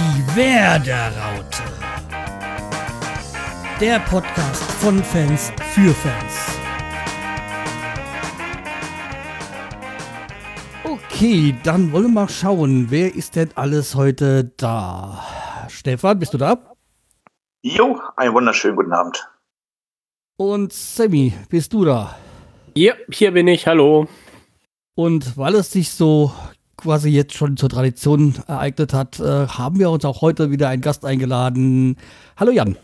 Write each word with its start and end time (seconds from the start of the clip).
Die 0.00 0.34
Werderaute. 0.34 1.62
Der 3.78 3.98
Podcast 4.00 4.62
von 4.80 5.04
Fans 5.04 5.52
für 5.74 5.92
Fans. 5.92 6.58
Okay, 10.84 11.54
dann 11.64 11.92
wollen 11.92 12.04
wir 12.04 12.22
mal 12.22 12.28
schauen, 12.30 12.86
wer 12.88 13.14
ist 13.14 13.36
denn 13.36 13.50
alles 13.56 13.94
heute 13.94 14.44
da? 14.56 15.22
Stefan, 15.68 16.18
bist 16.18 16.32
du 16.32 16.38
da? 16.38 16.74
Jo, 17.60 18.00
einen 18.16 18.32
wunderschönen 18.32 18.76
guten 18.76 18.94
Abend. 18.94 19.30
Und 20.38 20.72
Sammy, 20.72 21.34
bist 21.50 21.74
du 21.74 21.84
da? 21.84 22.16
Ja, 22.74 22.94
hier 23.12 23.32
bin 23.32 23.48
ich, 23.48 23.66
hallo. 23.66 24.08
Und 24.94 25.36
weil 25.36 25.56
es 25.56 25.70
sich 25.72 25.90
so 25.90 26.32
quasi 26.80 27.10
jetzt 27.10 27.34
schon 27.34 27.56
zur 27.56 27.68
Tradition 27.68 28.34
ereignet 28.46 28.92
hat, 28.92 29.20
äh, 29.20 29.46
haben 29.46 29.78
wir 29.78 29.90
uns 29.90 30.04
auch 30.04 30.22
heute 30.22 30.50
wieder 30.50 30.68
einen 30.68 30.82
Gast 30.82 31.04
eingeladen. 31.04 31.96
Hallo 32.36 32.50
Jan. 32.50 32.76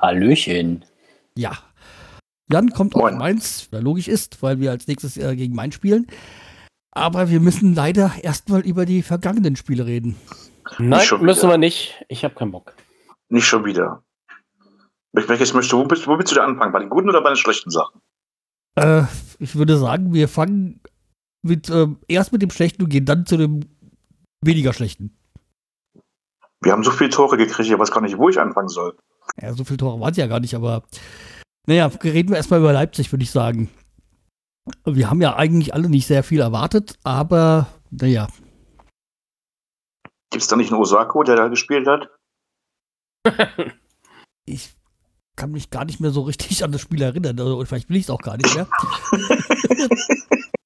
Hallöchen. 0.00 0.84
Ja. 1.34 1.52
Jan 2.50 2.70
kommt 2.70 2.94
aus 2.94 3.02
Moin. 3.02 3.18
Mainz, 3.18 3.68
was 3.70 3.82
logisch 3.82 4.08
ist, 4.08 4.42
weil 4.42 4.60
wir 4.60 4.70
als 4.70 4.86
nächstes 4.86 5.16
äh, 5.16 5.34
gegen 5.36 5.54
Mainz 5.54 5.74
spielen. 5.74 6.06
Aber 6.92 7.30
wir 7.30 7.40
müssen 7.40 7.74
leider 7.74 8.12
erstmal 8.22 8.60
über 8.60 8.86
die 8.86 9.02
vergangenen 9.02 9.56
Spiele 9.56 9.86
reden. 9.86 10.16
Nein, 10.78 11.00
schon 11.00 11.22
müssen 11.22 11.42
wieder. 11.42 11.52
wir 11.52 11.58
nicht. 11.58 12.04
Ich 12.08 12.24
habe 12.24 12.34
keinen 12.34 12.52
Bock. 12.52 12.74
Nicht 13.28 13.46
schon 13.46 13.64
wieder. 13.64 14.02
Möchtest 15.12 15.52
du? 15.72 15.78
Wo, 15.78 15.84
bist, 15.84 16.06
wo 16.06 16.18
willst 16.18 16.32
du 16.32 16.36
da 16.36 16.44
anfangen? 16.44 16.72
Bei 16.72 16.80
den 16.80 16.90
guten 16.90 17.08
oder 17.08 17.22
bei 17.22 17.30
den 17.30 17.36
schlechten 17.36 17.70
Sachen? 17.70 18.00
Äh, 18.76 19.02
ich 19.38 19.56
würde 19.56 19.76
sagen, 19.76 20.12
wir 20.12 20.28
fangen 20.28 20.80
mit, 21.48 21.68
ähm, 21.70 21.98
erst 22.08 22.32
mit 22.32 22.42
dem 22.42 22.50
Schlechten 22.50 22.82
und 22.82 22.88
gehen 22.90 23.04
dann 23.04 23.26
zu 23.26 23.36
dem 23.36 23.60
weniger 24.40 24.72
Schlechten. 24.72 25.16
Wir 26.60 26.72
haben 26.72 26.84
so 26.84 26.90
viele 26.90 27.10
Tore 27.10 27.36
gekriegt, 27.36 27.68
ich 27.68 27.78
weiß 27.78 27.90
gar 27.90 28.00
nicht, 28.00 28.18
wo 28.18 28.28
ich 28.28 28.40
anfangen 28.40 28.68
soll. 28.68 28.96
Ja, 29.40 29.52
so 29.52 29.64
viele 29.64 29.78
Tore 29.78 30.00
waren 30.00 30.10
es 30.10 30.16
ja 30.16 30.26
gar 30.26 30.40
nicht, 30.40 30.54
aber 30.54 30.82
naja, 31.66 31.86
reden 32.02 32.30
wir 32.30 32.36
erstmal 32.36 32.60
über 32.60 32.72
Leipzig, 32.72 33.12
würde 33.12 33.22
ich 33.22 33.30
sagen. 33.30 33.68
Wir 34.84 35.08
haben 35.08 35.20
ja 35.20 35.36
eigentlich 35.36 35.74
alle 35.74 35.88
nicht 35.88 36.06
sehr 36.06 36.22
viel 36.22 36.40
erwartet, 36.40 36.98
aber 37.02 37.68
naja, 37.90 38.28
Gibt 40.30 40.42
es 40.42 40.48
da 40.48 40.56
nicht 40.56 40.70
einen 40.70 40.80
Osako, 40.80 41.22
der 41.22 41.36
da 41.36 41.48
gespielt 41.48 41.86
hat? 41.86 42.10
ich 44.44 44.74
kann 45.36 45.52
mich 45.52 45.70
gar 45.70 45.84
nicht 45.84 46.00
mehr 46.00 46.10
so 46.10 46.22
richtig 46.22 46.64
an 46.64 46.72
das 46.72 46.80
Spiel 46.80 47.00
erinnern. 47.00 47.40
Oder 47.40 47.64
vielleicht 47.64 47.88
will 47.88 47.96
ich 47.96 48.04
es 48.04 48.10
auch 48.10 48.20
gar 48.20 48.36
nicht 48.36 48.54
mehr. 48.54 48.68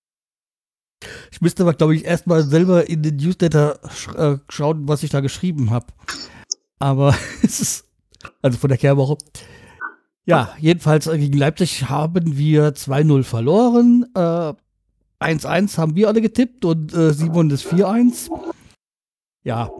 ich 1.32 1.40
müsste 1.40 1.62
aber, 1.62 1.72
glaube 1.72 1.94
ich, 1.96 2.04
erstmal 2.04 2.42
selber 2.42 2.88
in 2.88 3.02
den 3.02 3.16
Newsletter 3.16 3.80
sch 3.90 4.08
äh, 4.14 4.36
schauen, 4.50 4.86
was 4.86 5.02
ich 5.02 5.10
da 5.10 5.20
geschrieben 5.20 5.70
habe. 5.70 5.86
Aber 6.78 7.14
es 7.42 7.58
ist, 7.60 7.84
also 8.42 8.58
von 8.58 8.68
der 8.68 8.78
Kehrwoche. 8.78 9.16
Ja, 10.26 10.50
jedenfalls 10.58 11.06
äh, 11.06 11.18
gegen 11.18 11.38
Leipzig 11.38 11.88
haben 11.88 12.36
wir 12.36 12.74
2-0 12.74 13.24
verloren. 13.24 14.06
Äh, 14.14 14.52
1-1 15.20 15.78
haben 15.78 15.96
wir 15.96 16.08
alle 16.08 16.20
getippt 16.20 16.64
und 16.66 16.92
äh, 16.92 17.12
Simon 17.12 17.48
das 17.48 17.64
4-1. 17.64 18.30
Ja, 19.44 19.70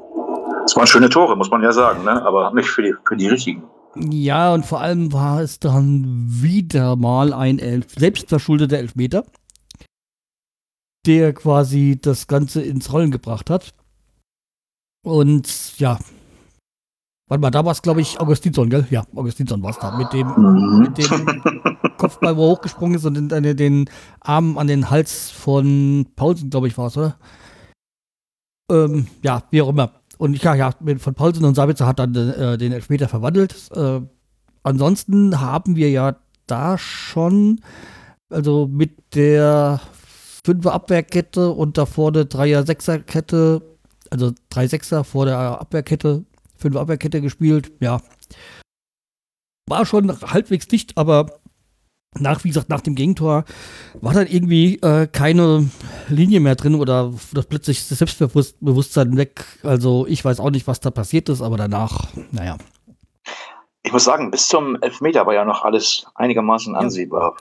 Das 0.62 0.75
waren 0.75 0.86
schöne 0.86 1.08
Tore, 1.08 1.36
muss 1.36 1.50
man 1.50 1.62
ja 1.62 1.73
sagen, 1.73 2.05
ne? 2.05 2.25
aber 2.25 2.53
nicht 2.55 2.69
für 2.69 2.83
die, 2.83 2.95
für 3.06 3.17
die 3.17 3.28
richtigen. 3.28 3.62
Ja, 3.95 4.55
und 4.55 4.64
vor 4.64 4.80
allem 4.80 5.12
war 5.12 5.42
es 5.42 5.58
dann 5.61 6.25
wieder 6.28 6.97
mal 6.97 7.34
ein 7.34 7.58
Elf 7.58 7.92
selbstverschuldeter 7.95 8.78
Elfmeter, 8.78 9.25
der 11.06 11.33
quasi 11.33 11.98
das 12.00 12.27
Ganze 12.27 12.62
ins 12.62 12.92
Rollen 12.92 13.11
gebracht 13.11 13.50
hat. 13.50 13.75
Und 15.05 15.78
ja, 15.78 15.98
warte 17.28 17.41
mal, 17.41 17.50
da 17.50 17.64
war 17.64 17.72
es, 17.72 17.83
glaube 17.83 18.00
ich, 18.00 18.20
Augustinsson, 18.20 18.70
gell? 18.70 18.86
Ja, 18.90 19.05
Augustinsson 19.14 19.62
war 19.62 19.70
es 19.70 19.79
da, 19.79 19.96
mit 19.96 20.12
dem, 20.12 20.29
Mhm. 20.29 20.79
mit 20.80 20.98
dem 20.98 21.77
Kopfball, 21.98 22.36
wo 22.36 22.45
er 22.46 22.51
hochgesprungen 22.52 22.96
ist 22.96 23.05
und 23.05 23.14
den, 23.14 23.29
den, 23.29 23.57
den 23.57 23.91
Arm 24.20 24.58
an 24.58 24.67
den 24.68 24.91
Hals 24.91 25.30
von 25.30 26.07
Paulsen, 26.14 26.51
glaube 26.51 26.68
ich, 26.68 26.79
war 26.79 26.86
es, 26.86 26.96
oder? 26.96 27.17
Ähm, 28.70 29.07
ja, 29.23 29.42
wie 29.51 29.62
auch 29.62 29.68
immer. 29.70 29.92
Und 30.18 30.41
ja, 30.42 30.55
ja, 30.55 30.70
mit- 30.80 31.01
von 31.02 31.14
Paulsen 31.14 31.45
und 31.45 31.57
Sabitzer 31.57 31.86
hat 31.86 31.98
dann 31.98 32.14
äh, 32.14 32.57
den 32.57 32.70
Elfmeter 32.73 33.08
verwandelt. 33.08 33.70
Äh, 33.74 34.01
ansonsten 34.62 35.41
haben 35.41 35.74
wir 35.74 35.91
ja 35.91 36.17
da 36.46 36.79
schon, 36.79 37.61
also 38.30 38.68
mit 38.68 39.14
der 39.17 39.80
Fünfer 40.45 40.73
Abwehrkette 40.73 41.51
und 41.51 41.79
da 41.79 41.86
vorne 41.86 42.27
Dreier 42.27 42.64
Sechserkette, 42.67 43.63
also 44.11 44.33
drei 44.51 44.67
Sechser 44.67 45.05
vor 45.05 45.27
der 45.27 45.39
Abwehrkette, 45.39 46.25
Fünfer 46.57 46.80
Abwehrkette 46.80 47.20
gespielt. 47.20 47.73
Ja, 47.80 48.01
war 49.69 49.86
schon 49.86 50.11
halbwegs 50.20 50.69
dicht, 50.69 50.98
aber 50.98 51.27
nach, 52.19 52.45
wie 52.45 52.48
gesagt, 52.48 52.69
nach 52.69 52.83
dem 52.83 52.95
Gegentor 52.95 53.45
war 54.01 54.13
dann 54.13 54.27
irgendwie 54.27 54.77
äh, 54.83 55.07
keine 55.07 55.70
Linie 56.08 56.41
mehr 56.41 56.57
drin 56.57 56.74
oder 56.74 57.13
das 57.33 57.47
plötzlich 57.47 57.89
das 57.89 57.98
Selbstbewusstsein 57.98 59.17
weg. 59.17 59.45
Also 59.63 60.07
ich 60.07 60.24
weiß 60.24 60.41
auch 60.41 60.51
nicht, 60.51 60.67
was 60.67 60.80
da 60.80 60.91
passiert 60.91 61.29
ist, 61.30 61.41
aber 61.41 61.57
danach, 61.57 62.09
naja. 62.30 62.59
Ich 63.83 63.92
muss 63.92 64.05
sagen, 64.05 64.30
bis 64.30 64.47
zum 64.47 64.80
Elfmeter 64.83 65.27
war 65.27 65.35
ja 65.35 65.45
noch 65.45 65.64
alles 65.64 66.07
einigermaßen 66.14 66.77
ansehbar. 66.77 67.36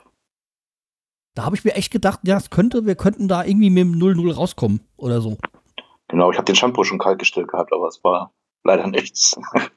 Da 1.34 1.44
habe 1.44 1.56
ich 1.56 1.64
mir 1.64 1.74
echt 1.74 1.90
gedacht, 1.90 2.20
ja, 2.24 2.36
es 2.36 2.50
könnte, 2.50 2.84
wir 2.84 2.94
könnten 2.94 3.26
da 3.26 3.44
irgendwie 3.44 3.70
mit 3.70 3.84
dem 3.84 3.94
0-0 3.94 4.34
rauskommen 4.34 4.80
oder 4.96 5.20
so. 5.20 5.38
Genau, 6.08 6.30
ich 6.30 6.36
habe 6.36 6.44
den 6.44 6.56
Shampoo 6.56 6.84
schon 6.84 6.98
kalt 6.98 7.18
gestellt 7.18 7.48
gehabt, 7.48 7.72
aber 7.72 7.88
es 7.88 8.04
war 8.04 8.32
leider 8.64 8.86
nichts. 8.86 9.36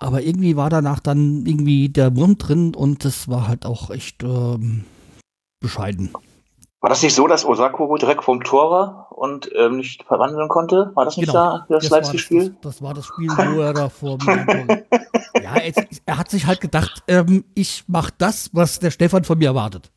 Aber 0.00 0.22
irgendwie 0.22 0.54
war 0.56 0.70
danach 0.70 1.00
dann 1.00 1.44
irgendwie 1.44 1.88
der 1.88 2.14
Wurm 2.14 2.38
drin 2.38 2.72
und 2.76 3.04
das 3.04 3.26
war 3.26 3.48
halt 3.48 3.66
auch 3.66 3.90
echt 3.90 4.22
ähm, 4.22 4.84
bescheiden. 5.60 6.12
War 6.80 6.88
das 6.88 7.02
nicht 7.02 7.16
so, 7.16 7.26
dass 7.26 7.44
Osako 7.44 7.96
direkt 7.96 8.22
vom 8.22 8.44
Tor 8.44 8.70
war 8.70 9.08
und 9.10 9.50
ähm, 9.56 9.78
nicht 9.78 10.04
verwandeln 10.04 10.48
konnte? 10.48 10.92
War 10.94 11.04
das 11.04 11.16
nicht 11.16 11.26
Genau. 11.26 11.58
da, 11.58 11.66
das 11.68 11.90
war 11.90 11.98
Leipzig-Spiel? 11.98 12.50
Das, 12.50 12.60
das 12.60 12.82
war 12.82 12.94
das 12.94 13.06
Spiel, 13.06 13.28
wo 13.28 13.60
er 13.60 13.72
da 13.72 13.88
vor 13.88 14.18
mir. 14.24 14.86
ja, 15.42 15.56
er, 15.56 15.72
er 16.06 16.16
hat 16.16 16.30
sich 16.30 16.46
halt 16.46 16.60
gedacht, 16.60 17.02
ähm, 17.08 17.44
ich 17.56 17.82
mach 17.88 18.10
das, 18.10 18.50
was 18.52 18.78
der 18.78 18.92
Stefan 18.92 19.24
von 19.24 19.38
mir 19.38 19.48
erwartet. 19.48 19.90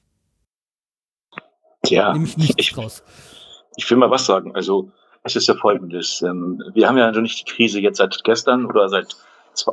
Tja, 1.91 2.13
Nämlich 2.13 2.37
nichts 2.37 2.55
ich, 2.57 2.73
draus. 2.73 3.03
ich 3.75 3.89
will 3.89 3.97
mal 3.97 4.09
was 4.09 4.25
sagen. 4.25 4.55
Also, 4.55 4.91
es 5.23 5.35
ist 5.35 5.47
ja 5.47 5.55
folgendes. 5.55 6.21
Ähm, 6.21 6.63
wir 6.73 6.87
haben 6.87 6.97
ja 6.97 7.05
also 7.05 7.21
nicht 7.21 7.39
die 7.39 7.51
Krise 7.51 7.79
jetzt 7.79 7.97
seit 7.97 8.23
gestern 8.23 8.65
oder 8.65 8.89
seit 8.89 9.15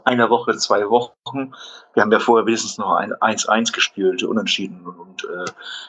einer 0.05 0.29
Woche, 0.29 0.57
zwei 0.57 0.89
Wochen. 0.91 1.55
Wir 1.95 2.03
haben 2.03 2.13
ja 2.13 2.19
vorher 2.19 2.47
wenigstens 2.47 2.79
noch 2.79 2.95
ein 2.95 3.13
1-1 3.13 3.73
gespielt, 3.73 4.23
unentschieden. 4.23 4.85
Und 4.85 5.25
äh, 5.25 5.45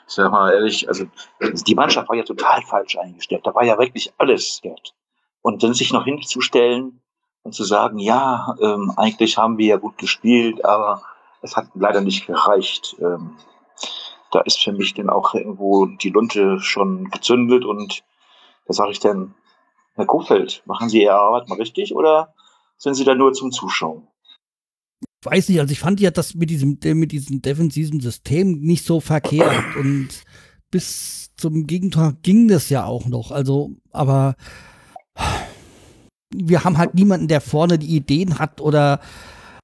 ich 0.08 0.14
sag 0.14 0.32
mal 0.32 0.54
ehrlich, 0.54 0.88
also 0.88 1.06
die 1.42 1.76
Mannschaft 1.76 2.08
war 2.08 2.16
ja 2.16 2.24
total 2.24 2.62
falsch 2.62 2.98
eingestellt. 2.98 3.42
Da 3.46 3.56
war 3.56 3.64
ja 3.64 3.78
wirklich 3.78 4.14
alles 4.18 4.60
wert. 4.64 4.94
Und 5.42 5.64
dann 5.64 5.74
sich 5.74 5.92
noch 5.92 6.06
hinzustellen 6.06 7.02
und 7.44 7.54
zu 7.54 7.64
sagen, 7.64 7.98
ja, 7.98 8.56
ähm, 8.62 8.94
eigentlich 8.98 9.38
haben 9.38 9.58
wir 9.58 9.68
ja 9.68 9.78
gut 9.78 9.98
gespielt, 9.98 10.64
aber 10.64 11.02
es 11.42 11.56
hat 11.56 11.68
leider 11.74 12.02
nicht 12.02 12.28
gereicht. 12.28 12.96
Ähm, 13.00 13.38
da 14.32 14.42
ist 14.42 14.62
für 14.62 14.72
mich 14.72 14.94
dann 14.94 15.10
auch 15.10 15.34
irgendwo 15.34 15.86
die 15.86 16.10
Lunte 16.10 16.60
schon 16.60 17.10
gezündet 17.10 17.66
und 17.66 18.04
da 18.66 18.74
sage 18.74 18.92
ich 18.92 19.00
dann, 19.00 19.36
Herr 19.96 20.06
Kofeld, 20.06 20.64
machen 20.66 20.90
Sie 20.90 21.02
Ihre 21.02 21.20
Arbeit 21.20 21.50
mal 21.50 21.58
richtig 21.58 21.96
oder 21.96 22.34
sind 22.78 22.94
Sie 22.94 23.04
da 23.04 23.16
nur 23.16 23.34
zum 23.34 23.52
Zuschauen? 23.52 24.08
weiß 25.24 25.50
nicht, 25.50 25.60
also 25.60 25.72
ich 25.72 25.80
fand 25.80 26.00
ja 26.00 26.12
das 26.12 26.36
mit 26.36 26.50
diesem, 26.50 26.78
mit 26.82 27.12
diesem 27.12 27.42
defensiven 27.42 28.00
System 28.00 28.62
nicht 28.62 28.86
so 28.86 29.00
verkehrt 29.00 29.76
und 29.80 30.08
bis 30.72 31.32
zum 31.36 31.68
Gegentor 31.68 32.14
ging 32.22 32.48
das 32.48 32.70
ja 32.70 32.86
auch 32.86 33.08
noch. 33.08 33.32
Also, 33.32 33.72
aber 33.92 34.36
wir 36.34 36.64
haben 36.64 36.78
halt 36.78 36.94
niemanden, 36.94 37.28
der 37.28 37.42
vorne 37.42 37.80
die 37.80 37.96
Ideen 37.96 38.40
hat 38.40 38.62
oder 38.62 39.00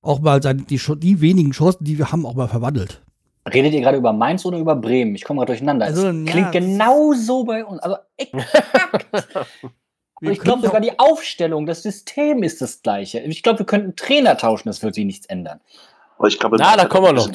auch 0.02 0.20
mal 0.20 0.42
seine, 0.42 0.64
die, 0.64 0.80
die 0.98 1.22
wenigen 1.22 1.52
Chancen, 1.52 1.84
die 1.84 1.98
wir 1.98 2.12
haben, 2.12 2.26
auch 2.26 2.36
mal 2.36 2.48
verwandelt. 2.48 3.05
Redet 3.52 3.74
ihr 3.74 3.82
gerade 3.82 3.98
über 3.98 4.12
Mainz 4.12 4.46
oder 4.46 4.58
über 4.58 4.76
Bremen? 4.76 5.14
Ich 5.16 5.24
komme 5.24 5.40
gerade 5.40 5.52
durcheinander. 5.52 5.86
Also, 5.86 6.08
es 6.08 6.16
ja, 6.16 6.32
klingt 6.32 6.56
es- 6.56 6.62
genau 6.62 7.14
so 7.14 7.44
bei 7.44 7.64
uns. 7.64 7.80
Also 7.82 7.98
exakt. 8.18 9.08
Und 10.22 10.32
ich 10.32 10.40
glaube 10.40 10.66
sogar 10.66 10.80
die 10.82 10.98
Aufstellung, 10.98 11.66
das 11.66 11.84
System 11.84 12.42
ist 12.42 12.62
das 12.62 12.82
gleiche. 12.82 13.20
Ich 13.20 13.44
glaube, 13.44 13.60
wir 13.60 13.66
könnten 13.66 13.96
Trainer 13.96 14.38
tauschen, 14.38 14.70
das 14.70 14.82
wird 14.82 14.96
sich 14.96 15.06
nichts 15.06 15.26
ändern. 15.26 15.60
Aber 16.18 16.30
ich 16.30 16.40
glaube, 16.40 16.56
Na, 16.58 16.78
da 16.78 16.86
kommen 16.86 17.06
wir 17.08 17.14
noch 17.14 17.32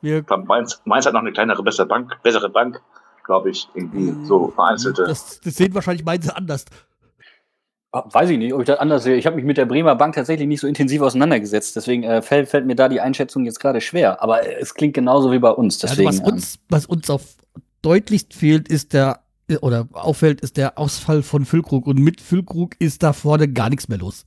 wir, 0.00 0.24
Mainz, 0.44 0.80
Mainz 0.84 1.06
hat 1.06 1.12
noch 1.12 1.20
eine 1.20 1.32
kleinere, 1.32 1.62
bessere 1.62 1.86
Bank, 1.86 2.16
bessere 2.22 2.48
Bank, 2.48 2.80
glaube 3.24 3.50
ich, 3.50 3.68
irgendwie 3.74 4.14
so 4.24 4.48
vereinzelte. 4.48 5.04
das, 5.04 5.40
das 5.40 5.54
sehen 5.54 5.74
wahrscheinlich 5.74 6.04
Mainz 6.04 6.28
anders. 6.28 6.64
Weiß 7.94 8.28
ich 8.28 8.38
nicht, 8.38 8.52
ob 8.52 8.60
ich 8.60 8.66
das 8.66 8.80
anders 8.80 9.04
sehe. 9.04 9.14
Ich 9.14 9.24
habe 9.24 9.36
mich 9.36 9.44
mit 9.44 9.56
der 9.56 9.66
Bremer 9.66 9.94
Bank 9.94 10.16
tatsächlich 10.16 10.48
nicht 10.48 10.60
so 10.60 10.66
intensiv 10.66 11.00
auseinandergesetzt. 11.00 11.76
Deswegen 11.76 12.02
äh, 12.02 12.22
fällt, 12.22 12.48
fällt 12.48 12.66
mir 12.66 12.74
da 12.74 12.88
die 12.88 13.00
Einschätzung 13.00 13.44
jetzt 13.44 13.60
gerade 13.60 13.80
schwer. 13.80 14.20
Aber 14.20 14.44
äh, 14.44 14.56
es 14.60 14.74
klingt 14.74 14.94
genauso 14.94 15.30
wie 15.30 15.38
bei 15.38 15.50
uns. 15.50 15.78
Deswegen, 15.78 16.08
also 16.08 16.22
was 16.22 16.32
uns, 16.32 16.58
was 16.68 16.86
uns 16.86 17.08
auf 17.08 17.22
deutlichst 17.82 18.34
fehlt, 18.34 18.66
ist 18.66 18.94
der, 18.94 19.20
oder 19.60 19.88
auffällt, 19.92 20.40
ist 20.40 20.56
der 20.56 20.76
Ausfall 20.76 21.22
von 21.22 21.44
Füllkrug. 21.44 21.86
Und 21.86 22.00
mit 22.00 22.20
Füllkrug 22.20 22.74
ist 22.80 23.04
da 23.04 23.12
vorne 23.12 23.46
gar 23.46 23.70
nichts 23.70 23.86
mehr 23.86 23.98
los. 23.98 24.26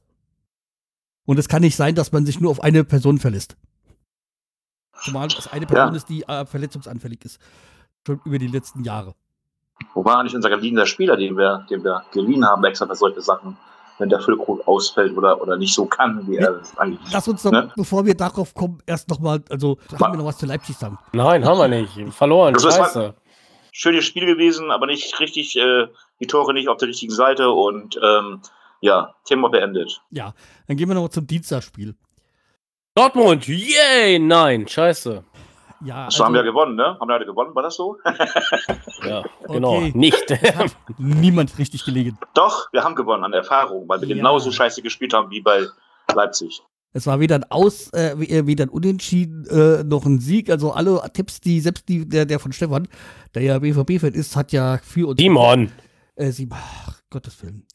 Und 1.25 1.37
es 1.37 1.49
kann 1.49 1.61
nicht 1.61 1.75
sein, 1.75 1.93
dass 1.93 2.13
man 2.13 2.25
sich 2.25 2.39
nur 2.39 2.51
auf 2.51 2.63
eine 2.63 2.85
Person 2.85 3.17
verlässt. 3.17 3.57
Zumal 5.03 5.27
es 5.27 5.47
eine 5.47 5.65
Person 5.65 5.89
ja. 5.89 5.97
ist, 5.97 6.07
die 6.07 6.23
äh, 6.23 6.45
verletzungsanfällig 6.45 7.25
ist. 7.25 7.37
Schon 8.05 8.21
über 8.23 8.39
die 8.39 8.47
letzten 8.47 8.85
Jahre. 8.85 9.13
Wo 9.93 10.05
war 10.05 10.19
eigentlich 10.19 10.35
unser 10.35 10.49
geliehender 10.49 10.85
Spieler, 10.85 11.17
den 11.17 11.37
wir, 11.37 11.65
den 11.69 11.83
wir 11.83 12.03
geliehen 12.11 12.45
haben, 12.45 12.63
extra 12.63 12.85
für 12.85 12.95
solche 12.95 13.21
Sachen, 13.21 13.57
wenn 13.97 14.09
der 14.09 14.19
Füllkrug 14.19 14.67
ausfällt 14.67 15.17
oder, 15.17 15.41
oder 15.41 15.57
nicht 15.57 15.73
so 15.73 15.85
kann, 15.85 16.27
wie 16.27 16.37
er 16.37 16.61
eigentlich. 16.77 17.11
Lass 17.11 17.27
uns 17.27 17.43
doch, 17.43 17.51
ne? 17.51 17.71
bevor 17.75 18.05
wir 18.05 18.15
darauf 18.15 18.53
kommen, 18.53 18.79
erst 18.85 19.09
nochmal, 19.09 19.43
also 19.49 19.77
haben 19.99 20.13
wir 20.13 20.17
noch 20.17 20.25
was 20.25 20.37
zu 20.37 20.45
Leipzig 20.45 20.77
sagen? 20.77 20.97
Nein, 21.13 21.45
haben 21.45 21.57
wir 21.57 21.67
nicht. 21.67 22.13
Verloren. 22.13 22.53
Das 22.53 22.63
Scheiße. 22.63 23.15
Schönes 23.71 24.05
Spiel 24.05 24.25
gewesen, 24.25 24.71
aber 24.71 24.87
nicht 24.87 25.19
richtig, 25.19 25.55
äh, 25.57 25.87
die 26.19 26.27
Tore 26.27 26.53
nicht 26.53 26.67
auf 26.67 26.77
der 26.77 26.87
richtigen 26.87 27.13
Seite 27.13 27.51
und 27.51 27.99
ähm, 28.03 28.41
ja, 28.81 29.13
Thema 29.25 29.49
beendet. 29.49 30.01
Ja, 30.11 30.33
dann 30.67 30.77
gehen 30.77 30.87
wir 30.87 30.95
noch 30.95 31.09
zum 31.09 31.27
Dienstagspiel. 31.27 31.95
Dortmund, 32.95 33.47
yay, 33.47 34.17
nein, 34.17 34.67
scheiße. 34.67 35.23
Ja, 35.83 36.05
also, 36.05 36.25
haben 36.25 36.33
wir 36.33 36.41
ja 36.41 36.45
gewonnen, 36.45 36.75
ne? 36.75 36.97
Haben 36.99 37.07
wir 37.07 37.25
gewonnen, 37.25 37.53
war 37.53 37.63
das 37.63 37.75
so? 37.75 37.97
ja, 39.03 39.23
genau, 39.47 39.77
okay. 39.77 39.91
nicht. 39.93 40.25
niemand 40.97 41.57
richtig 41.57 41.85
gelegen. 41.85 42.17
Doch, 42.33 42.71
wir 42.71 42.83
haben 42.83 42.95
gewonnen 42.95 43.23
an 43.23 43.33
Erfahrung, 43.33 43.87
weil 43.87 44.01
wir 44.01 44.07
ja. 44.07 44.15
genauso 44.15 44.51
scheiße 44.51 44.81
gespielt 44.81 45.13
haben 45.13 45.29
wie 45.29 45.41
bei 45.41 45.67
Leipzig. 46.13 46.61
Es 46.93 47.05
war 47.05 47.19
weder 47.19 47.35
ein 47.35 47.43
Aus, 47.51 47.93
äh, 47.93 48.15
weder 48.17 48.65
ein 48.65 48.69
Unentschieden 48.69 49.45
äh, 49.47 49.83
noch 49.83 50.05
ein 50.05 50.19
Sieg. 50.19 50.49
Also 50.49 50.71
alle 50.71 51.01
Tipps, 51.13 51.39
die 51.41 51.59
selbst 51.59 51.87
die, 51.89 52.07
der, 52.07 52.25
der 52.25 52.39
von 52.39 52.51
Stefan, 52.53 52.87
der 53.35 53.43
ja 53.43 53.59
BVB-Fan 53.59 54.13
ist, 54.13 54.35
hat 54.35 54.51
ja 54.51 54.79
für 54.81 55.07
uns. 55.09 55.19
Simon! 55.19 55.71
Äh, 56.15 56.31
Simon, 56.31 56.57
ach, 56.59 56.99
Gottes 57.11 57.41
Willen. 57.43 57.67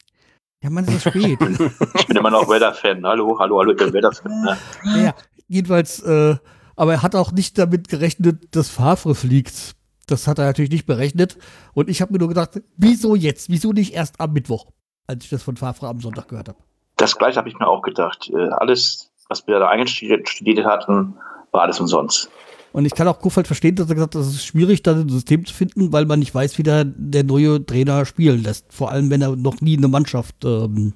Ja, 0.61 0.69
man 0.69 0.85
ist 0.85 1.01
spät. 1.07 1.39
ich 1.95 2.07
bin 2.07 2.17
immer 2.17 2.31
noch 2.31 2.49
Wetter-Fan. 2.49 3.05
Hallo, 3.05 3.37
hallo, 3.39 3.59
hallo, 3.59 3.71
ich 3.71 3.77
bin 3.77 3.93
Wetter-Fan. 3.93 4.41
Ne? 4.41 4.57
Ja, 5.03 5.15
jedenfalls, 5.47 5.99
äh, 6.03 6.35
aber 6.75 6.93
er 6.93 7.03
hat 7.03 7.15
auch 7.15 7.31
nicht 7.31 7.57
damit 7.57 7.87
gerechnet, 7.87 8.55
dass 8.55 8.69
Favre 8.69 9.15
fliegt. 9.15 9.75
Das 10.07 10.27
hat 10.27 10.39
er 10.39 10.45
natürlich 10.45 10.71
nicht 10.71 10.85
berechnet. 10.85 11.37
Und 11.73 11.89
ich 11.89 12.01
habe 12.01 12.13
mir 12.13 12.19
nur 12.19 12.27
gedacht, 12.27 12.61
wieso 12.75 13.15
jetzt? 13.15 13.49
Wieso 13.49 13.71
nicht 13.71 13.93
erst 13.93 14.19
am 14.19 14.33
Mittwoch, 14.33 14.67
als 15.07 15.23
ich 15.23 15.29
das 15.29 15.43
von 15.43 15.55
Favre 15.55 15.87
am 15.87 16.01
Sonntag 16.01 16.27
gehört 16.27 16.49
habe? 16.49 16.59
Das 16.97 17.17
gleiche 17.17 17.37
habe 17.37 17.49
ich 17.49 17.57
mir 17.57 17.67
auch 17.67 17.81
gedacht. 17.81 18.29
Äh, 18.33 18.49
alles, 18.49 19.11
was 19.29 19.47
wir 19.47 19.59
da 19.59 19.69
eingestudiert 19.69 20.65
hatten, 20.65 21.15
war 21.51 21.61
alles 21.61 21.79
umsonst. 21.79 22.29
Und 22.73 22.85
ich 22.85 22.95
kann 22.95 23.07
auch 23.07 23.19
Kofeld 23.19 23.45
verstehen, 23.45 23.75
dass 23.75 23.87
er 23.87 23.95
gesagt 23.95 24.15
hat, 24.15 24.21
es 24.21 24.29
ist 24.29 24.45
schwierig, 24.45 24.81
da 24.81 24.93
ein 24.93 25.07
System 25.07 25.45
zu 25.45 25.53
finden, 25.53 25.93
weil 25.93 26.05
man 26.05 26.19
nicht 26.19 26.33
weiß, 26.33 26.57
wie 26.57 26.63
der, 26.63 26.83
der 26.85 27.23
neue 27.23 27.63
Trainer 27.63 28.03
spielen 28.05 28.41
lässt. 28.41 28.73
Vor 28.73 28.91
allem, 28.91 29.11
wenn 29.11 29.21
er 29.21 29.35
noch 29.35 29.61
nie 29.61 29.77
eine 29.77 29.87
Mannschaft 29.87 30.43
ähm, 30.43 30.93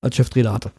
als 0.00 0.14
Cheftrainer 0.14 0.52
hatte. 0.52 0.70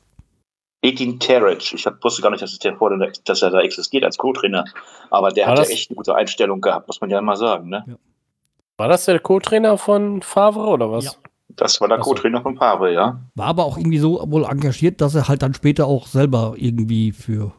Edin 0.81 1.19
Terec, 1.19 1.73
ich 1.73 1.85
wusste 2.03 2.21
gar 2.21 2.29
nicht, 2.29 2.41
dass, 2.41 2.57
der 2.59 2.75
vor, 2.75 2.95
dass 3.25 3.41
er 3.41 3.49
da 3.49 3.61
existiert 3.61 4.03
als 4.03 4.17
Co-Trainer, 4.17 4.65
aber 5.09 5.29
der 5.29 5.47
hat 5.47 5.57
ja 5.57 5.63
echt 5.65 5.89
eine 5.89 5.95
gute 5.95 6.15
Einstellung 6.15 6.61
gehabt, 6.61 6.87
muss 6.87 7.01
man 7.01 7.09
ja 7.09 7.21
mal 7.21 7.35
sagen. 7.35 7.69
Ne? 7.69 7.83
Ja. 7.87 7.95
War 8.77 8.87
das 8.87 9.05
der 9.05 9.19
Co-Trainer 9.19 9.77
von 9.77 10.21
Favre 10.21 10.67
oder 10.67 10.91
was? 10.91 11.05
Ja. 11.05 11.11
Das 11.49 11.81
war 11.81 11.87
der 11.87 11.97
Co-Trainer 11.97 12.41
von 12.41 12.57
Favre, 12.57 12.93
ja. 12.93 13.19
War 13.33 13.47
aber 13.47 13.65
auch 13.65 13.77
irgendwie 13.77 13.97
so 13.97 14.23
wohl 14.27 14.45
engagiert, 14.45 15.01
dass 15.01 15.15
er 15.15 15.27
halt 15.27 15.41
dann 15.41 15.55
später 15.55 15.87
auch 15.87 16.05
selber 16.05 16.53
irgendwie 16.55 17.11
für 17.11 17.53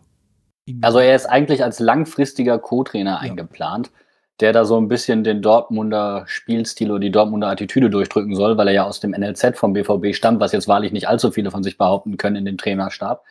also 0.82 0.99
er 0.99 1.17
ist 1.17 1.26
eigentlich 1.26 1.62
als 1.65 1.81
langfristiger 1.81 2.59
Co-Trainer 2.59 3.12
ja. 3.12 3.19
eingeplant, 3.19 3.91
der 4.40 4.52
da 4.52 4.64
so 4.64 4.76
ein 4.76 4.88
bisschen 4.88 5.25
den 5.25 5.43
Dortmunder 5.43 6.25
Spielstil 6.26 6.90
oder 6.90 7.00
die 7.00 7.11
Dortmunder 7.11 7.49
Attitüde 7.49 7.90
durchdrücken 7.90 8.35
soll, 8.35 8.56
weil 8.56 8.69
er 8.69 8.75
ja 8.75 8.85
aus 8.85 9.00
dem 9.00 9.11
NLZ 9.11 9.56
vom 9.58 9.73
BVB 9.73 10.14
stammt, 10.14 10.40
was 10.40 10.52
jetzt 10.52 10.69
wahrlich 10.69 10.93
nicht 10.93 11.08
allzu 11.08 11.31
viele 11.31 11.50
von 11.50 11.62
sich 11.62 11.76
behaupten 11.76 12.17
können 12.17 12.37
in 12.37 12.44
dem 12.44 12.58
Trainerstab. 12.58 13.25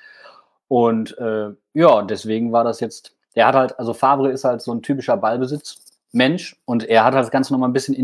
Und 0.68 1.18
äh, 1.18 1.50
ja, 1.74 2.02
deswegen 2.02 2.52
war 2.52 2.66
das 2.66 2.82
jetzt, 2.82 3.16
er 3.34 3.48
hat 3.48 3.56
halt, 3.56 3.80
also 3.80 3.94
Fabre 3.94 4.32
ist 4.32 4.44
halt 4.44 4.62
so 4.62 4.74
ein 4.74 4.82
typischer 4.82 5.16
Ballbesitzmensch 5.16 6.58
und 6.66 6.84
er 6.84 7.06
hat 7.06 7.14
halt 7.14 7.24
das 7.24 7.32
Ganze 7.32 7.54
nochmal 7.54 7.70
ein 7.70 7.74
bisschen 7.74 7.96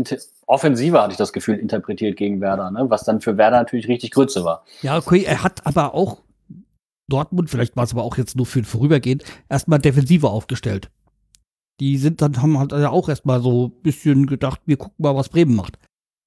offensiver, 0.46 1.02
hatte 1.02 1.12
ich 1.12 1.18
das 1.18 1.34
Gefühl, 1.34 1.58
interpretiert 1.58 2.16
gegen 2.16 2.40
Werder, 2.40 2.70
ne? 2.70 2.88
was 2.88 3.04
dann 3.04 3.20
für 3.20 3.36
Werder 3.36 3.58
natürlich 3.58 3.88
richtig 3.88 4.12
Grütze 4.12 4.44
war. 4.44 4.64
Ja, 4.80 4.96
okay, 4.96 5.24
er 5.24 5.42
hat 5.42 5.66
aber 5.66 5.94
auch 5.94 6.22
Dortmund, 7.08 7.50
vielleicht 7.50 7.76
war 7.76 7.84
es 7.84 7.92
aber 7.92 8.02
auch 8.02 8.16
jetzt 8.16 8.34
nur 8.34 8.46
für 8.46 8.60
ein 8.60 8.64
Vorübergehen, 8.64 9.22
erstmal 9.50 9.78
defensiver 9.78 10.30
aufgestellt. 10.30 10.88
Die 11.80 11.98
sind 11.98 12.22
dann, 12.22 12.40
haben 12.40 12.58
halt 12.58 12.72
ja 12.72 12.90
auch 12.90 13.08
erstmal 13.08 13.42
so 13.42 13.66
ein 13.66 13.82
bisschen 13.82 14.26
gedacht, 14.26 14.60
wir 14.66 14.76
gucken 14.76 14.96
mal, 14.98 15.16
was 15.16 15.28
Bremen 15.28 15.56
macht. 15.56 15.78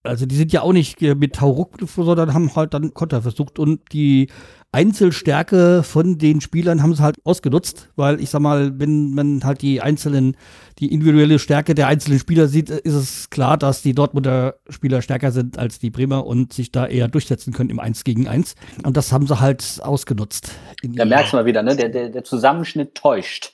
Also 0.03 0.25
die 0.25 0.35
sind 0.35 0.53
ja 0.53 0.61
auch 0.61 0.73
nicht 0.73 1.01
mit 1.01 1.41
Hauruck, 1.41 1.77
sondern 1.85 2.33
haben 2.33 2.55
halt 2.55 2.73
dann 2.73 2.93
Konter 2.93 3.21
versucht 3.21 3.59
und 3.59 3.81
die 3.91 4.29
Einzelstärke 4.71 5.81
von 5.81 6.17
den 6.17 6.41
Spielern 6.41 6.83
haben 6.83 6.93
sie 6.93 7.01
halt 7.01 7.17
ausgenutzt, 7.23 7.89
weil 7.95 8.19
ich 8.21 8.29
sag 8.29 8.41
mal, 8.41 8.79
wenn 8.79 9.11
man 9.11 9.43
halt 9.43 9.61
die 9.61 9.81
einzelnen, 9.81 10.35
die 10.79 10.91
individuelle 10.93 11.39
Stärke 11.39 11.73
der 11.73 11.87
einzelnen 11.87 12.19
Spieler 12.19 12.47
sieht, 12.47 12.69
ist 12.69 12.93
es 12.93 13.29
klar, 13.29 13.57
dass 13.57 13.81
die 13.81 13.95
Dortmunder 13.95 14.55
Spieler 14.69 15.01
stärker 15.01 15.31
sind 15.31 15.57
als 15.57 15.79
die 15.79 15.89
Bremer 15.89 16.25
und 16.25 16.53
sich 16.53 16.71
da 16.71 16.85
eher 16.85 17.07
durchsetzen 17.07 17.53
können 17.53 17.69
im 17.69 17.79
1 17.79 18.03
gegen 18.03 18.27
1. 18.27 18.55
Und 18.83 18.97
das 18.97 19.11
haben 19.11 19.25
sie 19.25 19.39
halt 19.39 19.79
ausgenutzt. 19.81 20.51
Da 20.83 21.05
merkst 21.05 21.33
du 21.33 21.37
mal 21.37 21.45
wieder, 21.45 21.63
ne? 21.63 21.75
Der, 21.75 21.89
der, 21.89 22.09
der 22.09 22.23
Zusammenschnitt 22.23 22.93
täuscht. 22.93 23.53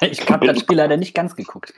ich 0.10 0.28
habe 0.28 0.46
das 0.46 0.60
Spiel 0.60 0.76
leider 0.76 0.96
nicht 0.96 1.14
ganz 1.14 1.36
geguckt. 1.36 1.74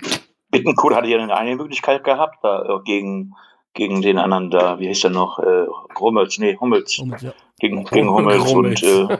Bittencourt 0.50 0.94
hatte 0.94 1.08
ja 1.08 1.18
eine 1.18 1.56
Möglichkeit 1.56 2.04
gehabt, 2.04 2.38
da, 2.42 2.62
äh, 2.62 2.82
gegen 2.84 3.34
gegen 3.74 4.02
den 4.02 4.18
anderen 4.18 4.50
da, 4.50 4.78
wie 4.78 4.88
hieß 4.88 5.00
der 5.00 5.10
noch? 5.10 5.38
Äh, 5.38 5.66
Hummels, 5.98 6.38
nee, 6.38 6.56
Hummels. 6.60 6.98
Hummels 6.98 7.22
ja. 7.22 7.32
Gegen, 7.58 7.84
gegen 7.84 8.10
Hummels, 8.10 8.44
Hummels. 8.44 8.82
und 8.82 8.88
äh 8.88 9.18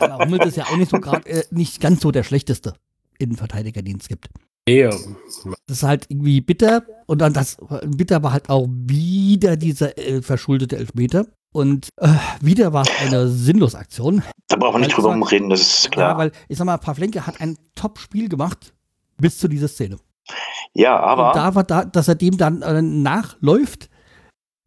ja, 0.00 0.18
Hummels 0.24 0.46
ist 0.46 0.56
ja 0.56 0.64
auch 0.64 0.76
nicht 0.76 0.90
so 0.90 1.00
gerade 1.00 1.28
äh, 1.28 1.44
nicht 1.50 1.80
ganz 1.80 2.00
so 2.00 2.12
der 2.12 2.22
schlechteste 2.22 2.74
Innenverteidiger, 3.18 3.82
den 3.82 3.98
es 3.98 4.08
gibt. 4.08 4.28
Ja. 4.68 4.90
Das 5.66 5.78
ist 5.78 5.82
halt 5.82 6.06
irgendwie 6.08 6.40
bitter 6.40 6.84
und 7.06 7.20
dann 7.20 7.32
das 7.32 7.56
bitter 7.84 8.22
war 8.22 8.32
halt 8.32 8.48
auch 8.48 8.68
wieder 8.68 9.56
dieser 9.56 9.98
äh, 9.98 10.22
verschuldete 10.22 10.76
Elfmeter. 10.76 11.26
Und 11.52 11.90
äh, 11.98 12.08
wieder 12.40 12.72
war 12.72 12.82
es 12.82 12.90
eine 13.00 13.28
sinnlose 13.28 13.78
Aktion. 13.78 14.22
Da 14.48 14.56
brauchen 14.56 14.80
wir 14.80 14.86
nicht 14.86 14.96
drüber 14.96 15.14
reden, 15.30 15.50
das 15.50 15.60
ist 15.60 15.92
klar. 15.92 16.12
Ja, 16.12 16.18
weil 16.18 16.32
ich 16.48 16.56
sag 16.58 16.64
mal, 16.64 16.78
Pavlenke 16.78 17.26
hat 17.26 17.40
ein 17.40 17.56
Top-Spiel 17.74 18.28
gemacht 18.28 18.74
bis 19.18 19.38
zu 19.38 19.48
dieser 19.48 19.68
Szene. 19.68 19.98
Ja, 20.74 20.98
aber. 20.98 21.28
Und 21.28 21.36
da 21.36 21.54
war 21.54 21.64
da, 21.64 21.84
dass 21.84 22.08
er 22.08 22.14
dem 22.14 22.38
dann 22.38 22.62
äh, 22.62 22.80
nachläuft, 22.80 23.90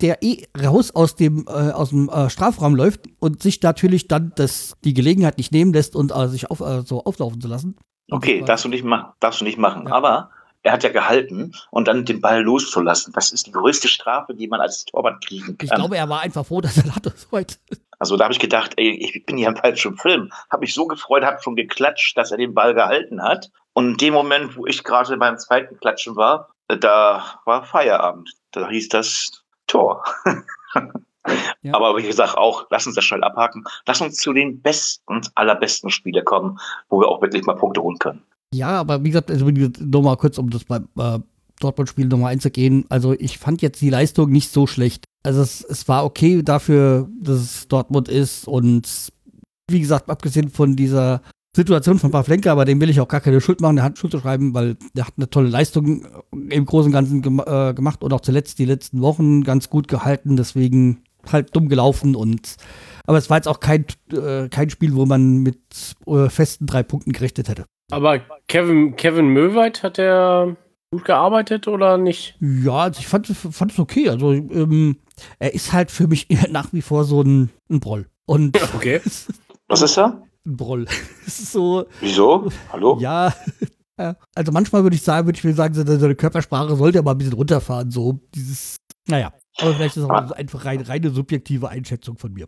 der 0.02 0.22
eh 0.22 0.44
raus 0.62 0.92
aus 0.92 1.16
dem, 1.16 1.46
äh, 1.48 1.72
aus 1.72 1.90
dem 1.90 2.10
äh, 2.10 2.30
Strafraum 2.30 2.76
läuft 2.76 3.08
und 3.20 3.42
sich 3.42 3.62
natürlich 3.62 4.08
dann 4.08 4.34
das, 4.36 4.76
die 4.84 4.94
Gelegenheit 4.94 5.38
nicht 5.38 5.52
nehmen 5.52 5.74
lässt 5.74 5.96
und 5.96 6.12
äh, 6.12 6.28
sich 6.28 6.52
auf, 6.52 6.60
äh, 6.60 6.82
so 6.82 7.04
auflaufen 7.04 7.42
zu 7.42 7.48
lassen. 7.48 7.78
Okay, 8.12 8.44
darfst 8.46 8.66
du 8.66 8.70
nicht, 8.70 8.84
ma 8.84 9.16
darfst 9.20 9.42
du 9.42 9.46
nicht 9.46 9.58
machen. 9.58 9.88
Ja. 9.88 9.94
Aber 9.94 10.30
er 10.66 10.72
hat 10.72 10.84
ja 10.84 10.90
gehalten 10.90 11.54
und 11.70 11.88
dann 11.88 12.06
den 12.06 12.22
Ball 12.22 12.42
loszulassen. 12.42 13.14
Das 13.14 13.32
ist 13.32 13.46
die 13.46 13.52
größte 13.52 13.88
Strafe, 13.88 14.34
die 14.34 14.48
man 14.48 14.60
als 14.60 14.86
Torwart 14.86 15.24
kriegen 15.24 15.58
kann. 15.58 15.58
Ich 15.62 15.70
glaube, 15.70 15.96
er 15.96 16.10
war 16.10 16.22
einfach 16.22 16.44
froh, 16.44 16.60
dass 16.60 16.78
er 16.78 16.96
hatte. 16.96 17.14
Soweit. 17.16 17.60
Also 18.00 18.18
da 18.18 18.24
habe 18.24 18.34
ich 18.34 18.40
gedacht, 18.40 18.74
ey, 18.78 18.90
ich 18.90 19.26
bin 19.28 19.38
hier 19.38 19.48
im 19.48 19.56
falschen 19.56 19.96
Film. 19.96 20.32
Habe 20.50 20.62
mich 20.62 20.74
so 20.74 20.88
gefreut, 20.88 21.24
habe 21.24 21.42
schon 21.42 21.56
geklatscht, 21.56 22.18
dass 22.18 22.32
er 22.32 22.38
den 22.38 22.56
Ball 22.56 22.74
gehalten 22.74 23.22
hat. 23.22 23.52
Und 23.74 23.92
in 23.92 23.98
dem 23.98 24.14
Moment, 24.16 24.58
wo 24.58 24.66
ich 24.66 24.84
gerade 24.84 25.16
beim 25.18 25.38
zweiten 25.38 25.78
Klatschen 25.78 26.16
war, 26.16 26.50
da 26.68 27.40
war 27.46 27.64
Feierabend. 27.64 28.32
Da 28.52 28.68
hieß 28.68 28.90
das 28.90 29.44
Tor. 29.68 30.04
ja. 31.62 31.74
Aber 31.74 31.96
wie 31.96 32.04
gesagt, 32.04 32.38
auch, 32.38 32.66
lass 32.72 32.88
uns 32.88 32.96
das 32.96 33.06
schnell 33.06 33.24
abhaken. 33.24 33.66
Lass 33.86 34.02
uns 34.02 34.18
zu 34.18 34.34
den 34.34 34.62
besten, 34.62 35.22
allerbesten 35.36 35.92
Spielen 35.92 36.26
kommen, 36.26 36.60
wo 36.90 37.02
wir 37.02 37.08
auch 37.08 37.22
wirklich 37.22 37.46
mal 37.46 37.56
Punkte 37.56 37.84
holen 37.84 38.00
können. 38.00 38.26
Ja, 38.54 38.80
aber 38.80 39.04
wie 39.04 39.10
gesagt, 39.10 39.32
also 39.32 39.50
nochmal 39.80 40.18
kurz, 40.18 40.38
um 40.38 40.50
das 40.50 40.64
beim 40.64 40.88
äh, 40.98 41.20
Dortmund-Spiel 41.60 42.08
nochmal 42.08 42.34
einzugehen. 42.34 42.86
Also 42.90 43.14
ich 43.14 43.38
fand 43.38 43.62
jetzt 43.62 43.82
die 43.82 43.90
Leistung 43.90 44.32
nicht 44.32 44.52
so 44.52 44.68
schlecht. 44.68 45.06
Also 45.24 45.42
es, 45.42 45.64
es 45.64 45.88
war 45.88 46.06
okay 46.06 46.44
dafür, 46.44 47.10
dass 47.22 47.40
es 47.40 47.68
Dortmund 47.68 48.10
ist 48.10 48.48
und 48.48 49.12
wie 49.70 49.80
gesagt, 49.80 50.10
abgesehen 50.10 50.50
von 50.50 50.76
dieser 50.76 51.22
Situation 51.56 51.98
von 51.98 52.12
Pavlenka, 52.12 52.52
aber 52.52 52.66
dem 52.66 52.82
will 52.82 52.90
ich 52.90 53.00
auch 53.00 53.08
gar 53.08 53.22
keine 53.22 53.42
Schuld 53.42 53.62
machen, 53.62 53.78
der 53.78 53.86
hat 53.86 53.98
Schuld 53.98 54.12
zu 54.12 54.20
schreiben, 54.20 54.54
weil 54.54 54.76
der 54.94 55.08
hat 55.08 55.14
eine 55.18 55.30
tolle 55.30 55.50
Leistung 55.50 56.06
im 56.50 56.66
Großen 56.66 56.90
und 56.90 56.94
Ganzen 56.94 57.22
gem 57.22 57.42
äh, 57.44 57.74
gemacht 57.74 58.04
und 58.04 58.12
auch 58.14 58.22
zuletzt 58.22 58.60
die 58.60 58.66
letzten 58.66 59.02
Wochen 59.02 59.44
ganz 59.44 59.70
gut 59.70 59.88
gehalten, 59.88 60.36
deswegen 60.36 61.04
halt 61.32 61.56
dumm 61.56 61.70
gelaufen 61.70 62.16
und 62.16 62.58
aber 63.06 63.18
es 63.18 63.30
war 63.30 63.38
jetzt 63.38 63.48
auch 63.48 63.60
kein, 63.60 63.86
äh, 64.12 64.50
kein 64.50 64.70
Spiel, 64.70 64.96
wo 64.96 65.06
man 65.06 65.38
mit 65.38 65.60
äh, 66.06 66.30
festen 66.30 66.66
drei 66.68 66.84
Punkten 66.84 67.14
gerechnet 67.14 67.50
hätte. 67.50 67.66
Aber 67.92 68.20
Kevin, 68.48 68.96
Kevin 68.96 69.28
Möweit 69.28 69.84
hat 69.84 70.00
er 70.00 70.56
gut 70.92 71.06
gearbeitet 71.06 71.68
oder 71.68 71.98
nicht? 71.98 72.38
Ja, 72.40 72.84
also 72.84 73.00
ich 73.00 73.08
fand, 73.08 73.28
fand 73.28 73.72
es 73.72 73.80
okay. 73.80 74.10
Also 74.10 74.32
ähm, 74.32 74.98
er 75.40 75.54
ist 75.54 75.74
halt 75.74 75.92
für 75.92 76.08
mich 76.08 76.28
nach 76.50 76.74
wie 76.74 76.82
vor 76.82 77.04
so 77.04 77.22
ein, 77.22 77.52
ein 77.70 77.80
Broll. 77.80 78.10
Und 78.26 78.58
okay. 78.76 79.02
Was 79.68 79.82
ist 79.82 79.98
er? 79.98 80.24
Ein 80.46 80.58
Broll. 80.58 80.86
So. 81.26 81.86
Wieso? 82.00 82.50
Hallo? 82.72 82.98
Ja. 83.00 83.34
Also 84.36 84.52
manchmal 84.52 84.84
würde 84.84 84.96
ich 84.96 85.02
sagen, 85.02 85.26
würde 85.26 85.38
ich 85.38 85.44
mir 85.44 85.54
sagen, 85.54 85.74
seine 85.74 86.16
Körpersprache 86.16 86.76
sollte 86.76 87.00
er 87.00 87.04
mal 87.04 87.12
ein 87.12 87.18
bisschen 87.18 87.34
runterfahren. 87.34 87.92
So 87.92 88.20
dieses, 88.34 88.78
naja. 89.08 89.32
Aber 89.58 89.74
vielleicht 89.74 89.96
ist 89.96 90.04
es 90.04 90.10
auch 90.10 90.14
ah. 90.14 90.32
einfach 90.34 90.66
rein, 90.66 90.82
reine 90.82 91.10
subjektive 91.10 91.70
Einschätzung 91.70 92.18
von 92.18 92.34
mir. 92.34 92.48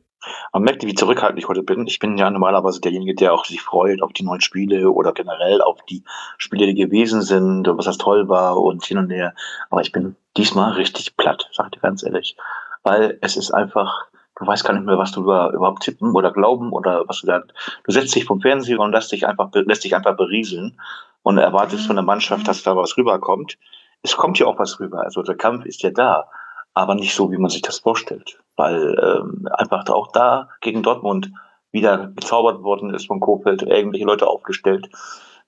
Man 0.53 0.63
merkt, 0.63 0.85
wie 0.85 0.95
zurückhaltend 0.95 1.39
ich 1.39 1.47
heute 1.47 1.63
bin. 1.63 1.87
Ich 1.87 1.99
bin 1.99 2.17
ja 2.17 2.29
normalerweise 2.29 2.81
derjenige, 2.81 3.15
der 3.15 3.33
auch 3.33 3.45
sich 3.45 3.61
freut 3.61 4.01
auf 4.01 4.13
die 4.13 4.23
neuen 4.23 4.41
Spiele 4.41 4.91
oder 4.91 5.13
generell 5.13 5.61
auf 5.61 5.83
die 5.85 6.03
Spiele, 6.37 6.67
die 6.67 6.75
gewesen 6.75 7.21
sind, 7.21 7.67
was 7.67 7.85
das 7.85 7.97
toll 7.97 8.29
war 8.29 8.57
und 8.57 8.85
hin 8.85 8.97
und 8.97 9.09
her. 9.09 9.33
Aber 9.69 9.81
ich 9.81 9.91
bin 9.91 10.15
diesmal 10.35 10.73
richtig 10.73 11.17
platt, 11.17 11.49
sag 11.51 11.67
ich 11.67 11.71
dir 11.71 11.79
ganz 11.79 12.03
ehrlich. 12.03 12.35
Weil 12.83 13.17
es 13.21 13.37
ist 13.37 13.51
einfach, 13.51 14.05
du 14.39 14.47
weißt 14.47 14.63
gar 14.63 14.73
nicht 14.73 14.85
mehr, 14.85 14.97
was 14.97 15.11
du 15.11 15.25
da 15.25 15.51
überhaupt 15.51 15.83
tippen 15.83 16.15
oder 16.15 16.31
glauben 16.31 16.71
oder 16.71 17.03
was 17.07 17.21
du 17.21 17.27
da. 17.27 17.43
Du 17.83 17.91
setzt 17.91 18.15
dich 18.15 18.25
vom 18.25 18.41
Fernseher 18.41 18.79
und 18.79 18.91
lässt 18.91 19.11
dich 19.11 19.27
einfach, 19.27 19.49
lässt 19.53 19.83
dich 19.83 19.95
einfach 19.95 20.15
berieseln 20.15 20.79
und 21.23 21.37
erwartest 21.37 21.87
von 21.87 21.95
der 21.95 22.05
Mannschaft, 22.05 22.47
dass 22.47 22.63
da 22.63 22.75
was 22.75 22.97
rüberkommt. 22.97 23.57
Es 24.03 24.15
kommt 24.15 24.39
ja 24.39 24.45
auch 24.45 24.59
was 24.59 24.79
rüber. 24.79 25.01
Also 25.01 25.21
der 25.23 25.35
Kampf 25.35 25.65
ist 25.65 25.83
ja 25.83 25.89
da, 25.89 26.29
aber 26.73 26.95
nicht 26.95 27.15
so, 27.15 27.31
wie 27.31 27.37
man 27.37 27.49
sich 27.49 27.61
das 27.61 27.79
vorstellt. 27.79 28.39
Weil 28.57 28.97
ähm, 29.01 29.47
einfach 29.51 29.87
auch 29.89 30.11
da 30.11 30.49
gegen 30.61 30.83
Dortmund 30.83 31.31
wieder 31.71 32.11
gezaubert 32.15 32.63
worden 32.63 32.93
ist 32.93 33.07
von 33.07 33.19
Kofeld, 33.19 33.61
irgendwelche 33.61 34.05
Leute 34.05 34.27
aufgestellt. 34.27 34.89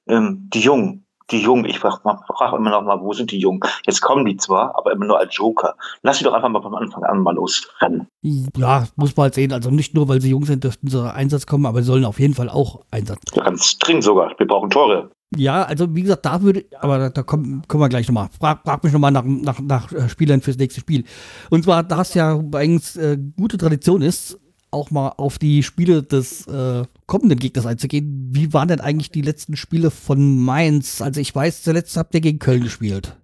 Ähm, 0.08 0.50
die 0.54 0.62
Jungen, 0.62 1.06
die 1.32 1.42
Jungen, 1.42 1.66
ich 1.66 1.80
frage 1.80 1.98
frag 2.04 2.54
immer 2.54 2.70
noch 2.70 2.84
mal, 2.84 3.02
wo 3.02 3.14
sind 3.14 3.32
die 3.32 3.40
Jungen? 3.40 3.62
Jetzt 3.86 4.02
kommen 4.02 4.26
die 4.26 4.38
zwar, 4.38 4.78
aber 4.78 4.92
immer 4.92 5.06
nur 5.06 5.20
als 5.20 5.36
Joker. 5.36 5.76
Lass 6.02 6.18
sie 6.18 6.24
doch 6.24 6.34
einfach 6.34 6.50
mal 6.50 6.62
vom 6.62 6.76
Anfang 6.76 7.04
an 7.04 7.20
mal 7.20 7.36
losrennen. 7.36 8.08
Ja, 8.22 8.88
muss 8.96 9.16
man 9.16 9.26
halt 9.26 9.36
sehen. 9.36 9.54
Also 9.54 9.70
nicht 9.70 9.94
nur, 9.94 10.08
weil 10.08 10.22
sie 10.22 10.30
jung 10.30 10.46
sind, 10.46 10.64
dürften 10.64 10.88
sie 10.88 11.14
Einsatz 11.14 11.46
kommen, 11.46 11.66
aber 11.66 11.82
sie 11.82 11.88
sollen 11.88 12.06
auf 12.06 12.20
jeden 12.20 12.34
Fall 12.34 12.50
auch 12.50 12.82
Einsatz. 12.92 13.20
Ja, 13.34 13.44
ganz 13.44 13.78
dringend 13.78 14.04
sogar. 14.04 14.34
Wir 14.38 14.48
brauchen 14.48 14.70
Tore. 14.70 15.12
Ja, 15.36 15.64
also 15.64 15.96
wie 15.96 16.02
gesagt, 16.02 16.26
da 16.26 16.42
würde, 16.42 16.66
aber 16.80 16.98
da, 16.98 17.10
da 17.10 17.24
kommen, 17.24 17.62
kommen 17.68 17.84
wir 17.84 17.90
gleich 17.90 18.08
nochmal. 18.08 18.30
Frag, 18.40 18.64
frag 18.64 18.84
mich 18.84 18.94
nochmal 18.94 19.12
nach, 19.12 19.24
nach, 19.24 19.60
nach 19.60 19.92
äh, 19.92 20.10
Spielern 20.10 20.42
fürs 20.42 20.58
nächste 20.58 20.82
Spiel. 20.82 21.04
Und 21.52 21.64
zwar, 21.64 21.84
da 21.84 22.02
es 22.02 22.16
ja 22.16 22.42
eigentlich 22.54 22.98
äh, 22.98 23.18
gute 23.38 23.58
Tradition 23.58 24.02
ist, 24.02 24.40
auch 24.72 24.92
mal 24.92 25.14
auf 25.18 25.38
die 25.38 25.64
Spiele 25.64 26.04
des 26.04 26.48
äh, 26.48 26.84
kommenden 27.06 27.40
Gegners 27.40 27.66
einzugehen. 27.66 28.30
Wie 28.32 28.54
waren 28.54 28.68
denn 28.68 28.82
eigentlich 28.82 29.12
die 29.12 29.22
letzten 29.22 29.56
Spiele 29.56 29.92
von 29.92 30.44
Mainz? 30.44 31.02
Also 31.02 31.22
ich 31.22 31.34
weiß, 31.34 31.64
zuletzt 31.64 31.96
habt 31.98 32.14
ihr 32.14 32.22
gegen 32.22 32.40
Köln 32.40 32.64
gespielt, 32.64 33.16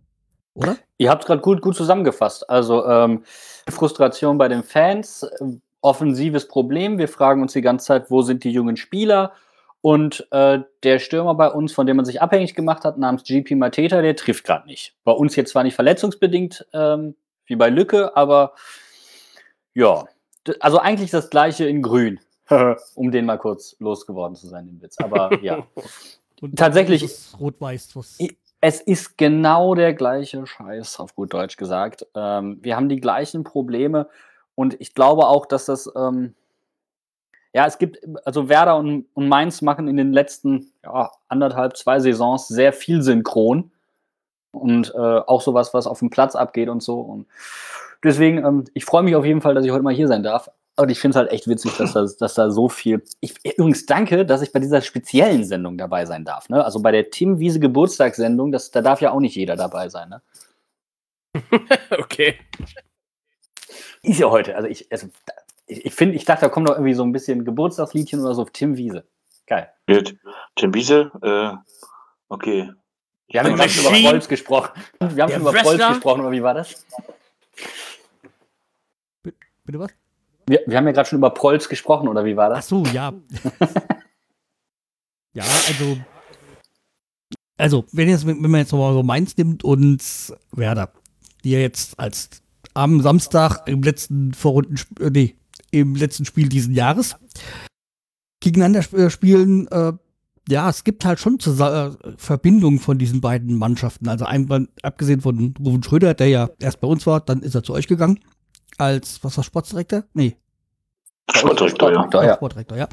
oder? 0.54 0.78
Ihr 0.98 1.10
habt 1.10 1.24
es 1.24 1.28
gerade 1.28 1.42
gut, 1.42 1.62
gut 1.62 1.76
zusammengefasst. 1.76 2.50
Also 2.50 2.86
ähm, 2.86 3.24
Frustration 3.68 4.38
bei 4.38 4.48
den 4.48 4.64
Fans, 4.64 5.24
äh, 5.24 5.58
offensives 5.82 6.48
Problem. 6.48 6.98
Wir 6.98 7.08
fragen 7.08 7.42
uns 7.42 7.54
die 7.54 7.62
ganze 7.62 7.86
Zeit, 7.88 8.10
wo 8.10 8.22
sind 8.22 8.44
die 8.44 8.52
jungen 8.52 8.78
Spieler? 8.78 9.34
Und 9.86 10.26
äh, 10.32 10.62
der 10.82 10.98
Stürmer 10.98 11.36
bei 11.36 11.48
uns, 11.48 11.72
von 11.72 11.86
dem 11.86 11.96
man 11.98 12.06
sich 12.06 12.20
abhängig 12.20 12.56
gemacht 12.56 12.84
hat, 12.86 12.98
namens 12.98 13.22
GP 13.24 13.52
Mateta, 13.54 14.02
der 14.02 14.16
trifft 14.16 14.44
gerade 14.44 14.66
nicht. 14.66 14.96
Bei 15.04 15.12
uns 15.12 15.36
jetzt 15.36 15.52
zwar 15.52 15.62
nicht 15.62 15.76
verletzungsbedingt, 15.76 16.66
ähm, 16.74 17.14
wie 17.46 17.56
bei 17.56 17.70
Lücke, 17.70 18.18
aber 18.18 18.54
ja, 19.76 20.06
also 20.60 20.80
eigentlich 20.80 21.12
das 21.12 21.30
gleiche 21.30 21.68
in 21.68 21.84
Grün, 21.84 22.20
um 22.96 23.12
den 23.12 23.26
mal 23.28 23.38
kurz 23.38 23.76
losgeworden 23.78 24.36
zu 24.36 24.48
sein, 24.48 24.66
den 24.66 24.82
Witz. 24.82 24.98
Aber 24.98 25.40
ja, 25.44 25.68
Und 26.42 26.56
Tatsächlich- 26.58 27.06
Rot-Weiß. 27.40 27.96
was- 27.96 28.18
es 28.62 28.82
ist 28.82 29.20
genau 29.20 29.76
der 29.76 29.94
gleiche 29.94 30.48
Scheiß, 30.48 31.00
auf 31.00 31.14
gut 31.14 31.32
Deutsch 31.32 31.58
gesagt. 31.58 32.08
Ähm, 32.16 32.58
wir 32.64 32.76
haben 32.76 32.90
die 32.90 33.00
gleichen 33.00 33.44
Probleme 33.44 34.10
und 34.56 34.82
ich 34.82 34.96
glaube 34.96 35.28
auch, 35.28 35.46
dass 35.46 35.66
das, 35.66 35.88
ähm, 35.96 36.34
ja, 37.56 37.66
es 37.66 37.78
gibt, 37.78 38.00
also 38.26 38.50
Werder 38.50 38.76
und, 38.76 39.06
und 39.14 39.30
Mainz 39.30 39.62
machen 39.62 39.88
in 39.88 39.96
den 39.96 40.12
letzten 40.12 40.74
ja, 40.84 41.10
anderthalb, 41.30 41.78
zwei 41.78 42.02
Saisons 42.02 42.50
sehr 42.50 42.74
viel 42.74 43.02
synchron 43.02 43.72
und 44.52 44.94
äh, 44.94 44.98
auch 44.98 45.40
sowas, 45.40 45.74
was 45.74 45.88
auf 45.88 46.00
dem 46.00 46.10
Platz 46.10 46.36
abgeht 46.36 46.68
und 46.68 46.84
so. 46.84 47.00
Und 47.00 47.28
deswegen, 48.04 48.40
ähm, 48.40 48.66
ich 48.74 48.84
freue 48.84 49.04
mich 49.04 49.16
auf 49.16 49.24
jeden 49.24 49.40
Fall, 49.40 49.56
dass 49.56 49.64
ich 49.64 49.72
heute 49.72 49.84
mal 49.84 49.94
hier 49.94 50.10
sein 50.10 50.22
darf. 50.22 50.50
Und 50.76 50.92
ich 50.92 51.00
finde 51.00 51.12
es 51.12 51.16
halt 51.16 51.32
echt 51.32 51.48
witzig, 51.48 51.72
dass 51.78 51.94
da, 51.94 52.06
dass 52.20 52.34
da 52.34 52.52
so 52.52 52.68
viel. 52.68 53.02
Ich, 53.22 53.36
übrigens 53.46 53.86
danke, 53.86 54.26
dass 54.26 54.42
ich 54.42 54.52
bei 54.52 54.60
dieser 54.60 54.82
speziellen 54.82 55.46
Sendung 55.46 55.78
dabei 55.78 56.06
sein 56.06 56.26
darf. 56.26 56.50
Ne? 56.50 56.62
Also 56.62 56.82
bei 56.82 56.92
der 56.92 57.10
Tim 57.10 57.40
Wiese 57.40 57.62
Geburtstagssendung, 57.62 58.52
das, 58.52 58.72
da 58.72 58.82
darf 58.82 59.00
ja 59.00 59.12
auch 59.12 59.22
nicht 59.22 59.38
jeder 59.38 59.56
dabei 59.56 59.88
sein. 59.88 60.10
Ne? 60.10 60.22
Okay. 62.00 62.38
Ist 64.02 64.20
ja 64.20 64.30
heute. 64.30 64.56
Also 64.56 64.68
ich, 64.68 64.92
also, 64.92 65.08
ich, 65.68 65.86
ich 65.86 65.94
finde, 65.94 66.16
ich 66.16 66.26
dachte, 66.26 66.42
da 66.42 66.50
kommt 66.50 66.70
doch 66.70 66.76
irgendwie 66.76 66.94
so 66.94 67.04
ein 67.04 67.12
bisschen 67.12 67.46
Geburtstagsliedchen 67.46 68.22
oder 68.22 68.36
so 68.36 68.44
auf 68.44 68.52
Tim 68.52 68.78
Wiese. 68.78 69.06
Geil. 69.48 69.70
Wird 69.88 70.16
Tim 70.56 70.74
Wiese, 70.74 71.12
äh, 71.22 71.52
okay. 72.30 72.72
Wir 73.28 73.44
haben 73.44 73.56
gerade 73.56 73.70
schon 73.70 73.96
über. 73.96 74.10
Prolls 74.10 74.28
gesprochen. 74.28 74.70
Wir 75.00 75.24
haben 75.24 75.34
über 75.34 75.54
Wrestler. 75.54 75.90
gesprochen, 75.90 76.22
oder 76.22 76.32
wie 76.32 76.44
war 76.44 76.54
das? 76.54 76.86
Bitte 79.66 79.80
was? 79.80 79.92
Wir, 80.48 80.62
wir 80.68 80.78
haben 80.78 80.86
ja 80.86 80.92
gerade 80.92 81.10
schon 81.10 81.18
über 81.18 81.32
Prolls 81.32 81.68
gesprochen, 81.68 82.08
oder 82.08 82.24
wie 82.24 82.38
war 82.38 82.52
Ach 82.52 82.58
das? 82.58 82.68
so, 82.68 82.84
ja. 82.86 83.12
ja, 85.34 85.44
also. 85.44 85.98
Also, 87.58 87.86
wenn, 87.94 88.10
jetzt, 88.10 88.28
wenn 88.28 88.42
man 88.42 88.60
jetzt 88.60 88.74
mal 88.74 88.94
so 88.94 89.02
Mainz 89.02 89.36
nimmt 89.38 89.64
und 89.64 90.04
Werder, 90.52 90.92
die 91.44 91.52
ja 91.52 91.60
jetzt 91.60 92.00
als 92.00 92.30
am 92.74 93.02
Samstag 93.02 93.66
im 93.66 93.82
letzten 93.82 94.34
Vorrunden, 94.34 94.78
äh, 95.00 95.10
nee, 95.10 95.36
im 95.80 95.96
letzten 95.96 96.26
Spiel 96.26 96.50
diesen 96.50 96.74
Jahres 96.74 97.16
gegeneinander 98.40 98.80
sp 98.86 98.96
äh, 98.98 99.10
spielen, 99.10 99.68
äh, 99.68 99.94
ja, 100.48 100.70
es 100.70 100.84
gibt 100.84 101.06
halt 101.06 101.20
schon 101.20 101.40
Zusa 101.40 101.88
äh, 101.88 102.14
Verbindungen 102.18 102.80
von 102.80 102.98
diesen 102.98 103.20
beiden 103.20 103.58
Mannschaften. 103.58 104.08
Also 104.08 104.26
einmal, 104.26 104.68
abgesehen 104.84 105.22
von 105.22 105.56
Ruven 105.60 105.84
Schröder, 105.84 106.14
der 106.14 106.28
ja 106.28 106.50
erst 106.60 106.80
bei 106.80 106.88
uns 106.88 107.08
war, 107.08 107.20
dann 107.20 107.42
ist 107.42 107.56
er 107.56 107.64
zu 107.64 107.74
euch 107.74 107.88
gegangen. 107.88 108.20
Als, 108.78 109.24
was 109.24 109.38
war 109.38 109.44
Sportdirektor? 109.44 110.04
Nee, 110.14 110.38
Sportdirektor, 111.32 111.90
ja. 111.92 111.96
Sportdirektor, 112.04 112.24
ja. 112.24 112.36
Sportdirektor, 112.36 112.78
ja. 112.78 112.88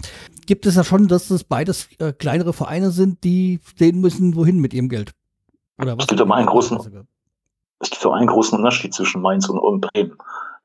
Gibt 0.46 0.64
es 0.64 0.74
ja 0.74 0.84
schon, 0.84 1.06
dass 1.08 1.30
es 1.30 1.44
beides 1.44 1.88
äh, 1.98 2.12
kleinere 2.12 2.52
Vereine 2.52 2.90
sind, 2.90 3.22
die 3.24 3.60
sehen 3.76 4.00
müssen, 4.00 4.34
wohin 4.36 4.58
mit 4.58 4.72
ihrem 4.72 4.88
Geld. 4.88 5.12
Oder 5.78 5.96
was? 5.96 6.04
Es 6.04 6.08
gibt 6.08 6.20
aber 6.20 6.34
einen 6.36 6.48
großen- 6.48 7.04
Es 7.80 7.90
gibt 7.90 8.06
einen 8.06 8.26
großen 8.26 8.56
Unterschied 8.58 8.94
zwischen 8.94 9.20
Mainz 9.20 9.48
und 9.48 9.80
Bremen. 9.82 10.16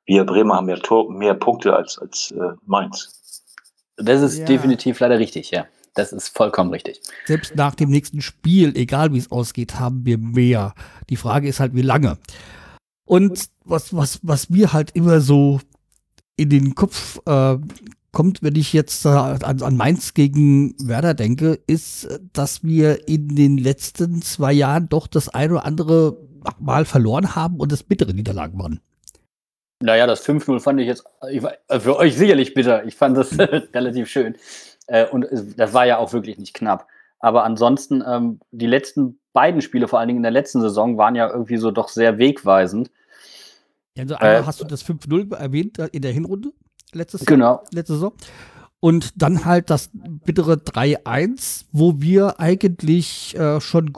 Wir 0.07 0.23
Bremer 0.25 0.55
haben 0.55 0.65
mehr, 0.65 0.79
Tor, 0.79 1.11
mehr 1.11 1.33
Punkte 1.35 1.75
als, 1.75 1.99
als 1.99 2.31
äh, 2.31 2.53
Mainz. 2.65 3.43
Das 3.97 4.21
ist 4.21 4.39
Ja. 4.39 4.45
definitiv 4.45 4.99
leider 4.99 5.19
richtig, 5.19 5.51
ja. 5.51 5.65
Das 5.95 6.13
ist 6.13 6.29
vollkommen 6.29 6.71
richtig. 6.71 7.01
Selbst 7.25 7.55
nach 7.55 7.75
dem 7.75 7.89
nächsten 7.89 8.21
Spiel, 8.21 8.75
egal 8.77 9.13
wie 9.13 9.17
es 9.17 9.31
ausgeht, 9.31 9.79
haben 9.79 10.05
wir 10.05 10.17
mehr. 10.17 10.73
Die 11.09 11.15
Frage 11.15 11.47
ist 11.47 11.59
halt, 11.59 11.75
wie 11.75 11.81
lange. 11.81 12.17
Und 13.05 13.47
was, 13.65 13.95
was, 13.95 14.19
was 14.21 14.49
mir 14.49 14.73
halt 14.73 14.91
immer 14.91 15.21
so 15.21 15.59
in 16.35 16.49
den 16.49 16.75
Kopf 16.75 17.19
äh, 17.25 17.57
kommt, 18.11 18.43
wenn 18.43 18.55
ich 18.55 18.73
jetzt 18.73 19.05
äh, 19.05 19.09
an, 19.09 19.61
an 19.61 19.75
Mainz 19.75 20.13
gegen 20.13 20.75
Werder 20.87 21.15
denke, 21.15 21.59
ist, 21.67 22.07
dass 22.31 22.63
wir 22.63 23.07
in 23.07 23.35
den 23.35 23.57
letzten 23.57 24.21
zwei 24.21 24.53
Jahren 24.53 24.87
doch 24.89 25.07
das 25.07 25.29
ein 25.29 25.51
oder 25.51 25.65
andere 25.65 26.17
Mal 26.59 26.85
verloren 26.85 27.35
haben 27.35 27.57
und 27.57 27.71
es 27.73 27.83
bittere 27.83 28.13
Niederlagen 28.13 28.57
waren. 28.59 28.79
Naja, 29.81 30.07
das 30.07 30.27
5-0 30.27 30.59
fand 30.59 30.79
ich 30.81 30.87
jetzt 30.87 31.03
ich, 31.29 31.43
war- 31.43 31.53
äh, 31.67 31.79
für 31.79 31.97
euch 31.97 32.17
sicherlich 32.17 32.53
bitter. 32.53 32.85
Ich 32.85 32.95
fand 32.95 33.15
das 33.17 33.37
relativ 33.73 34.09
schön. 34.09 34.35
Äh, 34.87 35.05
und 35.07 35.27
das 35.55 35.73
war 35.73 35.85
ja 35.85 35.97
auch 35.97 36.13
wirklich 36.13 36.37
nicht 36.37 36.53
knapp. 36.53 36.87
Aber 37.19 37.43
ansonsten, 37.43 38.03
ähm, 38.07 38.39
die 38.51 38.67
letzten 38.67 39.19
beiden 39.33 39.61
Spiele, 39.61 39.87
vor 39.87 39.99
allen 39.99 40.07
Dingen 40.07 40.17
in 40.19 40.23
der 40.23 40.31
letzten 40.31 40.61
Saison, 40.61 40.97
waren 40.97 41.15
ja 41.15 41.29
irgendwie 41.29 41.57
so 41.57 41.71
doch 41.71 41.89
sehr 41.89 42.17
wegweisend. 42.17 42.89
Also 43.97 44.15
einmal 44.15 44.41
Äh, 44.41 44.45
hast 44.45 44.61
du 44.61 44.65
das 44.65 44.83
5-0 44.85 45.35
erwähnt 45.35 45.79
äh, 45.79 45.89
in 45.91 46.01
der 46.01 46.11
Hinrunde 46.11 46.51
letztes 46.93 47.21
Jahr. 47.21 47.27
Genau. 47.27 47.63
letzte 47.71 47.93
Saison. 47.93 48.13
Und 48.79 49.19
dann 49.21 49.45
halt 49.45 49.71
das 49.71 49.89
bittere 49.93 50.53
3-1, 50.53 51.65
wo 51.71 51.99
wir 51.99 52.39
eigentlich 52.39 53.35
äh, 53.37 53.59
schon 53.59 53.91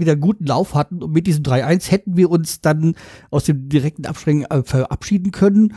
wieder 0.00 0.16
guten 0.16 0.46
Lauf 0.46 0.74
hatten. 0.74 1.02
Und 1.02 1.12
mit 1.12 1.26
diesem 1.26 1.44
3-1 1.44 1.90
hätten 1.90 2.16
wir 2.16 2.30
uns 2.30 2.60
dann 2.60 2.94
aus 3.30 3.44
dem 3.44 3.68
direkten 3.68 4.06
Abspringen 4.06 4.44
äh, 4.50 4.62
verabschieden 4.62 5.30
können 5.30 5.74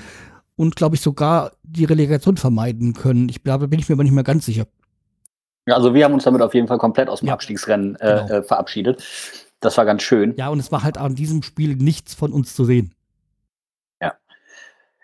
und, 0.55 0.75
glaube 0.75 0.95
ich, 0.95 1.01
sogar 1.01 1.51
die 1.63 1.85
Relegation 1.85 2.37
vermeiden 2.37 2.93
können. 2.93 3.29
Ich 3.29 3.43
glaube, 3.43 3.65
da 3.65 3.67
bin 3.67 3.79
ich 3.79 3.89
mir 3.89 3.95
aber 3.95 4.03
nicht 4.03 4.13
mehr 4.13 4.23
ganz 4.23 4.45
sicher. 4.45 4.65
Ja, 5.67 5.75
also 5.75 5.93
wir 5.93 6.03
haben 6.03 6.13
uns 6.13 6.23
damit 6.23 6.41
auf 6.41 6.53
jeden 6.53 6.67
Fall 6.67 6.77
komplett 6.77 7.09
aus 7.09 7.19
dem 7.19 7.27
Ja, 7.27 7.33
Abstiegsrennen 7.33 7.95
äh, 7.95 7.99
genau. 7.99 8.27
äh, 8.39 8.43
verabschiedet. 8.43 9.03
Das 9.59 9.77
war 9.77 9.85
ganz 9.85 10.03
schön. 10.03 10.35
Ja, 10.37 10.49
und 10.49 10.59
es 10.59 10.71
war 10.71 10.83
halt 10.83 10.97
an 10.97 11.15
diesem 11.15 11.41
Spiel 11.41 11.75
nichts 11.75 12.13
von 12.13 12.33
uns 12.33 12.53
zu 12.53 12.65
sehen. 12.65 12.93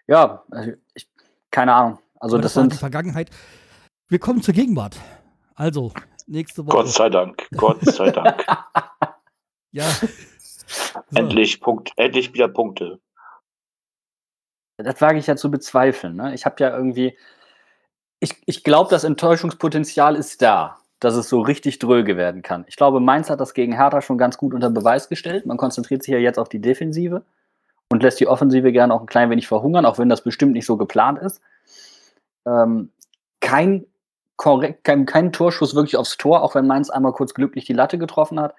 Ja, 0.09 0.43
also 0.49 0.71
ich, 0.95 1.07
keine 1.51 1.71
Ahnung. 1.71 1.99
Also 2.19 2.37
Aber 2.37 2.41
das 2.41 2.55
war 2.55 2.63
die 2.63 2.71
sind 2.71 2.79
Vergangenheit. 2.79 3.29
Wir 4.07 4.17
kommen 4.17 4.41
zur 4.41 4.55
Gegenwart. 4.55 4.97
Also, 5.53 5.93
nächste 6.25 6.65
Woche. 6.65 6.77
Gott 6.77 6.89
sei 6.89 7.09
Dank, 7.11 7.47
Gott 7.55 7.85
sei 7.85 8.09
Dank. 8.09 8.43
Ja. 9.71 9.85
So. 10.71 10.99
endlich, 11.15 11.61
Punkt, 11.61 11.93
endlich 11.95 12.31
wieder 12.35 12.47
Punkte. 12.47 12.99
das 14.77 15.01
wage 15.01 15.17
ich 15.17 15.25
ja 15.25 15.35
zu 15.35 15.49
bezweifeln. 15.49 16.15
Ne? 16.15 16.35
Ich 16.35 16.45
habe 16.45 16.57
ja 16.59 16.75
irgendwie, 16.77 17.17
ich, 18.19 18.35
ich 18.45 18.63
glaube, 18.63 18.91
das 18.91 19.03
Enttäuschungspotenzial 19.03 20.15
ist 20.15 20.43
da, 20.43 20.77
dass 20.99 21.15
es 21.15 21.27
so 21.27 21.41
richtig 21.41 21.79
dröge 21.79 22.17
werden 22.17 22.43
kann. 22.43 22.65
Ich 22.67 22.75
glaube, 22.75 22.99
Mainz 22.99 23.31
hat 23.31 23.39
das 23.39 23.55
gegen 23.55 23.73
Hertha 23.73 24.01
schon 24.01 24.19
ganz 24.19 24.37
gut 24.37 24.53
unter 24.53 24.69
Beweis 24.69 25.09
gestellt. 25.09 25.47
Man 25.47 25.57
konzentriert 25.57 26.03
sich 26.03 26.13
ja 26.13 26.19
jetzt 26.19 26.37
auf 26.37 26.49
die 26.49 26.61
Defensive 26.61 27.25
und 27.89 28.03
lässt 28.03 28.19
die 28.19 28.27
Offensive 28.27 28.71
gerne 28.71 28.93
auch 28.93 29.01
ein 29.01 29.07
klein 29.07 29.29
wenig 29.29 29.47
verhungern, 29.47 29.85
auch 29.87 29.97
wenn 29.97 30.09
das 30.09 30.23
bestimmt 30.23 30.53
nicht 30.53 30.67
so 30.67 30.77
geplant 30.77 31.17
ist. 31.19 31.41
Ähm, 32.45 32.91
kein 33.39 33.85
korrekt, 34.35 34.83
kein, 34.83 35.05
kein 35.05 35.31
Torschuss 35.31 35.75
wirklich 35.75 35.97
aufs 35.97 36.17
Tor, 36.17 36.43
auch 36.43 36.55
wenn 36.55 36.67
Mainz 36.67 36.89
einmal 36.89 37.13
kurz 37.13 37.33
glücklich 37.33 37.65
die 37.65 37.73
Latte 37.73 37.97
getroffen 37.97 38.39
hat. 38.39 38.53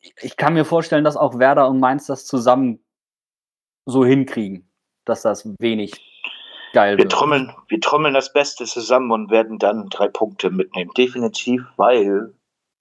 Ich, 0.00 0.36
kann 0.36 0.54
mir 0.54 0.64
vorstellen, 0.64 1.04
dass 1.04 1.16
auch 1.16 1.38
Werder 1.38 1.68
und 1.68 1.78
Mainz 1.80 2.06
das 2.06 2.24
zusammen 2.26 2.80
so 3.86 4.04
hinkriegen, 4.04 4.70
dass 5.04 5.22
das 5.22 5.46
wenig 5.58 5.92
geil 6.72 6.96
Wir 6.96 7.04
wird. 7.04 7.12
trommeln, 7.12 7.52
wir 7.68 7.80
trommeln 7.80 8.14
das 8.14 8.32
Beste 8.32 8.64
zusammen 8.64 9.10
und 9.10 9.30
werden 9.30 9.58
dann 9.58 9.88
drei 9.88 10.08
Punkte 10.08 10.50
mitnehmen. 10.50 10.90
Definitiv, 10.96 11.62
weil 11.76 12.32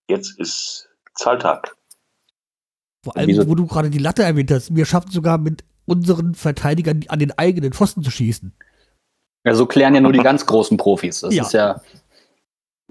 jetzt 0.09 0.39
ist 0.39 0.89
Zahltag. 1.15 1.75
Vor 3.03 3.17
allem, 3.17 3.27
Wieso- 3.27 3.47
wo 3.47 3.55
du 3.55 3.65
gerade 3.67 3.89
die 3.89 3.97
Latte 3.99 4.23
erwähnt 4.23 4.51
hast. 4.51 4.75
Wir 4.75 4.85
schaffen 4.85 5.11
sogar 5.11 5.37
mit 5.37 5.63
unseren 5.85 6.35
Verteidigern 6.35 7.03
an 7.09 7.19
den 7.19 7.37
eigenen 7.37 7.73
Pfosten 7.73 8.03
zu 8.03 8.11
schießen. 8.11 8.53
Ja, 9.45 9.55
so 9.55 9.65
klären 9.65 9.95
ja 9.95 10.01
nur 10.01 10.11
die 10.11 10.19
ganz 10.19 10.45
großen 10.45 10.77
Profis. 10.77 11.21
Das 11.21 11.33
Ja. 11.33 11.43
ist 11.43 11.53
ja, 11.53 11.81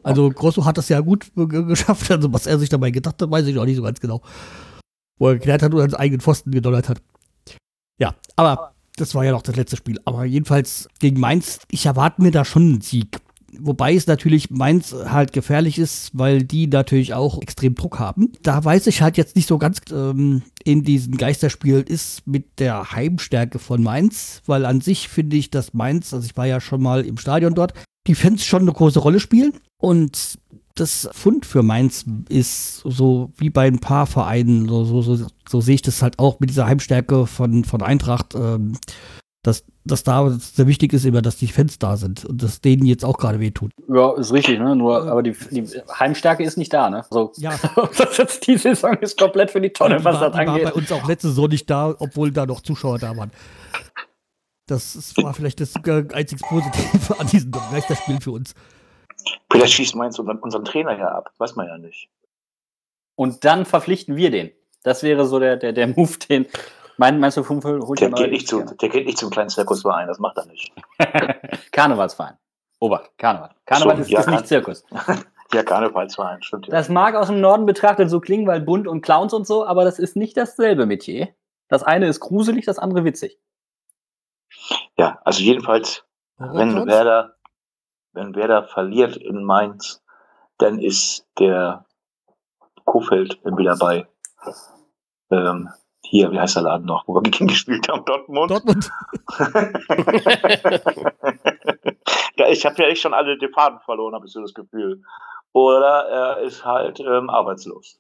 Also 0.02 0.30
Grosso 0.30 0.64
hat 0.64 0.78
das 0.78 0.88
ja 0.88 1.00
gut 1.00 1.30
geschafft. 1.34 2.10
Also 2.10 2.32
was 2.32 2.46
er 2.46 2.58
sich 2.58 2.68
dabei 2.68 2.90
gedacht 2.90 3.20
hat, 3.20 3.30
weiß 3.30 3.46
ich 3.46 3.58
auch 3.58 3.64
nicht 3.64 3.76
so 3.76 3.82
ganz 3.82 4.00
genau. 4.00 4.22
Wo 5.18 5.28
er 5.28 5.34
geklärt 5.34 5.62
hat 5.62 5.74
und 5.74 5.80
ans 5.80 5.94
eigenen 5.94 6.20
Pfosten 6.20 6.50
gedonnert 6.50 6.88
hat. 6.88 7.02
Ja, 7.98 8.14
aber 8.36 8.74
das 8.96 9.14
war 9.14 9.24
ja 9.24 9.32
noch 9.32 9.42
das 9.42 9.56
letzte 9.56 9.76
Spiel. 9.76 10.00
Aber 10.04 10.24
jedenfalls 10.24 10.88
gegen 11.00 11.20
Mainz, 11.20 11.60
ich 11.70 11.86
erwarte 11.86 12.22
mir 12.22 12.30
da 12.30 12.44
schon 12.44 12.62
einen 12.62 12.80
Sieg. 12.80 13.18
Wobei 13.60 13.94
es 13.94 14.06
natürlich 14.06 14.50
Mainz 14.50 14.92
halt 14.92 15.32
gefährlich 15.32 15.78
ist, 15.78 16.10
weil 16.12 16.42
die 16.42 16.66
natürlich 16.66 17.14
auch 17.14 17.40
extrem 17.40 17.74
Druck 17.74 17.98
haben. 17.98 18.32
Da 18.42 18.64
weiß 18.64 18.86
ich 18.86 19.02
halt 19.02 19.16
jetzt 19.16 19.36
nicht 19.36 19.48
so 19.48 19.58
ganz 19.58 19.80
ähm, 19.92 20.42
in 20.64 20.82
diesen 20.82 21.16
Geisterspielen 21.16 21.84
ist 21.84 22.26
mit 22.26 22.58
der 22.58 22.92
Heimstärke 22.92 23.58
von 23.58 23.82
Mainz, 23.82 24.42
weil 24.46 24.64
an 24.64 24.80
sich 24.80 25.08
finde 25.08 25.36
ich, 25.36 25.50
dass 25.50 25.74
Mainz, 25.74 26.14
also 26.14 26.24
ich 26.24 26.36
war 26.36 26.46
ja 26.46 26.60
schon 26.60 26.82
mal 26.82 27.04
im 27.04 27.18
Stadion 27.18 27.54
dort, 27.54 27.74
die 28.06 28.14
Fans 28.14 28.44
schon 28.44 28.62
eine 28.62 28.72
große 28.72 29.00
Rolle 29.00 29.20
spielen. 29.20 29.52
Und 29.80 30.38
das 30.74 31.08
Fund 31.12 31.44
für 31.44 31.62
Mainz 31.62 32.04
ist 32.28 32.82
so 32.84 33.32
wie 33.36 33.50
bei 33.50 33.66
ein 33.66 33.80
paar 33.80 34.06
Vereinen, 34.06 34.68
so, 34.68 34.84
so, 34.84 35.02
so, 35.02 35.26
so 35.48 35.60
sehe 35.60 35.76
ich 35.76 35.82
das 35.82 36.02
halt 36.02 36.18
auch 36.18 36.40
mit 36.40 36.50
dieser 36.50 36.66
Heimstärke 36.66 37.26
von, 37.26 37.64
von 37.64 37.82
Eintracht, 37.82 38.34
ähm, 38.34 38.78
dass, 39.42 39.64
dass 39.84 40.02
da 40.02 40.30
sehr 40.30 40.66
wichtig 40.66 40.92
ist 40.92 41.04
immer, 41.04 41.22
dass 41.22 41.36
die 41.36 41.46
Fans 41.46 41.78
da 41.78 41.96
sind 41.96 42.24
und 42.24 42.42
dass 42.42 42.60
denen 42.60 42.84
jetzt 42.84 43.04
auch 43.04 43.18
gerade 43.18 43.38
wehtut. 43.40 43.70
ja, 43.88 44.12
ist 44.16 44.32
richtig, 44.32 44.58
ne? 44.58 44.74
Nur, 44.74 45.06
aber 45.06 45.22
die, 45.22 45.36
die 45.50 45.64
Heimstärke 45.98 46.42
ist 46.42 46.56
nicht 46.56 46.72
da, 46.72 46.90
ne? 46.90 47.04
So, 47.10 47.32
Ja. 47.36 47.58
das 47.96 48.16
jetzt, 48.16 48.46
die 48.46 48.56
Saison 48.56 48.94
ist 48.94 49.18
komplett 49.18 49.50
für 49.50 49.60
die 49.60 49.70
Tonne, 49.70 49.98
die 49.98 50.04
was 50.04 50.20
war, 50.20 50.30
das 50.30 50.32
die 50.32 50.46
war 50.46 50.54
bei 50.54 50.60
angeht. 50.64 50.72
uns 50.74 50.92
auch 50.92 51.06
letzte 51.06 51.28
Saison 51.28 51.48
nicht 51.48 51.70
da, 51.70 51.94
obwohl 51.98 52.32
da 52.32 52.46
noch 52.46 52.60
Zuschauer 52.60 52.98
da 52.98 53.16
waren. 53.16 53.30
Das 54.66 55.16
war 55.16 55.32
vielleicht 55.32 55.60
das 55.60 55.74
einzig 56.12 56.40
Positive 56.40 57.18
an 57.18 57.26
diesem 57.28 57.50
Geisterspiel 57.52 58.20
für 58.20 58.32
uns. 58.32 58.54
Vielleicht 59.50 59.72
schießt 59.72 59.94
Mainz 59.94 60.18
unseren, 60.18 60.38
unseren 60.38 60.64
Trainer 60.64 60.98
ja 60.98 61.08
ab. 61.08 61.32
Weiß 61.38 61.56
man 61.56 61.66
ja 61.66 61.78
nicht. 61.78 62.10
Und 63.14 63.44
dann 63.44 63.64
verpflichten 63.64 64.16
wir 64.16 64.30
den. 64.30 64.50
Das 64.82 65.02
wäre 65.02 65.26
so 65.26 65.38
der, 65.40 65.56
der, 65.56 65.72
der 65.72 65.88
Move, 65.88 66.18
den. 66.28 66.46
Mein, 66.98 67.20
meinst 67.20 67.36
du, 67.36 67.44
Fünf 67.44 67.64
holt 67.64 68.00
Der 68.00 68.10
geht, 68.10 68.32
nicht 68.32 68.48
zu, 68.48 68.64
der 68.64 68.88
geht 68.88 69.06
nicht 69.06 69.18
zum 69.18 69.30
kleinen 69.30 69.48
Zirkusverein. 69.48 70.08
Das 70.08 70.18
macht 70.18 70.36
er 70.36 70.46
nicht. 70.46 70.72
Karnevalsverein. 71.72 72.36
Obacht, 72.80 73.10
Karneval. 73.18 73.50
Karneval 73.66 73.96
So, 73.96 74.02
ist, 74.02 74.10
ja, 74.10 74.20
ist 74.20 74.28
nicht 74.28 74.46
Zirkus. 74.46 74.84
Ja, 75.54 75.62
Karnevalsverein. 75.62 76.42
Stimmt 76.42 76.66
ja. 76.66 76.72
Das 76.72 76.90
mag 76.90 77.14
aus 77.14 77.28
dem 77.28 77.40
Norden 77.40 77.64
betrachtet 77.64 78.10
so 78.10 78.20
klingen, 78.20 78.46
weil 78.46 78.60
bunt 78.60 78.86
und 78.86 79.00
Clowns 79.00 79.32
und 79.32 79.46
so, 79.46 79.64
aber 79.64 79.84
das 79.84 79.98
ist 79.98 80.14
nicht 80.14 80.36
dasselbe 80.36 80.84
Metier. 80.84 81.28
Das 81.68 81.82
eine 81.82 82.06
ist 82.06 82.20
gruselig, 82.20 82.66
das 82.66 82.78
andere 82.78 83.04
witzig. 83.04 83.38
Ja, 84.98 85.22
also 85.24 85.40
jedenfalls, 85.40 86.04
wenn? 86.36 86.86
Werder, 86.86 87.36
wenn 88.12 88.34
Werder 88.34 88.64
verliert 88.64 89.16
in 89.16 89.42
Mainz, 89.42 90.02
dann 90.58 90.80
ist 90.80 91.26
der 91.38 91.86
Kofeld 92.84 93.40
wieder 93.44 93.78
bei 93.78 94.06
ähm, 95.30 95.70
hier, 96.08 96.30
wie 96.32 96.40
heißt 96.40 96.56
der 96.56 96.62
Laden 96.62 96.86
noch, 96.86 97.06
wo 97.06 97.14
wir 97.14 97.22
gegen 97.22 97.46
gespielt 97.48 97.88
haben, 97.88 98.04
Dortmund. 98.04 98.50
Dortmund. 98.50 98.90
ja, 102.36 102.48
ich 102.48 102.64
habe 102.64 102.82
ja 102.82 102.88
echt 102.88 103.02
schon 103.02 103.14
alle 103.14 103.36
Faden 103.54 103.80
verloren, 103.80 104.14
habe 104.14 104.26
ich 104.26 104.32
so 104.32 104.40
das 104.40 104.54
Gefühl. 104.54 105.02
Oder 105.52 106.06
er 106.08 106.38
ist 106.38 106.64
halt 106.64 107.00
ähm, 107.00 107.30
arbeitslos. 107.30 107.98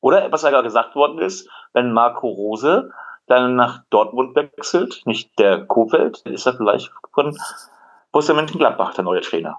Oder 0.00 0.30
was 0.32 0.42
ja 0.42 0.60
gesagt 0.62 0.94
worden 0.94 1.18
ist, 1.18 1.48
wenn 1.72 1.92
Marco 1.92 2.28
Rose 2.28 2.90
dann 3.26 3.54
nach 3.54 3.84
Dortmund 3.90 4.34
wechselt, 4.34 5.02
nicht 5.04 5.38
der 5.38 5.64
Kofeld, 5.66 6.18
ist 6.22 6.46
er 6.46 6.54
vielleicht 6.54 6.90
von 7.12 7.36
Borussia 8.10 8.34
Mönchengladbach 8.34 8.94
der 8.94 9.04
neue 9.04 9.20
Trainer. 9.20 9.58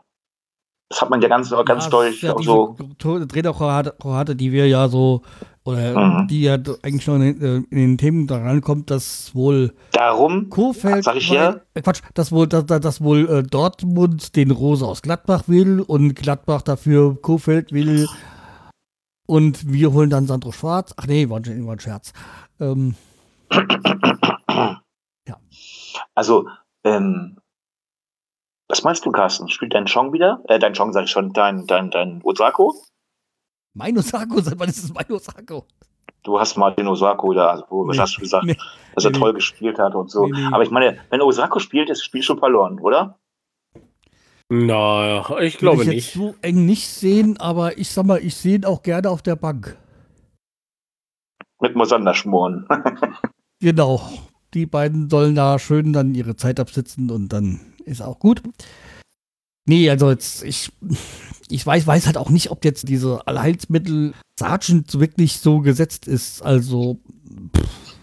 Das 0.89 1.01
hat 1.01 1.09
man 1.09 1.21
ja 1.21 1.29
ganz, 1.29 1.49
ganz 1.63 1.85
Ja, 1.85 1.89
deutlich 1.89 2.21
ja 2.21 2.35
so. 2.37 2.75
To- 2.99 3.25
Trainerrohate, 3.25 4.35
die 4.35 4.51
wir 4.51 4.67
ja 4.67 4.89
so, 4.89 5.21
oder 5.63 5.97
Mhm. 6.23 6.27
die 6.27 6.41
ja 6.41 6.53
eigentlich 6.81 7.05
noch 7.07 7.15
in, 7.15 7.39
den- 7.39 7.63
in 7.65 7.77
den 7.77 7.97
Themen 7.97 8.25
da 8.27 8.37
rankommt, 8.37 8.89
dass 8.89 9.35
wohl 9.35 9.73
Darum, 9.91 10.49
Kofeld, 10.49 11.03
Sag 11.03 11.15
ich 11.17 11.29
ja. 11.29 11.61
äh, 11.75 11.81
Quatsch, 11.81 12.01
dass 12.15 12.31
wohl, 12.31 12.47
dass, 12.47 12.65
dass 12.65 13.01
wohl 13.01 13.29
äh, 13.29 13.43
Dortmund 13.43 14.35
den 14.35 14.51
Rose 14.51 14.85
aus 14.85 15.01
Gladbach 15.01 15.43
will 15.47 15.79
und 15.81 16.15
Gladbach 16.15 16.61
dafür 16.63 17.15
Kofeld 17.21 17.71
will 17.71 18.07
und 19.27 19.71
wir 19.71 19.93
holen 19.93 20.09
dann 20.09 20.25
Sandro 20.27 20.51
Schwarz. 20.51 20.93
Ach 20.97 21.05
nee, 21.05 21.29
war 21.29 21.37
ein, 21.39 21.65
war 21.67 21.73
ein 21.75 21.79
Scherz. 21.79 22.11
Ähm, 22.59 22.95
also, 26.15 26.47
ähm, 26.83 27.37
was 28.67 28.83
meinst 28.83 29.05
du, 29.05 29.11
Carsten? 29.11 29.49
Spielt 29.49 29.73
dein 29.73 29.85
Chong 29.85 30.13
wieder? 30.13 30.41
Äh, 30.47 30.57
dein 30.59 30.73
Chong 30.73 30.93
sag 30.93 31.03
ich 31.03 31.11
schon, 31.11 31.33
dein, 31.33 31.67
dein, 31.67 31.91
dein 31.91 32.21
Osako? 32.23 32.73
Mein 33.73 33.97
Osako, 33.97 34.41
seit 34.41 34.59
wann 34.59 34.69
ist 34.69 34.83
es 34.83 34.93
mein 34.93 35.09
Osako? 35.11 35.65
Du 36.23 36.39
hast 36.39 36.55
mal 36.57 36.71
den 36.75 36.87
Osako 36.87 37.33
da, 37.33 37.47
also, 37.47 37.65
wo, 37.69 37.87
was 37.87 37.95
Nee, 37.97 38.01
hast 38.01 38.17
du 38.17 38.21
gesagt? 38.21 38.45
nee, 38.45 38.57
dass 38.93 39.05
er 39.05 39.11
nee, 39.11 39.17
toll 39.19 39.33
gespielt 39.33 39.79
hat 39.79 39.95
und 39.95 40.11
so. 40.11 40.25
Nee, 40.27 40.31
nee. 40.39 40.45
Aber 40.53 40.63
ich 40.63 40.69
meine, 40.71 40.99
wenn 41.09 41.21
Osako 41.21 41.59
spielt, 41.59 41.89
ist 41.89 41.99
das 41.99 42.05
Spiel 42.05 42.21
schon 42.21 42.37
verloren, 42.39 42.79
oder? 42.79 43.17
Na, 44.49 45.21
ich 45.39 45.55
Würde 45.55 45.57
glaube 45.57 45.81
ich 45.83 45.87
jetzt 45.87 45.95
nicht. 45.95 46.13
so 46.13 46.35
eng 46.41 46.65
nicht 46.65 46.87
sehen, 46.87 47.37
aber 47.39 47.77
ich 47.77 47.89
sag 47.89 48.05
mal, 48.05 48.19
ich 48.21 48.35
sehe 48.35 48.55
ihn 48.55 48.65
auch 48.65 48.83
gerne 48.83 49.09
auf 49.09 49.21
der 49.21 49.35
Bank. 49.37 49.77
Mit 51.61 51.75
Mosander 51.75 52.13
schmoren. 52.13 52.67
Genau. 53.63 54.01
Die 54.55 54.65
beiden 54.65 55.07
sollen 55.07 55.35
da 55.35 55.59
schön 55.59 55.93
dann 55.93 56.15
ihre 56.15 56.35
Zeit 56.35 56.59
absitzen 56.59 57.11
und 57.11 57.29
dann 57.29 57.59
ist 57.85 58.01
auch 58.01 58.17
gut. 58.17 58.41
Nee, 59.67 59.87
also 59.87 60.09
jetzt, 60.09 60.43
ich, 60.43 60.71
ich 61.51 61.65
weiß, 61.65 61.85
weiß 61.85 62.07
halt 62.07 62.17
auch 62.17 62.29
nicht, 62.29 62.51
ob 62.51 62.65
jetzt 62.65 62.87
diese 62.87 63.25
Allheilsmittel 63.27 64.13
Sergeant 64.37 64.99
wirklich 64.99 65.39
so 65.39 65.59
gesetzt 65.59 66.07
ist. 66.07 66.41
Also, 66.41 66.99
pff, 67.55 67.95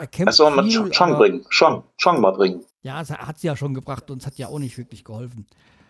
er 0.00 0.06
kämpft 0.06 0.34
soll 0.34 0.54
man 0.54 0.68
viel, 0.70 0.82
bringen. 1.14 1.44
Chong, 1.50 1.84
Chong 2.00 2.20
mal 2.20 2.32
bringen. 2.32 2.64
Ja, 2.82 3.00
es 3.00 3.10
hat 3.10 3.38
sie 3.38 3.46
ja 3.46 3.56
schon 3.56 3.74
gebracht 3.74 4.10
und 4.10 4.22
es 4.22 4.26
hat 4.26 4.36
ja 4.36 4.48
auch 4.48 4.58
nicht 4.58 4.78
wirklich 4.78 5.04
geholfen. 5.04 5.46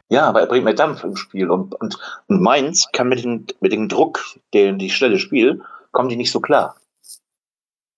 Ja, 0.09 0.29
aber 0.29 0.41
er 0.41 0.47
bringt 0.47 0.65
mehr 0.65 0.75
Dampf 0.75 1.03
im 1.03 1.17
Spiel. 1.17 1.51
Und, 1.51 1.75
und, 1.75 1.99
und 2.29 2.41
Mainz 2.41 2.87
kann 2.93 3.09
mit 3.09 3.25
dem, 3.25 3.47
mit 3.61 3.73
dem 3.73 3.89
Druck, 3.89 4.21
den 4.55 4.79
die 4.79 4.91
schnelle 4.91 5.19
Spiel, 5.19 5.63
kommen 5.91 6.09
die 6.09 6.17
nicht 6.17 6.31
so 6.31 6.41
klar. 6.41 6.77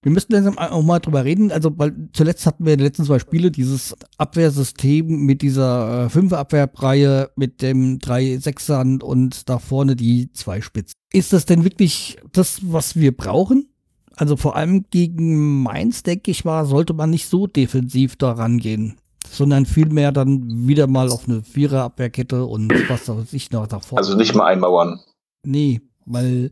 Wir 0.03 0.13
müssten 0.13 0.33
langsam 0.33 0.59
auch 0.59 0.83
mal 0.83 1.01
drüber 1.01 1.25
reden. 1.25 1.51
Also, 1.51 1.77
weil 1.77 2.09
zuletzt 2.13 2.47
hatten 2.47 2.65
wir 2.65 2.73
in 2.75 2.79
den 2.79 2.87
letzten 2.87 3.05
zwei 3.05 3.19
Spiele 3.19 3.51
dieses 3.51 3.97
Abwehrsystem 4.17 5.07
mit 5.07 5.43
dieser 5.43 6.05
äh, 6.05 6.09
Fünfer-Abwehrreihe 6.09 7.31
mit 7.35 7.63
dem 7.63 7.99
drei 7.99 8.39
Sechsern 8.39 9.03
und 9.03 9.49
da 9.49 9.59
vorne 9.59 9.97
die 9.97 10.33
zwei 10.33 10.61
Spitzen. 10.61 10.95
Ist 11.13 11.33
das 11.33 11.47
denn 11.47 11.65
wirklich 11.65 12.19
das, 12.33 12.61
was 12.63 12.95
wir 12.95 13.17
brauchen? 13.17 13.69
Also 14.15 14.37
vor 14.37 14.57
allem 14.57 14.85
gegen 14.91 15.63
Mainz, 15.63 16.03
denke 16.03 16.31
ich 16.31 16.45
mal, 16.45 16.65
sollte 16.65 16.93
man 16.93 17.11
nicht 17.11 17.27
so 17.29 17.47
defensiv 17.47 18.17
da 18.17 18.33
rangehen, 18.33 18.97
sondern 19.31 19.65
vielmehr 19.65 20.11
dann 20.11 20.67
wieder 20.67 20.87
mal 20.89 21.09
auf 21.11 21.29
eine 21.29 21.43
Vierer-Abwehrkette 21.43 22.45
und 22.45 22.73
was 22.89 23.09
weiß 23.09 23.33
ich 23.33 23.51
noch 23.53 23.67
da 23.69 23.79
vorne. 23.79 24.01
Also 24.01 24.17
nicht 24.17 24.35
mal 24.35 24.47
einmauern. 24.47 25.01
Nee, 25.45 25.81
weil 26.05 26.51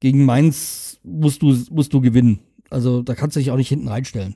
gegen 0.00 0.24
Mainz 0.24 0.98
musst 1.02 1.42
du, 1.42 1.54
musst 1.70 1.92
du 1.92 2.00
gewinnen. 2.00 2.40
Also 2.74 3.02
da 3.02 3.14
kannst 3.14 3.36
du 3.36 3.40
dich 3.40 3.52
auch 3.52 3.56
nicht 3.56 3.68
hinten 3.68 3.86
reinstellen. 3.86 4.34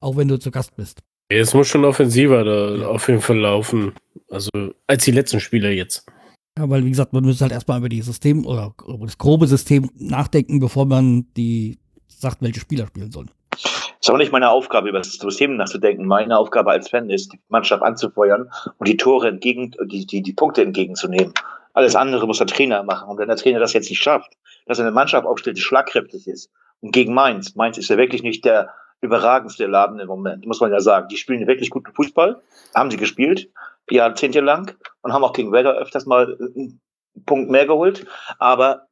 Auch 0.00 0.16
wenn 0.16 0.28
du 0.28 0.38
zu 0.38 0.50
Gast 0.50 0.74
bist. 0.76 1.02
Es 1.28 1.52
muss 1.52 1.68
schon 1.68 1.84
offensiver 1.84 2.42
da 2.42 2.86
auf 2.86 3.06
jeden 3.08 3.20
Fall 3.20 3.36
laufen. 3.36 3.92
Also 4.30 4.50
als 4.86 5.04
die 5.04 5.10
letzten 5.10 5.40
Spiele 5.40 5.70
jetzt. 5.72 6.06
Ja, 6.58 6.70
weil, 6.70 6.84
wie 6.86 6.90
gesagt, 6.90 7.12
man 7.12 7.24
müsste 7.24 7.44
halt 7.44 7.52
erstmal 7.52 7.78
über 7.78 7.90
die 7.90 8.00
System 8.00 8.46
oder 8.46 8.72
über 8.88 9.04
das 9.04 9.18
grobe 9.18 9.46
System 9.46 9.90
nachdenken, 9.94 10.58
bevor 10.58 10.86
man 10.86 11.26
die 11.36 11.78
sagt, 12.08 12.40
welche 12.40 12.60
Spieler 12.60 12.86
spielen 12.86 13.12
sollen. 13.12 13.30
Ist 14.00 14.10
auch 14.10 14.16
nicht 14.16 14.32
meine 14.32 14.48
Aufgabe, 14.48 14.88
über 14.88 14.98
das 14.98 15.12
System 15.12 15.56
nachzudenken. 15.56 16.06
Meine 16.06 16.38
Aufgabe 16.38 16.70
als 16.70 16.88
Fan 16.88 17.10
ist, 17.10 17.34
die 17.34 17.40
Mannschaft 17.48 17.82
anzufeuern 17.82 18.50
und 18.78 18.88
die 18.88 18.96
Tore 18.96 19.28
entgegen, 19.28 19.72
die, 19.84 20.06
die, 20.06 20.22
die 20.22 20.32
Punkte 20.32 20.62
entgegenzunehmen. 20.62 21.34
Alles 21.76 21.94
andere 21.94 22.26
muss 22.26 22.38
der 22.38 22.46
Trainer 22.46 22.82
machen. 22.84 23.06
Und 23.06 23.18
wenn 23.18 23.28
der 23.28 23.36
Trainer 23.36 23.58
das 23.58 23.74
jetzt 23.74 23.90
nicht 23.90 24.02
schafft, 24.02 24.32
dass 24.64 24.78
er 24.78 24.86
eine 24.86 24.94
Mannschaft 24.94 25.26
aufstellt, 25.26 25.58
die 25.58 25.60
schlagkräftig 25.60 26.26
ist. 26.26 26.50
Und 26.80 26.92
gegen 26.92 27.12
Mainz. 27.12 27.54
Mainz 27.54 27.76
ist 27.76 27.90
ja 27.90 27.98
wirklich 27.98 28.22
nicht 28.22 28.46
der 28.46 28.70
überragendste 29.02 29.66
Laden 29.66 30.00
im 30.00 30.06
Moment, 30.06 30.46
muss 30.46 30.60
man 30.60 30.72
ja 30.72 30.80
sagen. 30.80 31.08
Die 31.08 31.18
spielen 31.18 31.46
wirklich 31.46 31.68
guten 31.68 31.92
Fußball, 31.92 32.40
haben 32.74 32.90
sie 32.90 32.96
gespielt. 32.96 33.50
jahrzehntelang 33.90 34.72
und 35.02 35.12
haben 35.12 35.22
auch 35.22 35.34
gegen 35.34 35.52
Werder 35.52 35.74
öfters 35.74 36.06
mal 36.06 36.38
einen 36.40 36.80
Punkt 37.26 37.50
mehr 37.50 37.66
geholt. 37.66 38.06
Aber 38.38 38.86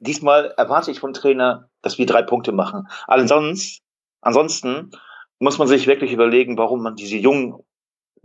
diesmal 0.00 0.54
erwarte 0.56 0.90
ich 0.90 0.98
vom 0.98 1.12
Trainer, 1.12 1.68
dass 1.82 1.98
wir 1.98 2.06
drei 2.06 2.22
Punkte 2.22 2.50
machen. 2.50 2.88
Ansonsten, 3.06 3.80
ansonsten 4.22 4.90
muss 5.38 5.58
man 5.58 5.68
sich 5.68 5.86
wirklich 5.86 6.10
überlegen, 6.10 6.58
warum 6.58 6.82
man 6.82 6.96
diese 6.96 7.16
jungen 7.16 7.64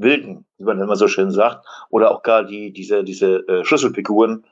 Wilden, 0.02 0.46
wie 0.58 0.64
man 0.64 0.80
immer 0.80 0.96
so 0.96 1.08
schön 1.08 1.32
sagt, 1.32 1.66
oder 1.90 2.12
auch 2.12 2.24
gar 2.24 2.44
die, 2.44 2.72
diese, 2.72 3.04
diese 3.04 3.48
äh, 3.48 3.66
Schlüsselfiguren, 3.66 4.46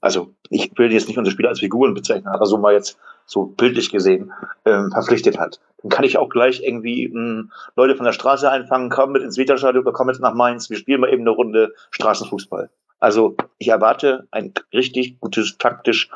also 0.00 0.34
ich 0.48 0.72
will 0.76 0.92
jetzt 0.92 1.08
nicht 1.08 1.18
unsere 1.18 1.32
Spieler 1.32 1.50
als 1.50 1.60
Figuren 1.60 1.94
bezeichnen, 1.94 2.28
aber 2.28 2.46
so 2.46 2.56
mal 2.56 2.72
jetzt 2.72 2.98
so 3.26 3.44
bildlich 3.44 3.90
gesehen, 3.90 4.32
ähm, 4.64 4.90
verpflichtet 4.90 5.38
hat. 5.38 5.60
Dann 5.82 5.90
kann 5.90 6.04
ich 6.04 6.18
auch 6.18 6.28
gleich 6.28 6.62
irgendwie 6.62 7.08
mh, 7.08 7.14
hm, 7.14 7.52
Leute 7.76 7.96
von 7.96 8.06
der 8.06 8.12
Straße 8.12 8.50
einfangen, 8.50 8.90
komm 8.90 9.12
mit 9.12 9.22
ins 9.22 9.36
Weterstadion 9.36 9.84
oder 9.84 9.92
komm 9.92 10.08
jetzt 10.08 10.20
nach 10.20 10.34
Mainz, 10.34 10.70
wir 10.70 10.78
spielen 10.78 11.00
mal 11.00 11.12
eben 11.12 11.22
eine 11.22 11.30
Runde 11.30 11.74
Straßenfußball. 11.90 12.70
Also 12.98 13.36
ich 13.58 13.68
erwarte 13.68 14.26
ein 14.30 14.52
richtig 14.72 15.20
gutes, 15.20 15.58
taktisch, 15.58 16.10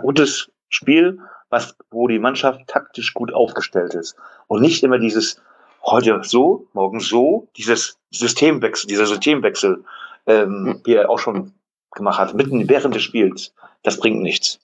gutes 0.00 0.50
Spiel, 0.68 1.18
was, 1.50 1.76
wo 1.90 2.08
die 2.08 2.18
Mannschaft 2.18 2.66
taktisch 2.66 3.12
gut 3.14 3.32
aufgestellt 3.32 3.94
ist. 3.94 4.16
Und 4.48 4.62
nicht 4.62 4.82
immer 4.82 4.98
dieses 4.98 5.40
heute 5.84 6.20
so, 6.22 6.68
morgen 6.72 7.00
so, 7.00 7.48
dieses 7.56 7.98
Systemwechsel, 8.10 8.88
dieser 8.88 9.06
Systemwechsel, 9.06 9.84
ähm, 10.26 10.80
wie 10.84 10.94
er 10.94 11.10
auch 11.10 11.18
schon 11.18 11.52
gemacht 11.92 12.18
hat, 12.18 12.34
mitten 12.34 12.68
während 12.68 12.94
des 12.94 13.02
Spiels, 13.02 13.52
das 13.82 13.98
bringt 13.98 14.22
nichts. 14.22 14.60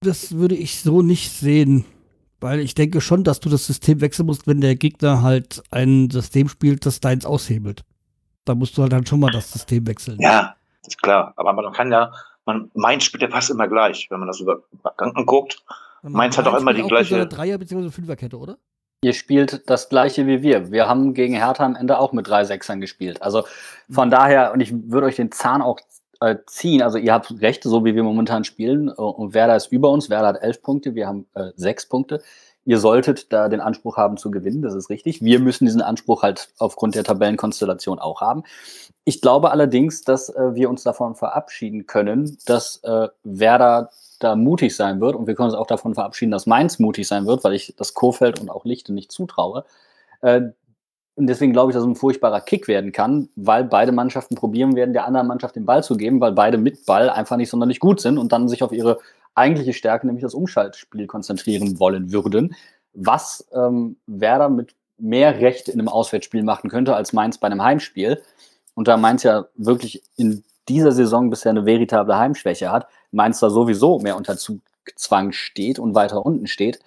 Das 0.00 0.36
würde 0.36 0.54
ich 0.54 0.80
so 0.80 1.02
nicht 1.02 1.30
sehen. 1.30 1.84
Weil 2.38 2.60
ich 2.60 2.74
denke 2.74 3.00
schon, 3.00 3.24
dass 3.24 3.40
du 3.40 3.48
das 3.48 3.66
System 3.66 4.00
wechseln 4.02 4.26
musst, 4.26 4.46
wenn 4.46 4.60
der 4.60 4.76
Gegner 4.76 5.22
halt 5.22 5.62
ein 5.70 6.10
System 6.10 6.48
spielt, 6.48 6.84
das 6.84 7.00
deins 7.00 7.24
aushebelt. 7.24 7.82
Da 8.44 8.54
musst 8.54 8.76
du 8.76 8.82
halt 8.82 8.92
dann 8.92 9.06
schon 9.06 9.20
mal 9.20 9.30
das 9.30 9.50
System 9.50 9.86
wechseln. 9.86 10.18
Ja, 10.20 10.54
ist 10.86 11.00
klar. 11.00 11.32
Aber 11.36 11.54
man 11.54 11.72
kann 11.72 11.90
ja, 11.90 12.12
man, 12.44 12.70
Mainz 12.74 13.04
spielt 13.04 13.22
ja 13.22 13.30
fast 13.30 13.50
immer 13.50 13.68
gleich, 13.68 14.08
wenn 14.10 14.20
man 14.20 14.28
das 14.28 14.40
über 14.40 14.62
anguckt. 14.98 15.64
Mainz 16.02 16.36
hat 16.36 16.46
auch 16.46 16.58
immer 16.58 16.74
die 16.74 16.82
gleiche. 16.82 17.26
Dreier- 17.26 17.58
bzw. 17.58 17.90
Fünferkette, 17.90 18.38
oder? 18.38 18.58
Ihr 19.02 19.12
spielt 19.12 19.68
das 19.68 19.88
gleiche 19.88 20.26
wie 20.26 20.42
wir. 20.42 20.70
Wir 20.70 20.88
haben 20.88 21.14
gegen 21.14 21.34
Hertha 21.34 21.64
am 21.64 21.76
Ende 21.76 21.98
auch 21.98 22.12
mit 22.12 22.28
drei 22.28 22.44
Sechsern 22.44 22.80
gespielt. 22.80 23.22
Also 23.22 23.44
von 23.90 24.10
daher, 24.10 24.52
und 24.52 24.60
ich 24.60 24.72
würde 24.72 25.06
euch 25.06 25.16
den 25.16 25.30
Zahn 25.30 25.62
auch 25.62 25.78
äh, 26.20 26.36
ziehen. 26.46 26.82
Also 26.82 26.98
ihr 26.98 27.12
habt 27.12 27.40
recht, 27.40 27.62
so 27.62 27.84
wie 27.84 27.94
wir 27.94 28.02
momentan 28.02 28.44
spielen. 28.44 28.88
Und 28.88 29.34
Werder 29.34 29.56
ist 29.56 29.70
über 29.72 29.90
uns. 29.90 30.10
Werder 30.10 30.28
hat 30.28 30.42
elf 30.42 30.62
Punkte, 30.62 30.94
wir 30.94 31.06
haben 31.06 31.26
äh, 31.34 31.50
sechs 31.56 31.86
Punkte. 31.86 32.22
Ihr 32.64 32.80
solltet 32.80 33.32
da 33.32 33.48
den 33.48 33.60
Anspruch 33.60 33.96
haben 33.96 34.16
zu 34.16 34.32
gewinnen, 34.32 34.60
das 34.60 34.74
ist 34.74 34.90
richtig. 34.90 35.22
Wir 35.22 35.38
müssen 35.38 35.66
diesen 35.66 35.82
Anspruch 35.82 36.24
halt 36.24 36.48
aufgrund 36.58 36.96
der 36.96 37.04
Tabellenkonstellation 37.04 38.00
auch 38.00 38.20
haben. 38.20 38.42
Ich 39.04 39.20
glaube 39.20 39.52
allerdings, 39.52 40.02
dass 40.02 40.30
äh, 40.30 40.54
wir 40.54 40.68
uns 40.68 40.82
davon 40.82 41.14
verabschieden 41.14 41.86
können, 41.86 42.36
dass 42.46 42.82
äh, 42.82 43.08
Werder 43.22 43.90
da 44.18 44.36
mutig 44.36 44.74
sein 44.76 45.00
wird 45.00 45.16
und 45.16 45.26
wir 45.26 45.34
können 45.34 45.50
uns 45.50 45.58
auch 45.58 45.66
davon 45.66 45.94
verabschieden, 45.94 46.30
dass 46.30 46.46
Mainz 46.46 46.78
mutig 46.78 47.06
sein 47.06 47.26
wird, 47.26 47.44
weil 47.44 47.54
ich 47.54 47.74
das 47.76 47.94
Kofeld 47.94 48.40
und 48.40 48.50
auch 48.50 48.64
Lichte 48.64 48.92
nicht 48.92 49.12
zutraue. 49.12 49.64
Äh, 50.22 50.42
und 51.14 51.28
deswegen 51.28 51.52
glaube 51.52 51.70
ich, 51.70 51.74
dass 51.74 51.82
es 51.82 51.88
ein 51.88 51.96
furchtbarer 51.96 52.42
Kick 52.42 52.68
werden 52.68 52.92
kann, 52.92 53.30
weil 53.36 53.64
beide 53.64 53.90
Mannschaften 53.90 54.34
probieren 54.34 54.76
werden, 54.76 54.92
der 54.92 55.06
anderen 55.06 55.26
Mannschaft 55.26 55.56
den 55.56 55.64
Ball 55.64 55.82
zu 55.82 55.96
geben, 55.96 56.20
weil 56.20 56.32
beide 56.32 56.58
mit 56.58 56.84
Ball 56.84 57.08
einfach 57.08 57.38
nicht 57.38 57.48
sonderlich 57.48 57.80
gut 57.80 58.00
sind 58.00 58.18
und 58.18 58.32
dann 58.32 58.48
sich 58.48 58.62
auf 58.62 58.72
ihre 58.72 58.98
eigentliche 59.34 59.72
Stärke, 59.72 60.06
nämlich 60.06 60.22
das 60.22 60.34
Umschaltspiel, 60.34 61.06
konzentrieren 61.06 61.78
wollen 61.80 62.12
würden. 62.12 62.54
Was 62.92 63.46
ähm, 63.54 63.96
Werder 64.06 64.50
mit 64.50 64.74
mehr 64.98 65.40
Recht 65.40 65.68
in 65.68 65.78
einem 65.78 65.88
Auswärtsspiel 65.88 66.42
machen 66.42 66.70
könnte 66.70 66.94
als 66.94 67.12
Mainz 67.12 67.38
bei 67.38 67.46
einem 67.46 67.62
Heimspiel. 67.62 68.22
Und 68.74 68.88
da 68.88 68.96
Mainz 68.96 69.22
ja 69.22 69.46
wirklich 69.56 70.02
in 70.16 70.44
dieser 70.68 70.92
Saison 70.92 71.30
bisher 71.30 71.50
eine 71.50 71.64
veritable 71.64 72.16
Heimschwäche 72.16 72.70
hat, 72.70 72.88
Mainz 73.10 73.40
da 73.40 73.50
sowieso 73.50 73.98
mehr 73.98 74.16
unter 74.16 74.36
Zugzwang 74.36 75.32
steht 75.32 75.78
und 75.78 75.94
weiter 75.94 76.24
unten 76.24 76.46
steht, 76.46 76.80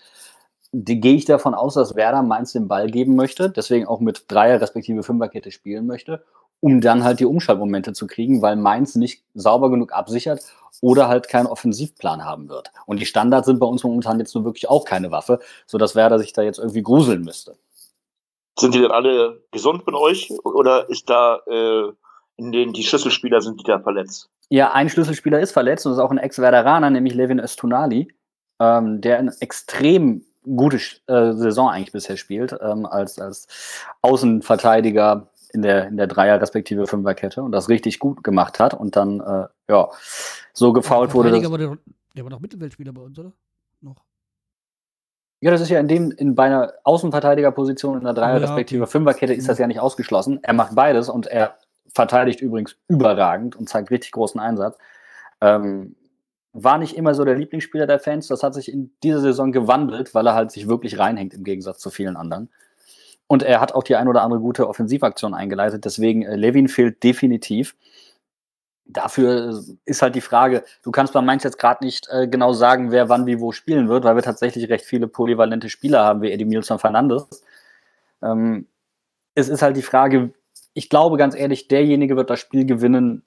gehe 0.71 1.15
ich 1.15 1.25
davon 1.25 1.55
aus, 1.55 1.73
dass 1.73 1.95
Werder 1.95 2.21
Mainz 2.21 2.53
den 2.53 2.67
Ball 2.67 2.89
geben 2.89 3.15
möchte, 3.15 3.49
deswegen 3.49 3.87
auch 3.87 3.99
mit 3.99 4.25
Dreier- 4.27 4.61
respektive 4.61 5.03
Fünferkette 5.03 5.51
spielen 5.51 5.87
möchte, 5.87 6.23
um 6.61 6.81
dann 6.81 7.03
halt 7.03 7.19
die 7.19 7.25
Umschaltmomente 7.25 7.93
zu 7.93 8.05
kriegen, 8.05 8.41
weil 8.41 8.55
Mainz 8.55 8.95
nicht 8.95 9.23
sauber 9.33 9.69
genug 9.69 9.93
absichert 9.93 10.41
oder 10.81 11.07
halt 11.07 11.27
keinen 11.27 11.47
Offensivplan 11.47 12.23
haben 12.23 12.49
wird. 12.49 12.71
Und 12.85 12.99
die 12.99 13.05
Standards 13.05 13.47
sind 13.47 13.59
bei 13.59 13.65
uns 13.65 13.83
momentan 13.83 14.19
jetzt 14.19 14.35
nur 14.35 14.45
wirklich 14.45 14.69
auch 14.69 14.85
keine 14.85 15.11
Waffe, 15.11 15.39
sodass 15.65 15.95
Werder 15.95 16.19
sich 16.19 16.33
da 16.33 16.41
jetzt 16.41 16.59
irgendwie 16.59 16.83
gruseln 16.83 17.23
müsste. 17.23 17.57
Sind 18.59 18.75
die 18.75 18.81
denn 18.81 18.91
alle 18.91 19.41
gesund 19.51 19.83
von 19.83 19.95
euch 19.95 20.31
oder 20.43 20.89
ist 20.89 21.09
da 21.09 21.39
äh, 21.47 21.93
in 22.39 22.51
denen 22.51 22.73
die 22.73 22.83
Schlüsselspieler 22.83 23.41
sind, 23.41 23.59
die 23.59 23.65
da 23.65 23.79
verletzt? 23.79 24.29
Ja, 24.49 24.71
ein 24.71 24.89
Schlüsselspieler 24.89 25.39
ist 25.39 25.51
verletzt 25.51 25.85
und 25.85 25.93
ist 25.93 25.99
auch 25.99 26.11
ein 26.11 26.17
Ex-Werderaner, 26.17 26.89
nämlich 26.89 27.13
Levin 27.13 27.39
Östunali, 27.39 28.07
ähm, 28.59 29.01
der 29.01 29.19
ein 29.19 29.31
extrem 29.39 30.23
gute 30.43 30.77
äh, 31.07 31.33
Saison 31.33 31.69
eigentlich 31.69 31.91
bisher 31.91 32.17
spielt, 32.17 32.57
ähm, 32.61 32.85
als, 32.85 33.19
als 33.19 33.47
Außenverteidiger 34.01 35.29
in 35.51 35.61
der, 35.61 35.87
in 35.87 35.97
der 35.97 36.07
Dreier- 36.07 36.41
respektive 36.41 36.87
Fünferkette 36.87 37.43
und 37.43 37.51
das 37.51 37.69
richtig 37.69 37.99
gut 37.99 38.23
gemacht 38.23 38.59
hat 38.59 38.73
und 38.73 38.95
dann, 38.95 39.19
äh, 39.19 39.47
ja, 39.69 39.89
so 40.53 40.73
gefault 40.73 41.13
wurde. 41.13 41.31
Dass, 41.31 41.41
der, 41.41 41.77
der 42.15 42.23
war 42.23 42.29
doch 42.31 42.39
Mittelfeldspieler 42.39 42.93
bei 42.93 43.01
uns, 43.01 43.19
oder? 43.19 43.33
Noch. 43.81 44.03
Ja, 45.41 45.51
das 45.51 45.61
ist 45.61 45.69
ja 45.69 45.79
in 45.79 45.87
dem, 45.87 46.11
in 46.11 46.35
bei 46.35 46.45
einer 46.45 46.73
Außenverteidigerposition 46.83 47.97
in 47.97 48.03
der 48.03 48.13
Dreier- 48.13 48.41
respektive 48.41 48.83
okay. 48.83 48.91
Fünferkette 48.91 49.33
ist 49.33 49.47
das 49.47 49.57
ja 49.57 49.67
nicht 49.67 49.79
ausgeschlossen. 49.79 50.39
Er 50.43 50.53
macht 50.53 50.75
beides 50.75 51.09
und 51.09 51.27
er 51.27 51.57
verteidigt 51.93 52.41
übrigens 52.41 52.77
überragend 52.87 53.55
und 53.55 53.69
zeigt 53.69 53.91
richtig 53.91 54.11
großen 54.11 54.39
Einsatz. 54.39 54.77
Ähm, 55.41 55.95
war 56.53 56.77
nicht 56.77 56.97
immer 56.97 57.13
so 57.13 57.25
der 57.25 57.35
Lieblingsspieler 57.35 57.87
der 57.87 57.99
Fans. 57.99 58.27
Das 58.27 58.43
hat 58.43 58.53
sich 58.53 58.71
in 58.71 58.91
dieser 59.03 59.19
Saison 59.19 59.51
gewandelt, 59.51 60.15
weil 60.15 60.27
er 60.27 60.33
halt 60.33 60.51
sich 60.51 60.67
wirklich 60.67 60.97
reinhängt 60.97 61.33
im 61.33 61.43
Gegensatz 61.43 61.79
zu 61.79 61.89
vielen 61.89 62.17
anderen. 62.17 62.49
Und 63.27 63.43
er 63.43 63.61
hat 63.61 63.73
auch 63.73 63.83
die 63.83 63.95
ein 63.95 64.07
oder 64.07 64.23
andere 64.23 64.39
gute 64.39 64.67
Offensivaktion 64.67 65.35
eingeleitet. 65.35 65.85
Deswegen, 65.85 66.23
äh, 66.23 66.35
Levin 66.35 66.67
fehlt 66.67 67.03
definitiv. 67.03 67.75
Dafür 68.85 69.63
ist 69.85 70.01
halt 70.01 70.15
die 70.15 70.21
Frage, 70.21 70.63
du 70.81 70.89
kannst 70.89 71.13
bei 71.13 71.21
Mainz 71.21 71.43
jetzt 71.43 71.59
gerade 71.59 71.85
nicht 71.85 72.07
äh, 72.09 72.27
genau 72.27 72.53
sagen, 72.53 72.91
wer 72.91 73.07
wann 73.07 73.27
wie 73.27 73.39
wo 73.39 73.51
spielen 73.51 73.87
wird, 73.87 74.03
weil 74.03 74.15
wir 74.15 74.23
tatsächlich 74.23 74.67
recht 74.69 74.83
viele 74.83 75.07
polyvalente 75.07 75.69
Spieler 75.69 76.03
haben, 76.03 76.23
wie 76.23 76.31
Eddie 76.31 76.45
Milson 76.45 76.79
Fernandes. 76.79 77.43
Ähm, 78.23 78.65
es 79.35 79.47
ist 79.47 79.61
halt 79.61 79.77
die 79.77 79.83
Frage, 79.83 80.33
ich 80.79 80.87
glaube 80.87 81.17
ganz 81.17 81.35
ehrlich, 81.35 81.67
derjenige 81.67 82.15
wird 82.15 82.29
das 82.29 82.39
Spiel 82.39 82.65
gewinnen, 82.65 83.23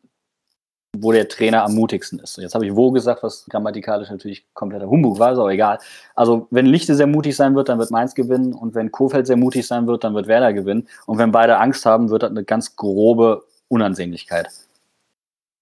wo 0.97 1.13
der 1.13 1.29
Trainer 1.29 1.65
am 1.65 1.75
mutigsten 1.75 2.19
ist. 2.19 2.39
Jetzt 2.39 2.55
habe 2.55 2.65
ich 2.65 2.75
wo 2.75 2.93
gesagt, 2.93 3.23
was 3.23 3.45
grammatikalisch 3.45 4.09
natürlich 4.09 4.47
kompletter 4.55 4.89
Humbug 4.89 5.19
war, 5.19 5.33
ist 5.33 5.39
aber 5.39 5.53
egal. 5.53 5.79
Also 6.15 6.47
wenn 6.51 6.65
Lichte 6.65 6.95
sehr 6.95 7.07
mutig 7.07 7.37
sein 7.37 7.55
wird, 7.55 7.69
dann 7.69 7.79
wird 7.79 7.91
Mainz 7.91 8.15
gewinnen 8.15 8.55
und 8.55 8.75
wenn 8.75 8.91
Kofeld 8.91 9.27
sehr 9.27 9.37
mutig 9.37 9.67
sein 9.67 9.87
wird, 9.87 10.03
dann 10.03 10.15
wird 10.15 10.29
Werder 10.29 10.55
gewinnen 10.55 10.89
und 11.05 11.19
wenn 11.19 11.31
beide 11.31 11.59
Angst 11.59 11.85
haben, 11.85 12.09
wird 12.09 12.23
das 12.23 12.31
eine 12.31 12.43
ganz 12.43 12.75
grobe 12.75 13.45
Unansehnlichkeit. 13.69 14.49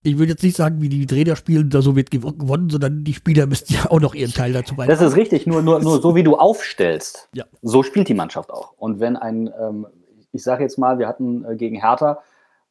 Ich 0.05 0.17
würde 0.17 0.31
jetzt 0.33 0.45
nicht 0.45 0.57
sagen, 0.57 0.81
wie 0.81 0.89
die 0.89 1.07
Trainer 1.07 1.35
spielen, 1.35 1.71
da 1.71 1.83
so 1.83 1.97
wird 1.97 2.13
gewonnen, 2.13 2.71
sondern 2.71 3.03
die 3.03 3.15
Spieler 3.15 3.47
müssten 3.47 3.75
ja 3.75 3.91
auch 3.91 4.01
noch 4.01 4.15
ihren 4.15 4.33
Teil 4.33 4.53
dazu 4.53 4.77
beitragen. 4.77 4.97
Das 4.97 5.07
ist 5.07 5.17
richtig, 5.17 5.49
nur, 5.49 5.61
nur, 5.61 5.81
nur 5.81 6.01
so 6.01 6.15
wie 6.15 6.23
du 6.23 6.37
aufstellst, 6.37 7.29
ja. 7.35 7.45
so 7.63 7.83
spielt 7.83 8.09
die 8.09 8.15
Mannschaft 8.15 8.51
auch. 8.51 8.75
Und 8.79 9.01
wenn 9.01 9.17
ein, 9.17 9.51
ähm, 9.61 9.87
ich 10.33 10.43
sage 10.43 10.63
jetzt 10.63 10.79
mal, 10.79 10.99
wir 10.99 11.09
hatten 11.09 11.45
äh, 11.45 11.57
gegen 11.57 11.81
Hertha 11.81 12.23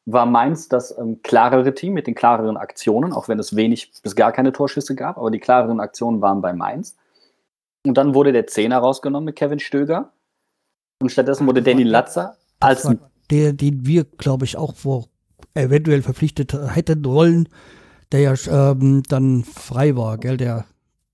war 0.06 0.26
Mainz 0.26 0.68
das 0.68 0.96
ähm, 0.96 1.20
klarere 1.22 1.74
Team 1.74 1.92
mit 1.92 2.06
den 2.06 2.14
klareren 2.14 2.56
Aktionen, 2.56 3.12
auch 3.12 3.28
wenn 3.28 3.38
es 3.38 3.54
wenig 3.54 3.92
bis 4.02 4.16
gar 4.16 4.32
keine 4.32 4.52
Torschüsse 4.52 4.94
gab, 4.94 5.18
aber 5.18 5.30
die 5.30 5.38
klareren 5.38 5.80
Aktionen 5.80 6.20
waren 6.20 6.40
bei 6.40 6.52
Mainz. 6.52 6.96
Und 7.86 7.96
dann 7.96 8.14
wurde 8.14 8.32
der 8.32 8.46
Zehner 8.46 8.78
rausgenommen 8.78 9.26
mit 9.26 9.36
Kevin 9.36 9.58
Stöger. 9.58 10.10
Und 11.00 11.10
stattdessen 11.10 11.46
wurde 11.46 11.62
Danny 11.62 11.82
Latzer 11.82 12.36
als. 12.60 12.88
Der, 13.30 13.52
den 13.52 13.86
wir, 13.86 14.04
glaube 14.04 14.44
ich, 14.44 14.56
auch 14.56 14.74
vor 14.74 15.06
eventuell 15.54 16.02
verpflichtet 16.02 16.52
hätten 16.52 17.04
wollen, 17.04 17.48
der 18.12 18.20
ja 18.20 18.34
ähm, 18.72 19.02
dann 19.08 19.44
frei 19.44 19.96
war, 19.96 20.18
gell, 20.18 20.36
der 20.36 20.66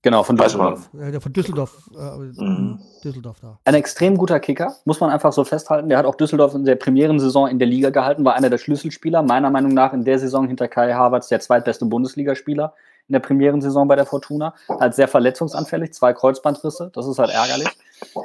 Genau, 0.07 0.23
von 0.23 0.37
Düsseldorf. 0.37 0.89
Ja, 0.93 1.19
von 1.19 1.33
Düsseldorf. 1.33 1.89
Äh, 1.93 2.41
mhm. 2.41 2.79
Düsseldorf 3.03 3.41
da. 3.41 3.59
Ein 3.65 3.73
extrem 3.73 4.17
guter 4.17 4.39
Kicker, 4.39 4.73
muss 4.85 5.01
man 5.01 5.09
einfach 5.09 5.33
so 5.33 5.43
festhalten. 5.43 5.89
Der 5.89 5.97
hat 5.97 6.05
auch 6.05 6.15
Düsseldorf 6.15 6.55
in 6.55 6.63
der 6.63 6.75
Premierensaison 6.75 7.49
in 7.49 7.59
der 7.59 7.67
Liga 7.67 7.89
gehalten, 7.89 8.23
war 8.23 8.33
einer 8.33 8.49
der 8.49 8.57
Schlüsselspieler. 8.57 9.21
Meiner 9.21 9.49
Meinung 9.49 9.73
nach 9.73 9.91
in 9.91 10.05
der 10.05 10.17
Saison 10.17 10.47
hinter 10.47 10.69
Kai 10.69 10.93
Havertz 10.93 11.27
der 11.27 11.41
zweitbeste 11.41 11.83
Bundesligaspieler 11.87 12.73
in 13.09 13.13
der 13.13 13.19
Premierensaison 13.19 13.85
bei 13.85 13.97
der 13.97 14.05
Fortuna. 14.05 14.53
Halt 14.69 14.95
sehr 14.95 15.09
verletzungsanfällig, 15.09 15.91
zwei 15.91 16.13
Kreuzbandrisse, 16.13 16.89
das 16.93 17.05
ist 17.05 17.19
halt 17.19 17.31
ärgerlich. 17.31 17.67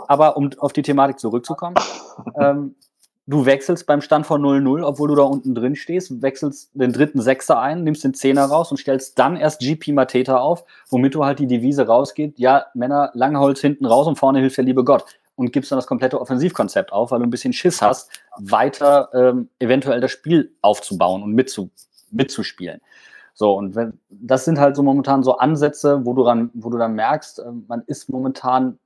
Aber 0.07 0.37
um 0.37 0.51
auf 0.59 0.73
die 0.73 0.83
Thematik 0.83 1.19
zurückzukommen, 1.19 1.75
ähm, 2.39 2.77
du 3.27 3.47
wechselst 3.47 3.87
beim 3.87 4.01
Stand 4.01 4.27
von 4.27 4.43
0-0, 4.43 4.83
obwohl 4.83 5.09
du 5.09 5.15
da 5.15 5.23
unten 5.23 5.55
drin 5.55 5.77
stehst, 5.77 6.23
wechselst 6.23 6.71
den 6.75 6.93
dritten 6.93 7.21
Sechser 7.21 7.61
ein, 7.61 7.85
nimmst 7.85 8.05
den 8.05 8.15
Zehner 8.15 8.45
raus 8.45 8.71
und 8.71 8.79
stellst 8.79 9.19
dann 9.19 9.37
erst 9.37 9.61
GP 9.61 9.93
Mateta 9.93 10.39
auf, 10.39 10.65
womit 10.91 11.15
du 11.15 11.25
halt 11.25 11.39
die 11.39 11.47
Devise 11.47 11.87
rausgeht, 11.87 12.39
ja, 12.39 12.67
Männer, 12.75 13.11
Langholz 13.15 13.61
hinten 13.61 13.87
raus 13.87 14.07
und 14.07 14.19
vorne 14.19 14.41
hilft 14.41 14.57
der 14.57 14.65
liebe 14.65 14.85
Gott. 14.85 15.05
und 15.35 15.53
gibst 15.53 15.73
dann 15.73 15.79
das 15.79 15.87
komplette 15.87 16.21
Offensivkonzept 16.21 16.93
auf, 16.93 17.11
weil 17.11 17.19
du 17.19 17.25
ein 17.25 17.31
bisschen 17.31 17.55
Schiss 17.55 17.81
hast, 17.81 18.11
weiter 18.39 19.09
ähm, 19.15 19.49
eventuell 19.59 20.01
das 20.01 20.11
Spiel 20.11 20.55
aufzubauen 20.61 21.23
und 21.23 21.33
mitzu, 21.33 21.71
mitzuspielen. 22.11 22.81
So, 23.35 23.57
und 23.57 23.75
wenn, 23.75 23.99
das 24.11 24.45
sind 24.45 24.59
halt 24.59 24.77
so 24.77 24.83
momentan 24.83 25.23
so 25.23 25.39
Ansätze, 25.39 26.05
wo 26.05 26.13
du, 26.13 26.23
ran, 26.23 26.51
wo 26.53 26.69
du 26.69 26.77
dann 26.77 26.95
merkst, 26.95 27.39
äh, 27.39 27.51
man 27.67 27.83
ist 27.87 28.11
momentan 28.11 28.79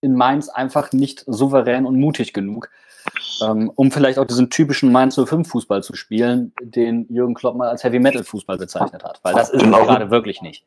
in 0.00 0.14
Mainz 0.14 0.48
einfach 0.48 0.92
nicht 0.92 1.24
souverän 1.26 1.86
und 1.86 1.98
mutig 1.98 2.32
genug, 2.32 2.70
um 3.40 3.90
vielleicht 3.90 4.18
auch 4.18 4.24
diesen 4.24 4.50
typischen 4.50 4.92
Mainz 4.92 5.18
05 5.22 5.48
Fußball 5.48 5.82
zu 5.82 5.94
spielen, 5.94 6.52
den 6.62 7.06
Jürgen 7.08 7.34
Klopp 7.34 7.56
mal 7.56 7.68
als 7.68 7.84
Heavy 7.84 7.98
Metal 7.98 8.24
Fußball 8.24 8.58
bezeichnet 8.58 9.04
hat. 9.04 9.20
Weil 9.22 9.34
das 9.34 9.50
ist 9.50 9.62
gerade 9.62 10.10
wirklich 10.10 10.42
nicht. 10.42 10.66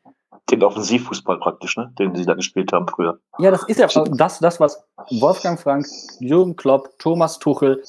Den 0.50 0.62
Offensivfußball 0.62 1.38
praktisch, 1.40 1.76
ne? 1.76 1.92
den 1.98 2.14
sie 2.14 2.24
da 2.24 2.34
gespielt 2.34 2.72
haben 2.72 2.88
früher. 2.88 3.18
Ja, 3.38 3.50
das 3.50 3.64
ist 3.64 3.78
ja 3.78 3.86
das, 4.12 4.38
das, 4.38 4.60
was 4.60 4.82
Wolfgang 5.10 5.60
Frank, 5.60 5.86
Jürgen 6.20 6.56
Klopp, 6.56 6.98
Thomas 6.98 7.38
Tuchel 7.38 7.82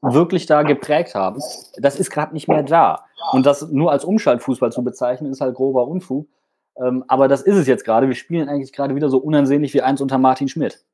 wirklich 0.00 0.46
da 0.46 0.62
geprägt 0.62 1.14
haben. 1.14 1.40
Das 1.78 1.96
ist 1.96 2.10
gerade 2.10 2.32
nicht 2.32 2.48
mehr 2.48 2.62
da. 2.64 3.04
Und 3.30 3.46
das 3.46 3.70
nur 3.70 3.92
als 3.92 4.04
Umschaltfußball 4.04 4.72
zu 4.72 4.82
bezeichnen, 4.82 5.30
ist 5.30 5.40
halt 5.40 5.54
grober 5.54 5.86
Unfug. 5.86 6.26
Ähm, 6.76 7.04
aber 7.06 7.28
das 7.28 7.42
ist 7.42 7.56
es 7.56 7.66
jetzt 7.66 7.84
gerade. 7.84 8.08
Wir 8.08 8.14
spielen 8.14 8.48
eigentlich 8.48 8.72
gerade 8.72 8.94
wieder 8.96 9.08
so 9.08 9.18
unansehnlich 9.18 9.74
wie 9.74 9.82
eins 9.82 10.00
unter 10.00 10.18
Martin 10.18 10.48
Schmidt. 10.48 10.84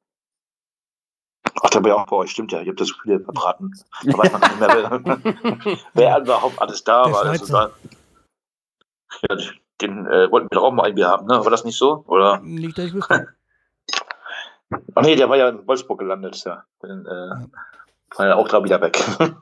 Ach, 1.63 1.71
da 1.71 1.83
war 1.83 1.89
ja 1.89 1.97
auch 1.97 2.07
bei 2.07 2.17
euch, 2.17 2.31
stimmt 2.31 2.53
ja. 2.53 2.61
Ihr 2.61 2.71
habt 2.71 2.81
das 2.81 2.89
so 2.89 2.95
viele 3.03 3.21
verbraten. 3.21 3.73
Da 4.05 4.19
weiß 4.19 4.33
man 4.33 4.41
nicht 4.41 4.61
mehr, 4.61 5.01
wer, 5.05 5.79
wer 5.95 6.19
überhaupt 6.21 6.61
alles 6.61 6.85
da 6.85 7.05
Der 7.05 7.13
war. 7.13 7.25
Also 7.27 7.53
da, 7.53 7.71
ja, 9.29 9.37
den 9.81 10.07
äh, 10.07 10.31
wollten 10.31 10.49
wir 10.51 10.57
doch 10.57 10.65
auch 10.65 10.73
mal 10.73 10.87
irgendwie 10.87 11.05
haben, 11.05 11.27
ne? 11.27 11.45
War 11.45 11.51
das 11.51 11.65
nicht 11.65 11.79
so? 11.79 12.05
Oder? 12.07 12.41
Nicht, 12.41 12.77
dass 12.77 12.87
ich 12.87 12.95
wüsste. 12.95 13.29
Ach 14.95 15.03
nee, 15.03 15.17
der 15.17 15.29
war 15.29 15.37
ja 15.37 15.49
in 15.49 15.67
Wolfsburg 15.67 15.99
gelandet, 15.99 16.43
ja. 16.45 16.65
Dann, 16.81 17.07
äh, 17.07 18.17
war 18.17 18.27
ja 18.27 18.35
auch 18.35 18.49
da 18.49 18.63
wieder 18.65 18.81
weg. 18.81 19.03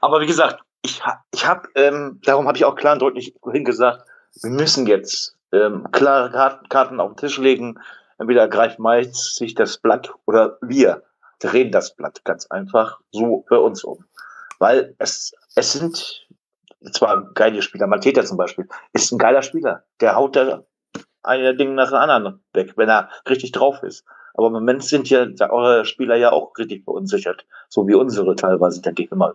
Aber 0.00 0.20
wie 0.20 0.26
gesagt, 0.26 0.62
ich, 0.82 1.02
ich 1.32 1.46
habe, 1.46 1.68
ähm, 1.74 2.20
darum 2.24 2.46
habe 2.46 2.56
ich 2.56 2.64
auch 2.64 2.74
klar 2.74 2.94
und 2.94 3.02
deutlich 3.02 3.34
vorhin 3.40 3.64
gesagt, 3.64 4.04
wir 4.42 4.50
müssen 4.50 4.86
jetzt 4.86 5.36
ähm, 5.52 5.88
klare 5.92 6.30
Karten, 6.30 6.68
Karten 6.68 7.00
auf 7.00 7.12
den 7.12 7.16
Tisch 7.16 7.38
legen. 7.38 7.78
Entweder 8.18 8.48
greift 8.48 8.78
Mainz 8.78 9.34
sich 9.34 9.54
das 9.54 9.78
Blatt 9.78 10.12
oder 10.26 10.58
wir 10.60 11.02
drehen 11.42 11.72
das 11.72 11.94
Blatt 11.94 12.24
ganz 12.24 12.46
einfach 12.46 13.00
so 13.10 13.44
für 13.48 13.60
uns 13.60 13.84
um. 13.84 14.04
Weil 14.58 14.94
es, 14.98 15.34
es 15.54 15.72
sind 15.72 16.26
zwar 16.92 17.32
geile 17.34 17.62
Spieler, 17.62 17.86
Mateta 17.86 18.24
zum 18.24 18.36
Beispiel, 18.36 18.68
ist 18.92 19.12
ein 19.12 19.18
geiler 19.18 19.42
Spieler. 19.42 19.84
Der 20.00 20.14
haut 20.14 20.36
da 20.36 20.64
ein 21.22 21.56
Ding 21.56 21.74
nach 21.74 21.88
dem 21.88 21.98
anderen 21.98 22.44
weg, 22.52 22.74
wenn 22.76 22.88
er 22.88 23.08
richtig 23.28 23.52
drauf 23.52 23.82
ist. 23.82 24.04
Aber 24.34 24.46
im 24.46 24.54
Moment 24.54 24.82
sind 24.82 25.10
ja 25.10 25.26
eure 25.50 25.84
Spieler 25.84 26.16
ja 26.16 26.32
auch 26.32 26.56
richtig 26.58 26.84
verunsichert, 26.84 27.44
so 27.68 27.86
wie 27.86 27.94
unsere 27.94 28.34
teilweise, 28.34 28.80
denke 28.80 29.02
ich 29.02 29.10
mal. 29.10 29.34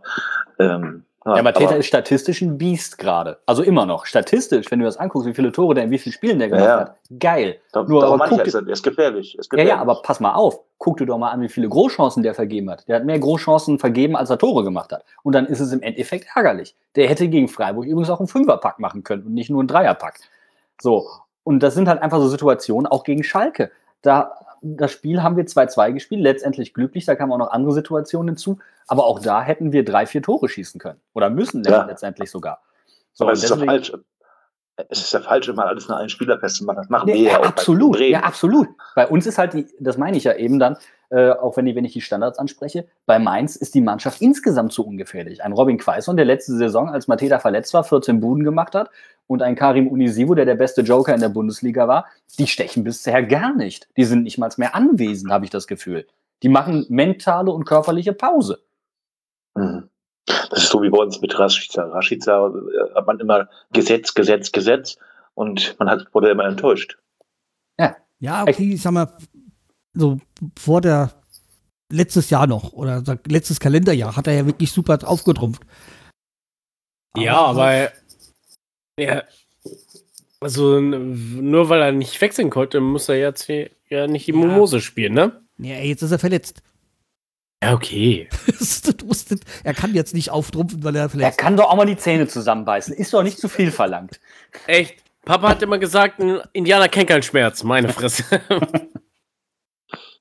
Ähm, 0.59 1.05
Ja, 1.35 1.43
Mateta 1.43 1.75
ist 1.75 1.87
statistisch 1.87 2.41
ein 2.41 2.57
Biest 2.57 2.97
gerade. 2.97 3.39
Also 3.45 3.61
immer 3.63 3.85
noch. 3.85 4.05
Statistisch, 4.05 4.71
wenn 4.71 4.79
du 4.79 4.85
das 4.85 4.97
anguckst, 4.97 5.27
wie 5.27 5.33
viele 5.33 5.51
Tore 5.51 5.73
der 5.75 5.83
in 5.83 5.91
wie 5.91 5.97
vielen 5.97 6.13
Spielen 6.13 6.39
der 6.39 6.47
gemacht 6.49 6.63
Ja, 6.65 6.73
ja. 6.75 6.79
hat. 6.81 6.97
Geil. 7.19 7.57
Da, 7.73 7.83
Nur, 7.83 8.01
darum 8.01 8.21
aber 8.21 8.31
ich, 8.31 8.37
guck 8.37 8.47
ja, 8.53 8.59
er 8.59 8.67
ist 8.69 8.83
gefährlich. 8.83 9.37
Ist 9.37 9.45
Ja, 9.45 9.49
gefährlich. 9.57 9.69
ja, 9.73 9.81
aber 9.81 10.01
pass 10.01 10.19
mal 10.19 10.33
auf. 10.33 10.59
Guck 10.77 10.97
dir 10.97 11.05
doch 11.05 11.17
mal 11.17 11.31
an, 11.31 11.41
wie 11.41 11.49
viele 11.49 11.67
Großchancen 11.67 12.23
der 12.23 12.33
vergeben 12.33 12.69
hat. 12.69 12.87
Der 12.87 12.97
hat 12.97 13.05
mehr 13.05 13.19
Großchancen 13.19 13.79
vergeben, 13.79 14.15
als 14.15 14.29
er 14.29 14.37
Tore 14.37 14.63
gemacht 14.63 14.91
hat. 14.91 15.03
Und 15.23 15.33
dann 15.33 15.45
ist 15.47 15.59
es 15.59 15.73
im 15.73 15.81
Endeffekt 15.81 16.27
ärgerlich. 16.35 16.75
Der 16.95 17.07
hätte 17.09 17.27
gegen 17.27 17.47
Freiburg 17.47 17.85
übrigens 17.85 18.09
auch 18.09 18.19
einen 18.19 18.27
Fünferpack 18.27 18.79
machen 18.79 19.03
können 19.03 19.23
und 19.23 19.33
nicht 19.33 19.49
nur 19.49 19.59
einen 19.61 19.67
Dreierpack. 19.67 20.19
So. 20.81 21.07
Und 21.43 21.61
das 21.61 21.73
sind 21.75 21.87
halt 21.87 22.01
einfach 22.01 22.19
so 22.19 22.27
Situationen, 22.27 22.87
auch 22.87 23.03
gegen 23.03 23.23
Schalke. 23.23 23.71
Da, 24.01 24.33
das 24.61 24.91
Spiel 24.91 25.21
haben 25.23 25.37
wir 25.37 25.45
2-2 25.45 25.93
gespielt, 25.93 26.21
letztendlich 26.21 26.73
glücklich, 26.73 27.05
da 27.05 27.15
kamen 27.15 27.31
auch 27.31 27.37
noch 27.37 27.51
andere 27.51 27.73
Situationen 27.73 28.29
hinzu. 28.29 28.59
Aber 28.87 29.05
auch 29.05 29.19
da 29.19 29.41
hätten 29.41 29.71
wir 29.71 29.83
drei, 29.85 30.05
vier 30.05 30.21
Tore 30.21 30.47
schießen 30.49 30.79
können. 30.79 30.99
Oder 31.13 31.29
müssen 31.29 31.63
Ja. 31.63 31.85
letztendlich 31.85 32.31
sogar. 32.31 32.61
So, 33.13 33.25
aber 33.25 33.33
es 33.33 33.43
ist 33.43 33.49
ja 33.49 33.55
deswegen- 33.55 33.71
falsch. 33.71 33.93
Es 34.89 34.99
ist 34.99 35.11
ja 35.11 35.19
falsch, 35.21 35.47
immer 35.47 35.65
alles 35.65 35.87
nach 35.87 35.97
einen 35.97 36.09
Spieler 36.09 36.39
festzumachen. 36.39 36.81
Das 36.81 36.89
machen 36.89 37.09
Ja, 37.09 37.15
wir 37.15 37.21
ja, 37.21 37.31
ja, 37.31 37.39
auch 37.39 37.45
absolut. 37.45 37.99
Ja, 37.99 38.19
absolut. 38.19 38.67
Bei 38.95 39.07
uns 39.07 39.25
ist 39.25 39.37
halt 39.37 39.53
die, 39.53 39.67
das 39.79 39.97
meine 39.97 40.17
ich 40.17 40.23
ja 40.23 40.35
eben 40.35 40.59
dann, 40.59 40.77
äh, 41.09 41.31
auch 41.31 41.57
wenn, 41.57 41.65
die, 41.65 41.75
wenn 41.75 41.85
ich 41.85 41.93
die 41.93 42.01
Standards 42.01 42.37
anspreche, 42.37 42.85
bei 43.05 43.17
Mainz 43.17 43.55
ist 43.55 43.73
die 43.73 43.81
Mannschaft 43.81 44.21
insgesamt 44.21 44.73
zu 44.73 44.85
ungefährlich. 44.85 45.43
Ein 45.43 45.53
Robin 45.53 45.77
Quaison, 45.77 46.15
der 46.15 46.25
letzte 46.25 46.53
Saison, 46.53 46.89
als 46.89 47.07
Mateta 47.07 47.39
verletzt 47.39 47.73
war, 47.73 47.83
14 47.83 48.19
Buden 48.19 48.43
gemacht 48.43 48.75
hat 48.75 48.91
und 49.25 49.41
ein 49.41 49.55
Karim 49.55 49.87
Unisivo, 49.87 50.35
der 50.35 50.45
der 50.45 50.55
beste 50.55 50.81
Joker 50.81 51.13
in 51.13 51.21
der 51.21 51.29
Bundesliga 51.29 51.87
war, 51.87 52.05
die 52.37 52.47
stechen 52.47 52.83
bisher 52.83 53.23
gar 53.23 53.55
nicht. 53.55 53.87
Die 53.97 54.05
sind 54.05 54.23
nicht 54.23 54.37
mal 54.37 54.51
mehr 54.57 54.75
anwesend, 54.75 55.31
habe 55.31 55.45
ich 55.45 55.51
das 55.51 55.65
Gefühl. 55.65 56.05
Die 56.43 56.49
machen 56.49 56.85
mentale 56.89 57.51
und 57.51 57.65
körperliche 57.65 58.13
Pause. 58.13 58.59
Mhm. 59.55 59.89
Das 60.27 60.63
ist 60.63 60.69
so 60.69 60.81
wie 60.81 60.89
bei 60.89 60.99
uns 60.99 61.21
mit 61.21 61.37
Rashica. 61.37 61.85
Rashica 61.85 62.47
äh, 62.47 62.95
hat 62.95 63.07
man 63.07 63.19
immer 63.19 63.49
Gesetz, 63.71 64.13
Gesetz, 64.13 64.51
Gesetz 64.51 64.97
und 65.33 65.75
man 65.79 65.89
hat, 65.89 66.13
wurde 66.13 66.29
immer 66.29 66.45
enttäuscht. 66.45 66.97
Ja, 68.19 68.43
okay, 68.43 68.73
ich 68.73 68.81
sag 68.81 68.91
mal, 68.93 69.15
so 69.93 70.17
vor 70.57 70.81
der 70.81 71.11
letztes 71.91 72.29
Jahr 72.29 72.47
noch 72.47 72.73
oder 72.73 73.03
letztes 73.27 73.59
Kalenderjahr 73.59 74.15
hat 74.15 74.27
er 74.27 74.33
ja 74.33 74.45
wirklich 74.45 74.71
super 74.71 74.97
aufgetrumpft. 75.03 75.61
Ja, 77.15 77.37
aber 77.37 77.91
ja, 78.99 79.23
also 80.39 80.79
nur 80.79 81.69
weil 81.69 81.81
er 81.81 81.91
nicht 81.91 82.19
wechseln 82.21 82.49
konnte, 82.49 82.79
muss 82.79 83.09
er 83.09 83.17
jetzt 83.17 83.43
hier 83.43 83.69
ja 83.89 84.07
nicht 84.07 84.27
die 84.27 84.33
Ja. 84.33 84.79
Spielen, 84.79 85.13
ne? 85.13 85.41
Ja, 85.59 85.75
jetzt 85.75 86.01
ist 86.01 86.11
er 86.11 86.19
verletzt. 86.19 86.61
Ja, 87.63 87.73
okay. 87.73 88.29
Nicht- 88.47 89.45
er 89.63 89.73
kann 89.73 89.93
jetzt 89.95 90.13
nicht 90.13 90.29
auftrumpfen, 90.29 90.83
weil 90.83 90.95
er 90.95 91.03
Er 91.03 91.09
verletzt 91.09 91.37
kann 91.39 91.57
doch 91.57 91.69
auch 91.69 91.75
mal 91.75 91.85
die 91.85 91.97
Zähne 91.97 92.27
zusammenbeißen. 92.27 92.93
Ist 92.93 93.13
doch 93.13 93.23
nicht 93.23 93.39
zu 93.39 93.49
viel 93.49 93.71
verlangt. 93.71 94.19
Echt? 94.67 95.03
Papa 95.25 95.49
hat 95.49 95.61
immer 95.61 95.77
gesagt, 95.77 96.19
ein 96.19 96.39
Indianer 96.53 96.87
kennt 96.87 97.09
keinen 97.09 97.23
Schmerz. 97.23 97.63
Meine 97.63 97.89
Fresse. 97.89 98.23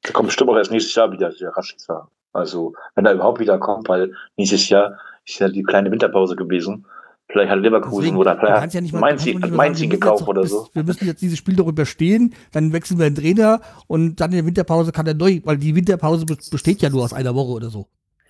Der 0.05 0.12
kommt 0.12 0.29
bestimmt 0.29 0.51
auch 0.51 0.57
erst 0.57 0.70
nächstes 0.70 0.94
Jahr 0.94 1.12
wieder, 1.12 1.31
der 1.31 1.51
Rashica. 1.51 2.09
Also, 2.33 2.75
wenn 2.94 3.07
er 3.07 3.12
überhaupt 3.14 3.40
wieder 3.40 3.59
kommt, 3.59 3.88
weil 3.88 4.12
nächstes 4.37 4.68
Jahr 4.68 4.99
ist 5.25 5.38
ja 5.38 5.49
die 5.49 5.62
kleine 5.62 5.90
Winterpause 5.90 6.37
gewesen. 6.37 6.87
Vielleicht 7.29 7.51
hat 7.51 7.59
Leverkusen 7.61 8.01
Deswegen, 8.03 8.17
oder 8.19 8.37
vielleicht 8.39 8.61
kannst 8.61 8.75
ja 8.75 8.81
nicht 8.81 8.93
hat 8.95 9.01
mal- 9.01 9.09
Mainz, 9.11 9.25
nicht 9.25 9.35
hat 9.43 9.51
mal 9.51 9.57
Mainz 9.57 9.79
sagen, 9.79 9.85
ihn 9.85 9.91
wir 9.91 9.97
müssen 9.97 10.01
gekauft 10.01 10.21
jetzt 10.21 10.29
oder 10.29 10.47
so. 10.47 10.69
Wir 10.73 10.85
müssen 10.85 11.07
jetzt 11.07 11.23
dieses 11.23 11.39
Spiel 11.39 11.57
doch 11.57 11.67
überstehen, 11.67 12.35
dann 12.53 12.73
wechseln 12.73 12.99
wir 12.99 13.11
den 13.11 13.17
Trainer 13.17 13.61
und 13.89 14.17
dann 14.21 14.31
in 14.31 14.37
der 14.37 14.47
Winterpause 14.47 14.93
kann 14.93 15.07
er 15.07 15.15
neu, 15.15 15.41
weil 15.45 15.59
die 15.59 15.75
Winterpause 15.75 16.25
be- 16.25 16.37
besteht 16.51 16.83
ja 16.83 16.89
nur 16.91 17.03
aus 17.03 17.12
einer 17.12 17.35
Woche 17.35 17.51
oder 17.53 17.69
so. 17.71 17.89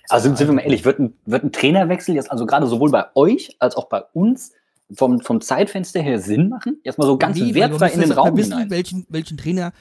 Also 0.09 0.35
sind 0.35 0.49
wir 0.49 0.55
mal 0.55 0.63
ehrlich, 0.63 0.85
wird 0.85 0.99
ein, 0.99 1.13
wird 1.27 1.45
ein 1.45 1.53
Trainerwechsel 1.53 2.15
jetzt 2.15 2.31
also 2.31 2.47
gerade 2.47 2.67
sowohl 2.67 2.91
bei 2.91 3.05
euch 3.15 3.55
als 3.59 3.77
auch 3.77 3.89
bei 3.89 4.03
uns 4.15 4.53
vom, 4.95 5.21
vom 5.21 5.41
Zeitfenster 5.41 6.01
her 6.01 6.19
Sinn 6.21 6.49
machen? 6.49 6.81
Jetzt 6.85 6.97
mal 6.99 7.07
so 7.07 7.19
ganz 7.19 7.37
Nee, 7.39 7.55
wertfrei 7.55 7.91
in 7.91 8.01
den 8.01 8.13
Raum 8.13 8.37
wissen, 8.37 8.53
hinein. 8.53 8.71
welchen, 8.71 9.05
welchen 9.11 9.37
Trainer 9.37 9.73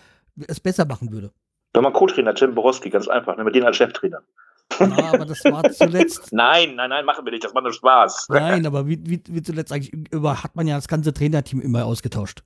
es 0.47 0.60
besser 0.60 0.86
machen 0.86 1.12
würde. 1.12 1.32
Wenn 1.73 1.84
man 1.84 1.93
Co-Trainer, 1.93 2.34
Tim 2.34 2.56
Borowski, 2.56 2.89
ganz 2.89 3.08
einfach, 3.08 3.36
nehmen 3.38 3.47
wir 3.47 3.51
den 3.54 3.63
als 3.63 3.78
Cheftrainer. 3.78 4.19
Ja, 4.80 5.12
aber 5.13 5.25
das 5.25 5.43
war 5.45 5.69
zuletzt. 5.71 6.28
Nein, 6.34 6.75
nein, 6.75 6.89
nein, 6.89 7.06
machen 7.06 7.23
wir 7.25 7.32
nicht, 7.32 7.43
das 7.43 7.54
macht 7.54 7.63
nur 7.63 7.73
Spaß. 7.73 8.28
Nein, 8.30 8.65
aber 8.65 8.88
wie, 8.88 8.99
wie, 9.06 9.21
wie 9.28 9.41
zuletzt 9.41 9.71
eigentlich 9.71 9.93
über 10.12 10.43
hat 10.43 10.56
man 10.56 10.67
ja 10.67 10.75
das 10.75 10.88
ganze 10.88 11.13
Trainerteam 11.13 11.62
immer 11.62 11.86
ausgetauscht. 11.86 12.43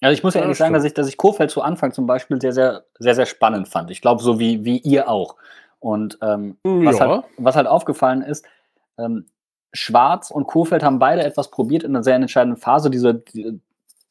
Also 0.00 0.12
ich 0.12 0.22
muss 0.22 0.34
ja 0.34 0.40
Ja, 0.40 0.44
ehrlich 0.44 0.58
sagen, 0.58 0.74
dass 0.74 0.84
ich, 0.84 0.92
dass 0.92 1.08
ich 1.08 1.16
Kofeld 1.16 1.50
zu 1.50 1.62
Anfang 1.62 1.92
zum 1.92 2.06
Beispiel 2.06 2.38
sehr, 2.38 2.52
sehr, 2.52 2.84
sehr, 2.98 3.14
sehr 3.14 3.24
spannend 3.24 3.68
fand. 3.68 3.90
Ich 3.90 4.02
glaube, 4.02 4.22
so 4.22 4.38
wie, 4.38 4.62
wie 4.64 4.78
ihr 4.78 5.08
auch. 5.08 5.36
Und 5.78 6.18
ähm, 6.20 6.58
was, 6.62 6.98
Ja. 6.98 7.08
halt, 7.08 7.24
was 7.38 7.56
halt 7.56 7.66
aufgefallen 7.66 8.20
ist, 8.20 8.44
ähm, 8.98 9.26
Schwarz 9.72 10.30
und 10.30 10.46
Kofeld 10.46 10.82
haben 10.82 10.98
beide 10.98 11.24
etwas 11.24 11.50
probiert 11.50 11.84
in 11.84 11.92
einer 11.92 12.04
sehr 12.04 12.16
entscheidenden 12.16 12.60
Phase. 12.60 12.90
Diese, 12.90 13.14
die, 13.14 13.60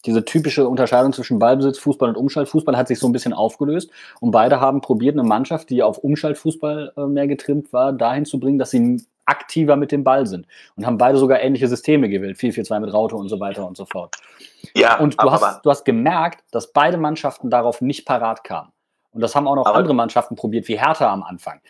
diese 0.06 0.26
typische 0.26 0.68
Unterscheidung 0.68 1.14
zwischen 1.14 1.40
Ballbesitz, 1.40 1.78
Fußball 1.80 2.10
und 2.10 2.18
Umschaltfußball 2.18 2.76
hat 2.76 2.88
sich 2.88 3.00
so 3.00 3.08
ein 3.08 3.14
bisschen 3.14 3.34
aufgelöst. 3.34 3.90
Und 4.20 4.32
beide 4.32 4.60
haben 4.60 4.82
probiert, 4.82 5.16
eine 5.16 5.28
Mannschaft, 5.28 5.70
die 5.70 5.82
auf 5.82 5.98
Umschaltfußball 6.00 6.94
äh, 6.98 7.02
mehr 7.06 7.28
getrimmt 7.28 7.72
war, 7.72 7.94
dahin 7.94 8.26
zu 8.26 8.40
bringen, 8.40 8.60
dass 8.60 8.72
sie 8.72 9.02
aktiver 9.26 9.78
mit 9.78 9.92
dem 9.94 10.04
Ball 10.04 10.28
sind. 10.28 10.46
Und 10.76 10.86
haben 10.86 10.98
beide 10.98 11.18
sogar 11.18 11.42
ähnliche 11.42 11.68
Systeme 11.70 12.10
gewählt. 12.10 12.38
4-4-2 12.38 12.80
mit 12.82 12.94
Raute 12.94 13.16
und 13.16 13.30
so 13.30 13.40
weiter 13.40 13.66
und 13.66 13.78
so 13.78 13.86
fort. 13.86 14.16
Ja, 14.76 15.00
Und 15.00 15.14
du 15.14 15.20
aber, 15.20 15.32
hast, 15.32 15.66
du 15.66 15.70
hast 15.70 15.86
gemerkt, 15.86 16.44
dass 16.52 16.74
beide 16.74 16.98
Mannschaften 16.98 17.50
darauf 17.50 17.80
nicht 17.80 18.06
parat 18.06 18.44
kamen. 18.44 18.70
Und 19.12 19.22
das 19.22 19.36
haben 19.36 19.48
auch 19.48 19.56
noch 19.56 19.68
andere 19.68 19.94
Mannschaften 19.94 20.36
probiert, 20.36 20.68
wie 20.68 20.78
Hertha 20.80 21.12
am 21.14 21.24
Anfang, 21.24 21.62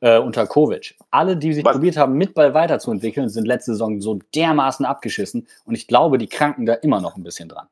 äh, 0.00 0.18
unter 0.18 0.46
Kovic. 0.46 0.96
Alle, 1.10 1.36
die 1.36 1.52
sich 1.52 1.64
Was- 1.64 1.72
probiert 1.72 1.96
haben, 1.98 2.14
mit 2.14 2.32
Ball 2.32 2.54
weiterzuentwickeln, 2.54 3.28
sind 3.28 3.46
letzte 3.46 3.72
Saison 3.72 4.00
so 4.00 4.18
dermaßen 4.34 4.86
abgeschissen. 4.86 5.46
Und 5.66 5.74
ich 5.74 5.88
glaube, 5.88 6.16
die 6.16 6.28
kranken 6.28 6.64
da 6.64 6.74
immer 6.74 7.00
noch 7.00 7.16
ein 7.16 7.24
bisschen 7.24 7.48
dran. 7.48 7.66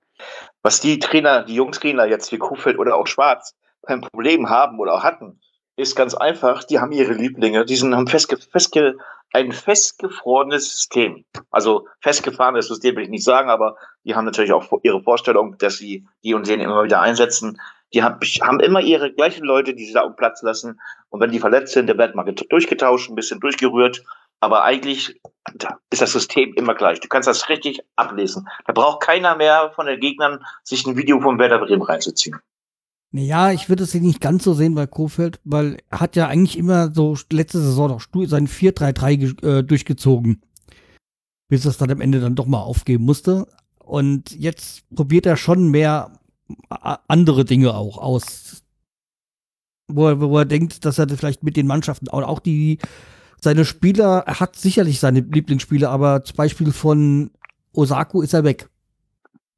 Was 0.63 0.81
die 0.81 0.99
Trainer, 0.99 1.43
die 1.43 1.55
Jungs-Trainer 1.55 2.07
jetzt 2.07 2.33
wie 2.33 2.39
Kofeld 2.39 2.79
oder 2.79 2.97
auch 2.97 3.07
Schwarz 3.07 3.55
kein 3.87 4.01
Problem 4.01 4.49
haben 4.51 4.79
oder 4.79 4.95
auch 4.95 5.03
hatten, 5.03 5.41
ist 5.77 5.97
ganz 5.97 6.15
einfach, 6.15 6.65
die 6.65 6.79
haben 6.79 6.93
ihre 6.93 7.13
Lieblinge, 7.13 7.65
die 7.65 7.77
sind, 7.77 7.95
haben 7.95 8.07
festge, 8.07 8.37
festge, 8.37 8.97
ein 9.33 9.53
festgefrorenes 9.53 10.71
System. 10.71 11.25
Also 11.51 11.87
festgefahrenes 12.01 12.67
System 12.67 12.97
will 12.97 13.05
ich 13.05 13.11
nicht 13.11 13.25
sagen, 13.25 13.49
aber 13.49 13.77
die 14.05 14.15
haben 14.15 14.25
natürlich 14.25 14.53
auch 14.53 14.67
ihre 14.83 15.03
Vorstellung, 15.03 15.57
dass 15.59 15.77
sie 15.77 16.07
die 16.25 16.35
und 16.35 16.49
den 16.49 16.61
immer 16.61 16.83
wieder 16.85 17.01
einsetzen. 17.01 17.61
Die 17.95 18.03
haben 18.03 18.61
immer 18.61 18.81
ihre 18.81 19.13
gleichen 19.13 19.45
Leute, 19.45 19.75
die 19.75 19.85
sie 19.85 19.93
da 19.93 20.03
auf 20.03 20.17
Platz 20.17 20.43
lassen. 20.43 20.81
Und 21.09 21.21
wenn 21.21 21.31
die 21.31 21.41
verletzt 21.41 21.73
sind, 21.73 21.87
der 21.87 21.99
wird 21.99 22.15
mal 22.15 22.25
durchgetauscht, 22.25 23.09
ein 23.09 23.17
bisschen 23.17 23.41
durchgerührt. 23.41 24.03
Aber 24.41 24.65
eigentlich 24.65 25.21
ist 25.91 26.03
das 26.03 26.13
System 26.13 26.55
immer 26.55 26.75
gleich. 26.75 27.01
Du 27.01 27.09
kannst 27.09 27.29
das 27.29 27.49
richtig 27.49 27.81
ablesen. 27.97 28.49
Da 28.67 28.73
braucht 28.73 29.03
keiner 29.03 29.37
mehr 29.37 29.73
von 29.75 29.87
den 29.87 30.01
Gegnern 30.01 30.43
sich 30.65 30.87
ein 30.87 30.97
Video 30.97 31.21
vom 31.21 31.39
Werder 31.39 31.59
Bremen 31.59 31.83
reinzuziehen. 31.83 32.41
Ja, 33.13 33.51
ich 33.51 33.69
würde 33.69 33.83
es 33.83 33.93
nicht 33.93 34.21
ganz 34.21 34.45
so 34.45 34.55
sehen 34.55 34.75
bei 34.75 34.87
Kofeld, 34.87 35.41
weil 35.45 35.79
er 35.91 36.01
hat 36.01 36.15
ja 36.17 36.29
eigentlich 36.29 36.57
immer 36.57 36.95
so 36.95 37.17
letzte 37.31 37.61
Saison 37.61 37.89
noch 37.89 38.01
sein 38.29 38.47
4-3-3 38.47 39.45
äh, 39.45 39.63
durchgezogen. 39.65 40.43
Bis 41.49 41.65
er 41.65 41.71
es 41.71 41.79
dann 41.79 41.91
am 41.91 42.01
Ende 42.01 42.21
dann 42.21 42.37
doch 42.37 42.47
mal 42.47 42.63
aufgeben 42.63 43.05
musste. 43.05 43.47
Und 43.79 44.31
jetzt 44.31 44.89
probiert 44.95 45.27
er 45.27 45.37
schon 45.37 45.71
mehr 45.71 46.13
andere 47.09 47.45
Dinge 47.45 47.75
auch 47.75 47.99
aus. 47.99 48.63
Wo 49.89 50.07
er, 50.07 50.21
wo 50.21 50.39
er 50.39 50.45
denkt, 50.45 50.85
dass 50.85 50.99
er 50.99 51.09
vielleicht 51.09 51.43
mit 51.43 51.57
den 51.57 51.67
Mannschaften 51.67 52.09
auch, 52.09 52.23
auch 52.23 52.39
die 52.39 52.79
seine 53.41 53.65
Spieler, 53.65 54.25
er 54.27 54.41
hat 54.41 54.57
sicherlich 54.57 55.01
seine 55.01 55.21
Lieblingsspieler, 55.21 55.91
aber 55.91 56.25
zum 56.25 56.37
Beispiel 56.37 56.73
von 56.73 57.31
Osako 57.73 58.23
ist 58.23 58.35
er 58.35 58.45
weg. 58.45 58.69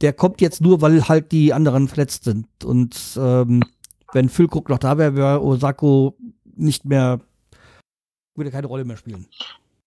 Der 0.00 0.12
kommt 0.12 0.40
jetzt 0.40 0.60
nur, 0.60 0.80
weil 0.80 1.08
halt 1.08 1.32
die 1.32 1.52
anderen 1.52 1.88
verletzt 1.88 2.24
sind. 2.24 2.46
Und 2.64 2.96
ähm, 3.16 3.62
wenn 4.12 4.28
Füllkrug 4.28 4.68
noch 4.68 4.78
da 4.78 4.98
wäre, 4.98 5.16
wäre 5.16 5.42
Osako 5.42 6.16
nicht 6.44 6.84
mehr, 6.84 7.20
würde 8.34 8.50
keine 8.50 8.66
Rolle 8.66 8.84
mehr 8.84 8.96
spielen. 8.96 9.28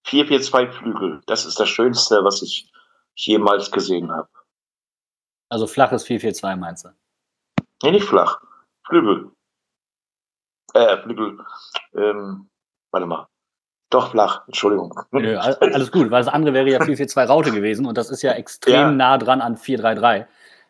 4-4-2 0.07 0.71
Flügel, 0.71 1.21
das 1.25 1.45
ist 1.45 1.59
das 1.59 1.69
Schönste, 1.69 2.23
was 2.23 2.41
ich 2.41 2.71
jemals 3.15 3.71
gesehen 3.71 4.11
habe. 4.11 4.29
Also 5.49 5.67
flaches 5.67 6.05
4-4-2 6.05 6.55
meinst 6.55 6.85
du? 6.85 6.89
Nee, 7.83 7.91
nicht 7.91 8.05
flach. 8.05 8.39
Flügel. 8.87 9.31
Äh, 10.73 11.01
Flügel. 11.01 11.39
Ähm, 11.93 12.49
warte 12.91 13.07
mal. 13.07 13.27
Doch 13.89 14.11
flach, 14.11 14.41
Entschuldigung. 14.47 14.99
Nö, 15.11 15.37
alles 15.37 15.91
gut, 15.91 16.09
weil 16.11 16.23
das 16.23 16.33
andere 16.33 16.53
wäre 16.53 16.69
ja 16.69 16.79
4-4-2 16.79 17.25
Raute 17.25 17.51
gewesen 17.51 17.85
und 17.85 17.97
das 17.97 18.09
ist 18.09 18.23
ja 18.23 18.31
extrem 18.33 18.73
ja. 18.73 18.91
nah 18.91 19.17
dran 19.17 19.41
an 19.41 19.55
4-3-3. 19.55 20.25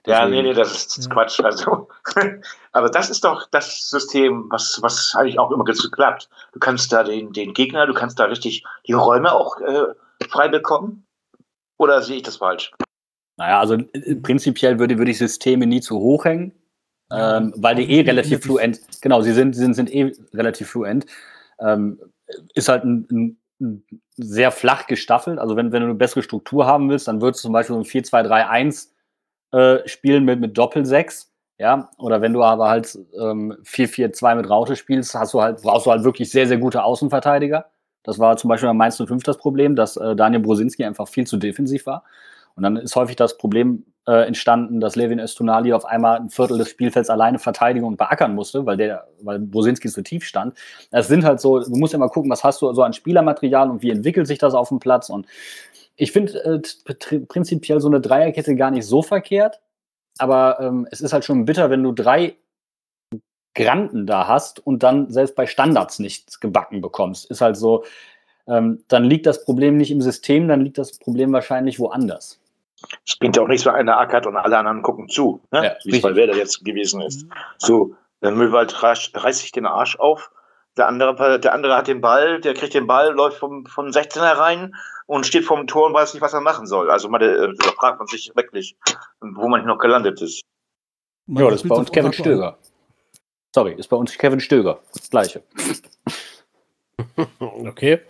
Ja, 0.07 0.27
nee, 0.27 0.41
nee, 0.41 0.53
das 0.53 0.97
ist 0.97 1.09
Quatsch. 1.09 1.39
Also, 1.39 1.87
aber 2.71 2.89
das 2.89 3.09
ist 3.09 3.23
doch 3.23 3.47
das 3.49 3.89
System, 3.89 4.45
was, 4.49 4.77
was 4.81 5.15
eigentlich 5.15 5.39
auch 5.39 5.51
immer 5.51 5.63
geklappt. 5.63 6.29
Du 6.53 6.59
kannst 6.59 6.93
da 6.93 7.03
den, 7.03 7.33
den 7.33 7.53
Gegner, 7.53 7.87
du 7.87 7.93
kannst 7.93 8.19
da 8.19 8.25
richtig 8.25 8.63
die 8.85 8.93
Räume 8.93 9.31
auch 9.31 9.59
äh, 9.61 9.85
frei 10.29 10.47
bekommen. 10.47 11.07
Oder 11.77 12.01
sehe 12.01 12.17
ich 12.17 12.23
das 12.23 12.37
falsch? 12.37 12.71
Naja, 13.37 13.59
also 13.59 13.75
äh, 13.75 14.15
prinzipiell 14.15 14.79
würde, 14.79 14.97
würde 14.97 15.11
ich 15.11 15.17
Systeme 15.17 15.65
nie 15.65 15.81
zu 15.81 15.97
hoch 15.97 16.25
hängen, 16.25 16.53
ähm, 17.11 17.53
weil 17.57 17.75
die 17.75 17.91
eh 17.91 18.01
relativ 18.01 18.43
fluent, 18.43 18.79
genau, 19.01 19.21
sie 19.21 19.33
sind, 19.33 19.55
sie 19.55 19.61
sind, 19.61 19.73
sind 19.73 19.93
eh 19.93 20.13
relativ 20.33 20.69
fluent. 20.69 21.05
Ähm, 21.59 21.99
ist 22.53 22.69
halt 22.69 22.83
ein, 22.83 23.37
ein, 23.59 23.83
sehr 24.17 24.51
flach 24.51 24.87
gestaffelt. 24.87 25.39
Also 25.39 25.55
wenn, 25.55 25.71
wenn 25.71 25.81
du 25.81 25.87
eine 25.87 25.95
bessere 25.95 26.23
Struktur 26.23 26.65
haben 26.65 26.89
willst, 26.89 27.07
dann 27.07 27.21
würdest 27.21 27.43
du 27.43 27.47
zum 27.47 27.53
Beispiel 27.53 27.75
so 27.75 27.81
ein 27.81 27.85
4-2-3-1 27.85 28.89
äh, 29.51 29.87
spielen 29.87 30.25
mit, 30.25 30.39
mit 30.39 30.57
Doppel-6. 30.57 31.27
Ja, 31.57 31.89
oder 31.97 32.21
wenn 32.21 32.33
du 32.33 32.43
aber 32.43 32.67
halt 32.67 32.99
ähm, 33.17 33.55
4-4-2 33.63 34.35
mit 34.35 34.49
Raute 34.49 34.75
spielst, 34.75 35.15
hast 35.15 35.33
du 35.33 35.41
halt, 35.41 35.61
brauchst 35.61 35.85
du 35.85 35.91
halt 35.91 36.03
wirklich 36.03 36.29
sehr, 36.29 36.47
sehr 36.47 36.57
gute 36.57 36.83
Außenverteidiger. 36.83 37.69
Das 38.03 38.19
war 38.19 38.35
zum 38.35 38.49
Beispiel 38.49 38.67
bei 38.67 38.73
Mainz 38.73 38.97
05 38.97 39.23
das 39.23 39.37
Problem, 39.37 39.75
dass 39.75 39.95
äh, 39.95 40.17
Daniel 40.17 40.41
Brosinski 40.41 40.83
einfach 40.83 41.07
viel 41.07 41.25
zu 41.25 41.37
defensiv 41.37 41.85
war. 41.85 42.03
Und 42.55 42.63
dann 42.63 42.75
ist 42.75 42.95
häufig 42.97 43.15
das 43.15 43.37
Problem 43.37 43.85
äh, 44.07 44.27
entstanden, 44.27 44.79
dass 44.79 44.95
Levin 44.95 45.19
Estunali 45.19 45.73
auf 45.73 45.85
einmal 45.85 46.17
ein 46.17 46.29
Viertel 46.29 46.57
des 46.57 46.69
Spielfelds 46.69 47.09
alleine 47.09 47.39
verteidigen 47.39 47.85
und 47.85 47.97
beackern 47.97 48.35
musste, 48.35 48.65
weil 48.65 48.77
der, 48.77 49.07
weil 49.21 49.39
Bosinski 49.39 49.87
so 49.87 50.01
tief 50.01 50.25
stand. 50.25 50.55
Es 50.91 51.07
sind 51.07 51.23
halt 51.23 51.39
so, 51.39 51.59
du 51.59 51.75
musst 51.75 51.93
immer 51.93 52.09
gucken, 52.09 52.29
was 52.29 52.43
hast 52.43 52.61
du 52.61 52.71
so 52.73 52.83
an 52.83 52.93
Spielermaterial 52.93 53.69
und 53.69 53.81
wie 53.81 53.89
entwickelt 53.89 54.27
sich 54.27 54.37
das 54.37 54.53
auf 54.53 54.69
dem 54.69 54.79
Platz. 54.79 55.09
Und 55.09 55.27
ich 55.95 56.11
finde 56.11 56.33
äh, 56.43 57.19
prinzipiell 57.27 57.79
so 57.79 57.87
eine 57.87 58.01
Dreierkette 58.01 58.55
gar 58.55 58.71
nicht 58.71 58.85
so 58.85 59.01
verkehrt, 59.01 59.59
aber 60.17 60.59
ähm, 60.59 60.87
es 60.91 61.01
ist 61.01 61.13
halt 61.13 61.25
schon 61.25 61.45
bitter, 61.45 61.69
wenn 61.69 61.83
du 61.83 61.91
drei 61.91 62.35
Granten 63.55 64.05
da 64.05 64.27
hast 64.27 64.65
und 64.65 64.83
dann 64.83 65.09
selbst 65.09 65.35
bei 65.35 65.47
Standards 65.47 65.99
nichts 65.99 66.39
gebacken 66.39 66.81
bekommst. 66.81 67.31
Ist 67.31 67.41
halt 67.41 67.57
so, 67.57 67.85
ähm, 68.47 68.83
dann 68.87 69.05
liegt 69.05 69.25
das 69.25 69.43
Problem 69.43 69.77
nicht 69.77 69.91
im 69.91 70.01
System, 70.01 70.47
dann 70.47 70.61
liegt 70.61 70.77
das 70.77 70.97
Problem 70.99 71.31
wahrscheinlich 71.31 71.79
woanders. 71.79 72.39
Es 73.05 73.17
bringt 73.17 73.35
ja 73.35 73.43
auch 73.43 73.47
nichts, 73.47 73.65
wenn 73.65 73.75
einer 73.75 73.97
ackert 73.97 74.27
und 74.27 74.37
alle 74.37 74.57
anderen 74.57 74.81
gucken 74.81 75.07
zu, 75.07 75.41
ne? 75.51 75.65
ja, 75.65 75.75
wie 75.83 75.97
es 75.97 76.01
bei 76.01 76.15
Werder 76.15 76.35
jetzt 76.35 76.63
gewesen 76.63 77.01
ist. 77.01 77.25
So, 77.57 77.95
der 78.21 78.31
Müllwald 78.31 78.81
reißt, 78.81 79.11
reißt 79.15 79.41
sich 79.41 79.51
den 79.51 79.65
Arsch 79.65 79.97
auf, 79.97 80.31
der 80.77 80.87
andere, 80.87 81.39
der 81.39 81.53
andere 81.53 81.75
hat 81.75 81.87
den 81.87 82.01
Ball, 82.01 82.41
der 82.41 82.53
kriegt 82.53 82.73
den 82.73 82.87
Ball, 82.87 83.13
läuft 83.13 83.37
vom, 83.37 83.65
vom 83.65 83.87
16er 83.87 84.37
rein 84.37 84.75
und 85.05 85.25
steht 85.25 85.45
vorm 85.45 85.67
Tor 85.67 85.87
und 85.87 85.93
weiß 85.93 86.13
nicht, 86.13 86.21
was 86.21 86.33
er 86.33 86.41
machen 86.41 86.67
soll. 86.67 86.89
Also 86.91 87.07
man, 87.07 87.21
äh, 87.21 87.53
da 87.57 87.71
fragt 87.71 87.99
man 87.99 88.07
sich 88.07 88.31
wirklich, 88.35 88.75
wo 89.21 89.47
man 89.47 89.65
noch 89.65 89.77
gelandet 89.77 90.21
ist. 90.21 90.41
Ja, 91.27 91.49
das 91.49 91.63
ist 91.63 91.69
bei 91.69 91.75
uns 91.75 91.91
Kevin 91.91 92.13
Stöger. 92.13 92.57
Sorry, 93.53 93.73
ist 93.73 93.87
bei 93.87 93.95
uns 93.95 94.17
Kevin 94.17 94.39
Stöger. 94.39 94.79
Das 94.93 95.09
gleiche. 95.09 95.43
okay. 97.39 98.01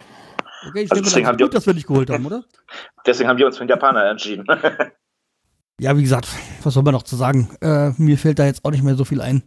Okay, 0.67 0.82
ich 0.84 0.91
also 0.91 1.04
deswegen 1.04 1.28
haben 1.28 1.38
gut, 1.38 1.54
dass 1.54 1.65
wir 1.65 1.73
nicht 1.73 1.88
geholt 1.88 2.10
haben, 2.10 2.25
oder? 2.25 2.43
Deswegen 3.06 3.30
haben 3.30 3.38
wir 3.38 3.45
uns 3.45 3.58
für 3.58 3.65
den 3.65 3.69
Japaner 3.69 4.10
entschieden. 4.10 4.45
ja, 5.80 5.95
wie 5.95 6.01
gesagt, 6.01 6.28
was 6.63 6.73
soll 6.73 6.84
man 6.84 6.93
noch 6.93 7.04
zu 7.04 7.15
sagen? 7.15 7.56
Äh, 7.62 7.91
mir 7.97 8.17
fällt 8.17 8.39
da 8.39 8.45
jetzt 8.45 8.65
auch 8.65 8.71
nicht 8.71 8.84
mehr 8.84 8.95
so 8.95 9.06
viel 9.06 9.21
ein. 9.21 9.43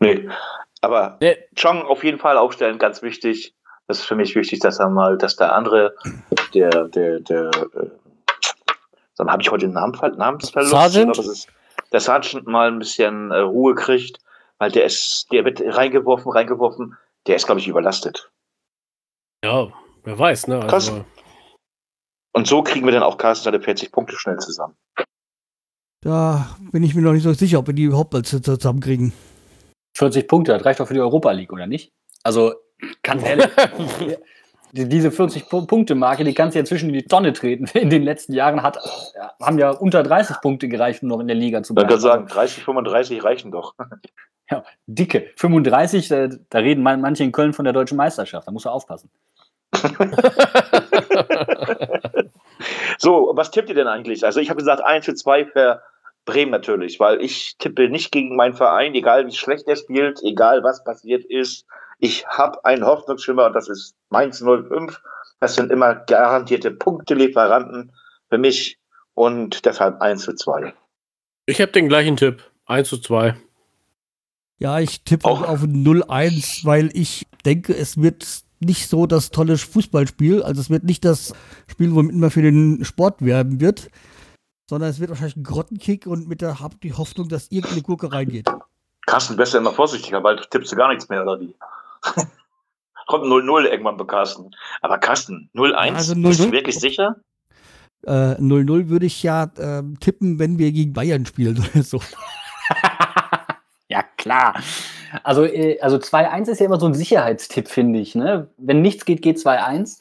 Nee, 0.00 0.28
aber 0.82 1.16
nee. 1.20 1.36
Chong 1.58 1.82
auf 1.82 2.04
jeden 2.04 2.18
Fall 2.18 2.36
aufstellen, 2.36 2.78
ganz 2.78 3.02
wichtig. 3.02 3.54
Das 3.86 4.00
ist 4.00 4.04
für 4.04 4.14
mich 4.14 4.34
wichtig, 4.36 4.60
dass 4.60 4.78
er 4.78 4.88
mal, 4.88 5.18
dass 5.18 5.36
der 5.36 5.54
andere, 5.54 5.94
der, 6.54 6.88
der, 6.88 7.20
der, 7.20 7.50
äh, 7.50 7.90
dann 9.16 9.30
habe 9.30 9.42
ich 9.42 9.50
heute 9.50 9.66
den 9.66 9.72
Namen, 9.72 9.98
Namensverlust. 10.16 10.70
Sergeant? 10.70 11.18
Ist, 11.18 11.48
der 11.92 12.00
Sergeant 12.00 12.46
mal 12.46 12.68
ein 12.68 12.78
bisschen 12.78 13.30
äh, 13.30 13.38
Ruhe 13.38 13.74
kriegt, 13.74 14.18
weil 14.58 14.70
der 14.70 14.84
ist, 14.84 15.26
der 15.32 15.44
wird 15.44 15.60
reingeworfen, 15.60 16.30
reingeworfen, 16.30 16.96
der 17.26 17.36
ist, 17.36 17.46
glaube 17.46 17.60
ich, 17.60 17.68
überlastet. 17.68 18.30
Ja, 19.42 19.72
Wer 20.04 20.18
weiß, 20.18 20.48
ne? 20.48 20.62
Also, 20.62 21.04
und 22.32 22.46
so 22.46 22.62
kriegen 22.62 22.86
wir 22.86 22.92
dann 22.92 23.02
auch 23.02 23.18
Carsten 23.18 23.44
seine 23.44 23.60
40 23.60 23.92
Punkte 23.92 24.16
schnell 24.16 24.38
zusammen. 24.38 24.76
Da 26.02 26.56
bin 26.72 26.82
ich 26.82 26.94
mir 26.94 27.02
noch 27.02 27.12
nicht 27.12 27.24
so 27.24 27.32
sicher, 27.32 27.58
ob 27.58 27.66
wir 27.66 27.74
die 27.74 27.84
überhaupt 27.84 28.14
zusammenkriegen. 28.26 29.12
40 29.98 30.28
Punkte, 30.28 30.52
das 30.52 30.64
reicht 30.64 30.80
doch 30.80 30.88
für 30.88 30.94
die 30.94 31.00
Europa 31.00 31.30
League, 31.32 31.52
oder 31.52 31.66
nicht? 31.66 31.92
Also, 32.22 32.54
ganz 33.02 33.22
ehrlich, 33.22 33.48
diese 34.72 35.08
40-Punkte-Marke, 35.08 36.24
die 36.24 36.32
kannst 36.32 36.54
du 36.54 36.60
ja 36.60 36.64
zwischen 36.64 36.92
die 36.92 37.02
Tonne 37.02 37.32
treten. 37.32 37.66
In 37.78 37.90
den 37.90 38.02
letzten 38.02 38.32
Jahren 38.32 38.62
hat, 38.62 38.78
haben 39.42 39.58
ja 39.58 39.70
unter 39.70 40.02
30 40.02 40.40
Punkte 40.40 40.68
gereicht, 40.68 41.02
um 41.02 41.08
noch 41.08 41.20
in 41.20 41.26
der 41.26 41.36
Liga 41.36 41.62
zu 41.62 41.74
bleiben. 41.74 41.88
Ich 41.88 41.94
kann 41.94 42.00
sagen, 42.00 42.26
30, 42.26 42.64
35 42.64 43.24
reichen 43.24 43.50
doch. 43.50 43.74
Ja, 44.50 44.64
dicke. 44.86 45.30
35, 45.36 46.08
da, 46.08 46.26
da 46.26 46.58
reden 46.58 46.82
manche 46.82 47.22
in 47.22 47.32
Köln 47.32 47.52
von 47.52 47.64
der 47.64 47.72
deutschen 47.72 47.96
Meisterschaft. 47.96 48.48
Da 48.48 48.52
musst 48.52 48.64
du 48.64 48.70
aufpassen. 48.70 49.10
so, 52.98 53.32
was 53.34 53.50
tippt 53.50 53.68
ihr 53.68 53.74
denn 53.74 53.86
eigentlich? 53.86 54.24
Also 54.24 54.40
ich 54.40 54.50
habe 54.50 54.58
gesagt 54.58 54.82
1 54.82 55.04
zu 55.04 55.14
2 55.14 55.46
für 55.46 55.82
Bremen 56.24 56.50
natürlich, 56.50 57.00
weil 57.00 57.22
ich 57.22 57.56
tippe 57.58 57.88
nicht 57.88 58.12
gegen 58.12 58.36
meinen 58.36 58.54
Verein, 58.54 58.94
egal 58.94 59.26
wie 59.26 59.32
schlecht 59.32 59.66
er 59.68 59.76
spielt, 59.76 60.22
egal 60.22 60.62
was 60.62 60.84
passiert 60.84 61.24
ist. 61.24 61.66
Ich 61.98 62.26
habe 62.26 62.64
einen 62.64 62.84
Hoffnungsschimmer 62.84 63.46
und 63.46 63.54
das 63.54 63.68
ist 63.68 63.94
Mainz 64.10 64.40
05. 64.40 65.00
Das 65.40 65.54
sind 65.54 65.70
immer 65.70 65.94
garantierte 65.94 66.70
Punktelieferanten 66.70 67.92
für 68.28 68.38
mich 68.38 68.78
und 69.14 69.64
deshalb 69.64 70.00
1 70.00 70.22
zu 70.22 70.34
2. 70.34 70.72
Ich 71.46 71.60
habe 71.60 71.72
den 71.72 71.88
gleichen 71.88 72.16
Tipp. 72.16 72.42
1 72.66 72.88
zu 72.88 72.98
2. 72.98 73.34
Ja, 74.58 74.78
ich 74.78 75.02
tippe 75.02 75.26
auch 75.26 75.42
auf 75.42 75.62
0-1, 75.62 76.64
weil 76.64 76.90
ich 76.92 77.26
denke, 77.44 77.74
es 77.74 78.00
wird 78.00 78.44
nicht 78.60 78.88
so 78.88 79.06
das 79.06 79.30
tolle 79.30 79.56
Fußballspiel. 79.56 80.42
Also 80.42 80.60
es 80.60 80.70
wird 80.70 80.84
nicht 80.84 81.04
das 81.04 81.34
Spiel, 81.66 81.94
womit 81.94 82.14
man 82.14 82.30
für 82.30 82.42
den 82.42 82.84
Sport 82.84 83.24
werben 83.24 83.60
wird, 83.60 83.90
sondern 84.68 84.90
es 84.90 85.00
wird 85.00 85.10
wahrscheinlich 85.10 85.36
ein 85.36 85.44
Grottenkick 85.44 86.06
und 86.06 86.28
mit 86.28 86.42
der 86.42 86.60
hab 86.60 86.80
die 86.80 86.92
Hoffnung, 86.92 87.28
dass 87.28 87.50
irgendeine 87.50 87.82
Gurke 87.82 88.12
reingeht. 88.12 88.46
Carsten, 89.06 89.36
besser 89.36 89.58
immer 89.58 89.72
vorsichtiger, 89.72 90.22
weil 90.22 90.36
tippst 90.36 90.72
du 90.72 90.76
gar 90.76 90.88
nichts 90.88 91.08
mehr, 91.08 91.22
oder 91.22 91.40
wie? 91.40 91.54
Kommt 93.06 93.24
0-0 93.24 93.64
irgendwann 93.64 93.96
bei 93.96 94.04
Carsten. 94.04 94.50
Aber 94.82 94.98
Carsten, 94.98 95.50
0-1, 95.54 95.94
also 95.94 96.14
0 96.14 96.22
-0? 96.22 96.28
bist 96.28 96.40
du 96.40 96.52
wirklich 96.52 96.78
sicher? 96.78 97.16
0-0 98.06 98.80
äh, 98.80 98.88
würde 98.88 99.06
ich 99.06 99.22
ja 99.22 99.44
äh, 99.56 99.82
tippen, 99.98 100.38
wenn 100.38 100.58
wir 100.58 100.70
gegen 100.72 100.92
Bayern 100.92 101.26
spielen 101.26 101.58
oder 101.58 101.82
so. 101.82 102.00
ja, 103.88 104.02
klar. 104.16 104.54
Also, 105.22 105.44
äh, 105.44 105.80
also 105.80 105.96
2-1 105.96 106.50
ist 106.50 106.60
ja 106.60 106.66
immer 106.66 106.80
so 106.80 106.86
ein 106.86 106.94
Sicherheitstipp, 106.94 107.68
finde 107.68 107.98
ich. 107.98 108.14
Ne? 108.14 108.48
Wenn 108.56 108.82
nichts 108.82 109.04
geht, 109.04 109.22
geht 109.22 109.38
2-1. 109.38 109.98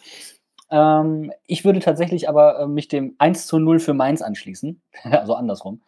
Ähm, 0.72 1.32
ich 1.48 1.66
würde 1.66 1.80
tatsächlich 1.80 2.30
aber 2.30 2.60
äh, 2.60 2.68
mich 2.68 2.88
dem 2.88 3.16
1 3.18 3.52
0 3.52 3.80
für 3.80 3.94
Mainz 3.94 4.22
anschließen. 4.22 4.82
also 5.04 5.34
andersrum. 5.34 5.82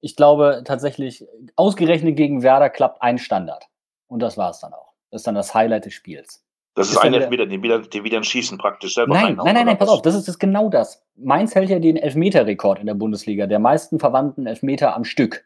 ich 0.00 0.16
glaube 0.16 0.62
tatsächlich, 0.64 1.24
ausgerechnet 1.56 2.16
gegen 2.16 2.42
Werder 2.42 2.70
klappt 2.70 3.02
ein 3.02 3.18
Standard. 3.18 3.68
Und 4.08 4.20
das 4.20 4.36
war 4.36 4.50
es 4.50 4.60
dann 4.60 4.74
auch. 4.74 4.92
Das 5.10 5.20
ist 5.20 5.26
dann 5.26 5.34
das 5.34 5.54
Highlight 5.54 5.86
des 5.86 5.94
Spiels. 5.94 6.44
Das 6.74 6.88
ist, 6.88 6.94
Ist 6.94 7.00
ein 7.02 7.12
Elfmeter, 7.12 7.46
den 7.46 7.62
wieder, 7.62 7.80
den 7.80 8.04
wieder 8.04 8.22
schießen 8.22 8.56
praktisch 8.56 8.94
selber 8.94 9.12
Nein, 9.12 9.36
nein, 9.36 9.54
nein, 9.54 9.66
nein, 9.66 9.78
pass 9.78 9.90
auf, 9.90 10.00
das 10.00 10.14
ist 10.14 10.26
das 10.26 10.38
genau 10.38 10.70
das. 10.70 11.04
Mainz 11.16 11.54
hält 11.54 11.68
ja 11.68 11.78
den 11.78 11.98
Elfmeter-Rekord 11.98 12.80
in 12.80 12.86
der 12.86 12.94
Bundesliga, 12.94 13.46
der 13.46 13.58
meisten 13.58 13.98
verwandten 13.98 14.46
Elfmeter 14.46 14.96
am 14.96 15.04
Stück. 15.04 15.44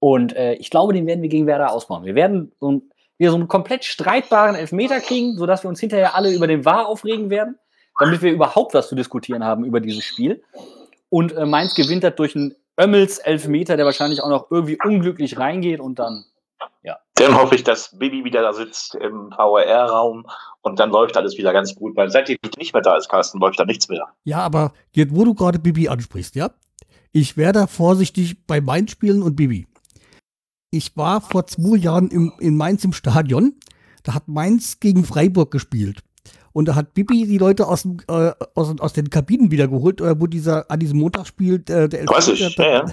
Und 0.00 0.34
äh, 0.34 0.54
ich 0.54 0.70
glaube, 0.70 0.92
den 0.92 1.06
werden 1.06 1.22
wir 1.22 1.28
gegen 1.28 1.46
Werder 1.46 1.72
ausbauen. 1.72 2.04
Wir 2.04 2.16
werden 2.16 2.50
so, 2.58 2.72
ein, 2.72 2.82
wieder 3.18 3.30
so 3.30 3.36
einen 3.36 3.46
komplett 3.46 3.84
streitbaren 3.84 4.56
Elfmeter 4.56 4.98
kriegen, 4.98 5.36
sodass 5.36 5.62
wir 5.62 5.68
uns 5.68 5.78
hinterher 5.78 6.16
alle 6.16 6.32
über 6.32 6.48
den 6.48 6.64
War 6.64 6.88
aufregen 6.88 7.30
werden, 7.30 7.58
damit 7.98 8.22
wir 8.22 8.32
überhaupt 8.32 8.74
was 8.74 8.88
zu 8.88 8.96
diskutieren 8.96 9.44
haben 9.44 9.64
über 9.64 9.80
dieses 9.80 10.04
Spiel. 10.04 10.42
Und 11.10 11.36
äh, 11.36 11.46
Mainz 11.46 11.74
gewinnt 11.74 12.02
das 12.02 12.16
durch 12.16 12.34
einen 12.34 12.54
Ömmels-Elfmeter, 12.80 13.76
der 13.76 13.84
wahrscheinlich 13.84 14.22
auch 14.22 14.28
noch 14.28 14.50
irgendwie 14.50 14.78
unglücklich 14.82 15.38
reingeht 15.38 15.80
und 15.80 15.98
dann 15.98 16.24
Dann 17.20 17.36
hoffe 17.36 17.54
ich, 17.54 17.64
dass 17.64 17.98
Bibi 17.98 18.24
wieder 18.24 18.40
da 18.40 18.54
sitzt 18.54 18.94
im 18.94 19.30
VR-Raum 19.36 20.26
und 20.62 20.80
dann 20.80 20.90
läuft 20.90 21.18
alles 21.18 21.36
wieder 21.36 21.52
ganz 21.52 21.74
gut, 21.74 21.94
weil 21.94 22.08
seitdem 22.10 22.38
ich 22.42 22.56
nicht 22.56 22.72
mehr 22.72 22.80
da 22.80 22.96
ist, 22.96 23.10
Carsten, 23.10 23.38
läuft 23.38 23.60
da 23.60 23.66
nichts 23.66 23.88
mehr. 23.90 24.06
Ja, 24.24 24.38
aber 24.38 24.72
jetzt, 24.92 25.14
wo 25.14 25.24
du 25.24 25.34
gerade 25.34 25.58
Bibi 25.58 25.88
ansprichst, 25.88 26.34
ja? 26.34 26.50
Ich 27.12 27.36
wäre 27.36 27.52
da 27.52 27.66
vorsichtig 27.66 28.46
bei 28.46 28.62
Mainz 28.62 28.92
spielen 28.92 29.22
und 29.22 29.36
Bibi. 29.36 29.66
Ich 30.70 30.96
war 30.96 31.20
vor 31.20 31.46
zwei 31.46 31.76
Jahren 31.76 32.08
im, 32.08 32.32
in 32.38 32.56
Mainz 32.56 32.84
im 32.84 32.92
Stadion. 32.92 33.54
Da 34.04 34.14
hat 34.14 34.28
Mainz 34.28 34.78
gegen 34.80 35.04
Freiburg 35.04 35.50
gespielt. 35.50 36.02
Und 36.52 36.66
da 36.66 36.74
hat 36.74 36.94
Bibi 36.94 37.26
die 37.26 37.38
Leute 37.38 37.66
aus, 37.66 37.82
dem, 37.82 37.98
äh, 38.08 38.32
aus, 38.54 38.74
aus 38.78 38.92
den 38.92 39.10
Kabinen 39.10 39.50
wiedergeholt, 39.50 40.00
äh, 40.00 40.18
wo 40.20 40.26
dieser 40.26 40.70
an 40.70 40.80
diesem 40.80 40.98
Montag 40.98 41.26
spielt. 41.26 41.70
Äh, 41.70 41.88
der 41.88 42.06
Weiß 42.06 42.28
ich, 42.28 42.40
ja, 42.40 42.50
ja. 42.58 42.84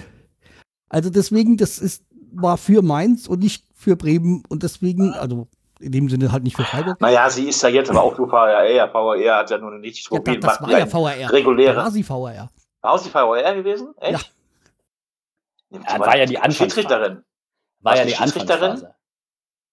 Also 0.88 1.10
deswegen, 1.10 1.56
das 1.56 1.78
ist, 1.78 2.04
war 2.32 2.56
für 2.56 2.82
Mainz 2.82 3.26
und 3.26 3.40
nicht 3.40 3.64
für 3.74 3.96
Bremen. 3.96 4.42
Und 4.48 4.62
deswegen, 4.62 5.12
also 5.14 5.48
in 5.80 5.92
dem 5.92 6.08
Sinne 6.08 6.32
halt 6.32 6.42
nicht 6.42 6.56
für 6.56 6.64
Freiburg. 6.64 7.00
Naja, 7.00 7.30
sie 7.30 7.48
ist 7.48 7.62
ja 7.62 7.68
jetzt 7.68 7.90
aber 7.90 8.02
auch 8.02 8.18
nur 8.18 8.28
VR. 8.28 8.88
VR 8.90 9.36
hat 9.36 9.50
ja 9.50 9.58
nun 9.58 9.80
nicht 9.80 9.98
Ja, 10.10 10.16
so 10.16 10.18
da, 10.22 10.32
viel 10.32 10.40
das 10.40 10.60
war 10.60 10.70
ja 10.70 10.86
VRR. 10.86 11.32
Reguläre. 11.32 11.76
war 11.76 11.90
sie 11.90 12.02
VRR. 12.02 12.50
War 12.80 12.98
sie 12.98 13.10
VR 13.10 13.54
gewesen? 13.54 13.94
Echt? 13.98 14.32
Ja. 15.70 15.80
Ja, 15.86 15.98
war 16.00 16.16
ja 16.16 16.26
die 16.26 16.38
Anfangsphase. 16.38 17.22
War 17.80 17.96
ja 17.96 18.04
die? 18.04 18.16
Anfangsphase. 18.16 18.94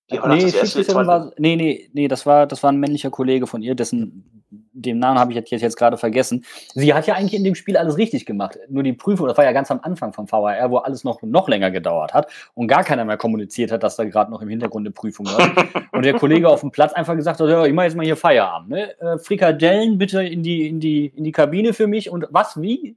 Die 0.10 0.18
das 0.18 0.28
Nee, 0.28 0.52
Schiedsrichterin 0.52 1.08
war, 1.08 1.32
nee, 1.38 1.56
nee, 1.56 1.90
nee, 1.94 2.08
das 2.08 2.28
war, 2.28 2.46
das 2.46 2.62
war 2.62 2.72
ein 2.72 2.80
männlicher 2.80 3.10
Kollege 3.10 3.48
von 3.48 3.64
ihr, 3.64 3.74
dessen, 3.74 4.44
den 4.50 5.00
Namen 5.00 5.18
habe 5.18 5.32
ich 5.32 5.36
jetzt, 5.36 5.50
jetzt 5.50 5.78
gerade 5.78 5.98
vergessen. 5.98 6.46
Sie 6.76 6.94
hat 6.94 7.08
ja 7.08 7.16
eigentlich 7.16 7.34
in 7.34 7.44
dem 7.44 7.56
Spiel 7.56 7.76
alles 7.76 7.98
richtig 7.98 8.28
gemacht. 8.28 8.60
Nur 8.70 8.84
die 8.84 8.94
Prüfung, 8.94 9.28
das 9.28 9.36
war 9.36 9.46
ja 9.46 9.52
ganz 9.52 9.72
am 9.72 9.80
Anfang 9.82 10.14
vom 10.14 10.32
VAR, 10.32 10.70
wo 10.70 10.78
alles 10.78 11.04
noch, 11.04 11.24
noch 11.24 11.50
länger 11.50 11.72
gedauert 11.72 12.14
hat 12.14 12.32
und 12.54 12.68
gar 12.68 12.84
keiner 12.84 13.04
mehr 13.04 13.18
kommuniziert 13.18 13.72
hat, 13.72 13.82
dass 13.82 13.96
da 13.96 14.04
gerade 14.04 14.30
noch 14.30 14.44
im 14.44 14.50
Hintergrund 14.50 14.86
eine 14.86 14.94
Prüfung 14.94 15.26
war. 15.26 15.84
und 15.92 16.06
der 16.06 16.14
Kollege 16.14 16.50
auf 16.50 16.62
dem 16.62 16.70
Platz 16.70 16.94
einfach 16.94 17.16
gesagt 17.16 17.40
hat, 17.40 17.50
ja, 17.50 17.66
ich 17.66 17.74
mache 17.74 17.88
jetzt 17.88 17.96
mal 17.96 18.06
hier 18.06 18.18
Feierabend. 18.18 18.70
Ne? 18.70 19.00
Äh, 19.00 19.18
Frikadellen 19.18 19.98
bitte 19.98 20.22
in 20.22 20.44
die, 20.44 20.68
in, 20.68 20.80
die, 20.80 21.08
in 21.08 21.24
die 21.24 21.32
Kabine 21.32 21.74
für 21.74 21.88
mich. 21.88 22.12
Und 22.12 22.28
was, 22.30 22.62
wie? 22.62 22.96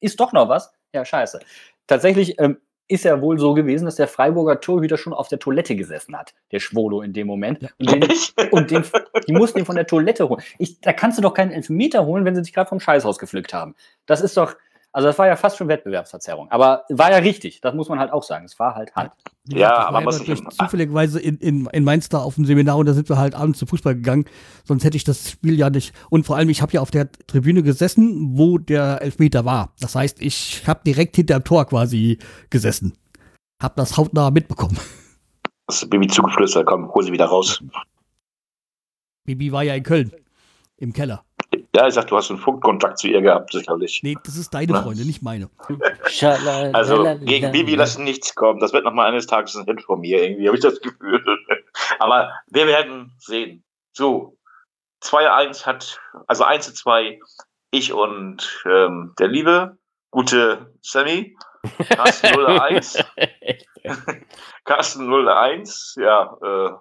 Ist 0.00 0.20
doch 0.20 0.32
noch 0.32 0.48
was? 0.48 0.72
Ja, 0.94 1.04
scheiße. 1.04 1.40
Tatsächlich 1.86 2.40
ähm, 2.40 2.58
ist 2.88 3.04
ja 3.04 3.20
wohl 3.20 3.38
so 3.38 3.54
gewesen, 3.54 3.84
dass 3.84 3.96
der 3.96 4.08
Freiburger 4.08 4.60
Torhüter 4.60 4.96
schon 4.96 5.12
auf 5.12 5.28
der 5.28 5.38
Toilette 5.38 5.74
gesessen 5.74 6.16
hat, 6.16 6.34
der 6.52 6.60
Schwolo 6.60 7.02
in 7.02 7.12
dem 7.12 7.26
Moment. 7.26 7.74
Und, 7.78 7.90
den, 7.90 8.12
und 8.52 8.70
den, 8.70 8.84
die 9.26 9.32
mussten 9.32 9.58
ihn 9.58 9.64
von 9.64 9.76
der 9.76 9.86
Toilette 9.86 10.28
holen. 10.28 10.42
Ich, 10.58 10.80
da 10.80 10.92
kannst 10.92 11.18
du 11.18 11.22
doch 11.22 11.34
keinen 11.34 11.50
Elfmeter 11.52 12.06
holen, 12.06 12.24
wenn 12.24 12.34
sie 12.34 12.44
sich 12.44 12.52
gerade 12.52 12.68
vom 12.68 12.80
Scheißhaus 12.80 13.18
gepflückt 13.18 13.52
haben. 13.52 13.74
Das 14.06 14.20
ist 14.20 14.36
doch, 14.36 14.56
also 14.96 15.08
das 15.08 15.18
war 15.18 15.26
ja 15.26 15.36
fast 15.36 15.58
schon 15.58 15.68
Wettbewerbsverzerrung. 15.68 16.50
Aber 16.50 16.84
war 16.88 17.10
ja 17.10 17.18
richtig, 17.18 17.60
das 17.60 17.74
muss 17.74 17.90
man 17.90 17.98
halt 17.98 18.10
auch 18.12 18.22
sagen. 18.22 18.46
Es 18.46 18.58
war 18.58 18.74
halt 18.74 18.96
Hand. 18.96 19.12
Wie 19.44 19.58
Ja, 19.58 19.68
ich 19.68 19.78
aber 19.88 19.92
war 19.96 20.02
muss 20.04 20.20
ich- 20.26 20.42
zufälligerweise 20.58 21.20
in, 21.20 21.36
in, 21.36 21.66
in 21.66 21.84
Mainz 21.84 22.08
da 22.08 22.20
auf 22.22 22.36
dem 22.36 22.46
Seminar 22.46 22.78
und 22.78 22.86
da 22.86 22.94
sind 22.94 23.08
wir 23.10 23.18
halt 23.18 23.34
abends 23.34 23.58
zu 23.58 23.66
Fußball 23.66 23.94
gegangen. 23.94 24.24
Sonst 24.64 24.84
hätte 24.84 24.96
ich 24.96 25.04
das 25.04 25.30
Spiel 25.32 25.58
ja 25.58 25.68
nicht. 25.68 25.94
Und 26.08 26.24
vor 26.24 26.36
allem, 26.36 26.48
ich 26.48 26.62
habe 26.62 26.72
ja 26.72 26.80
auf 26.80 26.90
der 26.90 27.12
Tribüne 27.12 27.62
gesessen, 27.62 28.38
wo 28.38 28.56
der 28.56 29.02
Elfmeter 29.02 29.44
war. 29.44 29.74
Das 29.80 29.94
heißt, 29.94 30.22
ich 30.22 30.66
habe 30.66 30.80
direkt 30.86 31.16
hinter 31.16 31.38
dem 31.40 31.44
Tor 31.44 31.66
quasi 31.66 32.16
gesessen. 32.48 32.94
Hab 33.62 33.76
das 33.76 33.96
hautnah 33.98 34.30
mitbekommen. 34.30 34.78
Das 35.68 35.82
ist 35.82 35.90
Bibi 35.90 36.06
zugeflüstert, 36.06 36.64
komm, 36.64 36.88
hol 36.94 37.02
sie 37.02 37.10
wieder 37.12 37.24
raus. 37.26 37.60
Bibi 39.24 39.50
war 39.50 39.64
ja 39.64 39.74
in 39.74 39.82
Köln. 39.82 40.12
Im 40.76 40.92
Keller. 40.92 41.24
Ja, 41.76 41.86
ich 41.86 41.92
sag, 41.92 42.06
du 42.06 42.16
hast 42.16 42.30
einen 42.30 42.38
Funkkontakt 42.38 42.98
zu 42.98 43.06
ihr 43.06 43.20
gehabt, 43.20 43.52
sicherlich. 43.52 44.00
Nee, 44.02 44.16
das 44.24 44.36
ist 44.36 44.54
deine 44.54 44.72
Na? 44.72 44.82
Freundin, 44.82 45.06
nicht 45.06 45.20
meine. 45.20 45.50
Also 46.72 47.04
gegen 47.20 47.52
Bibi 47.52 47.74
lassen 47.74 48.02
nichts 48.02 48.34
kommen. 48.34 48.60
Das 48.60 48.72
wird 48.72 48.84
noch 48.84 48.94
mal 48.94 49.06
eines 49.06 49.26
Tages 49.26 49.54
ein 49.56 49.66
Hit 49.66 49.82
von 49.82 50.00
mir, 50.00 50.22
irgendwie, 50.22 50.46
habe 50.46 50.56
ich 50.56 50.62
das 50.62 50.80
Gefühl. 50.80 51.22
Aber 51.98 52.32
wir 52.46 52.66
werden 52.66 53.12
sehen. 53.18 53.62
So, 53.92 54.38
2-1 55.04 55.66
hat, 55.66 56.00
also 56.26 56.44
1 56.44 56.64
zu 56.64 56.72
2, 56.72 57.20
ich 57.72 57.92
und 57.92 58.64
ähm, 58.64 59.12
der 59.18 59.28
liebe, 59.28 59.76
gute 60.10 60.72
Sammy. 60.80 61.36
Carsten 61.90 62.26
0-1. 62.40 63.04
Carsten 64.64 65.12
0-1, 65.12 66.00
ja, 66.00 66.38
äh, 66.42 66.72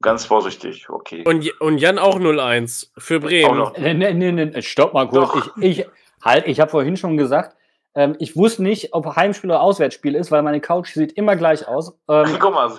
ganz 0.00 0.24
vorsichtig, 0.24 0.88
okay. 0.90 1.24
Und, 1.26 1.60
und 1.60 1.78
Jan 1.78 1.98
auch 1.98 2.18
0-1 2.18 2.90
für 2.98 3.16
Auch 3.16 3.20
Bremen. 3.22 3.58
noch. 3.58 3.76
Nee, 3.76 3.94
nee, 3.94 4.12
nee, 4.12 4.32
nee, 4.32 4.62
stopp 4.62 4.94
mal 4.94 5.08
kurz. 5.08 5.32
Doch. 5.32 5.56
Ich, 5.58 5.80
ich, 5.80 5.86
halt, 6.22 6.46
ich 6.46 6.60
habe 6.60 6.70
vorhin 6.70 6.96
schon 6.96 7.16
gesagt, 7.16 7.56
ähm, 7.94 8.14
ich 8.18 8.36
wusste 8.36 8.62
nicht, 8.62 8.92
ob 8.92 9.16
Heimspiel 9.16 9.50
oder 9.50 9.60
Auswärtsspiel 9.60 10.14
ist, 10.14 10.30
weil 10.30 10.42
meine 10.42 10.60
Couch 10.60 10.92
sieht 10.92 11.12
immer 11.12 11.36
gleich 11.36 11.66
aus. 11.66 11.98
Ähm, 12.08 12.26
Guck 12.38 12.54
mal. 12.54 12.70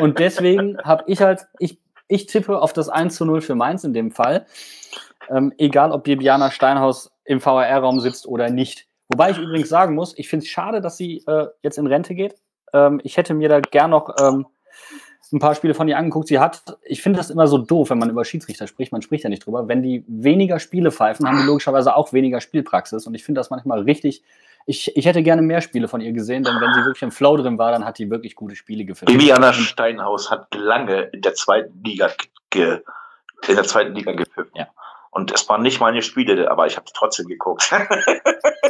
und 0.00 0.18
deswegen 0.18 0.78
habe 0.84 1.04
ich 1.06 1.20
halt, 1.22 1.46
ich, 1.58 1.78
ich 2.08 2.26
tippe 2.26 2.60
auf 2.60 2.72
das 2.72 2.88
1 2.88 3.16
zu 3.16 3.24
0 3.24 3.40
für 3.40 3.54
Mainz 3.54 3.84
in 3.84 3.94
dem 3.94 4.10
Fall. 4.10 4.46
Ähm, 5.30 5.52
egal, 5.58 5.92
ob 5.92 6.04
Bibiana 6.04 6.50
Steinhaus 6.50 7.12
im 7.24 7.40
VRR-Raum 7.40 8.00
sitzt 8.00 8.26
oder 8.26 8.50
nicht. 8.50 8.86
Wobei 9.08 9.30
ich 9.30 9.38
übrigens 9.38 9.68
sagen 9.68 9.94
muss, 9.94 10.18
ich 10.18 10.28
finde 10.28 10.44
es 10.44 10.50
schade, 10.50 10.80
dass 10.80 10.96
sie 10.96 11.22
äh, 11.26 11.46
jetzt 11.62 11.78
in 11.78 11.86
Rente 11.86 12.14
geht. 12.14 12.34
Ähm, 12.72 13.00
ich 13.04 13.16
hätte 13.16 13.34
mir 13.34 13.48
da 13.48 13.60
gern 13.60 13.90
noch 13.90 14.14
ähm, 14.20 14.46
ein 15.32 15.38
paar 15.38 15.54
Spiele 15.54 15.74
von 15.74 15.88
ihr 15.88 15.96
angeguckt. 15.96 16.28
Sie 16.28 16.38
hat, 16.38 16.78
ich 16.82 17.02
finde 17.02 17.18
das 17.18 17.30
immer 17.30 17.46
so 17.46 17.58
doof, 17.58 17.90
wenn 17.90 17.98
man 17.98 18.10
über 18.10 18.24
Schiedsrichter 18.24 18.66
spricht, 18.66 18.92
man 18.92 19.02
spricht 19.02 19.24
ja 19.24 19.30
nicht 19.30 19.46
drüber. 19.46 19.68
Wenn 19.68 19.82
die 19.82 20.04
weniger 20.06 20.58
Spiele 20.58 20.90
pfeifen, 20.90 21.26
haben 21.26 21.38
die 21.38 21.46
logischerweise 21.46 21.96
auch 21.96 22.12
weniger 22.12 22.40
Spielpraxis. 22.40 23.06
Und 23.06 23.14
ich 23.14 23.24
finde 23.24 23.40
das 23.40 23.50
manchmal 23.50 23.80
richtig. 23.80 24.22
Ich, 24.66 24.96
ich 24.96 25.06
hätte 25.06 25.22
gerne 25.22 25.42
mehr 25.42 25.60
Spiele 25.60 25.88
von 25.88 26.00
ihr 26.00 26.12
gesehen, 26.12 26.44
denn 26.44 26.54
wenn 26.60 26.72
sie 26.72 26.84
wirklich 26.84 27.02
im 27.02 27.10
Flow 27.10 27.36
drin 27.36 27.58
war, 27.58 27.72
dann 27.72 27.84
hat 27.84 27.98
die 27.98 28.10
wirklich 28.10 28.36
gute 28.36 28.54
Spiele 28.54 28.84
gefilmt. 28.84 29.10
Bibiana 29.10 29.52
Steinhaus 29.52 30.30
hat 30.30 30.54
lange 30.54 31.02
in 31.12 31.20
der 31.20 31.34
zweiten 31.34 31.82
Liga 31.82 32.10
ge, 32.50 32.80
in 33.48 33.56
der 33.56 33.64
zweiten 33.64 33.94
Liga 33.94 34.12
gepfiffen. 34.12 34.52
Ja. 34.54 34.68
Und 35.14 35.30
es 35.30 35.46
waren 35.48 35.62
nicht 35.62 35.78
meine 35.78 36.00
Spiele, 36.02 36.50
aber 36.50 36.66
ich 36.66 36.76
habe 36.76 36.86
trotzdem 36.92 37.26
geguckt. 37.26 37.72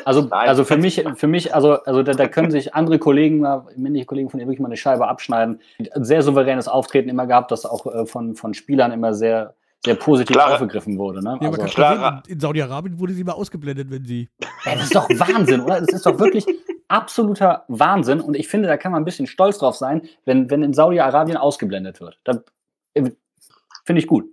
Also, 0.04 0.22
Nein. 0.22 0.48
also 0.48 0.64
für 0.64 0.76
mich, 0.76 1.04
für 1.14 1.28
mich, 1.28 1.54
also, 1.54 1.74
also 1.84 2.02
da, 2.02 2.12
da 2.12 2.26
können 2.26 2.50
sich 2.50 2.74
andere 2.74 2.98
Kollegen, 2.98 3.46
männliche 3.76 4.04
Kollegen 4.06 4.30
von 4.30 4.40
ihr 4.40 4.46
wirklich 4.46 4.58
mal 4.58 4.66
eine 4.66 4.76
Scheibe 4.76 5.06
abschneiden. 5.06 5.60
Ein 5.94 6.02
sehr 6.02 6.22
souveränes 6.22 6.66
Auftreten 6.66 7.08
immer 7.08 7.28
gehabt, 7.28 7.52
das 7.52 7.64
auch 7.64 7.86
äh, 7.86 8.04
von, 8.04 8.34
von 8.34 8.52
Spielern 8.52 8.90
immer 8.90 9.14
sehr, 9.14 9.54
sehr 9.84 9.94
positiv 9.94 10.34
Klare- 10.34 10.54
aufgegriffen 10.54 10.98
wurde. 10.98 11.22
Ne? 11.22 11.38
Ja, 11.40 11.50
Also, 11.52 11.66
sehen, 11.68 12.22
in, 12.26 12.40
Saudi-Arabien 12.40 12.98
wurde 12.98 13.12
sie 13.12 13.22
mal 13.22 13.34
ausgeblendet, 13.34 13.92
wenn 13.92 14.04
sie. 14.04 14.28
ey, 14.64 14.74
das 14.74 14.84
ist 14.84 14.96
doch 14.96 15.08
Wahnsinn, 15.10 15.60
oder? 15.60 15.78
Das 15.78 15.90
ist 15.90 16.04
doch 16.06 16.18
wirklich 16.18 16.46
absoluter 16.88 17.64
Wahnsinn. 17.68 18.20
Und 18.20 18.34
ich 18.34 18.48
finde, 18.48 18.66
da 18.66 18.76
kann 18.76 18.90
man 18.90 19.02
ein 19.02 19.04
bisschen 19.04 19.28
stolz 19.28 19.58
drauf 19.58 19.76
sein, 19.76 20.02
wenn, 20.24 20.50
wenn 20.50 20.64
in 20.64 20.72
Saudi-Arabien 20.74 21.36
ausgeblendet 21.36 22.00
wird. 22.00 22.18
Da, 22.24 22.42
äh, 22.94 23.10
finde 23.84 24.00
ich 24.00 24.08
gut. 24.08 24.24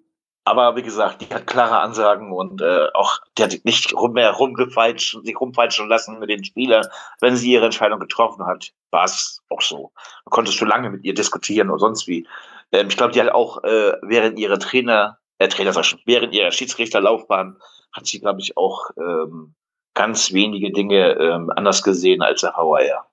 Aber 0.49 0.75
wie 0.75 0.81
gesagt, 0.81 1.21
die 1.21 1.31
hat 1.31 1.45
klare 1.45 1.79
Ansagen 1.79 2.31
und 2.31 2.59
äh, 2.59 2.87
auch 2.95 3.19
die 3.37 3.43
hat 3.43 3.55
nicht 3.65 3.93
rum 3.93 4.13
mehr 4.13 4.31
rumgefeitscht, 4.31 5.23
sich 5.23 5.39
rumfeitschen 5.39 5.87
lassen 5.87 6.17
mit 6.17 6.31
den 6.31 6.43
Spielern. 6.43 6.87
Wenn 7.21 7.35
sie 7.35 7.51
ihre 7.51 7.65
Entscheidung 7.65 7.99
getroffen 7.99 8.43
hat, 8.47 8.71
war 8.89 9.05
es 9.05 9.43
auch 9.49 9.61
so. 9.61 9.91
Du 10.25 10.31
konntest 10.31 10.57
schon 10.57 10.67
lange 10.67 10.89
mit 10.89 11.03
ihr 11.03 11.13
diskutieren 11.13 11.69
oder 11.69 11.77
sonst 11.77 12.07
wie. 12.07 12.27
Ähm, 12.71 12.87
ich 12.89 12.97
glaube, 12.97 13.13
die 13.13 13.21
hat 13.21 13.29
auch 13.29 13.63
äh, 13.63 13.93
während 14.01 14.39
ihrer 14.39 14.57
Trainer, 14.57 15.19
äh, 15.37 15.49
Trainer, 15.49 15.77
ich 15.77 15.85
schon, 15.85 15.99
während 16.05 16.33
ihrer 16.33 16.51
Schiedsrichterlaufbahn 16.51 17.59
hat 17.91 18.07
sie, 18.07 18.19
glaube 18.19 18.41
ich, 18.41 18.57
auch 18.57 18.89
ähm, 18.97 19.53
ganz 19.93 20.33
wenige 20.33 20.71
Dinge 20.71 21.11
ähm, 21.11 21.51
anders 21.55 21.83
gesehen 21.83 22.23
als 22.23 22.41
der 22.41 22.53
VAR. 22.55 23.07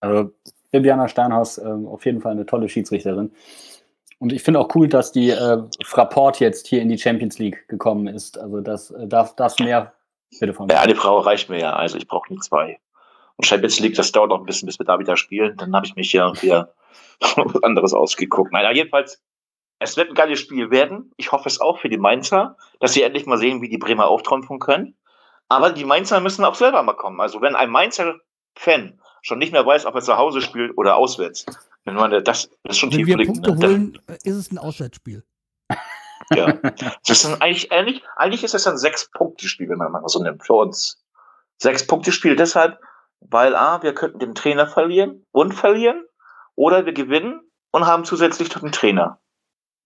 Also 0.00 0.32
Bibiana 0.72 1.06
Steinhaus 1.06 1.58
ähm, 1.58 1.86
auf 1.86 2.04
jeden 2.04 2.20
Fall 2.20 2.32
eine 2.32 2.44
tolle 2.44 2.68
Schiedsrichterin. 2.68 3.30
Und 4.24 4.32
ich 4.32 4.42
finde 4.42 4.58
auch 4.58 4.74
cool, 4.74 4.88
dass 4.88 5.12
die 5.12 5.28
äh, 5.28 5.58
Frapport 5.84 6.40
jetzt 6.40 6.66
hier 6.66 6.80
in 6.80 6.88
die 6.88 6.96
Champions 6.96 7.38
League 7.38 7.68
gekommen 7.68 8.06
ist. 8.06 8.38
Also 8.38 8.62
das 8.62 8.90
äh, 8.90 9.06
darf 9.06 9.36
das 9.36 9.58
mehr 9.58 9.92
bitte 10.40 10.54
von 10.54 10.66
mir. 10.66 10.72
Ja, 10.72 10.80
eine 10.80 10.94
Frau 10.94 11.18
reicht 11.18 11.50
mir 11.50 11.60
ja, 11.60 11.74
also 11.74 11.98
ich 11.98 12.08
brauche 12.08 12.32
nie 12.32 12.40
zwei. 12.40 12.78
Und 13.36 13.44
Champions 13.44 13.80
League, 13.80 13.96
das 13.96 14.12
dauert 14.12 14.30
noch 14.30 14.38
ein 14.38 14.46
bisschen, 14.46 14.64
bis 14.64 14.78
wir 14.78 14.86
da 14.86 14.98
wieder 14.98 15.18
spielen. 15.18 15.58
Dann 15.58 15.76
habe 15.76 15.84
ich 15.84 15.94
mich 15.94 16.10
ja 16.14 16.32
wieder 16.40 16.72
was 17.20 17.62
anderes 17.62 17.92
ausgeguckt. 17.92 18.50
Naja, 18.50 18.70
jedenfalls, 18.70 19.22
es 19.78 19.98
wird 19.98 20.08
ein 20.08 20.14
geiles 20.14 20.40
Spiel 20.40 20.70
werden. 20.70 21.12
Ich 21.18 21.30
hoffe 21.30 21.46
es 21.46 21.60
auch 21.60 21.78
für 21.78 21.90
die 21.90 21.98
Mainzer, 21.98 22.56
dass 22.80 22.94
sie 22.94 23.02
endlich 23.02 23.26
mal 23.26 23.36
sehen, 23.36 23.60
wie 23.60 23.68
die 23.68 23.76
Bremer 23.76 24.08
auftrumpfen 24.08 24.58
können. 24.58 24.96
Aber 25.50 25.70
die 25.70 25.84
Mainzer 25.84 26.20
müssen 26.20 26.46
auch 26.46 26.54
selber 26.54 26.82
mal 26.82 26.94
kommen. 26.94 27.20
Also 27.20 27.42
wenn 27.42 27.56
ein 27.56 27.68
Mainzer 27.68 28.14
Fan 28.56 28.98
schon 29.20 29.36
nicht 29.36 29.52
mehr 29.52 29.66
weiß, 29.66 29.84
ob 29.84 29.94
er 29.94 30.00
zu 30.00 30.16
Hause 30.16 30.40
spielt 30.40 30.78
oder 30.78 30.96
auswärts. 30.96 31.44
Wenn 31.84 31.94
man 31.94 32.24
das, 32.24 32.50
das 32.62 32.78
schon 32.78 32.90
Wenn 32.90 32.98
tief 32.98 33.06
wir 33.06 33.16
blickend. 33.16 33.44
Punkte 33.44 33.60
ne? 33.60 33.66
holen, 33.66 33.98
äh, 34.08 34.16
ist 34.24 34.36
es 34.36 34.50
ein 34.50 34.58
Auswärtsspiel. 34.58 35.24
Ja. 36.34 36.52
Das 37.06 37.24
ist 37.24 37.42
eigentlich, 37.42 37.70
eigentlich, 37.70 38.02
eigentlich 38.16 38.44
ist 38.44 38.54
das 38.54 38.66
ein 38.66 38.78
Sechs-Punkte-Spiel, 38.78 39.68
wenn 39.68 39.78
man 39.78 39.92
mal 39.92 40.08
so 40.08 40.22
nimmt, 40.22 40.44
für 40.44 40.54
uns. 40.54 41.04
Sechs-Punkte-Spiel 41.60 42.36
deshalb, 42.36 42.78
weil 43.20 43.54
A, 43.54 43.82
wir 43.82 43.94
könnten 43.94 44.18
den 44.18 44.34
Trainer 44.34 44.66
verlieren 44.66 45.26
und 45.32 45.52
verlieren, 45.52 46.04
oder 46.56 46.86
wir 46.86 46.92
gewinnen 46.92 47.40
und 47.72 47.86
haben 47.86 48.04
zusätzlich 48.04 48.54
noch 48.54 48.62
einen 48.62 48.72
Trainer. 48.72 49.20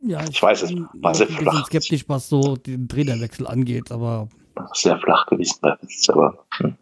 Ja, 0.00 0.22
Ich 0.28 0.40
weiß 0.40 0.62
es, 0.62 0.68
bin 0.68 0.88
war 0.94 1.14
sehr 1.14 1.26
ein 1.26 1.34
bisschen 1.34 1.50
flach. 1.50 1.66
skeptisch, 1.66 2.04
was 2.08 2.28
so 2.28 2.56
den 2.56 2.88
Trainerwechsel 2.88 3.46
angeht, 3.46 3.90
aber 3.90 4.28
Sehr 4.74 4.98
flach 5.00 5.26
gewesen 5.26 5.58
bei 5.60 5.74
uns, 5.74 6.08
aber, 6.08 6.46
hm. 6.58 6.76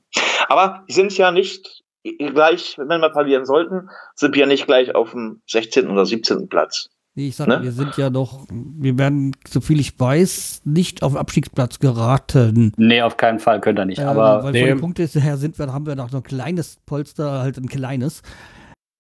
aber 0.49 0.85
die 0.89 0.93
sind 0.93 1.17
ja 1.17 1.31
nicht 1.31 1.83
gleich, 2.19 2.77
wenn 2.79 3.01
wir 3.01 3.13
verlieren 3.13 3.45
sollten, 3.45 3.89
sind 4.15 4.35
wir 4.35 4.43
ja 4.43 4.47
nicht 4.47 4.67
gleich 4.67 4.95
auf 4.95 5.13
dem 5.13 5.41
16. 5.47 5.89
oder 5.89 6.07
17. 6.07 6.49
Platz. 6.49 6.89
nee, 7.15 7.29
ich 7.29 7.37
sag, 7.37 7.49
Ne? 7.49 7.63
wir 7.63 7.73
sind 7.73 7.97
ja 7.97 8.11
noch, 8.11 8.47
wir 8.51 8.99
werden, 8.99 9.35
soviel 9.49 9.81
ich 9.81 9.99
weiß, 9.99 10.63
nicht 10.65 11.03
auf 11.03 11.13
den 11.13 11.19
Abstiegsplatz 11.19 11.79
geraten. 11.79 12.73
Nee, 12.77 13.03
auf 13.03 13.17
keinen 13.17 13.39
Fall 13.39 13.61
könnt 13.61 13.79
ihr 13.79 13.87
nicht. 13.87 13.99
Ähm, 13.99 14.09
aber 14.09 14.45
weil 14.45 14.53
nee. 14.53 14.61
von 14.61 14.69
den 14.69 14.81
Punkten 14.81 15.21
her 15.21 15.37
sind 15.37 15.59
wir, 15.59 15.73
haben 15.73 15.87
wir 15.87 15.97
noch 15.97 16.11
so 16.11 16.19
ein 16.19 16.23
kleines 16.23 16.79
Polster, 16.85 17.41
halt 17.41 17.57
ein 17.57 17.69
kleines. 17.69 18.23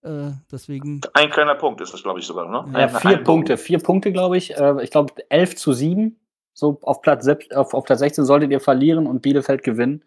Äh, 0.07 0.32
deswegen, 0.50 1.00
Ein 1.14 1.30
kleiner 1.30 1.57
Punkt 1.57 1.80
ist 1.80 1.92
das, 1.92 2.02
glaube 2.02 2.20
ich, 2.20 2.26
sogar, 2.26 2.48
ne? 2.48 2.72
Ja, 2.72 2.80
ja, 2.80 2.88
vier 2.88 3.18
Punkte, 3.18 3.57
vier 3.57 3.80
Punkte, 3.80 4.12
glaube 4.12 4.36
ich. 4.36 4.57
Äh, 4.57 4.82
ich 4.82 4.90
glaube 4.90 5.12
11 5.28 5.57
zu 5.57 5.72
7. 5.72 6.16
So 6.54 6.78
auf 6.82 7.02
Platz, 7.02 7.28
auf, 7.54 7.74
auf 7.74 7.84
Platz 7.84 7.98
16 7.98 8.24
solltet 8.24 8.50
ihr 8.50 8.61
verlieren 8.61 9.07
und 9.07 9.20
Bielefeld 9.20 9.62
gewinnen. 9.62 10.04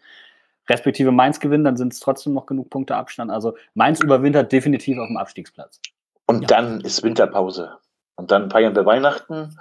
Respektive 0.69 1.11
Mainz 1.11 1.39
gewinnen, 1.39 1.63
dann 1.63 1.77
sind 1.77 1.93
es 1.93 1.99
trotzdem 1.99 2.33
noch 2.33 2.45
genug 2.45 2.69
Punkte 2.69 2.95
Abstand. 2.95 3.31
Also 3.31 3.55
Mainz 3.73 3.99
überwintert 4.01 4.51
definitiv 4.51 4.97
auf 4.99 5.07
dem 5.07 5.17
Abstiegsplatz. 5.17 5.79
Und 6.27 6.41
Ja. 6.43 6.47
dann 6.47 6.81
ist 6.81 7.01
Winterpause. 7.03 7.77
Und 8.15 8.31
dann 8.31 8.51
feiern 8.51 8.75
wir 8.75 8.85
Weihnachten. 8.85 9.57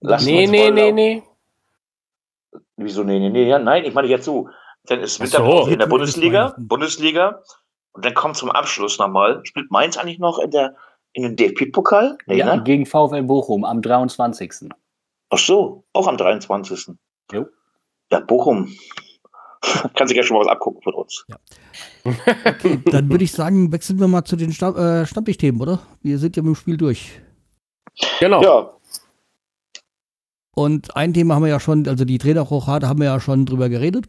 Lassen 0.00 0.26
Nee, 0.26 0.46
nee, 0.46 0.70
nee, 0.70 0.92
nee. 0.92 1.22
Wieso, 2.76 3.04
nee, 3.04 3.18
nee, 3.18 3.28
nee, 3.30 3.48
ja, 3.48 3.58
nein, 3.58 3.84
ich 3.84 3.94
meine 3.94 4.08
jetzt 4.08 4.24
so. 4.24 4.48
Dann 4.86 5.00
ist 5.00 5.20
Ach 5.20 5.26
so. 5.26 5.36
Winterpause 5.38 5.72
in 5.72 5.78
der 5.78 5.86
Bundesliga. 5.86 6.54
Bundesliga. 6.58 7.42
Und 7.92 8.04
dann 8.04 8.14
kommt 8.14 8.36
zum 8.36 8.50
Abschluss 8.50 8.98
nochmal. 8.98 9.40
Spielt 9.44 9.70
Mainz 9.70 9.96
eigentlich 9.98 10.18
noch 10.18 10.38
in 10.38 10.50
der, 10.50 10.74
in 11.12 11.22
den 11.22 11.36
DFB-Pokal? 11.36 12.16
Nee, 12.26 12.38
ja, 12.38 12.56
ne? 12.56 12.62
gegen 12.62 12.86
VfL 12.86 13.22
Bochum 13.22 13.64
am 13.64 13.82
23. 13.82 14.70
Ach 15.28 15.38
so, 15.38 15.84
auch 15.92 16.06
am 16.08 16.16
23. 16.16 16.94
Jo. 17.32 17.46
Ja, 18.10 18.20
Bochum. 18.20 18.72
Kann 19.96 20.08
sich 20.08 20.16
ja 20.16 20.22
schon 20.22 20.36
mal 20.36 20.44
was 20.44 20.50
abgucken 20.52 20.80
von 20.82 20.94
uns. 20.94 21.26
okay, 22.04 22.78
dann 22.86 23.10
würde 23.10 23.24
ich 23.24 23.32
sagen, 23.32 23.72
wechseln 23.72 24.00
wir 24.00 24.08
mal 24.08 24.24
zu 24.24 24.36
den 24.36 24.52
Stamm, 24.52 24.76
äh, 24.76 25.06
Stammtischthemen, 25.06 25.60
oder? 25.60 25.80
Wir 26.02 26.18
sind 26.18 26.36
ja 26.36 26.42
mit 26.42 26.54
dem 26.54 26.56
Spiel 26.56 26.76
durch. 26.76 27.20
Genau. 28.20 28.42
Ja, 28.42 28.70
Und 30.54 30.96
ein 30.96 31.12
Thema 31.14 31.34
haben 31.34 31.42
wir 31.42 31.50
ja 31.50 31.60
schon, 31.60 31.86
also 31.86 32.04
die 32.04 32.18
Trainerrochade 32.18 32.88
haben 32.88 32.98
wir 33.00 33.06
ja 33.06 33.20
schon 33.20 33.46
drüber 33.46 33.68
geredet. 33.68 34.08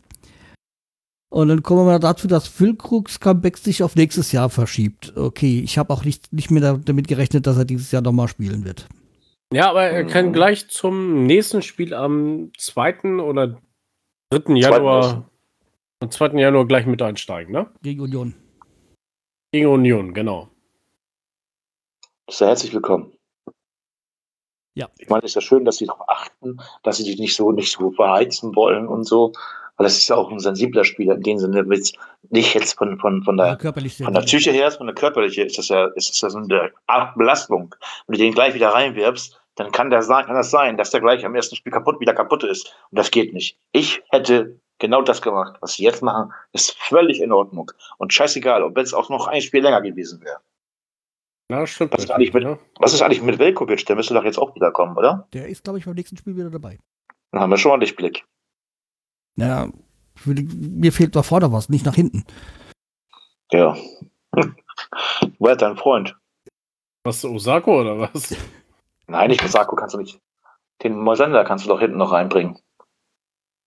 Und 1.30 1.48
dann 1.48 1.64
kommen 1.64 1.82
wir 1.82 1.86
mal 1.86 2.00
dazu, 2.00 2.28
dass 2.28 2.48
Füllkrugs 2.48 3.20
Comeback 3.22 3.58
sich 3.58 3.84
auf 3.84 3.96
nächstes 3.96 4.32
Jahr 4.34 4.50
verschiebt. 4.50 5.16
Okay, 5.16 5.62
ich 5.62 5.78
habe 5.78 5.94
auch 5.94 6.04
nicht, 6.04 6.32
nicht 6.34 6.52
mehr 6.52 6.62
da- 6.62 6.78
damit 6.84 7.08
gerechnet, 7.08 7.48
dass 7.48 7.58
er 7.58 7.64
dieses 7.66 7.92
Jahr 7.92 8.02
nochmal 8.02 8.28
spielen 8.28 8.66
wird. 8.66 8.88
Ja, 9.54 9.70
aber 9.70 9.84
er 9.84 10.06
kann 10.06 10.34
gleich 10.34 10.68
zum 10.70 11.26
nächsten 11.26 11.62
Spiel 11.62 11.94
am 11.94 12.52
2. 12.58 13.20
oder 13.22 13.48
3. 13.48 13.58
Zweiten 14.34 14.56
Januar, 14.56 15.30
am 16.02 16.10
2. 16.12 16.40
Januar 16.40 16.66
gleich 16.66 16.86
mit 16.86 17.02
einsteigen, 17.02 17.54
ne? 17.54 17.70
Gegen 17.82 18.02
Union. 18.02 18.34
Gegen 19.54 19.68
Union, 19.68 20.14
genau. 20.14 20.50
sehr 22.30 22.48
herzlich 22.50 22.74
willkommen. 22.74 23.14
Ja. 24.74 24.88
Ich 25.00 25.10
meine, 25.10 25.24
es 25.26 25.32
ist 25.32 25.36
ja 25.36 25.42
schön, 25.42 25.66
dass 25.66 25.78
sie 25.78 25.86
darauf 25.86 26.08
achten, 26.08 26.58
dass 26.84 26.98
sie 26.98 27.04
dich 27.04 27.20
nicht 27.20 27.36
so, 27.36 27.52
nicht 27.52 27.72
so 27.72 27.92
verheizen 27.92 28.56
wollen 28.56 28.88
und 28.88 29.04
so. 29.04 29.34
Weil 29.76 29.86
das 29.86 29.98
ist 29.98 30.08
ja 30.08 30.16
auch 30.16 30.32
ein 30.32 30.40
sensibler 30.40 30.86
Spieler 30.86 31.16
in 31.16 31.24
dem 31.24 31.38
Sinne, 31.40 31.64
mit 31.64 31.92
nicht 32.30 32.54
jetzt 32.54 32.78
von, 32.78 32.98
von, 33.00 33.24
von 33.24 33.38
Ja, 33.38 33.56
der, 33.56 33.74
von 33.74 34.14
der. 34.14 34.22
Psyche 34.22 34.52
her, 34.52 34.72
von 34.72 34.88
der 34.88 34.96
körperliche 34.96 35.44
ist 35.44 35.58
das 35.58 35.68
ja, 35.68 35.88
ist 35.96 36.10
das 36.10 36.22
ja 36.22 36.30
so 36.30 36.38
eine 36.38 36.72
Art 36.88 37.16
Belastung. 37.18 37.76
Wenn 38.08 38.18
du 38.18 38.24
den 38.24 38.34
gleich 38.34 38.54
wieder 38.54 38.70
reinwirbst, 38.70 39.42
dann 39.56 39.72
kann, 39.74 39.90
der, 39.90 40.02
sein- 40.04 40.26
kann 40.26 40.36
das 40.36 40.52
sein, 40.52 40.78
dass 40.78 40.92
der 40.92 41.02
gleich 41.02 41.26
am 41.26 41.36
ersten 41.36 41.56
Spiel 41.58 41.74
kaputt, 41.74 42.00
wieder 42.00 42.14
kaputt 42.14 42.44
ist. 42.46 42.74
Und 42.92 42.98
das 43.00 43.12
geht 43.12 43.34
nicht. 43.34 43.58
Ich 43.74 44.02
hätte 44.10 44.61
genau 44.82 45.02
das 45.02 45.22
gemacht. 45.22 45.56
Was 45.62 45.74
sie 45.76 45.84
jetzt 45.84 46.02
machen, 46.04 46.34
ist 46.52 46.72
völlig 46.78 47.22
in 47.22 47.32
Ordnung. 47.32 47.72
Und 47.98 48.12
scheißegal, 48.14 48.62
ob 48.64 48.78
es 48.78 48.94
auch 48.94 49.10
noch 49.10 49.28
ein 49.28 49.42
Spiel 49.42 49.62
länger 49.64 49.82
gewesen 49.82 50.22
wäre. 50.22 50.40
Na, 51.50 51.66
stimmt. 51.68 51.94
Was 51.94 52.04
ist 52.04 52.12
eigentlich 52.12 52.34
mit- 52.34 52.44
ne? 52.44 52.60
Was 52.80 52.94
ist 52.94 53.02
eigentlich 53.02 53.22
mit 53.22 53.40
Velkovic? 53.40 53.86
Der 53.86 53.96
müsste 53.96 54.14
doch 54.14 54.24
jetzt 54.26 54.38
auch 54.38 54.54
wieder 54.56 54.72
kommen, 54.72 54.98
oder? 54.98 55.28
Der 55.34 55.48
ist, 55.48 55.64
glaube 55.64 55.80
ich, 55.80 55.86
beim 55.86 55.96
nächsten 55.96 56.18
Spiel 56.18 56.36
wieder 56.36 56.50
dabei. 56.50 56.80
Dann 57.32 57.42
haben 57.42 57.50
wir 57.50 57.58
schon 57.58 57.72
mal 57.72 57.80
Lichtblick. 57.80 58.26
Naja, 59.38 59.70
ich 60.16 60.28
würde- 60.28 60.44
mir 60.44 60.92
fehlt 60.92 61.16
da 61.16 61.24
vorne 61.24 61.52
was, 61.54 61.70
nicht 61.70 61.86
nach 61.86 61.96
hinten. 61.96 62.26
Ja. 63.52 63.76
Wer 65.40 65.52
hat 65.52 65.62
dein 65.62 65.78
Freund? 65.78 66.18
Was, 67.04 67.24
Osako 67.26 67.82
oder 67.82 68.00
was? 68.00 68.36
Nein, 69.08 69.30
nicht 69.30 69.44
Osako 69.44 69.76
kannst 69.76 69.96
du 69.96 70.00
nicht. 70.00 70.20
Den 70.84 70.98
Moisander 71.00 71.44
kannst 71.44 71.66
du 71.66 71.70
doch 71.70 71.80
hinten 71.80 71.98
noch 71.98 72.12
reinbringen. 72.12 72.58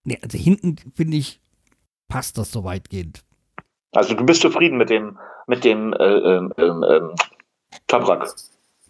Nee, 0.05 0.19
also 0.23 0.39
hinten, 0.39 0.77
finde 0.95 1.17
ich, 1.17 1.41
passt 2.09 2.39
das 2.39 2.53
so 2.53 2.65
weitgehend. 2.65 3.25
Also 3.93 4.15
du 4.15 4.25
bist 4.25 4.43
zufrieden 4.43 4.77
mit 4.77 4.91
dem, 4.91 5.19
mit 5.47 5.65
dem 5.65 5.93
äh, 5.93 6.05
ähm, 6.05 6.53
ähm, 6.59 6.85
ähm, 6.89 7.11
Toprak. 7.87 8.29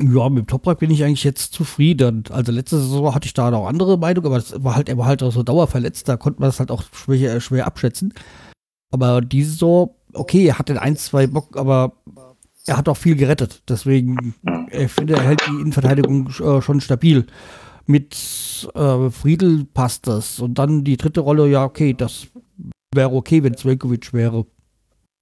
Ja, 0.01 0.29
mit 0.29 0.45
dem 0.45 0.47
Toprak 0.49 0.81
bin 0.81 0.91
ich 0.91 1.05
eigentlich 1.05 1.23
jetzt 1.25 1.53
zufrieden. 1.53 2.25
Also 2.31 2.51
letzte 2.51 2.79
Saison 2.79 3.15
hatte 3.15 3.27
ich 3.27 3.35
da 3.35 3.51
noch 3.51 3.67
andere 3.69 3.97
Meinung, 3.97 4.27
aber 4.27 4.37
das 4.37 4.65
war 4.65 4.75
halt, 4.75 4.89
er 4.89 4.99
war 4.99 5.07
halt 5.07 5.23
auch 5.23 5.31
so 5.31 5.43
dauerverletzt, 5.45 6.09
da 6.09 6.17
konnte 6.17 6.41
man 6.41 6.49
das 6.49 6.59
halt 6.59 6.71
auch 6.71 6.83
schwer, 6.93 7.41
schwer 7.41 7.67
abschätzen. 7.67 8.13
Aber 8.91 9.21
diese 9.21 9.51
Saison, 9.53 9.95
okay, 10.13 10.47
er 10.47 10.59
hatte 10.59 10.81
ein, 10.81 10.97
zwei 10.97 11.27
Bock, 11.29 11.57
aber 11.57 11.93
er 12.67 12.77
hat 12.77 12.89
auch 12.89 12.97
viel 12.97 13.15
gerettet. 13.15 13.63
Deswegen, 13.69 14.35
Mhm. 14.43 14.69
ich 14.73 14.91
finde, 14.91 15.15
er 15.15 15.23
hält 15.23 15.43
die 15.47 15.61
Innenverteidigung 15.61 16.29
äh, 16.41 16.61
schon 16.63 16.81
stabil. 16.81 17.27
Mit 17.87 18.15
äh, 18.75 19.11
Friedel 19.11 19.67
passt 19.73 20.07
das. 20.07 20.41
Und 20.41 20.59
dann 20.59 20.85
die 20.85 20.97
dritte 20.97 21.21
Rolle, 21.21 21.47
ja, 21.49 21.65
okay, 21.65 21.93
das 21.93 22.29
wäre 22.95 23.13
okay, 23.13 23.43
wenn 23.43 23.57
Zvelkovic 23.57 24.13
wäre. 24.13 24.47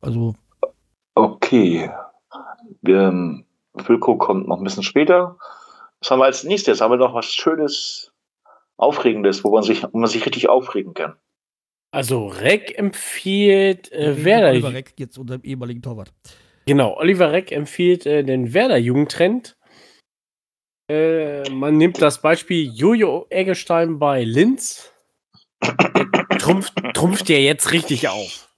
Also, 0.00 0.34
Okay. 1.14 1.90
Wir, 2.80 3.00
ähm, 3.00 3.44
Wilko 3.74 4.16
kommt 4.16 4.48
noch 4.48 4.58
ein 4.58 4.64
bisschen 4.64 4.82
später. 4.82 5.36
Was 6.00 6.10
haben 6.10 6.18
wir 6.18 6.24
als 6.24 6.44
nächstes? 6.44 6.80
Haben 6.80 6.92
wir 6.92 6.96
noch 6.96 7.14
was 7.14 7.26
Schönes, 7.26 8.12
Aufregendes, 8.76 9.44
wo 9.44 9.52
man 9.52 9.62
sich, 9.62 9.82
wo 9.84 9.98
man 9.98 10.08
sich 10.08 10.24
richtig 10.24 10.48
aufregen 10.48 10.94
kann? 10.94 11.14
Also, 11.92 12.26
Reck 12.26 12.76
empfiehlt 12.78 13.92
äh, 13.92 14.08
Oliver 14.08 14.24
Werder. 14.24 14.72
Reck, 14.72 14.94
jetzt 14.98 15.18
unserem 15.18 15.42
ehemaligen 15.42 15.82
Torwart. 15.82 16.12
Genau, 16.66 16.96
Oliver 16.96 17.32
Reck 17.32 17.52
empfiehlt 17.52 18.06
äh, 18.06 18.24
den 18.24 18.54
Werder-Jugendtrend. 18.54 19.56
Äh, 20.88 21.48
man 21.50 21.76
nimmt 21.76 22.02
das 22.02 22.20
Beispiel 22.20 22.70
Jojo 22.72 23.26
Eggestein 23.30 23.98
bei 23.98 24.24
Linz. 24.24 24.92
Der 25.62 26.38
trumpft, 26.38 26.74
trumpft 26.94 27.28
ja 27.28 27.36
jetzt 27.36 27.72
richtig 27.72 28.08
auf. 28.08 28.48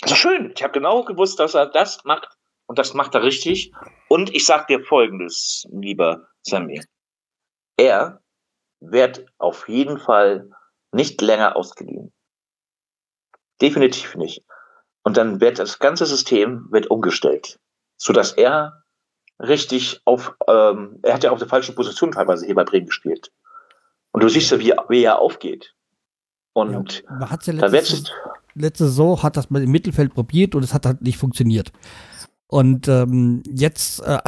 Das 0.00 0.12
ist 0.12 0.18
schön. 0.18 0.52
Ich 0.54 0.62
habe 0.62 0.72
genau 0.72 1.04
gewusst, 1.04 1.40
dass 1.40 1.54
er 1.54 1.66
das 1.66 2.04
macht 2.04 2.28
und 2.66 2.78
das 2.78 2.94
macht 2.94 3.14
er 3.14 3.22
richtig. 3.22 3.72
Und 4.08 4.34
ich 4.34 4.46
sage 4.46 4.66
dir 4.68 4.84
Folgendes, 4.84 5.66
lieber 5.70 6.28
Sammy. 6.42 6.80
Er 7.76 8.22
wird 8.80 9.26
auf 9.38 9.68
jeden 9.68 9.98
Fall 9.98 10.50
nicht 10.92 11.20
länger 11.20 11.56
ausgeliehen. 11.56 12.12
Definitiv 13.60 14.14
nicht. 14.14 14.44
Und 15.02 15.16
dann 15.16 15.40
wird 15.40 15.58
das 15.58 15.78
ganze 15.78 16.06
System 16.06 16.66
wird 16.70 16.90
umgestellt, 16.90 17.58
sodass 17.96 18.32
er 18.32 18.77
richtig 19.38 20.00
auf, 20.04 20.34
ähm, 20.48 20.98
er 21.02 21.14
hat 21.14 21.24
ja 21.24 21.30
auf 21.30 21.38
der 21.38 21.48
falschen 21.48 21.74
Position 21.74 22.12
teilweise 22.12 22.46
hier 22.46 22.54
bei 22.54 22.64
Bremen 22.64 22.86
gespielt. 22.86 23.32
Und 24.12 24.22
du 24.22 24.28
siehst 24.28 24.50
ja, 24.50 24.58
wie, 24.58 24.72
wie 24.88 25.04
er 25.04 25.18
aufgeht. 25.18 25.74
Und 26.52 27.04
Ja, 27.20 27.30
hat's 27.30 27.46
ja 27.46 27.52
da 27.52 27.66
letztes, 27.66 28.04
wird 28.04 28.12
letzte 28.54 28.84
Saison 28.84 29.22
hat 29.22 29.36
das 29.36 29.50
mal 29.50 29.62
im 29.62 29.70
Mittelfeld 29.70 30.12
probiert 30.12 30.54
und 30.54 30.62
es 30.62 30.74
hat 30.74 30.86
halt 30.86 31.02
nicht 31.02 31.18
funktioniert. 31.18 31.72
Und 32.46 32.88
ähm, 32.88 33.42
jetzt 33.48 34.00
äh, 34.00 34.18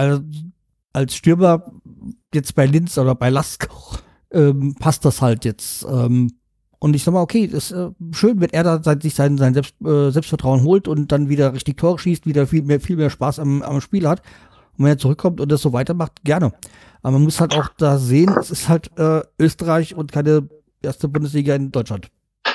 als, 0.92 1.14
Stürmer, 1.14 1.72
jetzt 2.34 2.54
bei 2.54 2.66
Linz 2.66 2.98
oder 2.98 3.14
bei 3.14 3.30
Laskau, 3.30 3.96
ähm, 4.30 4.74
passt 4.78 5.04
das 5.04 5.22
halt 5.22 5.44
jetzt. 5.44 5.84
Ähm, 5.84 6.32
und 6.78 6.94
ich 6.94 7.04
sag 7.04 7.12
mal, 7.12 7.20
okay, 7.20 7.44
ist 7.44 7.72
äh, 7.72 7.90
schön, 8.12 8.40
wenn 8.40 8.50
er 8.50 8.64
da 8.64 8.82
sein, 8.82 9.00
sich 9.00 9.14
sein, 9.14 9.36
sein 9.36 9.54
Selbst, 9.54 9.74
äh, 9.82 10.10
Selbstvertrauen 10.10 10.62
holt 10.62 10.88
und 10.88 11.12
dann 11.12 11.28
wieder 11.28 11.52
richtig 11.52 11.76
Tore 11.76 11.98
schießt, 11.98 12.26
wieder 12.26 12.46
viel 12.46 12.62
mehr, 12.62 12.80
viel 12.80 12.96
mehr 12.96 13.10
Spaß 13.10 13.38
am, 13.38 13.62
am 13.62 13.80
Spiel 13.80 14.08
hat. 14.08 14.22
Und 14.80 14.86
wenn 14.86 14.92
er 14.92 14.98
zurückkommt 14.98 15.42
und 15.42 15.52
das 15.52 15.60
so 15.60 15.74
weitermacht, 15.74 16.24
gerne. 16.24 16.54
Aber 17.02 17.12
man 17.12 17.24
muss 17.24 17.38
halt 17.38 17.54
auch 17.54 17.68
da 17.76 17.98
sehen, 17.98 18.34
es 18.40 18.50
ist 18.50 18.70
halt 18.70 18.90
äh, 18.96 19.20
Österreich 19.38 19.94
und 19.94 20.10
keine 20.10 20.48
erste 20.80 21.06
Bundesliga 21.06 21.54
in 21.54 21.70
Deutschland. 21.70 22.08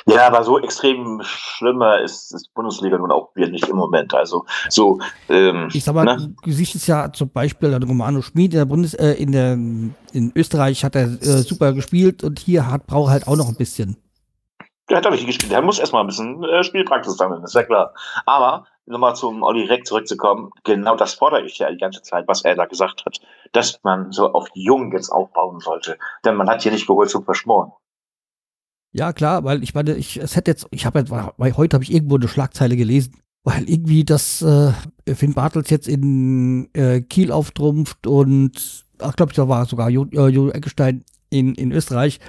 Ja, 0.07 0.25
aber 0.25 0.43
so 0.43 0.57
extrem 0.57 1.21
schlimmer 1.23 2.01
ist, 2.01 2.33
ist 2.33 2.51
Bundesliga 2.55 2.97
nun 2.97 3.11
auch 3.11 3.35
wieder 3.35 3.49
nicht 3.49 3.67
im 3.67 3.75
Moment. 3.75 4.15
Also 4.15 4.47
so. 4.69 4.97
Ähm, 5.29 5.69
ich 5.71 5.83
sag 5.83 5.93
mal, 5.93 6.03
ne? 6.03 6.33
du 6.43 6.51
siehst 6.51 6.73
es 6.73 6.87
ja 6.87 7.13
zum 7.13 7.29
Beispiel 7.29 7.71
an 7.71 7.83
Romano 7.83 8.23
Schmid 8.23 8.53
in 8.53 8.57
der 8.57 8.65
Bundes, 8.65 8.95
äh, 8.95 9.11
in 9.11 9.31
der 9.31 9.53
in 9.53 10.31
Österreich 10.35 10.83
hat 10.83 10.95
er 10.95 11.03
äh, 11.03 11.43
super 11.43 11.73
gespielt 11.73 12.23
und 12.23 12.39
hier 12.39 12.71
hat 12.71 12.87
braucht 12.87 13.11
halt 13.11 13.27
auch 13.27 13.37
noch 13.37 13.49
ein 13.49 13.55
bisschen. 13.55 13.97
Der 14.89 14.97
hat 14.97 15.05
doch 15.05 15.11
nicht 15.11 15.27
gespielt. 15.27 15.51
Der 15.51 15.61
muss 15.61 15.77
erstmal 15.77 16.03
ein 16.03 16.07
bisschen 16.07 16.43
äh, 16.43 16.63
Spielpraxis 16.63 17.17
sammeln, 17.17 17.43
ist 17.43 17.53
ja 17.53 17.61
klar. 17.61 17.93
Aber 18.25 18.65
nochmal 18.85 19.15
zum 19.15 19.43
Olli 19.43 19.65
Reck 19.65 19.85
zurückzukommen, 19.85 20.51
genau 20.63 20.95
das 20.95 21.15
fordere 21.15 21.45
ich 21.45 21.57
ja 21.57 21.71
die 21.71 21.77
ganze 21.77 22.01
Zeit, 22.01 22.27
was 22.27 22.43
er 22.43 22.55
da 22.55 22.65
gesagt 22.65 23.05
hat, 23.05 23.19
dass 23.51 23.79
man 23.83 24.11
so 24.11 24.31
auf 24.33 24.49
die 24.51 24.63
Jungen 24.63 24.91
jetzt 24.91 25.09
aufbauen 25.09 25.59
sollte. 25.59 25.97
Denn 26.23 26.35
man 26.35 26.49
hat 26.49 26.63
hier 26.63 26.71
nicht 26.71 26.87
geholt 26.87 27.09
zum 27.09 27.23
Verschmoren. 27.23 27.71
Ja, 28.91 29.11
klar, 29.11 29.43
weil 29.43 29.61
ich 29.63 29.73
meine, 29.73 29.95
ich, 29.95 30.17
es 30.17 30.35
hätte 30.35 30.51
jetzt, 30.51 30.67
ich 30.71 30.85
habe 30.85 30.99
jetzt, 30.99 31.11
weil 31.11 31.57
heute 31.57 31.75
habe 31.75 31.83
ich 31.83 31.93
irgendwo 31.93 32.15
eine 32.15 32.29
Schlagzeile 32.29 32.77
gelesen, 32.77 33.19
weil 33.43 33.69
irgendwie 33.69 34.05
das 34.05 34.41
äh, 34.41 34.71
Finn 35.13 35.33
Bartels 35.33 35.69
jetzt 35.69 35.87
in 35.87 36.69
äh, 36.73 37.01
Kiel 37.01 37.31
auftrumpft 37.31 38.07
und, 38.07 38.85
ach, 38.99 39.15
glaube 39.15 39.31
ich, 39.31 39.35
da 39.35 39.49
war 39.49 39.65
sogar 39.65 39.89
Jo, 39.89 40.05
äh, 40.13 40.51
Eckestein 40.51 41.03
in, 41.29 41.55
in 41.55 41.71
Österreich 41.71 42.19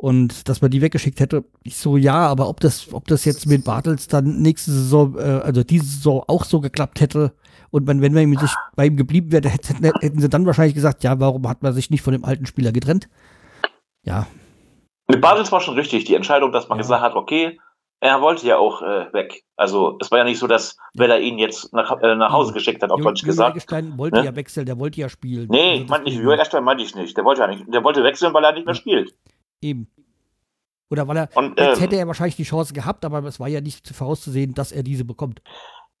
und 0.00 0.48
dass 0.48 0.62
man 0.62 0.70
die 0.70 0.80
weggeschickt 0.80 1.20
hätte. 1.20 1.44
Ich 1.62 1.76
so, 1.76 1.96
ja, 1.96 2.26
aber 2.26 2.48
ob 2.48 2.60
das, 2.60 2.92
ob 2.92 3.06
das 3.06 3.24
jetzt 3.24 3.46
mit 3.46 3.64
Bartels 3.64 4.08
dann 4.08 4.40
nächste 4.40 4.70
Saison, 4.70 5.16
äh, 5.18 5.40
also 5.42 5.62
diese 5.62 5.84
Saison 5.84 6.24
auch 6.26 6.44
so 6.44 6.60
geklappt 6.60 7.00
hätte 7.00 7.32
und 7.70 7.86
man, 7.86 8.00
wenn 8.00 8.12
man 8.12 8.38
sich 8.38 8.54
bei 8.76 8.86
ihm 8.86 8.96
geblieben 8.96 9.30
wäre, 9.32 9.48
hätten, 9.48 9.84
hätten 9.84 10.20
sie 10.20 10.28
dann 10.28 10.46
wahrscheinlich 10.46 10.74
gesagt, 10.74 11.04
ja, 11.04 11.20
warum 11.20 11.48
hat 11.48 11.62
man 11.62 11.74
sich 11.74 11.90
nicht 11.90 12.02
von 12.02 12.12
dem 12.12 12.24
alten 12.24 12.46
Spieler 12.46 12.72
getrennt? 12.72 13.08
Ja, 14.04 14.26
mit 15.10 15.20
Basels 15.20 15.50
war 15.50 15.60
schon 15.60 15.74
richtig, 15.74 16.04
die 16.04 16.14
Entscheidung, 16.14 16.52
dass 16.52 16.68
man 16.68 16.78
ja. 16.78 16.82
gesagt 16.82 17.02
hat, 17.02 17.14
okay, 17.16 17.58
er 17.98 18.22
wollte 18.22 18.46
ja 18.46 18.56
auch 18.56 18.80
äh, 18.80 19.12
weg. 19.12 19.42
Also 19.56 19.98
es 20.00 20.10
war 20.10 20.18
ja 20.18 20.24
nicht 20.24 20.38
so, 20.38 20.46
dass 20.46 20.76
Weller 20.94 21.18
ihn 21.18 21.36
jetzt 21.36 21.74
nach, 21.74 22.00
äh, 22.00 22.14
nach 22.14 22.32
Hause 22.32 22.52
geschickt 22.52 22.82
hat, 22.82 22.90
auf 22.90 23.00
Deutsch 23.00 23.24
gesagt. 23.24 23.50
Eggestein 23.50 23.98
wollte 23.98 24.20
ne? 24.20 24.24
ja 24.24 24.36
wechseln, 24.36 24.66
der 24.66 24.78
wollte 24.78 25.00
ja 25.00 25.08
spielen. 25.08 25.48
Nee, 25.50 25.70
also 25.70 25.82
ich 25.82 25.88
meinte 25.88 26.04
nicht, 26.04 26.16
Jürgen 26.16 26.32
Eggestein 26.32 26.64
meinte 26.64 26.84
ich 26.84 26.94
nicht. 26.94 27.16
Der 27.16 27.24
wollte 27.24 27.40
ja 27.40 27.48
nicht. 27.48 27.64
Der 27.74 27.82
wollte 27.82 28.04
wechseln, 28.04 28.32
weil 28.32 28.44
er 28.44 28.52
nicht 28.52 28.66
mehr 28.66 28.74
spielt. 28.74 29.14
Eben. 29.60 29.90
Oder 30.90 31.06
weil 31.06 31.18
er, 31.18 31.28
Und, 31.34 31.58
jetzt 31.58 31.76
ähm, 31.76 31.82
hätte 31.82 31.96
er 31.96 32.06
wahrscheinlich 32.06 32.36
die 32.36 32.44
Chance 32.44 32.74
gehabt, 32.74 33.04
aber 33.04 33.22
es 33.24 33.38
war 33.38 33.48
ja 33.48 33.60
nicht 33.60 33.88
vorauszusehen, 33.88 34.54
dass 34.54 34.72
er 34.72 34.82
diese 34.82 35.04
bekommt. 35.04 35.40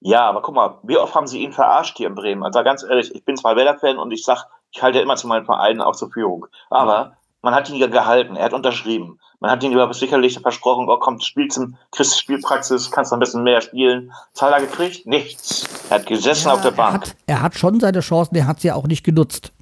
Ja, 0.00 0.22
aber 0.22 0.42
guck 0.42 0.54
mal, 0.54 0.78
wie 0.82 0.96
oft 0.96 1.14
haben 1.14 1.26
sie 1.26 1.42
ihn 1.42 1.52
verarscht 1.52 1.98
hier 1.98 2.08
in 2.08 2.14
Bremen? 2.14 2.42
Also 2.42 2.62
ganz 2.64 2.82
ehrlich, 2.82 3.14
ich 3.14 3.24
bin 3.24 3.36
zwar 3.36 3.54
Werder-Fan 3.54 3.98
und 3.98 4.10
ich 4.10 4.24
sag, 4.24 4.46
ich 4.72 4.82
halte 4.82 5.00
immer 5.00 5.16
zu 5.16 5.26
meinen 5.26 5.44
Vereinen 5.44 5.80
auch 5.80 5.94
zur 5.94 6.10
Führung. 6.10 6.46
Aber 6.70 7.16
man 7.42 7.54
hat 7.54 7.68
ihn 7.68 7.76
ja 7.76 7.86
gehalten, 7.86 8.36
er 8.36 8.46
hat 8.46 8.52
unterschrieben. 8.52 9.20
Man 9.40 9.50
hat 9.50 9.62
ihn 9.62 9.78
aber 9.78 9.94
sicherlich 9.94 10.38
versprochen, 10.38 10.86
oh 10.88 10.98
komm, 10.98 11.20
spielst 11.20 11.56
zum 11.56 11.76
kriegst 11.92 12.18
Spielpraxis, 12.18 12.90
kannst 12.90 13.10
noch 13.10 13.16
ein 13.16 13.20
bisschen 13.20 13.42
mehr 13.42 13.60
spielen. 13.60 14.12
Was 14.34 14.42
hat 14.42 14.52
er 14.52 14.60
gekriegt? 14.60 15.06
Nichts. 15.06 15.66
Er 15.88 15.98
hat 15.98 16.06
gesessen 16.06 16.48
ja, 16.48 16.54
auf 16.54 16.62
der 16.62 16.72
Bank. 16.72 17.04
Er 17.04 17.08
hat, 17.08 17.16
er 17.26 17.42
hat 17.42 17.54
schon 17.54 17.80
seine 17.80 18.00
Chancen, 18.00 18.34
er 18.36 18.46
hat 18.46 18.60
sie 18.60 18.68
ja 18.68 18.74
auch 18.74 18.86
nicht 18.86 19.04
genutzt. 19.04 19.52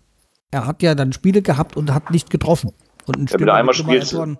Er 0.51 0.67
hat 0.67 0.83
ja 0.83 0.95
dann 0.95 1.13
Spiele 1.13 1.43
gehabt 1.43 1.77
und 1.77 1.93
hat 1.93 2.11
nicht 2.11 2.31
getroffen. 2.31 2.73
Und 3.09 3.19
ein 3.19 3.29
Spiel 3.29 3.47
ja, 3.47 3.63
mit, 3.63 3.79
Nummer 3.79 4.01
Toren, 4.01 4.39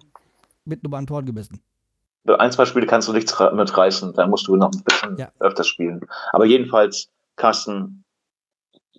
mit 0.65 0.83
Nummer 0.83 0.99
an 0.99 1.07
Toren 1.07 1.27
gemessen. 1.27 1.61
Ein, 2.27 2.53
zwei 2.53 2.67
Spiele 2.67 2.87
kannst 2.87 3.09
du 3.09 3.13
nichts 3.13 3.39
mitreißen, 3.39 4.13
dann 4.13 4.29
musst 4.29 4.49
du 4.49 4.57
noch 4.57 4.71
ein 4.73 4.83
bisschen 4.85 5.17
ja. 5.17 5.33
öfters 5.41 5.67
spielen. 5.67 6.01
Aber 6.33 6.45
jedenfalls, 6.45 7.09
Carsten, 7.37 8.05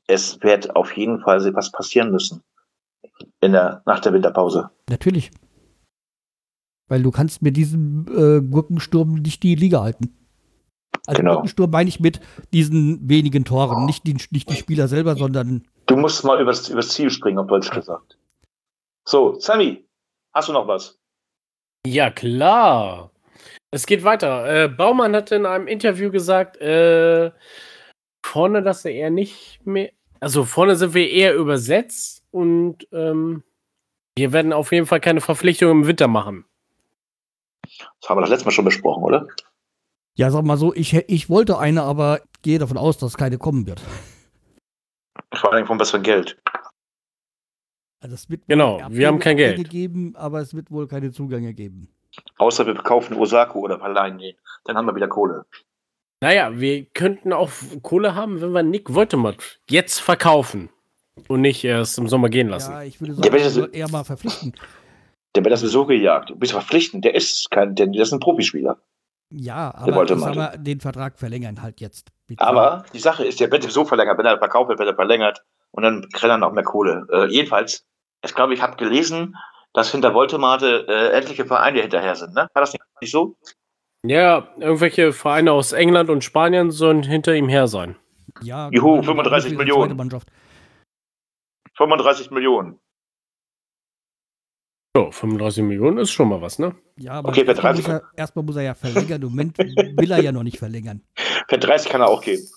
es 0.08 0.42
wird 0.42 0.76
auf 0.76 0.98
jeden 0.98 1.20
Fall 1.20 1.54
was 1.54 1.72
passieren 1.72 2.12
müssen 2.12 2.42
in 3.42 3.52
der, 3.52 3.84
nach 3.86 4.00
der 4.00 4.14
Winterpause. 4.14 4.72
Natürlich. 4.90 5.30
Weil 6.88 7.04
du 7.04 7.12
kannst 7.12 7.44
mit 7.44 7.56
diesem 7.56 8.08
äh, 8.08 8.42
Gurkensturm 8.42 9.14
nicht 9.14 9.44
die 9.44 9.54
Liga 9.54 9.82
halten. 9.82 10.16
Also 11.06 11.22
genau. 11.22 11.34
Gurkensturm 11.34 11.70
meine 11.70 11.90
ich 11.90 12.00
mit 12.00 12.20
diesen 12.52 13.08
wenigen 13.08 13.46
Toren, 13.46 13.86
nicht 13.86 14.08
die, 14.08 14.14
nicht 14.14 14.50
die 14.50 14.56
Spieler 14.56 14.88
selber, 14.88 15.16
sondern. 15.16 15.64
Du 15.86 15.96
musst 15.96 16.24
mal 16.24 16.42
übers, 16.42 16.70
übers 16.70 16.90
Ziel 16.90 17.12
springen, 17.12 17.38
auf 17.38 17.48
Deutsch 17.48 17.70
gesagt. 17.70 18.18
So, 19.08 19.40
Sammy, 19.40 19.86
hast 20.34 20.50
du 20.50 20.54
noch 20.54 20.68
was? 20.68 21.00
Ja, 21.86 22.10
klar. 22.12 23.12
Es 23.72 23.86
geht 23.86 24.04
weiter. 24.04 24.64
Äh, 24.64 24.68
Baumann 24.68 25.16
hat 25.16 25.32
in 25.32 25.46
einem 25.46 25.68
Interview 25.68 26.12
gesagt, 26.12 26.58
äh, 26.58 27.32
vorne, 28.26 28.62
dass 28.64 28.86
er 28.86 28.92
eher 28.92 29.10
nicht 29.10 29.66
mehr. 29.66 29.92
Also 30.20 30.44
vorne 30.44 30.76
sind 30.76 30.94
wir 30.94 31.10
eher 31.10 31.36
übersetzt 31.36 32.24
und 32.32 32.88
ähm, 32.92 33.44
wir 34.18 34.34
werden 34.34 34.52
auf 34.52 34.72
jeden 34.72 34.86
Fall 34.86 35.00
keine 35.00 35.22
Verpflichtung 35.22 35.72
im 35.72 35.88
Winter 35.88 36.08
machen. 36.08 36.46
Das 38.02 38.10
haben 38.10 38.18
wir 38.18 38.22
das 38.22 38.30
letzte 38.30 38.46
Mal 38.46 38.52
schon 38.52 38.66
besprochen, 38.66 39.04
oder? 39.04 39.28
Ja, 40.16 40.32
sag 40.32 40.44
mal 40.44 40.58
so, 40.58 40.74
ich, 40.74 40.94
ich 40.94 41.30
wollte 41.30 41.58
eine, 41.58 41.84
aber 41.84 42.20
gehe 42.42 42.60
davon 42.60 42.78
aus, 42.78 42.98
dass 42.98 43.18
keine 43.18 43.38
kommen 43.38 43.68
wird. 43.68 43.82
Vor 45.34 45.54
allem 45.54 45.66
vom 45.66 45.78
besseren 45.78 46.04
Geld. 46.04 46.38
Also 48.02 48.16
es 48.16 48.30
wird 48.30 48.42
genau, 48.48 48.82
wir 48.90 49.08
haben 49.08 49.20
kein 49.20 49.38
Geld. 49.38 49.70
Geben, 49.70 50.16
aber 50.16 50.40
es 50.40 50.54
wird 50.54 50.72
wohl 50.72 50.88
keine 50.88 51.12
Zugänge 51.12 51.54
geben. 51.54 51.90
Außer 52.38 52.66
wir 52.66 52.74
kaufen 52.76 53.18
Osako 53.18 53.60
oder 53.60 53.80
verleihen 53.80 54.18
den. 54.18 54.36
Dann 54.66 54.78
haben 54.78 54.86
wir 54.86 54.96
wieder 54.96 55.08
Kohle. 55.08 55.46
Naja, 56.22 56.60
wir 56.60 56.86
könnten 56.86 57.34
auch 57.34 57.50
Kohle 57.82 58.16
haben, 58.16 58.42
wenn 58.42 58.52
wir 58.52 58.64
Nick 58.64 58.94
Woltemott 58.94 59.60
jetzt 59.70 60.00
verkaufen 60.00 60.70
und 61.28 61.42
nicht 61.42 61.64
erst 61.64 61.98
im 61.98 62.08
Sommer 62.08 62.30
gehen 62.30 62.50
lassen. 62.50 62.72
Ja, 62.72 62.84
ich 62.84 63.00
würde 63.00 63.14
sagen, 63.14 63.30
der 63.30 63.56
wird 63.56 63.74
eher 63.74 63.90
mal 63.90 64.04
verpflichten. 64.04 64.54
Der 65.36 65.44
wird 65.44 65.54
das 65.54 65.62
sowieso 65.62 65.86
gejagt. 65.86 66.30
Du 66.30 66.36
bist 66.36 66.54
verpflichten, 66.54 67.02
der 67.02 67.16
ist 67.16 67.52
kein, 67.52 67.76
der, 67.76 67.88
der 67.88 68.02
ist 68.02 68.12
ein 68.12 68.20
Profispieler. 68.20 68.82
Ja, 69.32 69.74
aber 69.76 70.16
mal, 70.16 70.58
den 70.58 70.80
Vertrag 70.80 71.20
verlängern 71.20 71.62
halt 71.62 71.82
jetzt. 71.82 72.10
Bitte. 72.26 72.44
Aber 72.44 72.84
die 72.94 73.00
Sache 73.00 73.26
ist, 73.26 73.40
der 73.40 73.52
wird 73.52 73.62
sowieso 73.62 73.86
verlängert. 73.86 74.18
Wenn 74.18 74.26
er 74.26 74.40
verkauft 74.40 74.70
wird, 74.70 74.80
wird 74.80 74.90
er 74.90 74.96
verlängert 74.96 75.44
und 75.72 75.84
dann 75.84 76.02
kriegt 76.10 76.24
er 76.24 76.38
noch 76.38 76.52
mehr 76.52 76.64
Kohle. 76.64 77.08
Äh, 77.12 77.26
jedenfalls, 77.28 77.86
ich 78.24 78.34
glaube, 78.34 78.54
ich 78.54 78.62
habe 78.62 78.78
gelesen, 78.78 79.36
dass 79.74 79.92
hinter 79.92 80.14
Voltemate 80.14 80.86
äh, 80.88 81.12
etliche 81.12 81.46
Vereine 81.46 81.82
hinterher 81.82 82.16
sind. 82.16 82.34
Ne? 82.34 82.50
War 82.54 82.62
das 82.62 82.74
nicht 83.02 83.12
so? 83.12 83.36
Ja, 84.06 84.48
irgendwelche 84.60 85.12
Vereine 85.12 85.52
aus 85.52 85.74
England 85.74 86.10
und 86.10 86.24
Spanien 86.24 86.72
sollen 86.72 87.04
hinter 87.04 87.36
ihm 87.36 87.50
her 87.50 87.68
sein. 87.68 87.98
Ja, 88.42 88.70
Juhu, 88.72 89.04
35 89.04 89.58
Millionen. 89.58 89.98
35 91.76 92.32
Millionen. 92.32 92.80
Ja, 94.96 95.12
35 95.12 95.64
Millionen 95.64 95.98
ist 96.00 96.12
schon 96.12 96.30
mal 96.30 96.42
was, 96.42 96.60
ne? 96.60 96.76
Ja, 96.98 97.14
aber 97.14 97.30
okay, 97.30 97.46
erstmal, 97.46 97.76
muss 97.76 97.88
er, 97.88 98.02
erstmal 98.16 98.46
muss 98.46 98.56
er 98.56 98.64
ja 98.64 98.74
verlängern. 98.74 99.22
Im 99.22 99.30
Moment 99.30 99.58
will 99.58 100.12
er 100.12 100.22
ja 100.22 100.32
noch 100.32 100.44
nicht 100.44 100.58
verlängern. 100.58 101.04
Für 101.48 101.58
30 101.58 101.92
kann 101.92 102.02
er 102.02 102.08
auch 102.08 102.22
gehen. 102.22 102.48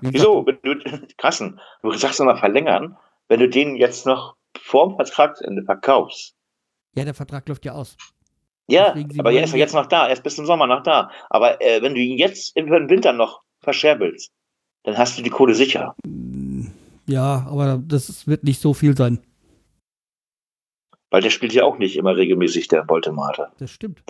Wieso? 0.00 0.46
Wenn 0.46 0.58
du, 0.62 1.06
krassen, 1.16 1.60
du 1.82 1.92
sagst 1.92 2.20
nochmal 2.20 2.38
verlängern, 2.38 2.96
wenn 3.28 3.40
du 3.40 3.48
den 3.48 3.76
jetzt 3.76 4.06
noch 4.06 4.36
vor 4.58 4.88
dem 4.88 4.96
Vertragsende 4.96 5.62
verkaufst. 5.62 6.34
Ja, 6.94 7.04
der 7.04 7.14
Vertrag 7.14 7.48
läuft 7.48 7.64
ja 7.64 7.72
aus. 7.72 7.96
Ja, 8.70 8.94
aber 9.18 9.32
er 9.32 9.44
ist 9.44 9.52
ja 9.52 9.58
jetzt 9.58 9.74
noch 9.74 9.86
da, 9.86 10.06
er 10.06 10.12
ist 10.12 10.22
bis 10.22 10.36
zum 10.36 10.44
Sommer 10.44 10.66
noch 10.66 10.82
da. 10.82 11.10
Aber 11.30 11.60
äh, 11.62 11.80
wenn 11.80 11.94
du 11.94 12.00
ihn 12.00 12.18
jetzt 12.18 12.54
im 12.54 12.70
Winter 12.70 13.12
noch 13.12 13.42
verscherbelst, 13.60 14.30
dann 14.82 14.98
hast 14.98 15.18
du 15.18 15.22
die 15.22 15.30
Kohle 15.30 15.54
sicher. 15.54 15.94
Mm, 16.04 16.66
ja, 17.06 17.46
aber 17.48 17.82
das 17.82 18.26
wird 18.26 18.44
nicht 18.44 18.60
so 18.60 18.74
viel 18.74 18.96
sein. 18.96 19.20
Weil 21.10 21.22
der 21.22 21.30
spielt 21.30 21.54
ja 21.54 21.64
auch 21.64 21.78
nicht 21.78 21.96
immer 21.96 22.16
regelmäßig, 22.16 22.68
der 22.68 22.82
Boltemate. 22.82 23.48
Das 23.58 23.70
stimmt. 23.70 24.02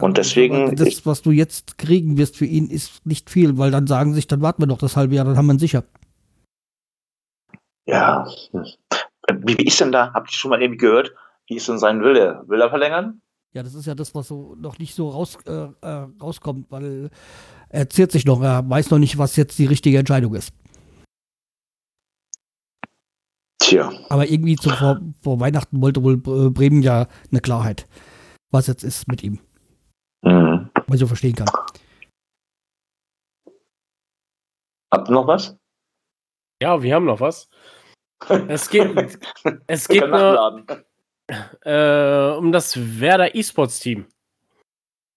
Und 0.00 0.16
deswegen. 0.16 0.68
Aber 0.68 0.74
das, 0.74 1.04
was 1.06 1.22
du 1.22 1.30
jetzt 1.30 1.78
kriegen 1.78 2.16
wirst 2.16 2.36
für 2.36 2.46
ihn, 2.46 2.68
ist 2.68 3.04
nicht 3.06 3.30
viel, 3.30 3.58
weil 3.58 3.70
dann 3.70 3.86
sagen 3.86 4.14
sich, 4.14 4.26
dann 4.26 4.40
warten 4.42 4.62
wir 4.62 4.66
noch 4.66 4.78
das 4.78 4.96
halbe 4.96 5.14
Jahr, 5.14 5.24
dann 5.24 5.36
haben 5.36 5.46
wir 5.46 5.54
ihn 5.54 5.58
sicher. 5.58 5.84
Ja. 7.86 8.26
Wie, 8.52 9.58
wie 9.58 9.66
ist 9.66 9.80
denn 9.80 9.92
da? 9.92 10.12
Habt 10.12 10.30
ihr 10.30 10.36
schon 10.36 10.50
mal 10.50 10.60
irgendwie 10.60 10.78
gehört? 10.78 11.12
Wie 11.46 11.56
ist 11.56 11.68
denn 11.68 11.78
sein 11.78 12.02
Wille? 12.02 12.42
Will 12.46 12.60
er 12.60 12.70
verlängern? 12.70 13.20
Ja, 13.52 13.62
das 13.62 13.74
ist 13.74 13.86
ja 13.86 13.94
das, 13.94 14.14
was 14.14 14.28
so 14.28 14.54
noch 14.54 14.78
nicht 14.78 14.94
so 14.94 15.08
raus, 15.08 15.36
äh, 15.46 15.68
äh, 15.80 16.06
rauskommt, 16.20 16.70
weil 16.70 17.10
er 17.68 17.90
ziert 17.90 18.12
sich 18.12 18.24
noch, 18.24 18.40
er 18.42 18.68
weiß 18.68 18.90
noch 18.90 18.98
nicht, 18.98 19.18
was 19.18 19.36
jetzt 19.36 19.58
die 19.58 19.66
richtige 19.66 19.98
Entscheidung 19.98 20.34
ist. 20.34 20.52
Tja. 23.58 23.92
Aber 24.08 24.28
irgendwie 24.28 24.56
zum, 24.56 24.72
vor, 24.72 25.00
vor 25.20 25.40
Weihnachten 25.40 25.80
wollte 25.80 26.02
wohl 26.02 26.16
Bremen 26.16 26.82
ja 26.82 27.08
eine 27.30 27.40
Klarheit, 27.40 27.86
was 28.50 28.68
jetzt 28.68 28.84
ist 28.84 29.08
mit 29.08 29.22
ihm. 29.22 29.40
Ich 30.94 31.00
so 31.00 31.06
verstehen 31.06 31.34
kann. 31.34 31.48
Habt 34.92 35.08
ihr 35.08 35.12
noch 35.12 35.26
was? 35.26 35.56
Ja, 36.62 36.82
wir 36.82 36.94
haben 36.94 37.06
noch 37.06 37.20
was. 37.20 37.48
Es 38.48 38.68
geht, 38.68 39.18
es 39.66 39.88
geht 39.88 40.06
nur, 40.06 40.66
äh, 41.62 42.32
um 42.36 42.52
das 42.52 43.00
Werder 43.00 43.34
E-Sports-Team. 43.34 44.04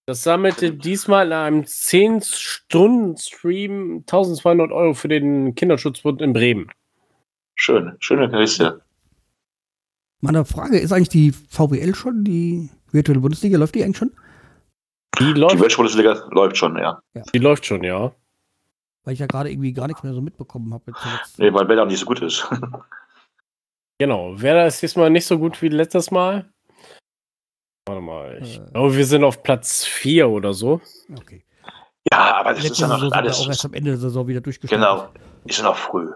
Das 0.06 0.24
sammelte 0.24 0.74
diesmal 0.74 1.28
in 1.28 1.34
einem 1.34 1.64
10-Stunden-Stream 1.64 3.98
1200 4.00 4.72
Euro 4.72 4.94
für 4.94 5.10
den 5.10 5.56
Kinderschutzbund 5.56 6.22
in 6.22 6.34
Bremen. 6.34 6.70
Schön, 7.56 7.96
schöne 8.00 8.30
Gerichte. 8.30 8.82
Meine 10.22 10.46
Frage, 10.46 10.78
ist 10.80 10.94
eigentlich 10.94 11.10
die 11.10 11.32
VWL 11.32 11.96
schon, 11.96 12.24
die 12.24 12.70
virtuelle 12.92 13.22
Bundesliga, 13.22 13.58
läuft 13.58 13.74
die 13.76 13.84
eigentlich 13.84 13.98
schon? 13.98 14.12
Die 15.20 15.34
Die 15.34 15.40
läuft, 15.40 15.60
Weltbundesliga 15.60 16.14
läuft 16.32 16.58
schon, 16.58 16.78
ja. 16.78 17.02
die 17.34 17.38
läuft 17.40 17.66
schon, 17.66 17.84
ja. 17.84 18.14
Weil 19.04 19.14
ich 19.14 19.20
ja 19.20 19.28
gerade 19.28 19.52
irgendwie 19.52 19.74
gar 19.74 19.88
nichts 19.88 20.02
mehr 20.04 20.14
so 20.14 20.22
mitbekommen 20.22 20.74
habe. 20.74 20.92
Nee, 21.38 21.54
weil 21.54 21.68
Werder 21.68 21.86
nicht 21.86 22.00
so 22.00 22.06
gut 22.06 22.22
ist. 22.22 22.48
Genau. 24.00 24.34
Werder 24.42 24.66
ist 24.66 24.82
diesmal 24.82 25.10
nicht 25.12 25.26
so 25.26 25.38
gut 25.38 25.62
wie 25.62 25.70
letztes 25.70 26.10
Mal. 26.10 26.52
Warte 27.88 28.02
mal. 28.02 28.40
Ich 28.42 28.58
Äh. 28.60 28.66
glaube, 28.72 28.98
wir 28.98 29.06
sind 29.06 29.24
auf 29.24 29.44
Platz 29.44 29.86
4 29.86 30.28
oder 30.28 30.52
so. 30.54 30.82
Okay. 31.16 31.46
ja, 32.12 32.36
aber 32.38 32.54
das 32.56 32.64
Letzte 32.64 32.74
ist 32.74 32.80
ja 32.80 32.88
Saison 32.88 33.04
noch 33.10 33.12
wir 33.12 33.18
alles. 33.18 33.40
auch 33.40 33.48
erst 33.48 33.66
am 33.66 33.74
Ende 33.74 33.92
der 33.92 34.00
Saison 34.00 34.28
wieder 34.28 34.42
durchgestellt. 34.42 34.82
Genau, 34.82 35.10
ist 35.46 35.60
ja 35.60 35.64
noch 35.66 35.78
früh. 35.78 36.12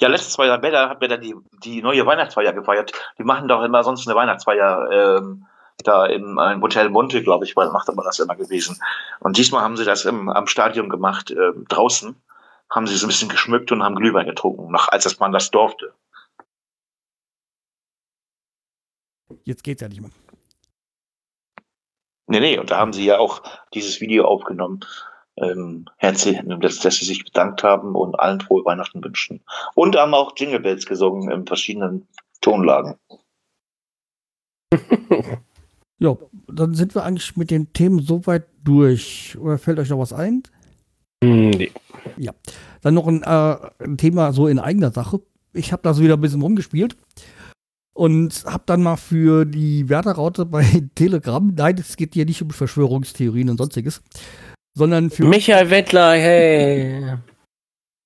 Ja, 0.00 0.08
letztes 0.08 0.36
Jahr 0.36 0.60
Werder 0.62 0.88
hat 0.90 1.00
Werder 1.00 1.18
die, 1.18 1.34
die 1.64 1.80
neue 1.80 2.04
Weihnachtsfeier 2.04 2.52
gefeiert. 2.52 2.92
Die 3.18 3.24
machen 3.24 3.48
doch 3.48 3.62
immer 3.62 3.82
sonst 3.84 4.06
eine 4.06 4.16
Weihnachtsfeier 4.16 5.20
ähm, 5.22 5.46
da 5.84 6.06
im, 6.06 6.38
im 6.38 6.62
Hotel 6.62 6.88
Monte, 6.90 7.22
glaube 7.22 7.44
ich, 7.44 7.56
weil 7.56 7.70
macht 7.70 7.88
aber 7.88 8.02
das 8.02 8.18
immer 8.18 8.36
gewesen. 8.36 8.80
Und 9.20 9.36
diesmal 9.36 9.62
haben 9.62 9.76
sie 9.76 9.84
das 9.84 10.04
im, 10.04 10.28
am 10.28 10.46
Stadion 10.46 10.88
gemacht, 10.88 11.30
ähm, 11.30 11.64
draußen. 11.68 12.16
Haben 12.70 12.86
sie 12.86 12.96
so 12.96 13.06
ein 13.06 13.08
bisschen 13.08 13.28
geschmückt 13.28 13.72
und 13.72 13.82
haben 13.82 13.94
Glühwein 13.94 14.26
getrunken, 14.26 14.70
noch 14.70 14.88
als 14.88 15.04
das 15.04 15.18
man 15.18 15.32
das 15.32 15.50
durfte. 15.50 15.94
Jetzt 19.44 19.62
geht's 19.62 19.80
ja 19.80 19.88
nicht 19.88 20.00
mehr. 20.00 20.10
Nee, 22.26 22.40
nee, 22.40 22.58
und 22.58 22.70
da 22.70 22.76
haben 22.76 22.92
sie 22.92 23.06
ja 23.06 23.18
auch 23.18 23.42
dieses 23.72 24.02
Video 24.02 24.26
aufgenommen, 24.26 24.80
ähm, 25.36 25.86
herzlich, 25.96 26.38
dass, 26.60 26.80
dass 26.80 26.96
sie 26.96 27.06
sich 27.06 27.24
bedankt 27.24 27.62
haben 27.62 27.94
und 27.94 28.18
allen 28.20 28.40
frohe 28.40 28.64
Weihnachten 28.66 29.02
wünschen. 29.02 29.42
Und 29.74 29.96
haben 29.96 30.12
auch 30.12 30.32
Jingle 30.36 30.60
Bells 30.60 30.84
gesungen 30.84 31.30
in 31.30 31.46
verschiedenen 31.46 32.06
Tonlagen. 32.42 32.98
Ja, 35.98 36.16
dann 36.46 36.74
sind 36.74 36.94
wir 36.94 37.04
eigentlich 37.04 37.36
mit 37.36 37.50
den 37.50 37.72
Themen 37.72 38.00
soweit 38.00 38.46
durch. 38.62 39.36
Oder 39.40 39.58
fällt 39.58 39.78
euch 39.78 39.90
noch 39.90 39.98
was 39.98 40.12
ein? 40.12 40.42
Hm, 41.22 41.50
nee. 41.50 41.72
Dann 42.82 42.94
noch 42.94 43.08
ein, 43.08 43.22
äh, 43.22 43.84
ein 43.84 43.96
Thema 43.96 44.32
so 44.32 44.46
in 44.46 44.58
eigener 44.58 44.92
Sache. 44.92 45.20
Ich 45.52 45.72
habe 45.72 45.82
da 45.82 45.94
so 45.94 46.02
wieder 46.02 46.14
ein 46.14 46.20
bisschen 46.20 46.42
rumgespielt 46.42 46.96
und 47.98 48.44
habe 48.46 48.62
dann 48.66 48.84
mal 48.84 48.96
für 48.96 49.44
die 49.44 49.88
Werder-Raute 49.88 50.46
bei 50.46 50.64
Telegram, 50.94 51.52
nein, 51.56 51.76
es 51.78 51.96
geht 51.96 52.14
hier 52.14 52.26
nicht 52.26 52.40
um 52.40 52.50
Verschwörungstheorien 52.50 53.50
und 53.50 53.56
sonstiges, 53.58 54.02
sondern 54.74 55.10
für, 55.10 55.26
Michael 55.26 55.70
Wettler, 55.70 56.12
hey. 56.12 57.16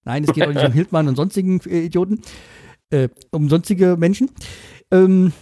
nein, 0.04 0.24
es 0.24 0.32
geht 0.32 0.44
auch 0.44 0.52
nicht 0.54 0.64
um 0.64 0.72
Hildmann 0.72 1.08
und 1.08 1.16
sonstigen 1.16 1.60
Idioten, 1.60 2.22
äh, 2.88 3.10
um 3.32 3.50
sonstige 3.50 3.98
Menschen, 3.98 4.30
ähm, 4.90 5.34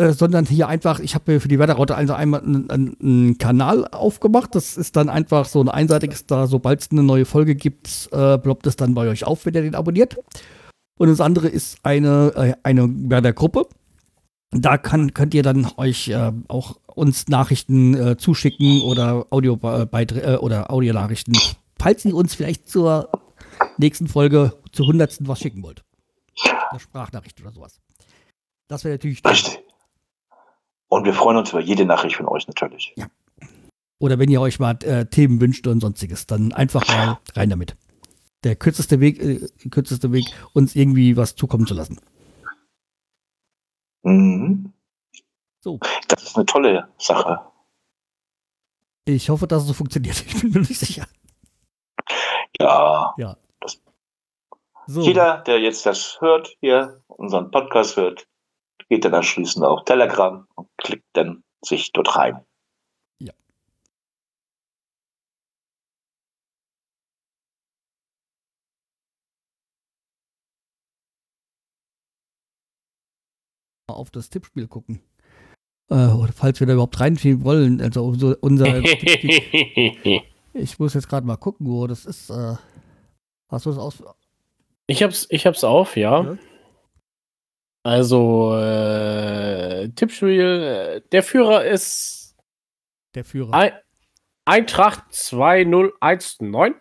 äh, 0.00 0.12
sondern 0.14 0.46
hier 0.46 0.66
einfach, 0.68 0.98
ich 0.98 1.14
habe 1.14 1.32
mir 1.32 1.40
für 1.40 1.48
die 1.48 1.58
Werder-Raute 1.58 1.94
also 1.94 2.14
einmal 2.14 2.40
einen, 2.40 2.70
einen, 2.70 3.36
Kanal 3.36 3.86
aufgemacht. 3.88 4.54
Das 4.54 4.78
ist 4.78 4.96
dann 4.96 5.10
einfach 5.10 5.44
so 5.44 5.60
ein 5.60 5.68
einseitiges, 5.68 6.24
da 6.24 6.46
sobald 6.46 6.80
es 6.80 6.90
eine 6.90 7.02
neue 7.02 7.26
Folge 7.26 7.54
gibt, 7.54 8.08
äh, 8.12 8.38
ploppt 8.38 8.66
es 8.66 8.76
dann 8.76 8.94
bei 8.94 9.08
euch 9.08 9.24
auf, 9.24 9.44
wenn 9.44 9.54
ihr 9.54 9.62
den 9.62 9.74
abonniert. 9.74 10.16
Und 10.98 11.08
das 11.08 11.20
andere 11.20 11.48
ist 11.48 11.78
eine, 11.82 12.32
äh, 12.34 12.54
eine 12.62 12.88
Werder-Gruppe. 12.88 13.66
Da 14.52 14.78
kann, 14.78 15.12
könnt 15.12 15.34
ihr 15.34 15.42
dann 15.42 15.70
euch 15.76 16.08
äh, 16.08 16.32
auch 16.48 16.76
uns 16.86 17.28
Nachrichten 17.28 17.94
äh, 17.94 18.16
zuschicken 18.16 18.80
oder 18.80 19.26
Audio 19.30 19.58
äh, 19.62 20.36
oder 20.36 20.72
Audionachrichten, 20.72 21.36
falls 21.78 22.04
ihr 22.06 22.14
uns 22.14 22.34
vielleicht 22.34 22.68
zur 22.68 23.10
nächsten 23.76 24.08
Folge 24.08 24.54
zur 24.72 24.86
hundertsten 24.86 25.28
was 25.28 25.40
schicken 25.40 25.62
wollt. 25.62 25.84
Eine 26.70 26.80
Sprachnachricht 26.80 27.40
oder 27.42 27.52
sowas. 27.52 27.80
Das 28.66 28.84
wäre 28.84 28.94
natürlich. 28.94 29.22
Richtig. 29.24 29.60
Und 30.90 31.04
wir 31.04 31.14
freuen 31.14 31.36
uns 31.36 31.50
über 31.50 31.60
jede 31.60 31.86
Nachricht 31.86 32.16
von 32.16 32.26
euch 32.26 32.46
natürlich. 32.48 32.94
Oder 34.00 34.18
wenn 34.18 34.28
ihr 34.28 34.40
euch 34.40 34.58
mal 34.58 34.76
äh, 34.82 35.06
Themen 35.06 35.40
wünscht 35.40 35.66
und 35.68 35.80
sonstiges, 35.80 36.26
dann 36.26 36.52
einfach 36.52 36.86
mal 36.88 37.18
rein 37.36 37.48
damit. 37.48 37.76
Der 38.42 38.56
kürzeste 38.56 38.98
Weg, 38.98 39.22
äh, 39.22 39.46
kürzeste 39.70 40.10
Weg, 40.12 40.24
uns 40.52 40.74
irgendwie 40.74 41.16
was 41.16 41.36
zukommen 41.36 41.66
zu 41.66 41.74
lassen. 41.74 42.00
Mhm. 44.02 44.72
So. 45.60 45.78
Das 46.08 46.24
ist 46.24 46.36
eine 46.36 46.46
tolle 46.46 46.88
Sache. 46.98 47.40
Ich 49.04 49.28
hoffe, 49.30 49.46
dass 49.46 49.62
es 49.62 49.68
so 49.68 49.74
funktioniert. 49.74 50.16
Ich 50.26 50.40
bin 50.40 50.50
mir 50.50 50.60
nicht 50.60 50.78
sicher. 50.78 51.06
Ja. 52.58 53.14
So. 54.86 55.02
Jeder, 55.02 55.38
der 55.38 55.60
jetzt 55.60 55.86
das 55.86 56.20
hört, 56.20 56.56
hier 56.60 57.00
unseren 57.06 57.52
Podcast 57.52 57.96
hört, 57.96 58.26
geht 58.90 59.04
dann 59.04 59.14
anschließend 59.14 59.64
auf 59.64 59.84
Telegram 59.84 60.46
und 60.54 60.68
klickt 60.76 61.06
dann 61.14 61.42
sich 61.64 61.92
dort 61.92 62.16
rein. 62.16 62.44
mal 73.90 73.96
auf 73.96 74.10
das 74.10 74.30
Tippspiel 74.30 74.68
gucken. 74.68 75.00
Äh, 75.90 76.06
oder 76.12 76.32
falls 76.32 76.60
wir 76.60 76.66
da 76.66 76.74
überhaupt 76.74 77.00
reinschieben 77.00 77.44
wollen. 77.44 77.80
Also 77.80 78.04
unser, 78.04 78.36
unser 78.40 78.82
Tippspiel. 78.82 80.22
Ich 80.54 80.78
muss 80.78 80.94
jetzt 80.94 81.08
gerade 81.08 81.26
mal 81.26 81.36
gucken, 81.36 81.66
wo 81.66 81.86
das 81.86 82.06
ist. 82.06 82.30
Äh, 82.30 82.54
hast 83.48 83.66
du 83.66 83.70
das 83.70 83.78
aus? 83.78 84.02
Ich 84.86 85.02
hab's, 85.02 85.26
ich 85.30 85.46
hab's 85.46 85.64
auf, 85.64 85.96
ja. 85.96 86.22
Ja. 86.22 86.38
Also, 87.82 88.54
äh, 88.56 89.88
Tippspiel, 89.90 90.40
äh, 90.40 91.00
der 91.10 91.22
Führer 91.22 91.64
ist 91.64 92.36
Der 93.14 93.24
Führer. 93.24 93.54
Ein 93.54 93.72
Eintracht 94.44 95.12
2019. 95.14 96.74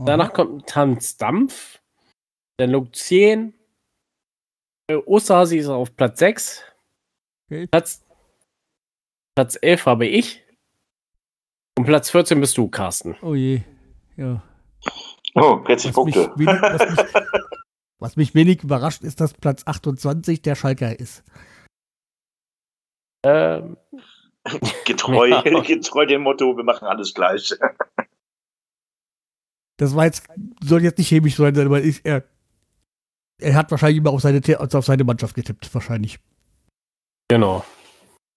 Danach 0.00 0.26
Aha. 0.26 0.34
kommt 0.34 0.68
Tanz 0.68 1.16
Dampf. 1.16 1.80
Dann 2.58 2.70
Luke 2.70 2.92
10. 2.92 3.54
Äh, 4.88 4.94
Osterhasi 4.94 5.58
ist 5.58 5.68
auf 5.68 5.94
Platz 5.96 6.20
6. 6.20 6.62
Okay. 7.50 7.66
Platz, 7.66 8.04
Platz 9.36 9.58
11 9.60 9.86
habe 9.86 10.06
ich. 10.06 10.44
Und 11.76 11.84
Platz 11.84 12.10
14 12.10 12.40
bist 12.40 12.56
du, 12.56 12.68
Carsten. 12.68 13.16
Oh 13.22 13.34
je. 13.34 13.62
Ja. 14.16 14.42
Oh, 15.34 15.62
40 15.64 15.96
Was 15.96 16.04
mich, 16.04 16.14
Punkte. 16.14 16.32
wenig, 16.38 16.62
was, 16.62 16.90
mich, 16.90 17.22
was 17.98 18.16
mich 18.16 18.34
wenig 18.34 18.62
überrascht, 18.62 19.02
ist, 19.02 19.20
dass 19.20 19.34
Platz 19.34 19.62
28 19.66 20.42
der 20.42 20.54
Schalker 20.54 20.98
ist. 20.98 21.22
Ähm, 23.24 23.76
Getreu, 24.86 25.28
Ja. 25.28 25.42
getreu 25.42 26.06
dem 26.06 26.22
Motto, 26.22 26.56
wir 26.56 26.64
machen 26.64 26.86
alles 26.88 27.14
gleich. 27.14 27.54
Das 29.80 29.94
war 29.94 30.06
jetzt, 30.06 30.26
soll 30.60 30.82
jetzt 30.82 30.98
nicht 30.98 31.06
chemisch 31.08 31.36
sein, 31.36 31.56
aber 31.56 31.80
ich, 31.80 32.00
er, 32.04 32.24
er 33.40 33.54
hat 33.54 33.70
wahrscheinlich 33.70 33.98
immer 33.98 34.10
auf 34.10 34.20
seine, 34.20 34.42
The- 34.44 34.56
auf 34.56 34.84
seine 34.84 35.04
Mannschaft 35.04 35.36
getippt, 35.36 35.72
wahrscheinlich. 35.72 36.18
genau. 37.30 37.64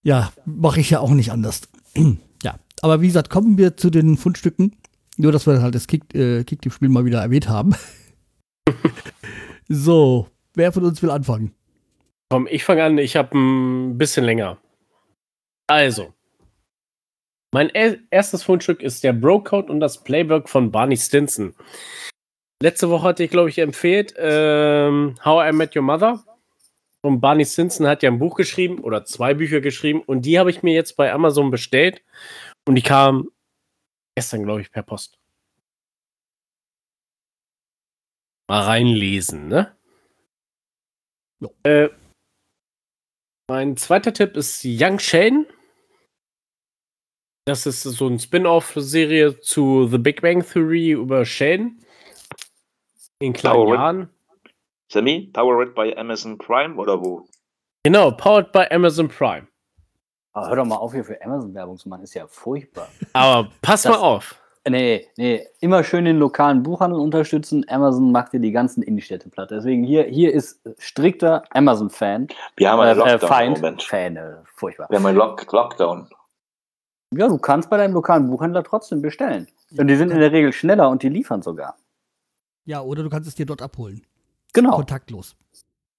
Ja, 0.03 0.32
mache 0.45 0.82
ich 0.82 0.91
ja 0.91 0.99
auch 0.99 1.09
nicht 1.09 1.32
anders. 1.32 1.62
ja, 2.43 2.59
aber 2.84 3.01
wie 3.01 3.07
gesagt, 3.07 3.32
kommen 3.32 3.57
wir 3.57 3.76
zu 3.76 3.89
den 3.89 4.18
Fundstücken. 4.18 4.76
Nur, 5.18 5.32
dass 5.32 5.47
wir 5.47 5.64
halt 5.64 5.74
das 5.74 5.88
Kick, 5.88 6.14
äh, 6.14 6.43
Kick-Tipp-Spiel 6.43 6.89
mal 6.89 7.05
wieder 7.05 7.22
erwähnt 7.24 7.49
haben. 7.49 7.74
so, 9.72 10.28
wer 10.54 10.72
von 10.72 10.84
uns 10.84 11.02
will 11.02 11.12
anfangen? 11.12 11.56
Komm, 12.30 12.48
ich 12.50 12.64
fange 12.64 12.84
an. 12.84 12.98
Ich 12.98 13.16
habe 13.16 13.38
ein 13.38 13.98
bisschen 13.98 14.26
länger. 14.26 14.58
Also. 15.68 16.14
Mein 17.54 17.70
er 17.70 17.98
erstes 18.10 18.44
Fundstück 18.44 18.82
ist 18.82 19.04
der 19.04 19.14
Bro-Code 19.14 19.72
und 19.72 19.80
das 19.80 20.04
Playbook 20.04 20.48
von 20.48 20.72
Barney 20.72 20.98
Stinson. 20.98 21.54
Letzte 22.62 22.90
Woche 22.90 23.08
hatte 23.08 23.24
ich, 23.24 23.32
glaube 23.32 23.50
ich, 23.50 23.60
empfehlt 23.60 24.14
ähm, 24.18 25.16
How 25.26 25.50
I 25.50 25.56
Met 25.56 25.76
Your 25.76 25.84
Mother. 25.84 26.24
Und 27.02 27.20
Barney 27.20 27.46
Stinson 27.46 27.88
hat 27.88 28.04
ja 28.04 28.12
ein 28.12 28.20
Buch 28.20 28.36
geschrieben 28.36 28.80
oder 28.80 29.06
zwei 29.06 29.34
Bücher 29.34 29.60
geschrieben 29.60 30.02
und 30.06 30.22
die 30.26 30.38
habe 30.38 30.52
ich 30.52 30.62
mir 30.62 30.74
jetzt 30.74 30.96
bei 30.98 31.12
Amazon 31.12 31.50
bestellt 31.50 32.04
und 32.68 32.76
die 32.76 32.84
kam 32.84 33.30
gestern, 34.16 34.44
glaube 34.44 34.62
ich, 34.62 34.72
per 34.72 34.84
Post. 34.84 35.21
Mal 38.52 38.64
reinlesen, 38.64 39.47
ne? 39.47 39.74
Ja. 41.39 41.49
Äh, 41.64 41.89
mein 43.49 43.78
zweiter 43.78 44.12
Tipp 44.12 44.36
ist 44.36 44.66
Young 44.66 44.99
Sheldon. 44.99 45.45
Das 47.45 47.66
ist 47.66 47.84
so 47.84 48.08
eine 48.08 48.20
Spin-off-Serie 48.20 49.39
zu 49.39 49.88
The 49.88 49.97
Big 49.97 50.22
Bang 50.22 50.45
Theory 50.45 50.91
über 50.91 51.24
Sheldon. 51.24 51.82
In 53.22 53.32
kleinen 53.32 53.56
Power- 53.56 53.74
Jahren. 53.76 54.10
Sammy, 54.91 55.30
powered 55.32 55.74
by 55.74 55.95
Amazon 55.95 56.38
Prime 56.38 56.76
oder 56.76 56.99
wo? 57.02 57.26
Genau, 57.86 58.12
powered 58.12 58.52
by 58.52 58.66
Amazon 58.70 59.08
Prime. 59.08 59.47
Aber 60.34 60.49
hör 60.49 60.56
doch 60.58 60.66
mal 60.66 60.76
auf, 60.76 60.91
hier 60.91 61.06
für 61.06 61.22
Amazon 61.22 61.54
Werbung 61.54 61.78
zu 61.78 61.88
machen, 61.88 62.04
ist 62.04 62.16
ja 62.16 62.28
furchtbar. 62.28 62.89
Aber 63.14 63.49
pass 63.62 63.84
Das- 63.84 63.93
mal 63.93 63.99
auf. 63.99 64.41
Nee, 64.70 65.07
nee, 65.18 65.47
immer 65.59 65.84
schön 65.84 66.05
den 66.05 66.18
lokalen 66.18 66.62
Buchhandel 66.62 66.99
unterstützen. 66.99 67.66
Amazon 67.68 68.12
macht 68.12 68.34
dir 68.34 68.39
die 68.39 68.51
ganzen 68.51 68.84
Innenstädte 68.84 69.28
platt. 69.30 69.49
Deswegen 69.49 69.84
hier, 69.84 70.03
hier 70.03 70.32
ist 70.32 70.62
strikter 70.78 71.43
Amazon-Fan. 71.49 72.28
Wir 72.57 72.72
haben 72.72 72.80
einen 72.80 72.99
Äh, 72.99 73.03
äh, 73.03 73.12
Lockdown 73.12 73.22
im 73.22 73.28
Feind. 73.28 73.57
Moment. 73.62 73.84
Fan, 73.84 74.16
äh, 74.18 74.34
furchtbar. 74.55 74.88
Wir 74.89 74.99
haben 74.99 75.05
einen 75.07 75.18
Lock 75.18 75.51
Lockdown. 75.51 76.09
Ja, 77.16 77.28
du 77.28 77.39
kannst 77.39 77.70
bei 77.72 77.78
deinem 77.78 77.93
lokalen 77.93 78.28
Buchhändler 78.28 78.64
trotzdem 78.64 79.01
bestellen. 79.01 79.47
Und 79.78 79.88
die 79.88 79.95
sind 79.95 80.12
in 80.12 80.20
der 80.20 80.32
Regel 80.32 80.53
schneller 80.53 80.89
und 80.89 81.01
die 81.01 81.09
liefern 81.09 81.41
sogar. 81.41 81.76
Ja, 82.66 82.82
oder 82.82 83.01
du 83.01 83.09
kannst 83.09 83.28
es 83.28 83.36
dir 83.36 83.47
dort 83.47 83.62
abholen. 83.62 84.05
Genau. 84.53 84.76
Kontaktlos. 84.76 85.36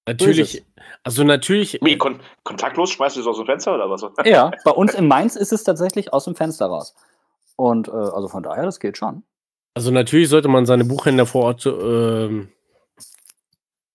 Natürlich, 0.07 0.65
also 1.03 1.23
natürlich, 1.23 1.79
Wie, 1.81 1.97
kon 1.97 2.19
kontaktlos? 2.43 2.91
Schmeißt 2.91 3.15
du 3.15 3.21
es 3.21 3.27
aus 3.27 3.37
dem 3.37 3.45
Fenster 3.45 3.73
oder 3.73 3.89
was? 3.89 4.03
Ja, 4.25 4.51
bei 4.65 4.71
uns 4.71 4.93
in 4.95 5.07
Mainz 5.07 5.35
ist 5.35 5.53
es 5.53 5.63
tatsächlich 5.63 6.11
aus 6.11 6.25
dem 6.25 6.35
Fenster 6.35 6.65
raus. 6.65 6.93
Und 7.55 7.87
äh, 7.87 7.91
also 7.91 8.27
von 8.27 8.43
daher, 8.43 8.63
das 8.63 8.79
geht 8.79 8.97
schon. 8.97 9.23
also 9.75 9.91
natürlich 9.91 10.29
sollte 10.29 10.47
man 10.47 10.65
seine 10.65 10.85
Buchhändler 10.85 11.25
vor 11.25 11.45
Ort 11.45 11.65
ähm, 11.65 12.49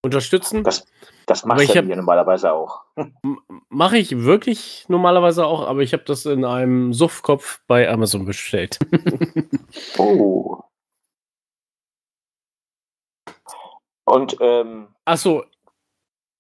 unterstützen. 0.03 0.63
Das, 0.65 0.87
das 1.27 1.45
machst 1.45 1.65
ich 1.65 1.73
du 1.73 1.79
hab- 1.79 1.87
ja 1.87 1.97
normalerweise 1.97 2.53
auch. 2.53 2.85
Mache 3.69 3.99
ich 3.99 4.17
wirklich 4.25 4.85
normalerweise 4.89 5.45
auch, 5.47 5.67
aber 5.67 5.81
ich 5.81 5.93
habe 5.93 6.05
das 6.05 6.25
in 6.27 6.45
einem 6.45 6.93
Suffkopf 6.93 7.61
bei 7.67 7.89
Amazon 7.91 8.25
bestellt. 8.25 8.79
Oh. 9.99 10.63
Und, 14.05 14.37
ähm, 14.41 14.89
Achso, 15.05 15.45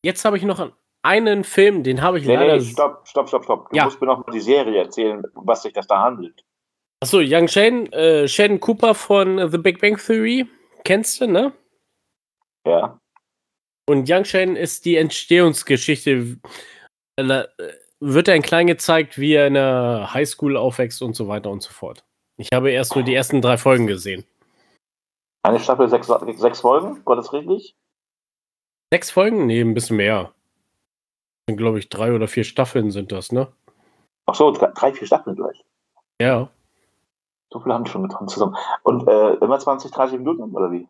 jetzt 0.02 0.24
habe 0.24 0.38
ich 0.38 0.42
noch 0.44 0.72
einen 1.02 1.44
Film, 1.44 1.82
den 1.82 2.00
habe 2.02 2.18
ich 2.18 2.26
nee, 2.26 2.34
leider. 2.34 2.56
nee, 2.56 2.60
stopp, 2.62 3.06
stopp, 3.06 3.28
stopp, 3.28 3.44
stopp. 3.44 3.70
Du 3.70 3.76
Ja. 3.76 3.84
musst 3.84 4.00
mir 4.00 4.06
noch 4.06 4.26
mal 4.26 4.32
die 4.32 4.40
Serie 4.40 4.78
erzählen, 4.82 5.22
um 5.34 5.46
was 5.46 5.62
sich 5.62 5.72
das 5.74 5.86
da 5.86 6.00
handelt. 6.00 6.44
Achso, 7.00 7.20
Young 7.20 7.46
Shane, 7.46 7.92
äh, 7.92 8.26
Sheldon 8.26 8.60
Cooper 8.60 8.94
von 8.94 9.38
äh, 9.38 9.48
The 9.48 9.58
Big 9.58 9.80
Bang 9.80 9.96
Theory. 9.96 10.48
Kennst 10.84 11.20
du, 11.20 11.26
ne? 11.26 11.52
Ja. 12.66 12.98
Und 13.88 14.10
Young 14.10 14.24
Shane 14.24 14.56
ist 14.56 14.84
die 14.84 14.96
Entstehungsgeschichte. 14.96 16.38
Da 17.16 17.42
äh, 17.42 17.72
wird 18.00 18.28
ein 18.28 18.42
klein 18.42 18.66
gezeigt, 18.66 19.18
wie 19.18 19.34
er 19.34 19.46
in 19.46 19.54
der 19.54 20.10
Highschool 20.12 20.56
aufwächst 20.56 21.02
und 21.02 21.14
so 21.14 21.28
weiter 21.28 21.50
und 21.50 21.62
so 21.62 21.70
fort. 21.70 22.04
Ich 22.36 22.48
habe 22.52 22.70
erst 22.70 22.94
nur 22.94 23.04
die 23.04 23.14
ersten 23.14 23.42
drei 23.42 23.56
Folgen 23.56 23.86
gesehen. 23.86 24.24
Eine 25.42 25.60
Staffel, 25.60 25.88
sechs, 25.88 26.06
sechs 26.06 26.60
Folgen, 26.60 27.04
war 27.06 27.16
das 27.16 27.32
richtig? 27.32 27.76
Sechs 28.92 29.10
Folgen? 29.10 29.46
Nee, 29.46 29.60
ein 29.60 29.74
bisschen 29.74 29.96
mehr. 29.96 30.34
Sind, 31.48 31.56
glaube 31.56 31.78
ich, 31.78 31.88
drei 31.88 32.12
oder 32.12 32.28
vier 32.28 32.44
Staffeln 32.44 32.90
sind 32.90 33.12
das, 33.12 33.32
ne? 33.32 33.52
Ach 34.26 34.34
so, 34.34 34.50
drei, 34.50 34.70
drei, 34.74 34.92
vier 34.92 35.06
Staffeln 35.06 35.36
gleich. 35.36 35.64
Ja. 36.20 36.50
So 37.52 37.60
viele 37.60 37.74
haben 37.74 37.84
die 37.84 37.90
schon 37.90 38.02
getan 38.02 38.28
zusammen. 38.28 38.56
Und 38.82 39.08
äh, 39.08 39.34
immer 39.34 39.58
20, 39.58 39.90
30 39.90 40.18
Minuten 40.18 40.54
oder 40.54 40.70
wie? 40.70 40.86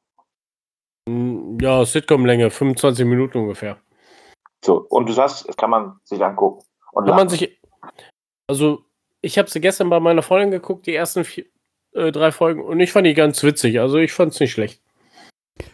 Mm, 1.08 1.58
Ja, 1.60 1.84
Sitcom-Länge, 1.84 2.50
25 2.50 3.06
Minuten 3.06 3.38
ungefähr. 3.38 3.78
So, 4.64 4.86
und 4.88 5.08
du 5.08 5.12
sagst, 5.12 5.48
das 5.48 5.56
kann 5.56 5.70
man 5.70 6.00
sich 6.04 6.22
angucken. 6.22 6.64
Und 6.92 7.06
Kann 7.06 7.16
man 7.16 7.28
sich. 7.28 7.60
Also, 8.48 8.82
ich 9.20 9.38
habe 9.38 9.48
sie 9.48 9.60
gestern 9.60 9.88
bei 9.90 10.00
meiner 10.00 10.22
Freundin 10.22 10.50
geguckt, 10.50 10.86
die 10.86 10.94
ersten 10.94 11.24
vier, 11.24 11.44
äh, 11.92 12.10
drei 12.10 12.32
Folgen, 12.32 12.64
und 12.64 12.80
ich 12.80 12.90
fand 12.90 13.06
die 13.06 13.14
ganz 13.14 13.42
witzig. 13.42 13.78
Also, 13.78 13.98
ich 13.98 14.12
fand 14.12 14.32
es 14.32 14.40
nicht 14.40 14.52
schlecht. 14.52 14.82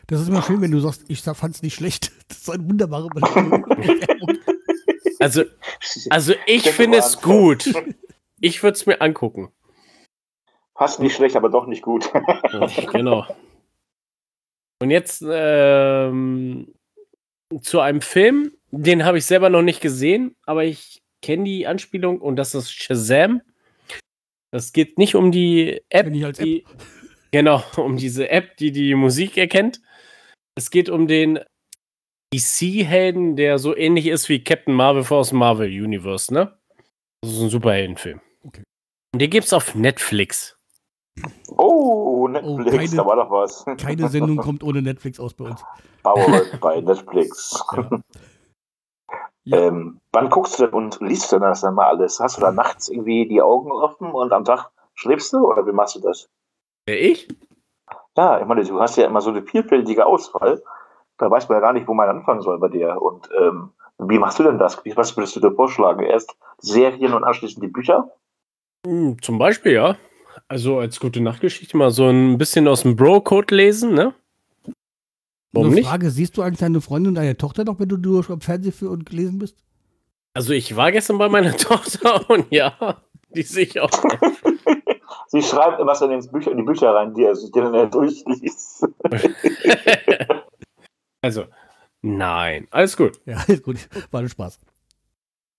Das 0.07 0.21
ist 0.21 0.29
immer 0.29 0.43
schön, 0.43 0.61
wenn 0.61 0.71
du 0.71 0.81
sagst, 0.81 1.05
ich 1.09 1.23
fand 1.23 1.55
es 1.55 1.63
nicht 1.63 1.75
schlecht. 1.75 2.13
Das 2.29 2.39
ist 2.39 2.51
eine 2.51 2.69
wunderbare 2.69 3.09
Beleidigung. 3.09 3.67
Also, 5.21 5.45
also 6.11 6.33
ich 6.47 6.71
finde 6.71 6.99
es 6.99 7.21
gut. 7.21 7.71
Ich 8.41 8.63
würde 8.63 8.77
es 8.77 8.87
mir 8.87 9.01
angucken. 9.03 9.53
Passt 10.75 11.01
nicht 11.01 11.15
schlecht, 11.15 11.37
aber 11.37 11.49
doch 11.49 11.67
nicht 11.67 11.83
gut. 11.83 12.11
genau. 12.93 13.27
Und 14.83 14.91
jetzt 14.91 15.25
ähm, 15.27 16.75
zu 17.61 17.81
einem 17.81 18.01
Film, 18.01 18.53
den 18.71 19.05
habe 19.05 19.19
ich 19.19 19.27
selber 19.27 19.51
noch 19.51 19.63
nicht 19.63 19.81
gesehen, 19.81 20.35
aber 20.47 20.65
ich 20.65 21.03
kenne 21.23 21.45
die 21.45 21.67
Anspielung 21.67 22.21
und 22.21 22.37
das 22.37 22.55
ist 22.55 22.73
Shazam. 22.73 23.41
Das 24.51 24.73
geht 24.73 24.99
nicht 24.99 25.15
um 25.15 25.33
die 25.33 25.81
App, 25.89 26.07
als 26.25 26.39
App. 26.39 26.45
die, 26.45 26.65
genau, 27.31 27.63
um 27.77 27.97
diese 27.97 28.29
App, 28.31 28.57
die 28.57 28.73
die 28.73 28.95
Musik 28.95 29.37
erkennt. 29.37 29.81
Es 30.57 30.71
geht 30.71 30.89
um 30.89 31.07
den 31.07 31.41
DC-Helden, 32.35 33.37
der 33.37 33.59
so 33.59 33.77
ähnlich 33.77 34.07
ist 34.07 34.29
wie 34.29 34.43
Captain 34.43 34.75
Marvel 34.75 35.05
aus 35.17 35.29
dem 35.29 35.39
Marvel 35.39 35.69
Universe, 35.69 36.33
ne? 36.33 36.57
Das 37.23 37.33
ist 37.33 37.41
ein 37.41 37.49
Superheldenfilm. 37.49 38.21
Okay. 38.45 38.63
Und 39.15 39.23
den 39.23 39.31
gibt's 39.31 39.53
auf 39.53 39.75
Netflix. 39.75 40.57
Oh, 41.57 42.27
Netflix, 42.29 42.77
keine- 42.77 42.97
da 42.97 43.07
war 43.07 43.17
doch 43.17 43.31
was. 43.31 43.65
Keine 43.81 44.09
Sendung 44.09 44.37
kommt 44.39 44.63
ohne 44.65 44.83
Netflix 44.83 45.21
aus 45.21 45.35
bei 45.35 45.45
uns. 45.47 45.65
Powered 46.03 46.61
bei 46.61 46.81
Netflix. 46.81 47.63
Ja. 47.77 48.01
Ja. 49.47 49.59
Ähm, 49.59 50.01
wann 50.13 50.31
guckst 50.31 50.59
du 50.59 50.65
denn 50.65 50.75
und 50.75 50.99
liest 51.03 51.31
du 51.31 51.39
das 51.39 51.61
dann 51.61 51.75
mal 51.75 51.87
alles? 51.87 52.19
Hast 52.19 52.39
du 52.39 52.41
da 52.41 52.51
nachts 52.51 52.89
irgendwie 52.89 53.29
die 53.29 53.43
Augen 53.43 53.71
offen 53.73 54.11
und 54.11 54.33
am 54.33 54.45
Tag 54.45 54.71
schläfst 54.95 55.35
du 55.35 55.47
oder 55.47 55.67
wie 55.67 55.73
machst 55.73 55.97
du 55.97 56.01
das? 56.01 56.31
Wer 56.87 56.99
ich? 56.99 57.29
Ja, 58.17 58.41
ich 58.41 58.47
meine, 58.47 58.65
du 58.65 58.81
hast 58.81 58.97
ja 58.97 59.05
immer 59.07 59.21
so 59.21 59.29
eine 59.31 59.43
vielfältige 59.43 60.07
Auswahl. 60.07 60.63
Da 61.19 61.31
weiß 61.31 61.49
man 61.51 61.57
ja 61.57 61.61
gar 61.61 61.73
nicht, 61.75 61.87
wo 61.87 61.93
man 61.93 62.09
anfangen 62.09 62.41
soll 62.41 62.59
bei 62.59 62.69
dir. 62.69 63.01
Und 63.03 63.29
ähm, 63.39 63.73
wie 63.99 64.19
machst 64.19 64.39
du 64.39 64.45
denn 64.45 64.59
das? 64.59 64.83
Was 64.97 65.15
würdest 65.17 65.37
du 65.37 65.41
dir 65.41 65.53
vorschlagen? 65.53 66.03
Erst 66.05 66.35
Serien 66.59 67.13
und 67.13 67.23
anschließend 67.25 67.63
die 67.63 67.69
Bücher? 67.69 68.11
Hm, 68.87 69.21
Zum 69.21 69.39
Beispiel, 69.39 69.73
ja. 69.73 69.97
Also 70.49 70.79
als 70.79 71.01
gute 71.01 71.21
Nachtgeschichte 71.21 71.77
mal 71.77 71.91
so 71.91 72.09
ein 72.09 72.39
bisschen 72.39 72.69
aus 72.69 72.83
dem 72.83 72.97
Bro-Code 72.97 73.55
lesen, 73.55 73.95
ne? 73.95 74.15
Warum 75.53 75.69
Eine 75.69 75.77
nicht? 75.77 75.89
Frage, 75.89 76.11
siehst 76.11 76.37
du 76.37 76.43
eigentlich 76.43 76.59
deine 76.59 76.81
Freundin 76.81 77.11
und 77.11 77.15
deine 77.15 77.37
Tochter 77.37 77.65
noch, 77.65 77.79
wenn 77.79 77.89
du 77.89 78.23
am 78.29 78.41
Fernsehen 78.41 78.73
für 78.73 78.91
und 78.91 79.07
gelesen 79.07 79.39
bist? 79.39 79.57
Also 80.35 80.53
ich 80.53 80.75
war 80.75 80.91
gestern 80.91 81.19
bei 81.19 81.29
meiner 81.29 81.57
Tochter 81.57 82.29
und 82.29 82.47
ja, 82.51 83.01
die 83.35 83.43
sehe 83.43 83.65
ich 83.65 83.81
auch. 83.81 83.91
Sie 85.29 85.43
schreibt 85.43 85.79
was 85.81 86.01
in, 86.03 86.11
den 86.11 86.31
Bücher, 86.31 86.51
in 86.51 86.59
die 86.59 86.63
Bücher 86.63 86.95
rein, 86.95 87.15
die 87.15 87.25
er 87.25 87.35
sich 87.35 87.51
dann 87.51 87.73
er 87.73 87.87
durchliest. 87.87 88.87
also, 91.23 91.45
nein, 92.03 92.69
alles 92.71 92.97
gut. 92.97 93.21
Ja, 93.25 93.43
ist 93.45 93.63
gut. 93.63 93.89
War 94.11 94.21
ein 94.21 94.29
Spaß. 94.29 94.61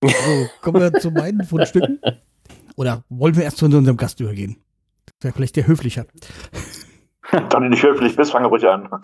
So, 0.02 0.50
kommen 0.62 0.82
wir 0.82 0.94
zu 1.00 1.12
meinen 1.12 1.44
Fundstücken. 1.44 2.00
Oder 2.76 3.04
wollen 3.10 3.36
wir 3.36 3.44
erst 3.44 3.58
zu 3.58 3.66
unserem 3.66 3.98
Gast 3.98 4.20
übergehen? 4.20 4.58
Wäre 5.22 5.34
vielleicht 5.34 5.56
der 5.56 5.68
höflicher. 5.68 6.06
Wenn 7.32 7.50
du 7.50 7.70
nicht 7.70 7.84
höflich 7.84 8.16
bist, 8.16 8.32
fange 8.32 8.48
ruhig 8.48 8.68
an. 8.68 8.90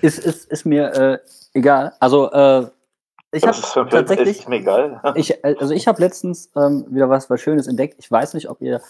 Ist, 0.00 0.18
ist, 0.18 0.50
ist 0.50 0.64
mir 0.64 0.92
äh, 0.94 1.18
egal. 1.54 1.92
Also, 2.00 2.30
äh, 2.32 2.66
ich 3.30 3.46
habe 3.46 3.88
tatsächlich, 3.88 4.40
ist 4.40 4.48
mir 4.48 4.56
egal. 4.56 5.00
ich, 5.14 5.32
äh, 5.44 5.54
also 5.58 5.74
ich 5.74 5.86
habe 5.86 6.00
letztens 6.00 6.50
ähm, 6.56 6.86
wieder 6.90 7.08
was, 7.08 7.30
was 7.30 7.40
Schönes 7.40 7.68
entdeckt. 7.68 7.96
Ich 7.98 8.10
weiß 8.10 8.34
nicht, 8.34 8.50
ob 8.50 8.60
ihr 8.60 8.80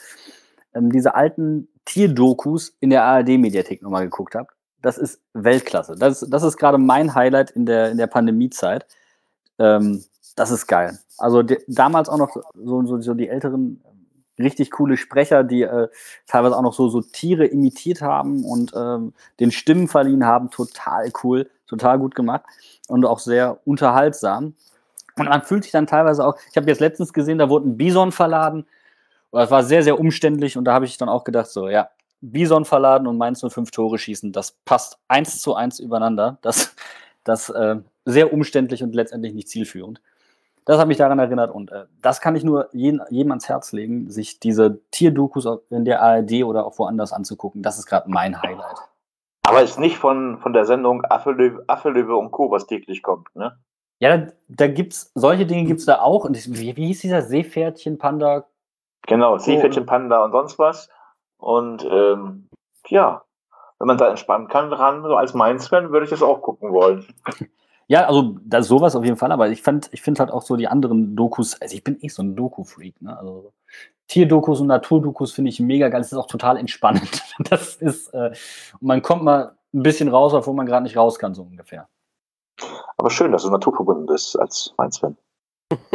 ähm, 0.74 0.90
diese 0.90 1.14
alten 1.14 1.68
Tierdokus 1.84 2.76
in 2.80 2.90
der 2.90 3.04
ARD-Mediathek 3.04 3.82
nochmal 3.82 4.04
geguckt 4.04 4.34
habt. 4.34 4.52
Das 4.80 4.96
ist 4.98 5.20
Weltklasse. 5.34 5.96
Das, 5.96 6.26
das 6.28 6.42
ist 6.42 6.56
gerade 6.56 6.78
mein 6.78 7.14
Highlight 7.14 7.50
in 7.50 7.66
der, 7.66 7.90
in 7.90 7.98
der 7.98 8.08
Pandemiezeit. 8.08 8.86
Ähm, 9.58 10.02
das 10.34 10.50
ist 10.50 10.66
geil. 10.66 10.98
Also 11.18 11.42
die, 11.42 11.58
damals 11.68 12.08
auch 12.08 12.18
noch 12.18 12.34
so, 12.54 12.86
so, 12.86 13.00
so 13.00 13.14
die 13.14 13.28
älteren 13.28 13.84
richtig 14.38 14.70
coole 14.70 14.96
Sprecher, 14.96 15.44
die 15.44 15.62
äh, 15.62 15.88
teilweise 16.26 16.56
auch 16.56 16.62
noch 16.62 16.72
so, 16.72 16.88
so 16.88 17.00
Tiere 17.00 17.46
imitiert 17.46 18.02
haben 18.02 18.44
und 18.44 18.72
ähm, 18.74 19.12
den 19.40 19.50
Stimmen 19.50 19.88
verliehen 19.88 20.26
haben. 20.26 20.50
Total 20.50 21.10
cool, 21.22 21.50
total 21.66 21.98
gut 21.98 22.14
gemacht 22.14 22.44
und 22.88 23.04
auch 23.04 23.18
sehr 23.18 23.58
unterhaltsam. 23.64 24.54
Und 25.16 25.28
man 25.28 25.42
fühlt 25.42 25.64
sich 25.64 25.72
dann 25.72 25.86
teilweise 25.86 26.26
auch, 26.26 26.36
ich 26.50 26.56
habe 26.56 26.68
jetzt 26.68 26.80
letztens 26.80 27.12
gesehen, 27.12 27.38
da 27.38 27.50
wurde 27.50 27.68
ein 27.68 27.76
Bison 27.76 28.12
verladen. 28.12 28.66
Das 29.30 29.50
war 29.50 29.62
sehr, 29.62 29.82
sehr 29.82 29.98
umständlich 29.98 30.56
und 30.56 30.64
da 30.64 30.74
habe 30.74 30.84
ich 30.84 30.98
dann 30.98 31.08
auch 31.08 31.24
gedacht, 31.24 31.48
so, 31.48 31.68
ja, 31.68 31.90
Bison 32.20 32.64
verladen 32.64 33.06
und 33.06 33.18
Mainz 33.18 33.40
05 33.40 33.70
Tore 33.70 33.98
schießen, 33.98 34.32
das 34.32 34.52
passt 34.64 34.98
eins 35.08 35.40
zu 35.40 35.54
eins 35.54 35.80
übereinander. 35.80 36.38
Das, 36.42 36.74
das 37.24 37.50
äh, 37.50 37.76
sehr 38.04 38.32
umständlich 38.32 38.82
und 38.82 38.94
letztendlich 38.94 39.34
nicht 39.34 39.48
zielführend. 39.48 40.00
Das 40.64 40.78
hat 40.78 40.86
mich 40.86 40.96
daran 40.96 41.18
erinnert 41.18 41.50
und 41.50 41.72
äh, 41.72 41.86
das 42.00 42.20
kann 42.20 42.36
ich 42.36 42.44
nur 42.44 42.68
jeden, 42.72 43.00
jedem 43.10 43.32
ans 43.32 43.48
Herz 43.48 43.72
legen, 43.72 44.10
sich 44.10 44.38
diese 44.38 44.80
Tierdokus 44.90 45.48
in 45.70 45.84
der 45.84 46.02
ARD 46.02 46.44
oder 46.44 46.64
auch 46.64 46.78
woanders 46.78 47.12
anzugucken. 47.12 47.62
Das 47.62 47.78
ist 47.78 47.86
gerade 47.86 48.08
mein 48.08 48.40
Highlight. 48.40 48.76
Aber 49.42 49.62
ist 49.62 49.78
nicht 49.78 49.98
von, 49.98 50.38
von 50.38 50.52
der 50.52 50.64
Sendung 50.64 51.04
Affe, 51.04 51.32
Löwe, 51.32 51.64
Affe, 51.66 51.90
Löwe 51.90 52.16
und 52.16 52.30
Co., 52.30 52.50
was 52.50 52.66
täglich 52.66 53.02
kommt, 53.02 53.34
ne? 53.34 53.58
Ja, 53.98 54.16
da, 54.16 54.32
da 54.48 54.66
gibt's, 54.66 55.12
solche 55.14 55.46
Dinge 55.46 55.64
gibt's 55.64 55.84
da 55.84 56.00
auch. 56.00 56.24
Und 56.24 56.36
wie, 56.58 56.76
wie 56.76 56.86
hieß 56.86 57.00
dieser 57.00 57.22
Seepferdchen, 57.22 57.98
Panda? 57.98 58.46
Genau, 59.06 59.38
Seepferdchen, 59.38 59.86
Panda 59.86 60.24
und 60.24 60.32
sonst 60.32 60.58
was. 60.58 60.88
Und 61.38 61.84
ähm, 61.88 62.48
ja, 62.88 63.22
wenn 63.78 63.86
man 63.86 63.98
da 63.98 64.08
entspannen 64.08 64.48
kann 64.48 64.70
dran, 64.70 65.02
so 65.02 65.16
als 65.16 65.34
Mainz-Fan, 65.34 65.90
würde 65.92 66.04
ich 66.04 66.10
das 66.10 66.22
auch 66.22 66.40
gucken 66.42 66.72
wollen. 66.72 67.06
Ja, 67.88 68.06
also 68.06 68.36
das 68.44 68.68
sowas 68.68 68.96
auf 68.96 69.04
jeden 69.04 69.16
Fall, 69.16 69.32
aber 69.32 69.50
ich 69.50 69.62
fand, 69.62 69.88
ich 69.92 70.02
finde 70.02 70.20
halt 70.20 70.30
auch 70.30 70.42
so 70.42 70.56
die 70.56 70.68
anderen 70.68 71.16
Dokus, 71.16 71.60
also 71.60 71.74
ich 71.74 71.84
bin 71.84 71.98
eh 72.00 72.08
so 72.08 72.22
ein 72.22 72.36
Doku-Freak, 72.36 73.02
ne? 73.02 73.16
Also 73.16 73.52
Tierdokus 74.08 74.60
und 74.60 74.66
Naturdokus 74.66 75.32
finde 75.32 75.48
ich 75.48 75.60
mega 75.60 75.88
geil. 75.88 76.02
Das 76.02 76.12
ist 76.12 76.18
auch 76.18 76.26
total 76.26 76.56
entspannend. 76.56 77.22
Das 77.48 77.76
ist, 77.76 78.08
äh, 78.08 78.30
man 78.80 79.00
kommt 79.00 79.24
mal 79.24 79.56
ein 79.72 79.82
bisschen 79.82 80.08
raus, 80.08 80.34
obwohl 80.34 80.54
man 80.54 80.66
gerade 80.66 80.82
nicht 80.82 80.98
raus 80.98 81.18
kann, 81.18 81.34
so 81.34 81.42
ungefähr. 81.42 81.88
Aber 82.98 83.08
schön, 83.08 83.32
dass 83.32 83.44
es 83.44 83.50
naturverbunden 83.50 84.14
ist 84.14 84.36
als 84.36 84.74
mein 84.76 84.92
Sven. 84.92 85.16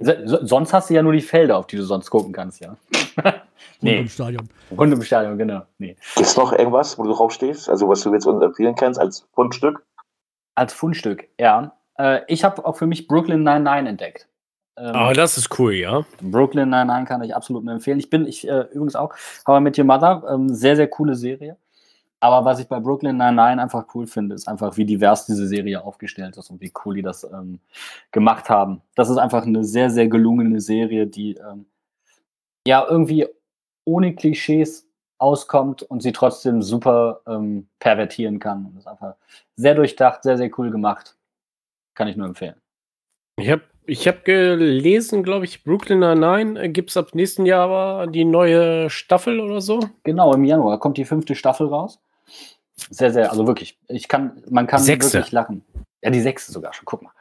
So, 0.00 0.44
sonst 0.44 0.72
hast 0.72 0.90
du 0.90 0.94
ja 0.94 1.02
nur 1.02 1.12
die 1.12 1.20
Felder, 1.20 1.56
auf 1.56 1.68
die 1.68 1.76
du 1.76 1.84
sonst 1.84 2.10
gucken 2.10 2.32
kannst, 2.32 2.60
ja. 2.60 2.76
nee. 3.80 4.00
Im 4.00 4.08
Stadion. 4.08 4.48
Rund 4.76 4.92
im 4.92 5.02
Stadion, 5.02 5.38
genau. 5.38 5.62
Nee. 5.78 5.96
Es 6.20 6.36
noch 6.36 6.52
irgendwas, 6.52 6.98
wo 6.98 7.04
du 7.04 7.12
draufstehst? 7.12 7.68
Also, 7.70 7.88
was 7.88 8.02
du 8.02 8.12
jetzt 8.12 8.26
uns 8.26 8.42
empfehlen 8.42 8.74
kannst 8.74 8.98
als 8.98 9.28
Fundstück? 9.32 9.86
Als 10.54 10.72
Fundstück, 10.72 11.28
ja. 11.38 11.76
Äh, 11.98 12.20
ich 12.28 12.44
habe 12.44 12.64
auch 12.64 12.76
für 12.76 12.86
mich 12.86 13.08
Brooklyn 13.08 13.42
99 13.42 13.88
entdeckt. 13.88 14.28
Ähm, 14.76 14.92
oh, 14.94 15.12
das 15.12 15.36
ist 15.36 15.58
cool, 15.58 15.74
ja. 15.74 16.04
Brooklyn 16.20 16.70
99 16.70 17.08
kann 17.08 17.22
ich 17.22 17.34
absolut 17.34 17.64
nur 17.64 17.74
empfehlen. 17.74 17.98
Ich 17.98 18.10
bin, 18.10 18.26
ich 18.26 18.48
äh, 18.48 18.62
übrigens 18.72 18.96
auch, 18.96 19.14
aber 19.44 19.60
mit 19.60 19.78
Your 19.78 19.84
Mother, 19.84 20.22
ähm, 20.28 20.54
sehr, 20.54 20.76
sehr 20.76 20.88
coole 20.88 21.14
Serie. 21.14 21.56
Aber 22.20 22.44
was 22.44 22.60
ich 22.60 22.68
bei 22.68 22.78
Brooklyn 22.78 23.16
99 23.16 23.60
einfach 23.60 23.94
cool 23.94 24.06
finde, 24.06 24.36
ist 24.36 24.46
einfach, 24.46 24.76
wie 24.76 24.84
divers 24.84 25.26
diese 25.26 25.48
Serie 25.48 25.82
aufgestellt 25.82 26.36
ist 26.36 26.50
und 26.50 26.60
wie 26.60 26.72
cool 26.84 26.94
die 26.94 27.02
das 27.02 27.24
ähm, 27.24 27.58
gemacht 28.12 28.48
haben. 28.48 28.80
Das 28.94 29.10
ist 29.10 29.16
einfach 29.16 29.44
eine 29.44 29.64
sehr, 29.64 29.90
sehr 29.90 30.06
gelungene 30.06 30.60
Serie, 30.60 31.08
die 31.08 31.34
ähm, 31.34 31.66
ja 32.64 32.86
irgendwie 32.88 33.26
ohne 33.84 34.14
Klischees 34.14 34.86
auskommt 35.22 35.82
und 35.82 36.02
sie 36.02 36.12
trotzdem 36.12 36.62
super 36.62 37.20
ähm, 37.26 37.68
pervertieren 37.78 38.40
kann. 38.40 38.66
Und 38.66 38.78
ist 38.78 38.88
einfach 38.88 39.14
sehr 39.56 39.74
durchdacht, 39.74 40.24
sehr, 40.24 40.36
sehr 40.36 40.50
cool 40.58 40.70
gemacht. 40.70 41.16
Kann 41.94 42.08
ich 42.08 42.16
nur 42.16 42.26
empfehlen. 42.26 42.56
Ich 43.36 43.50
habe 43.50 43.62
ich 43.84 44.06
hab 44.06 44.24
gelesen, 44.24 45.22
glaube 45.22 45.44
ich, 45.44 45.64
Brooklyn 45.64 46.00
Nine-Nine 46.00 46.70
gibt 46.70 46.90
es 46.90 46.96
ab 46.96 47.14
nächsten 47.14 47.46
Jahr 47.46 47.68
aber 47.68 48.06
die 48.06 48.24
neue 48.24 48.90
Staffel 48.90 49.40
oder 49.40 49.60
so. 49.60 49.80
Genau, 50.04 50.32
im 50.34 50.44
Januar 50.44 50.78
kommt 50.78 50.98
die 50.98 51.04
fünfte 51.04 51.34
Staffel 51.34 51.66
raus. 51.66 52.00
Sehr, 52.90 53.12
sehr, 53.12 53.30
also 53.30 53.46
wirklich. 53.46 53.78
Ich 53.88 54.08
kann, 54.08 54.42
man 54.48 54.66
kann 54.66 54.82
sechste. 54.82 55.14
wirklich 55.14 55.32
lachen. 55.32 55.64
Ja, 56.02 56.10
die 56.10 56.20
sechste 56.20 56.52
sogar 56.52 56.72
schon, 56.74 56.84
guck 56.84 57.02
mal. 57.02 57.12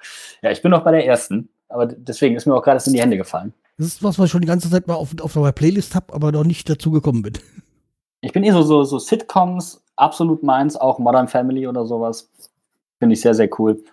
Ja, 0.41 0.51
ich 0.51 0.61
bin 0.61 0.71
noch 0.71 0.83
bei 0.83 0.91
der 0.91 1.05
ersten, 1.05 1.49
aber 1.67 1.87
deswegen 1.87 2.35
ist 2.35 2.45
mir 2.45 2.55
auch 2.55 2.63
gerade 2.63 2.83
in 2.85 2.93
die 2.93 3.01
Hände 3.01 3.17
gefallen. 3.17 3.53
Das 3.77 3.87
ist 3.87 4.03
was, 4.03 4.19
was 4.19 4.25
ich 4.25 4.31
schon 4.31 4.41
die 4.41 4.47
ganze 4.47 4.69
Zeit 4.69 4.87
mal 4.87 4.95
auf, 4.95 5.09
auf 5.19 5.33
der 5.33 5.51
Playlist 5.51 5.95
habe, 5.95 6.13
aber 6.13 6.31
noch 6.31 6.43
nicht 6.43 6.69
dazu 6.69 6.91
gekommen 6.91 7.23
bin. 7.23 7.33
Ich 8.21 8.33
bin 8.33 8.43
eh 8.43 8.51
so, 8.51 8.61
so, 8.61 8.83
so 8.83 8.99
Sitcoms, 8.99 9.83
absolut 9.95 10.43
meins, 10.43 10.77
auch 10.77 10.99
Modern 10.99 11.27
Family 11.27 11.67
oder 11.67 11.85
sowas. 11.85 12.29
Finde 12.99 13.13
ich 13.13 13.21
sehr, 13.21 13.33
sehr 13.33 13.49
cool. 13.59 13.83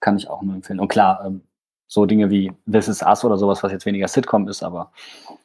Kann 0.00 0.16
ich 0.16 0.28
auch 0.30 0.42
nur 0.42 0.54
empfehlen. 0.54 0.80
Und 0.80 0.88
klar, 0.88 1.24
ähm, 1.26 1.42
so 1.86 2.06
Dinge 2.06 2.30
wie 2.30 2.52
This 2.70 2.88
Is 2.88 3.02
Us 3.02 3.24
oder 3.24 3.36
sowas, 3.36 3.62
was 3.62 3.72
jetzt 3.72 3.86
weniger 3.86 4.08
Sitcom 4.08 4.48
ist, 4.48 4.62
aber. 4.62 4.92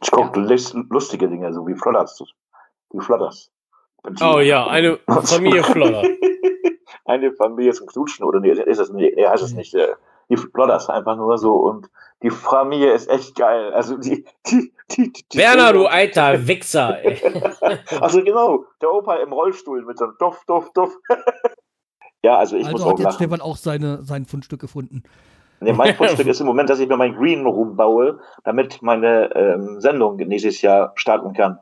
Ich 0.01 0.11
gucke 0.11 0.39
ja. 0.39 0.83
lustige 0.89 1.27
Dinge, 1.27 1.51
so 1.53 1.67
wie 1.67 1.73
Flodders. 1.73 2.23
Wie 2.91 2.99
Flodders. 2.99 3.51
Oh 4.21 4.39
ja, 4.39 4.67
eine 4.67 4.97
Familie 5.07 5.63
Flodder. 5.63 6.03
eine 7.05 7.33
Familie 7.33 7.73
zum 7.73 7.87
Knutschen, 7.87 8.25
oder 8.25 8.39
nee, 8.39 8.51
ist 8.51 8.79
es 8.79 8.91
nicht, 8.91 9.15
nee, 9.15 9.27
heißt 9.27 9.43
es 9.43 9.53
nicht. 9.53 9.73
Äh, 9.73 9.95
die 10.29 10.37
Flodders 10.37 10.89
einfach 10.89 11.15
nur 11.17 11.37
so 11.37 11.55
und 11.55 11.89
die 12.21 12.29
Familie 12.29 12.91
ist 12.91 13.09
echt 13.09 13.35
geil. 13.35 13.71
Also 13.73 13.97
die, 13.97 14.25
die, 14.47 14.73
die, 14.91 15.13
die 15.31 15.37
Werner, 15.37 15.73
du 15.73 15.85
alter 15.85 16.47
Wichser, 16.47 17.03
ey. 17.03 17.21
also 18.01 18.23
genau, 18.23 18.65
der 18.81 18.91
Opa 18.91 19.15
im 19.15 19.31
Rollstuhl 19.31 19.85
mit 19.85 19.97
so 19.97 20.05
einem 20.05 20.15
Duff, 20.19 20.43
Duff, 20.45 20.71
Duff. 20.73 20.93
ja, 22.23 22.37
also 22.37 22.57
ich 22.57 22.65
also 22.65 22.77
muss 22.77 22.85
hat 22.85 22.93
auch 22.93 22.99
jetzt 22.99 23.05
lachen. 23.05 23.15
Stefan 23.15 23.41
auch 23.41 23.57
seine, 23.57 24.03
sein 24.03 24.25
Fundstück 24.25 24.59
gefunden. 24.59 25.03
Nee, 25.61 25.73
mein 25.73 25.95
Fundstück 25.97 26.27
ist 26.27 26.39
im 26.39 26.47
Moment, 26.47 26.69
dass 26.69 26.79
ich 26.79 26.89
mir 26.89 26.97
mein 26.97 27.15
Green 27.15 27.45
Room 27.45 27.75
baue, 27.75 28.19
damit 28.43 28.81
meine 28.81 29.33
ähm, 29.35 29.79
Sendung 29.79 30.17
nächstes 30.17 30.61
Jahr 30.61 30.91
starten 30.95 31.33
kann. 31.33 31.59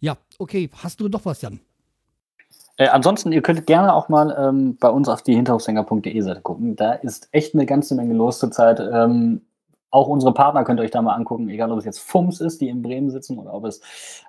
Ja, 0.00 0.16
okay. 0.38 0.70
Hast 0.82 1.00
du 1.00 1.08
noch 1.08 1.24
was, 1.24 1.42
Jan? 1.42 1.60
Äh, 2.78 2.88
ansonsten, 2.88 3.32
ihr 3.32 3.40
könnt 3.40 3.66
gerne 3.66 3.94
auch 3.94 4.08
mal 4.08 4.36
ähm, 4.38 4.76
bei 4.78 4.90
uns 4.90 5.08
auf 5.08 5.22
die 5.22 5.34
hinterhofsänger.de 5.34 6.20
Seite 6.20 6.42
gucken. 6.42 6.76
Da 6.76 6.92
ist 6.92 7.28
echt 7.32 7.54
eine 7.54 7.64
ganze 7.64 7.94
Menge 7.94 8.14
los 8.14 8.38
zurzeit. 8.38 8.80
Ähm, 8.80 9.45
auch 9.90 10.08
unsere 10.08 10.34
Partner 10.34 10.64
könnt 10.64 10.80
ihr 10.80 10.82
euch 10.82 10.90
da 10.90 11.00
mal 11.00 11.14
angucken, 11.14 11.48
egal 11.48 11.72
ob 11.72 11.78
es 11.78 11.84
jetzt 11.84 12.00
FUMS 12.00 12.40
ist, 12.40 12.60
die 12.60 12.68
in 12.68 12.82
Bremen 12.82 13.10
sitzen, 13.10 13.38
oder 13.38 13.54
ob 13.54 13.64
es 13.64 13.80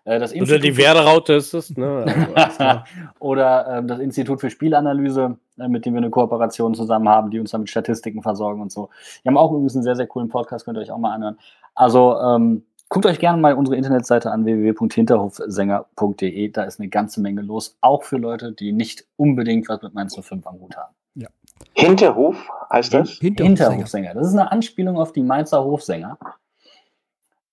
äh, 0.05 0.19
das 0.19 0.31
Institut 0.31 0.55
Oder 0.55 0.59
die 0.59 0.77
Werderaute 0.77 1.33
ist 1.33 1.53
es, 1.53 1.75
ne? 1.75 2.05
Also, 2.35 2.81
oder 3.19 3.77
äh, 3.77 3.85
das 3.85 3.99
Institut 3.99 4.39
für 4.39 4.49
Spielanalyse, 4.49 5.37
äh, 5.57 5.67
mit 5.67 5.85
dem 5.85 5.93
wir 5.93 5.99
eine 5.99 6.09
Kooperation 6.09 6.75
zusammen 6.75 7.09
haben, 7.09 7.31
die 7.31 7.39
uns 7.39 7.51
damit 7.51 7.69
Statistiken 7.69 8.21
versorgen 8.21 8.61
und 8.61 8.71
so. 8.71 8.89
Die 9.23 9.29
haben 9.29 9.37
auch 9.37 9.51
übrigens 9.51 9.75
einen 9.75 9.83
sehr, 9.83 9.95
sehr 9.95 10.07
coolen 10.07 10.29
Podcast, 10.29 10.65
könnt 10.65 10.77
ihr 10.77 10.81
euch 10.81 10.91
auch 10.91 10.99
mal 10.99 11.13
anhören. 11.13 11.37
Also, 11.75 12.17
ähm, 12.19 12.63
Guckt 12.89 13.05
euch 13.05 13.19
gerne 13.19 13.41
mal 13.41 13.53
unsere 13.53 13.75
Internetseite 13.75 14.31
an 14.31 14.45
www.hinterhofsänger.de. 14.45 16.51
Da 16.51 16.63
ist 16.63 16.79
eine 16.79 16.87
ganze 16.87 17.19
Menge 17.19 17.41
los, 17.41 17.77
auch 17.81 18.03
für 18.03 18.15
Leute, 18.15 18.53
die 18.53 18.71
nicht 18.71 19.05
unbedingt 19.17 19.67
was 19.67 19.81
mit 19.81 19.93
Mainz 19.93 20.15
05 20.15 20.47
am 20.47 20.61
Hut 20.61 20.77
haben. 20.77 20.95
Ja. 21.17 21.29
Hinterhof 21.73 22.37
heißt 22.71 22.93
das? 22.93 23.09
Hinterhofsänger. 23.11 23.71
Hinterhofsänger. 23.71 24.13
Das 24.13 24.27
ist 24.27 24.33
eine 24.33 24.51
Anspielung 24.51 24.97
auf 24.97 25.13
die 25.13 25.21
Mainzer 25.21 25.63
Hofsänger. 25.63 26.17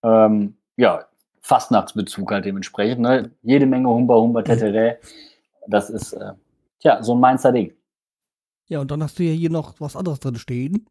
Ähm, 0.02 0.56
ja, 0.76 1.06
Fastnachtsbezug 1.40 2.30
halt 2.30 2.44
dementsprechend. 2.44 3.00
Ne? 3.00 3.30
Jede 3.42 3.66
Menge 3.66 3.88
Humba, 3.88 4.16
Humba, 4.16 4.42
Tetere. 4.42 4.98
Das 5.66 5.88
ist, 5.88 6.12
äh, 6.12 6.32
ja, 6.80 7.02
so 7.02 7.14
ein 7.14 7.20
Mainzer 7.20 7.52
Ding. 7.52 7.72
Ja, 8.66 8.80
und 8.80 8.90
dann 8.90 9.02
hast 9.02 9.18
du 9.18 9.22
ja 9.22 9.32
hier 9.32 9.50
noch 9.50 9.74
was 9.80 9.96
anderes 9.96 10.20
drin 10.20 10.36
stehen. 10.36 10.86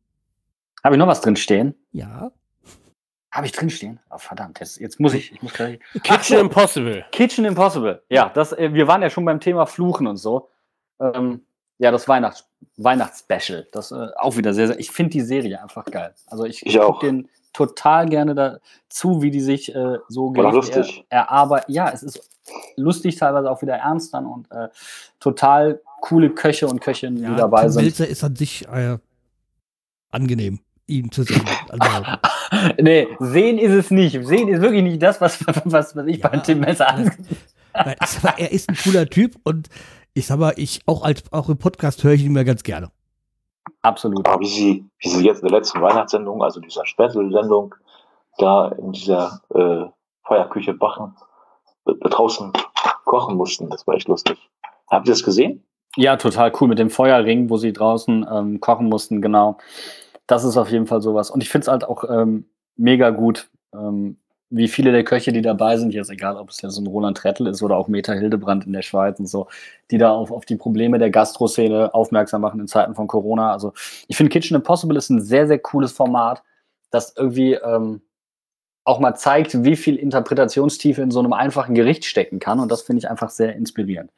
Habe 0.84 0.95
ich 0.95 0.99
noch 0.99 1.07
was 1.07 1.21
drin 1.21 1.36
stehen? 1.36 1.76
Ja. 1.91 2.32
Habe 3.32 3.47
ich 3.47 3.51
drinstehen? 3.51 3.99
Oh, 4.11 4.17
verdammt, 4.19 4.59
jetzt, 4.59 4.80
jetzt 4.80 4.99
muss 4.99 5.15
ich. 5.15 5.32
ich 5.32 5.41
muss 5.41 5.53
gleich, 5.53 5.80
Kitchen 6.03 6.38
Impossible. 6.38 7.03
Kitchen 7.11 7.45
Impossible. 7.45 8.03
Ja, 8.09 8.30
das, 8.30 8.53
äh, 8.53 8.74
wir 8.74 8.88
waren 8.88 9.01
ja 9.01 9.09
schon 9.09 9.26
beim 9.26 9.39
Thema 9.39 9.65
Fluchen 9.65 10.05
und 10.05 10.17
so. 10.17 10.49
Ähm, 10.99 11.41
ja, 11.84 11.91
das 11.91 12.07
Weihnachts 12.07 12.45
Weihnachtsspecial. 12.77 13.67
Das 13.71 13.91
äh, 13.91 14.07
auch 14.15 14.38
wieder 14.38 14.53
sehr, 14.53 14.67
sehr. 14.67 14.79
Ich 14.79 14.89
finde 14.89 15.11
die 15.11 15.21
Serie 15.21 15.61
einfach 15.61 15.86
geil. 15.86 16.13
Also 16.27 16.45
ich, 16.45 16.65
ich 16.65 16.79
gucke 16.79 17.05
den 17.05 17.29
total 17.51 18.07
gerne 18.07 18.34
dazu, 18.34 19.21
wie 19.21 19.29
die 19.29 19.41
sich 19.41 19.75
äh, 19.75 19.97
so 20.07 20.34
lustig. 20.34 21.05
erarbeiten. 21.09 21.71
Ja, 21.71 21.91
es 21.91 22.01
ist 22.01 22.29
lustig, 22.77 23.17
teilweise 23.17 23.51
auch 23.51 23.61
wieder 23.61 23.75
ernst 23.75 24.13
dann 24.13 24.25
und 24.25 24.49
äh, 24.51 24.69
total 25.19 25.81
coole 26.01 26.29
Köche 26.29 26.67
und 26.67 26.79
Köchinnen, 26.79 27.21
ja, 27.21 27.29
die 27.29 27.36
dabei 27.36 27.63
Tim 27.63 27.71
sind. 27.71 27.84
Melzer 27.84 28.07
ist 28.07 28.23
an 28.23 28.36
sich 28.36 28.67
äh, 28.69 28.97
angenehm 30.09 30.59
ihn 30.88 31.11
zu 31.11 31.23
sehen. 31.23 31.43
Also, 31.69 32.73
nee, 32.81 33.07
sehen 33.19 33.57
ist 33.57 33.71
es 33.71 33.91
nicht. 33.91 34.25
Sehen 34.25 34.47
ist 34.47 34.61
wirklich 34.61 34.84
nicht 34.84 35.01
das, 35.01 35.21
was, 35.21 35.45
was, 35.65 35.95
was 35.95 36.07
ich 36.07 36.17
ja, 36.17 36.29
bei 36.29 36.38
Tim 36.38 36.61
Messer 36.61 36.88
an. 36.88 37.11
Nein, 37.73 37.95
er 38.38 38.51
ist 38.51 38.69
ein 38.69 38.75
cooler 38.75 39.05
Typ 39.07 39.36
und 39.43 39.69
ich 40.14 40.28
sag 40.28 40.39
mal, 40.39 40.53
ich 40.57 40.82
auch 40.86 41.03
als 41.03 41.24
auch 41.32 41.49
im 41.49 41.57
Podcast 41.57 42.03
höre 42.03 42.14
ich 42.14 42.24
ihn 42.24 42.34
mir 42.34 42.45
ganz 42.45 42.64
gerne. 42.64 42.91
Absolut. 43.82 44.28
Aber 44.28 44.39
wie 44.41 44.47
sie, 44.47 44.86
wie 44.99 45.09
sie 45.09 45.26
jetzt 45.26 45.41
in 45.41 45.49
der 45.49 45.57
letzten 45.57 45.82
Weihnachtssendung, 45.82 46.43
also 46.43 46.59
dieser 46.59 46.86
Special-Sendung, 46.86 47.76
da 48.38 48.70
in 48.70 48.91
dieser 48.91 49.41
äh, 49.53 49.86
Feuerküche 50.26 50.74
bachen, 50.74 51.16
äh, 51.86 51.93
draußen 52.09 52.51
kochen 53.05 53.36
mussten, 53.36 53.70
das 53.70 53.86
war 53.88 53.95
echt 53.95 54.07
lustig. 54.07 54.38
Habt 54.88 55.07
ihr 55.07 55.14
das 55.14 55.24
gesehen? 55.24 55.64
Ja, 55.95 56.18
total 56.18 56.51
cool 56.59 56.68
mit 56.68 56.80
dem 56.80 56.89
Feuerring, 56.89 57.49
wo 57.49 57.57
sie 57.57 57.74
draußen 57.74 58.26
ähm, 58.30 58.59
kochen 58.59 58.88
mussten, 58.88 59.22
genau 59.22 59.57
das 60.28 60.43
ist 60.43 60.57
auf 60.57 60.70
jeden 60.70 60.88
Fall 60.88 61.01
sowas. 61.01 61.30
Und 61.30 61.43
ich 61.43 61.49
finde 61.49 61.66
es 61.66 61.68
halt 61.70 61.84
auch 61.84 62.03
ähm, 62.09 62.45
mega 62.76 63.09
gut, 63.09 63.49
ähm, 63.74 64.18
wie 64.56 64.68
viele 64.68 64.91
der 64.91 65.04
Köche, 65.04 65.32
die 65.32 65.41
dabei 65.41 65.78
sind, 65.78 65.95
jetzt 65.95 66.12
egal, 66.12 66.38
ob 66.38 66.49
es 66.49 66.62
jetzt 66.62 66.74
so 66.74 66.82
ein 66.82 66.88
Roland 66.88 67.18
Trettel 67.18 67.47
ist 67.47 67.64
oder 67.64 67.76
auch 67.76 67.88
Meta 67.88 68.14
Hildebrand 68.14 68.68
in 68.68 68.74
der 68.74 68.84
Schweiz 68.84 69.20
und 69.20 69.26
so, 69.26 69.47
die 69.89 69.97
da 69.97 70.12
auf, 70.12 70.32
auf 70.32 70.45
die 70.45 70.58
Probleme 70.58 70.99
der 70.99 71.10
Gastroszene 71.10 71.93
aufmerksam 71.93 72.41
machen 72.41 72.60
in 72.60 72.68
Zeiten 72.68 72.93
von 72.93 73.08
Corona. 73.08 73.51
Also 73.51 73.74
ich 74.08 74.16
finde 74.16 74.30
Kitchen 74.30 74.56
Impossible 74.56 74.95
ist 74.95 75.10
ein 75.10 75.22
sehr, 75.22 75.47
sehr 75.47 75.58
cooles 75.58 75.91
Format, 75.91 76.43
das 76.91 77.16
irgendwie 77.18 77.54
ähm, 77.54 78.01
auch 78.86 78.99
mal 78.99 79.16
zeigt, 79.16 79.64
wie 79.64 79.76
viel 79.76 79.95
Interpretationstiefe 79.95 81.01
in 81.01 81.10
so 81.10 81.20
einem 81.20 81.34
einfachen 81.34 81.74
Gericht 81.74 82.06
stecken 82.06 82.39
kann. 82.39 82.60
Und 82.60 82.72
das 82.72 82.84
finde 82.84 82.99
ich 82.99 83.10
einfach 83.10 83.30
sehr 83.30 83.56
inspirierend. 83.56 84.12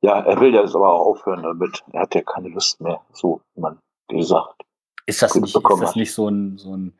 Ja, 0.00 0.20
er 0.20 0.40
will 0.40 0.54
ja 0.54 0.62
jetzt 0.62 0.74
aber 0.74 0.92
auch 0.92 1.06
aufhören 1.06 1.42
damit. 1.42 1.82
Er 1.92 2.02
hat 2.02 2.14
ja 2.14 2.22
keine 2.22 2.48
Lust 2.48 2.80
mehr, 2.80 3.00
so 3.12 3.42
wie 3.54 3.60
man 3.60 3.78
gesagt. 4.08 4.62
Ist 5.06 5.20
das, 5.20 5.34
nicht, 5.34 5.54
ist 5.54 5.80
das 5.80 5.96
nicht 5.96 6.14
so 6.14 6.28
ein, 6.28 6.56
so, 6.56 6.74
ein, 6.74 6.94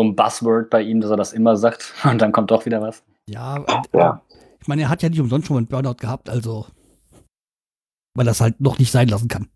so 0.00 0.04
ein 0.04 0.16
Buzzword 0.16 0.70
bei 0.70 0.82
ihm, 0.82 1.00
dass 1.00 1.10
er 1.10 1.16
das 1.16 1.32
immer 1.32 1.56
sagt 1.56 1.92
und 2.04 2.20
dann 2.20 2.32
kommt 2.32 2.50
doch 2.50 2.64
wieder 2.64 2.80
was? 2.80 3.02
Ja, 3.28 3.64
ja. 3.94 4.22
ich 4.60 4.68
meine, 4.68 4.82
er 4.82 4.88
hat 4.88 5.02
ja 5.02 5.08
nicht 5.08 5.20
umsonst 5.20 5.46
schon 5.46 5.54
mal 5.54 5.58
einen 5.58 5.68
Burnout 5.68 5.96
gehabt, 6.00 6.28
also 6.28 6.66
weil 8.14 8.24
das 8.24 8.40
halt 8.40 8.60
noch 8.60 8.78
nicht 8.78 8.90
sein 8.90 9.08
lassen 9.08 9.28
kann. 9.28 9.48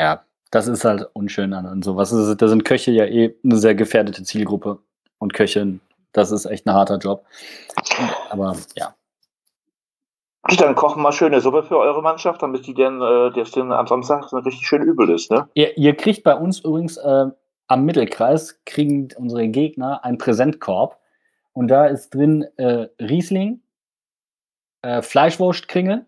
Ja, 0.00 0.24
das 0.50 0.68
ist 0.68 0.84
halt 0.84 1.08
unschön 1.14 1.52
an 1.52 1.66
und 1.66 1.84
sowas. 1.84 2.10
Da 2.10 2.48
sind 2.48 2.64
Köche 2.64 2.90
ja 2.90 3.06
eh 3.06 3.34
eine 3.42 3.56
sehr 3.56 3.74
gefährdete 3.74 4.22
Zielgruppe 4.22 4.78
und 5.18 5.34
Köchin, 5.34 5.80
das 6.12 6.30
ist 6.30 6.44
echt 6.44 6.66
ein 6.66 6.74
harter 6.74 6.98
Job. 6.98 7.24
Aber 8.30 8.56
ja. 8.76 8.94
Dann 10.58 10.74
kochen 10.74 11.02
mal 11.02 11.12
schöne 11.12 11.40
Suppe 11.40 11.62
für 11.62 11.78
eure 11.78 12.02
Mannschaft, 12.02 12.42
damit 12.42 12.66
die 12.66 12.74
dann, 12.74 13.00
äh, 13.00 13.30
das 13.32 13.52
dann 13.52 13.72
am 13.72 13.86
Samstag 13.86 14.28
so 14.28 14.38
richtig 14.38 14.66
schön 14.66 14.82
übel 14.82 15.08
ist, 15.10 15.30
ne? 15.30 15.48
Ihr, 15.54 15.76
ihr 15.78 15.94
kriegt 15.96 16.24
bei 16.24 16.34
uns 16.34 16.60
übrigens 16.60 16.96
äh, 16.96 17.26
am 17.72 17.84
Mittelkreis, 17.84 18.60
kriegen 18.66 19.08
unsere 19.16 19.48
Gegner 19.48 20.04
einen 20.04 20.18
Präsentkorb. 20.18 21.00
Und 21.54 21.68
da 21.68 21.86
ist 21.86 22.14
drin 22.14 22.42
äh, 22.56 22.88
Riesling, 23.00 23.60
äh, 24.82 25.02
Fleischwurstkringel 25.02 26.06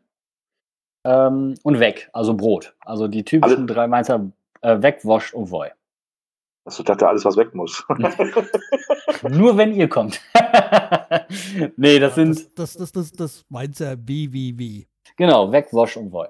ähm, 1.05 1.55
und 1.63 1.81
weg, 1.81 2.09
also 2.13 2.35
Brot. 2.35 2.75
Also 2.81 3.09
die 3.09 3.25
typischen 3.25 3.57
Alle- 3.59 3.67
drei 3.67 3.87
Mainzer 3.87 4.31
äh, 4.63 4.81
weg, 4.83 5.01
Wosch 5.05 5.33
und 5.35 5.51
Woi. 5.51 5.71
Also 6.67 6.81
ich 6.81 6.87
dachte, 6.87 7.07
alles, 7.07 7.25
was 7.27 7.37
weg 7.37 7.55
muss. 7.55 7.85
Nur 9.29 9.57
wenn 9.59 9.75
ihr 9.75 9.89
kommt. 9.89 10.21
nee, 11.77 11.99
das 11.99 12.15
sind, 12.15 12.59
Das, 12.59 12.75
das, 12.75 12.93
das, 12.93 13.13
das 13.13 13.45
meint 13.49 13.79
ja 13.79 13.97
WWW. 13.99 14.85
genau, 15.17 15.53
weg, 15.53 15.69
Wosch 15.73 15.97
und 15.97 16.11
Woi. 16.13 16.29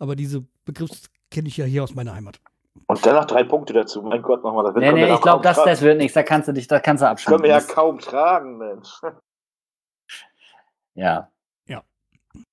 Aber 0.00 0.16
diese 0.16 0.44
Begriffs 0.64 1.08
kenne 1.30 1.46
ich 1.48 1.56
ja 1.56 1.64
hier 1.64 1.84
aus 1.84 1.94
meiner 1.94 2.14
Heimat. 2.14 2.40
Und 2.86 3.06
dann 3.06 3.14
noch 3.16 3.24
drei 3.26 3.44
Punkte 3.44 3.72
dazu. 3.72 4.02
Mein 4.02 4.22
Gott, 4.22 4.42
nochmal. 4.42 4.64
Das 4.64 4.74
Nee, 4.74 4.92
nee, 4.92 5.06
ja 5.06 5.14
ich 5.14 5.20
glaube, 5.20 5.42
das, 5.42 5.62
das 5.62 5.82
wird 5.82 5.98
nichts. 5.98 6.14
Da 6.14 6.22
kannst 6.22 6.48
du 6.48 6.52
dich, 6.52 6.66
da 6.66 6.80
kannst 6.80 7.02
du 7.02 7.06
Das 7.06 7.24
können 7.24 7.36
abschalten. 7.36 7.42
wir 7.44 7.50
ja 7.50 7.60
kaum 7.74 7.98
tragen, 7.98 8.58
Mensch. 8.58 9.00
ja. 10.94 11.28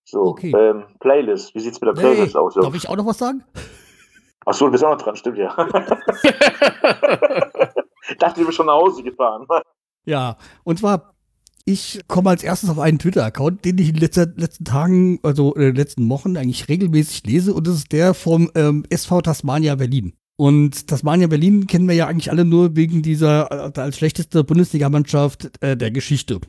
So, 0.03 0.21
Okay. 0.29 0.51
ähm, 0.57 0.85
Playlist. 0.99 1.53
Wie 1.53 1.59
sieht's 1.59 1.79
mit 1.79 1.95
der 1.95 2.01
Playlist 2.01 2.35
aus? 2.35 2.55
darf 2.55 2.73
ich 2.73 2.89
auch 2.89 2.95
noch 2.95 3.05
was 3.05 3.19
sagen? 3.19 3.43
Achso, 4.45 4.65
du 4.65 4.71
bist 4.71 4.83
auch 4.83 4.89
noch 4.89 4.97
dran, 5.01 5.15
stimmt 5.15 5.37
ja. 5.37 5.55
dachte, 8.17 8.39
du 8.39 8.45
bist 8.47 8.55
schon 8.57 8.65
nach 8.65 8.73
Hause 8.73 9.03
gefahren. 9.03 9.45
Ja, 10.05 10.35
und 10.63 10.79
zwar, 10.79 11.13
ich 11.69 12.01
komme 12.07 12.31
als 12.31 12.43
erstes 12.43 12.69
auf 12.69 12.79
einen 12.79 12.97
Twitter-Account, 12.97 13.63
den 13.63 13.77
ich 13.77 13.89
in 13.89 13.93
den 13.93 14.01
letzter, 14.01 14.27
letzten 14.35 14.65
Tagen, 14.65 15.19
also 15.21 15.53
in 15.53 15.61
den 15.61 15.75
letzten 15.75 16.09
Wochen 16.09 16.35
eigentlich 16.35 16.67
regelmäßig 16.67 17.25
lese, 17.27 17.53
und 17.53 17.67
das 17.67 17.75
ist 17.75 17.91
der 17.91 18.13
vom 18.13 18.49
ähm, 18.55 18.83
SV 18.89 19.21
Tasmania 19.21 19.75
Berlin. 19.75 20.13
Und 20.35 20.87
Tasmania 20.87 21.27
Berlin 21.27 21.67
kennen 21.67 21.87
wir 21.87 21.95
ja 21.95 22.07
eigentlich 22.07 22.31
alle 22.31 22.45
nur 22.45 22.75
wegen 22.75 23.01
dieser 23.01 23.71
äh, 23.75 23.79
als 23.79 23.97
schlechteste 23.97 24.43
Bundesligamannschaft 24.43 25.51
äh, 25.61 25.77
der 25.77 25.91
Geschichte. 25.91 26.39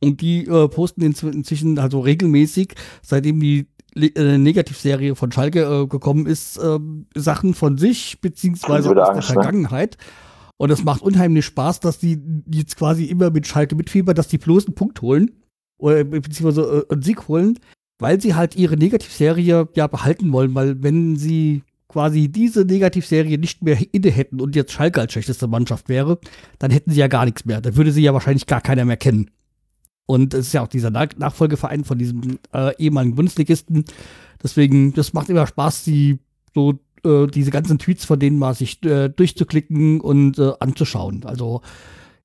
Und 0.00 0.20
die 0.20 0.46
äh, 0.46 0.68
posten 0.68 1.02
inzw- 1.02 1.32
inzwischen 1.32 1.78
also 1.78 2.00
regelmäßig, 2.00 2.74
seitdem 3.02 3.40
die 3.40 3.66
äh, 3.96 4.38
Negativserie 4.38 5.14
von 5.14 5.30
Schalke 5.30 5.62
äh, 5.62 5.86
gekommen 5.86 6.26
ist, 6.26 6.58
ähm, 6.62 7.06
Sachen 7.14 7.54
von 7.54 7.76
sich, 7.76 8.20
beziehungsweise 8.20 8.88
aus 8.88 8.90
wieder 8.90 9.02
der 9.02 9.10
Angst, 9.10 9.34
ne? 9.34 9.52
Und 10.56 10.70
es 10.70 10.84
macht 10.84 11.02
unheimlich 11.02 11.44
Spaß, 11.46 11.80
dass 11.80 11.98
die 11.98 12.22
jetzt 12.50 12.76
quasi 12.76 13.04
immer 13.06 13.30
mit 13.30 13.46
Schalke 13.46 13.74
mitfiebern, 13.74 14.14
dass 14.14 14.28
die 14.28 14.38
bloß 14.38 14.66
einen 14.66 14.74
Punkt 14.74 15.02
holen, 15.02 15.32
oder 15.78 16.04
beziehungsweise 16.04 16.86
äh, 16.88 16.92
einen 16.92 17.02
Sieg 17.02 17.28
holen, 17.28 17.58
weil 17.98 18.20
sie 18.20 18.34
halt 18.34 18.56
ihre 18.56 18.76
Negativserie 18.76 19.68
ja 19.74 19.86
behalten 19.86 20.32
wollen, 20.32 20.54
weil 20.54 20.82
wenn 20.82 21.16
sie 21.16 21.62
quasi 21.88 22.28
diese 22.28 22.64
Negativserie 22.64 23.38
nicht 23.38 23.62
mehr 23.62 23.78
inne 23.92 24.10
hätten 24.10 24.40
und 24.40 24.56
jetzt 24.56 24.72
Schalke 24.72 25.00
als 25.00 25.12
schlechteste 25.12 25.46
Mannschaft 25.46 25.88
wäre, 25.88 26.18
dann 26.58 26.70
hätten 26.70 26.90
sie 26.90 27.00
ja 27.00 27.08
gar 27.08 27.24
nichts 27.24 27.44
mehr. 27.44 27.60
Dann 27.60 27.76
würde 27.76 27.92
sie 27.92 28.02
ja 28.02 28.12
wahrscheinlich 28.12 28.46
gar 28.46 28.60
keiner 28.60 28.84
mehr 28.84 28.96
kennen. 28.96 29.30
Und 30.06 30.34
es 30.34 30.48
ist 30.48 30.52
ja 30.52 30.62
auch 30.62 30.68
dieser 30.68 30.90
Nach 30.90 31.08
Nachfolgeverein 31.16 31.84
von 31.84 31.98
diesem 31.98 32.38
äh, 32.52 32.74
ehemaligen 32.78 33.14
Bundesligisten. 33.14 33.84
Deswegen, 34.42 34.92
das 34.92 35.12
macht 35.12 35.28
immer 35.28 35.46
Spaß, 35.46 35.84
die 35.84 36.18
so 36.54 36.78
äh, 37.04 37.26
diese 37.26 37.50
ganzen 37.50 37.78
Tweets 37.78 38.04
von 38.04 38.18
denen 38.18 38.38
mal 38.38 38.54
sich 38.54 38.82
äh, 38.84 39.08
durchzuklicken 39.08 40.00
und 40.00 40.38
äh, 40.38 40.52
anzuschauen. 40.60 41.24
Also 41.24 41.62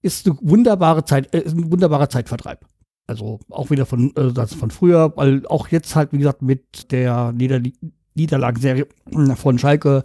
ist 0.01 0.27
eine 0.27 0.37
wunderbare 0.41 1.05
Zeit, 1.05 1.33
äh, 1.33 1.41
ist 1.41 1.55
ein 1.55 1.71
wunderbarer 1.71 2.09
Zeitvertreib. 2.09 2.65
Also 3.07 3.39
auch 3.49 3.69
wieder 3.69 3.85
von 3.85 4.15
äh, 4.15 4.31
das 4.31 4.53
von 4.53 4.71
früher, 4.71 5.13
weil 5.15 5.45
auch 5.47 5.67
jetzt 5.69 5.95
halt 5.95 6.13
wie 6.13 6.19
gesagt 6.19 6.41
mit 6.41 6.91
der 6.91 7.31
Nieder 7.31 7.61
Niederlagenserie 8.15 8.87
von 9.35 9.59
Schalke 9.59 10.03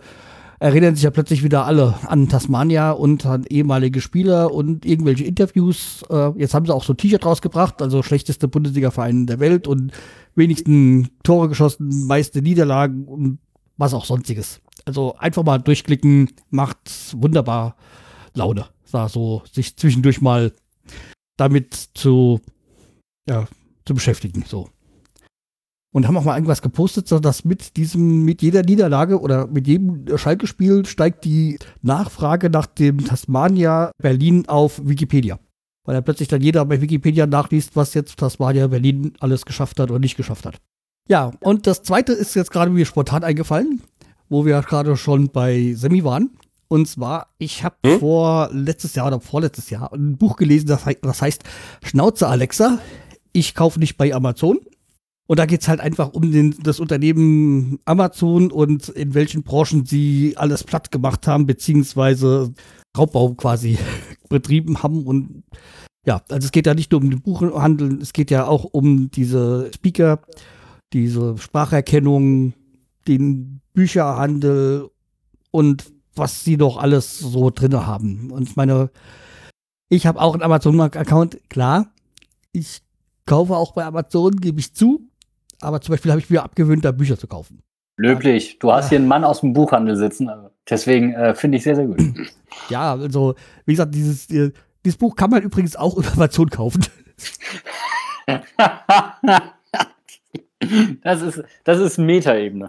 erinnern 0.61 0.95
sich 0.95 1.05
ja 1.05 1.11
plötzlich 1.11 1.43
wieder 1.43 1.67
alle 1.67 1.95
an 2.07 2.29
Tasmania 2.29 2.93
und 2.93 3.27
an 3.27 3.45
ehemalige 3.45 4.01
Spieler 4.01 4.55
und 4.55 4.87
irgendwelche 4.87 5.25
Interviews. 5.25 6.05
Jetzt 6.37 6.55
haben 6.55 6.65
sie 6.65 6.73
auch 6.73 6.85
so 6.85 6.93
ein 6.93 6.97
T-Shirt 6.97 7.27
rausgebracht, 7.27 7.83
also 7.83 8.03
schlechteste 8.03 8.47
Bundesliga-Verein 8.47 9.27
der 9.27 9.41
Welt 9.41 9.67
und 9.67 9.93
wenigsten 10.37 11.09
Tore 11.23 11.49
geschossen, 11.49 12.07
meiste 12.07 12.41
Niederlagen 12.41 13.05
und 13.05 13.41
was 13.77 13.95
auch 13.95 14.05
sonstiges. 14.05 14.61
Also 14.85 15.17
einfach 15.17 15.45
mal 15.45 15.59
durchklicken, 15.59 16.31
macht 16.51 17.15
wunderbar 17.17 17.77
Laune. 18.35 18.67
Da 18.91 19.09
so 19.09 19.43
sich 19.51 19.77
zwischendurch 19.77 20.21
mal 20.21 20.53
damit 21.37 21.75
zu, 21.95 22.41
ja, 23.29 23.49
zu 23.85 23.95
beschäftigen. 23.95 24.45
So. 24.47 24.69
Und 25.93 26.07
haben 26.07 26.17
auch 26.17 26.25
mal 26.25 26.35
irgendwas 26.35 26.63
gepostet, 26.63 27.11
dass 27.11 27.45
mit 27.45 27.77
diesem, 27.77 28.25
mit 28.25 28.43
jeder 28.43 28.63
Niederlage 28.63 29.21
oder 29.21 29.47
mit 29.47 29.67
jedem 29.67 30.17
Schalke-Spiel 30.17 30.87
steigt 30.87 31.25
die 31.25 31.59
Nachfrage 31.83 32.51
nach 32.51 32.67
dem 32.67 33.05
Tasmania 33.05 33.93
Berlin 33.99 34.49
auf 34.49 34.81
Wikipedia. 34.85 35.39
Weil 35.85 35.97
da 35.97 36.01
plötzlich 36.01 36.29
dann 36.29 36.41
jeder 36.41 36.65
bei 36.65 36.81
Wikipedia 36.81 37.27
nachliest, 37.27 37.77
was 37.77 37.95
jetzt 37.95 38.19
Tasmania 38.19 38.67
Berlin 38.69 39.13
alles 39.21 39.45
geschafft 39.45 39.79
hat 39.79 39.91
oder 39.91 40.01
nicht 40.01 40.17
geschafft 40.17 40.47
hat. 40.47 40.61
Ja, 41.09 41.33
und 41.41 41.67
das 41.67 41.83
zweite 41.83 42.13
ist 42.13 42.35
jetzt 42.35 42.51
gerade 42.51 42.71
mir 42.71 42.87
spontan 42.87 43.25
eingefallen, 43.25 43.83
wo 44.29 44.47
wir 44.47 44.61
gerade 44.63 44.97
schon 44.97 45.29
bei 45.29 45.75
Semi 45.77 46.03
waren. 46.05 46.31
Und 46.69 46.89
zwar, 46.89 47.29
ich 47.39 47.63
habe 47.63 47.77
Hm? 47.85 48.01
vor 48.01 48.49
letztes 48.53 48.95
Jahr 48.95 49.07
oder 49.09 49.21
vorletztes 49.21 49.69
Jahr 49.71 49.93
ein 49.93 50.17
Buch 50.17 50.37
gelesen, 50.37 50.67
das, 50.67 50.87
hei- 50.87 50.97
das 51.01 51.21
heißt 51.21 51.45
Schnauze 51.85 52.27
Alexa. 52.27 52.79
Ich 53.33 53.55
kaufe 53.55 53.79
nicht 53.79 53.97
bei 53.97 54.15
Amazon. 54.15 54.59
Und 55.27 55.39
da 55.39 55.47
geht's 55.47 55.69
halt 55.69 55.81
einfach 55.81 56.13
um 56.13 56.33
den, 56.33 56.55
das 56.63 56.81
Unternehmen 56.81 57.79
Amazon 57.87 58.51
und 58.51 58.89
in 58.91 59.15
welchen 59.15 59.43
Branchen 59.43 59.87
sie 59.87 60.35
alles 60.37 60.65
platt 60.65 60.91
gemacht 60.91 61.27
haben, 61.27 61.47
beziehungsweise 61.47 62.53
Raubbau 62.97 63.35
quasi 63.35 63.79
betrieben 64.29 64.83
haben. 64.83 65.07
Und 65.07 65.45
ja, 66.07 66.23
also 66.31 66.45
es 66.47 66.53
geht 66.53 66.67
ja 66.67 66.75
nicht 66.75 66.93
nur 66.93 67.01
um 67.01 67.11
den 67.11 67.21
Buchhandel, 67.23 68.01
es 68.03 68.13
geht 68.13 68.31
ja 68.31 68.47
auch 68.47 68.65
um 68.65 69.11
diese 69.11 69.71
Speaker, 69.75 70.21
diese 70.93 71.37
Spracherkennung, 71.39 72.55
den 73.09 73.61
Bücherhandel 73.73 74.91
und 75.51 75.93
was 76.15 76.45
sie 76.45 76.57
doch 76.57 76.77
alles 76.77 77.19
so 77.19 77.51
drinne 77.51 77.87
haben. 77.87 78.31
Und 78.31 78.49
ich 78.49 78.57
meine, 78.57 78.91
ich 79.89 80.07
habe 80.07 80.21
auch 80.21 80.35
einen 80.35 80.43
Amazon-Account, 80.43 81.51
klar. 81.51 81.93
Ich 82.53 82.83
kaufe 83.27 83.57
auch 83.57 83.73
bei 83.73 83.85
Amazon, 83.85 84.37
gebe 84.37 84.61
ich 84.61 84.75
zu. 84.75 85.09
Aber 85.61 85.81
zum 85.81 85.93
Beispiel 85.93 86.13
habe 86.13 86.21
ich 86.21 86.31
mir 86.31 86.43
abgewöhnt, 86.43 86.85
da 86.85 86.93
Bücher 86.93 87.19
zu 87.19 87.27
kaufen. 87.27 87.63
Löblich. 87.97 88.59
Du 88.59 88.73
hast 88.73 88.89
hier 88.89 88.99
einen 88.99 89.09
Mann 89.09 89.25
aus 89.25 89.41
dem 89.41 89.53
Buchhandel 89.53 89.97
sitzen. 89.97 90.29
also 90.29 90.51
Deswegen 90.69 91.15
äh, 91.15 91.35
finde 91.35 91.59
ich 91.59 91.65
sehr, 91.65 91.77
sehr 91.77 91.87
gut. 91.87 92.01
Ja, 92.69 92.93
also, 92.93 93.35
wie 93.67 93.73
gesagt, 93.73 93.93
dieses, 93.97 94.31
äh, 94.31 94.53
dieses 94.85 94.97
Buch 94.97 95.17
kann 95.17 95.29
man 95.29 95.43
übrigens 95.43 95.75
auch 95.75 95.97
über 95.97 96.13
Amazon 96.13 96.49
kaufen. 96.49 96.87
das 101.03 101.23
ist, 101.23 101.43
das 101.65 101.81
ist 101.81 101.99
Metaebene. 101.99 102.69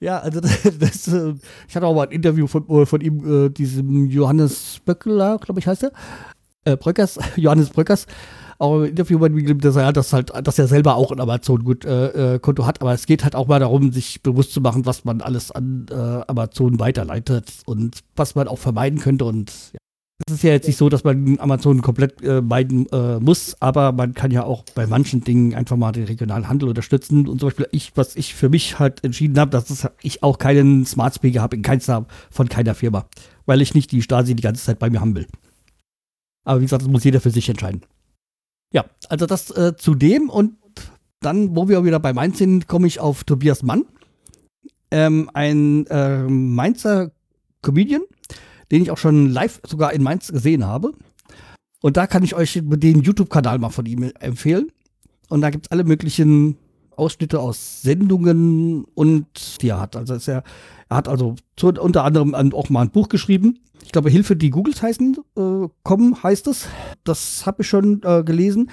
Ja, 0.00 0.18
also 0.18 0.40
das, 0.40 0.62
das, 0.78 1.08
äh, 1.08 1.34
ich 1.68 1.76
hatte 1.76 1.86
auch 1.86 1.94
mal 1.94 2.06
ein 2.06 2.12
Interview 2.12 2.46
von, 2.46 2.68
äh, 2.68 2.86
von 2.86 3.00
ihm, 3.00 3.46
äh, 3.46 3.48
diesem 3.50 4.06
Johannes 4.06 4.80
Böckler, 4.84 5.38
glaube 5.38 5.60
ich, 5.60 5.66
heißt 5.66 5.84
er. 5.84 5.92
Äh, 6.64 6.76
Bröckers, 6.76 7.18
Johannes 7.36 7.70
Bröckers, 7.70 8.06
auch 8.58 8.80
ein 8.80 8.86
Interview 8.86 9.18
bei 9.18 9.28
gegeben, 9.28 9.60
dass 9.60 9.76
er, 9.76 9.92
dass 9.92 10.12
halt, 10.12 10.32
dass 10.46 10.58
er 10.58 10.66
selber 10.66 10.96
auch 10.96 11.12
ein 11.12 11.20
Amazon-Konto 11.20 12.62
äh, 12.62 12.66
hat, 12.66 12.80
aber 12.80 12.92
es 12.92 13.06
geht 13.06 13.24
halt 13.24 13.36
auch 13.36 13.46
mal 13.46 13.60
darum, 13.60 13.92
sich 13.92 14.22
bewusst 14.22 14.52
zu 14.52 14.60
machen, 14.60 14.84
was 14.84 15.04
man 15.04 15.20
alles 15.20 15.52
an 15.52 15.86
äh, 15.90 15.94
Amazon 16.26 16.80
weiterleitet 16.80 17.50
und 17.66 18.00
was 18.16 18.34
man 18.34 18.48
auch 18.48 18.58
vermeiden 18.58 18.98
könnte 18.98 19.24
und 19.24 19.52
ja. 19.72 19.78
Es 20.26 20.34
ist 20.34 20.42
ja 20.42 20.50
jetzt 20.50 20.66
nicht 20.66 20.76
so, 20.76 20.88
dass 20.88 21.04
man 21.04 21.38
Amazon 21.38 21.80
komplett 21.80 22.20
äh, 22.22 22.42
meiden 22.42 22.86
äh, 22.86 23.20
muss, 23.20 23.56
aber 23.60 23.92
man 23.92 24.14
kann 24.14 24.32
ja 24.32 24.42
auch 24.42 24.64
bei 24.74 24.86
manchen 24.86 25.22
Dingen 25.22 25.54
einfach 25.54 25.76
mal 25.76 25.92
den 25.92 26.04
regionalen 26.04 26.48
Handel 26.48 26.68
unterstützen. 26.68 27.28
Und 27.28 27.38
zum 27.38 27.48
Beispiel 27.48 27.68
ich, 27.70 27.92
was 27.96 28.16
ich 28.16 28.34
für 28.34 28.48
mich 28.48 28.80
halt 28.80 29.04
entschieden 29.04 29.38
habe, 29.38 29.52
dass 29.52 29.88
ich 30.02 30.24
auch 30.24 30.38
keinen 30.38 30.84
Smart 30.86 31.14
Speaker 31.14 31.40
habe 31.40 31.54
in 31.54 31.62
keinster 31.62 32.06
von 32.30 32.48
keiner 32.48 32.74
Firma, 32.74 33.06
weil 33.46 33.62
ich 33.62 33.74
nicht 33.74 33.92
die 33.92 34.02
Stasi 34.02 34.34
die 34.34 34.42
ganze 34.42 34.64
Zeit 34.64 34.80
bei 34.80 34.90
mir 34.90 35.00
haben 35.00 35.14
will. 35.14 35.28
Aber 36.44 36.60
wie 36.60 36.64
gesagt, 36.64 36.82
das 36.82 36.90
muss 36.90 37.04
jeder 37.04 37.20
für 37.20 37.30
sich 37.30 37.48
entscheiden. 37.48 37.82
Ja, 38.72 38.86
also 39.08 39.26
das 39.26 39.50
äh, 39.50 39.76
zu 39.76 39.94
dem 39.94 40.30
und 40.30 40.56
dann, 41.20 41.54
wo 41.54 41.68
wir 41.68 41.84
wieder 41.84 42.00
bei 42.00 42.12
Mainz 42.12 42.38
sind, 42.38 42.66
komme 42.66 42.86
ich 42.86 43.00
auf 43.00 43.24
Tobias 43.24 43.62
Mann, 43.62 43.84
ähm, 44.90 45.30
ein 45.32 45.86
äh, 45.86 46.22
Mainzer 46.24 47.12
Comedian, 47.62 48.02
den 48.70 48.82
ich 48.82 48.90
auch 48.90 48.98
schon 48.98 49.28
live 49.30 49.60
sogar 49.66 49.92
in 49.92 50.02
Mainz 50.02 50.30
gesehen 50.32 50.66
habe. 50.66 50.92
Und 51.80 51.96
da 51.96 52.06
kann 52.06 52.24
ich 52.24 52.34
euch 52.34 52.60
den 52.62 53.02
YouTube-Kanal 53.02 53.58
mal 53.58 53.70
von 53.70 53.86
ihm 53.86 54.10
empfehlen. 54.20 54.68
Und 55.28 55.42
da 55.42 55.50
gibt 55.50 55.66
es 55.66 55.70
alle 55.70 55.84
möglichen 55.84 56.56
Ausschnitte 56.96 57.38
aus 57.38 57.82
Sendungen 57.82 58.84
und 58.94 59.26
die 59.62 59.68
er 59.68 59.80
hat. 59.80 59.94
Also 59.94 60.14
ist 60.14 60.26
er, 60.26 60.42
er 60.88 60.96
hat 60.96 61.06
also 61.08 61.36
zu, 61.56 61.68
unter 61.68 62.02
anderem 62.04 62.34
an- 62.34 62.52
auch 62.52 62.68
mal 62.70 62.82
ein 62.82 62.90
Buch 62.90 63.08
geschrieben. 63.08 63.60
Ich 63.84 63.92
glaube, 63.92 64.10
Hilfe, 64.10 64.34
die 64.34 64.50
Googles 64.50 64.82
heißen, 64.82 65.16
äh, 65.36 65.68
kommen, 65.84 66.20
heißt 66.22 66.48
es. 66.48 66.66
Das 67.04 67.46
habe 67.46 67.62
ich 67.62 67.68
schon 67.68 68.02
äh, 68.02 68.24
gelesen. 68.24 68.70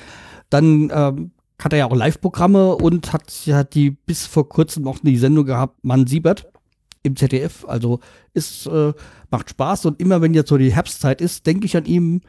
Dann 0.49 0.89
ähm, 0.91 1.31
hat 1.61 1.73
er 1.73 1.79
ja 1.79 1.85
auch 1.85 1.95
Live-Programme 1.95 2.75
und 2.75 3.13
hat 3.13 3.45
ja 3.45 3.63
die 3.63 3.91
bis 3.91 4.25
vor 4.25 4.49
kurzem 4.49 4.87
auch 4.87 4.97
die 5.03 5.17
Sendung 5.17 5.45
gehabt, 5.45 5.83
Mann 5.83 6.07
Siebert 6.07 6.47
im 7.05 7.15
ZDF. 7.15 7.65
Also 7.65 7.99
ist, 8.33 8.67
äh, 8.67 8.93
macht 9.31 9.49
Spaß 9.49 9.85
und 9.85 9.99
immer 9.99 10.21
wenn 10.21 10.33
jetzt 10.33 10.49
so 10.49 10.57
die 10.57 10.73
Herbstzeit 10.73 11.21
ist, 11.21 11.45
denke 11.45 11.65
ich 11.65 11.77
an 11.77 11.85
ihn, 11.85 12.21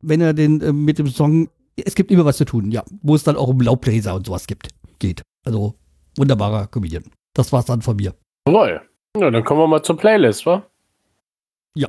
wenn 0.00 0.20
er 0.20 0.34
den 0.34 0.60
äh, 0.60 0.72
mit 0.72 0.98
dem 0.98 1.06
Song, 1.06 1.48
es 1.76 1.94
gibt 1.94 2.10
immer 2.10 2.24
was 2.24 2.36
zu 2.36 2.44
tun, 2.44 2.70
ja, 2.70 2.84
wo 3.02 3.14
es 3.14 3.24
dann 3.24 3.36
auch 3.36 3.48
um 3.48 3.60
Laubbläser 3.60 4.14
und 4.14 4.26
sowas 4.26 4.46
gibt, 4.46 4.68
geht. 4.98 5.22
Also 5.44 5.74
wunderbarer 6.16 6.66
Comedian. 6.66 7.04
Das 7.34 7.52
war's 7.52 7.66
dann 7.66 7.82
von 7.82 7.96
mir. 7.96 8.14
Jawohl. 8.46 8.82
Ja, 9.16 9.30
dann 9.30 9.44
kommen 9.44 9.60
wir 9.60 9.68
mal 9.68 9.82
zur 9.82 9.96
Playlist, 9.96 10.46
wa? 10.46 10.66
Ja. 11.74 11.88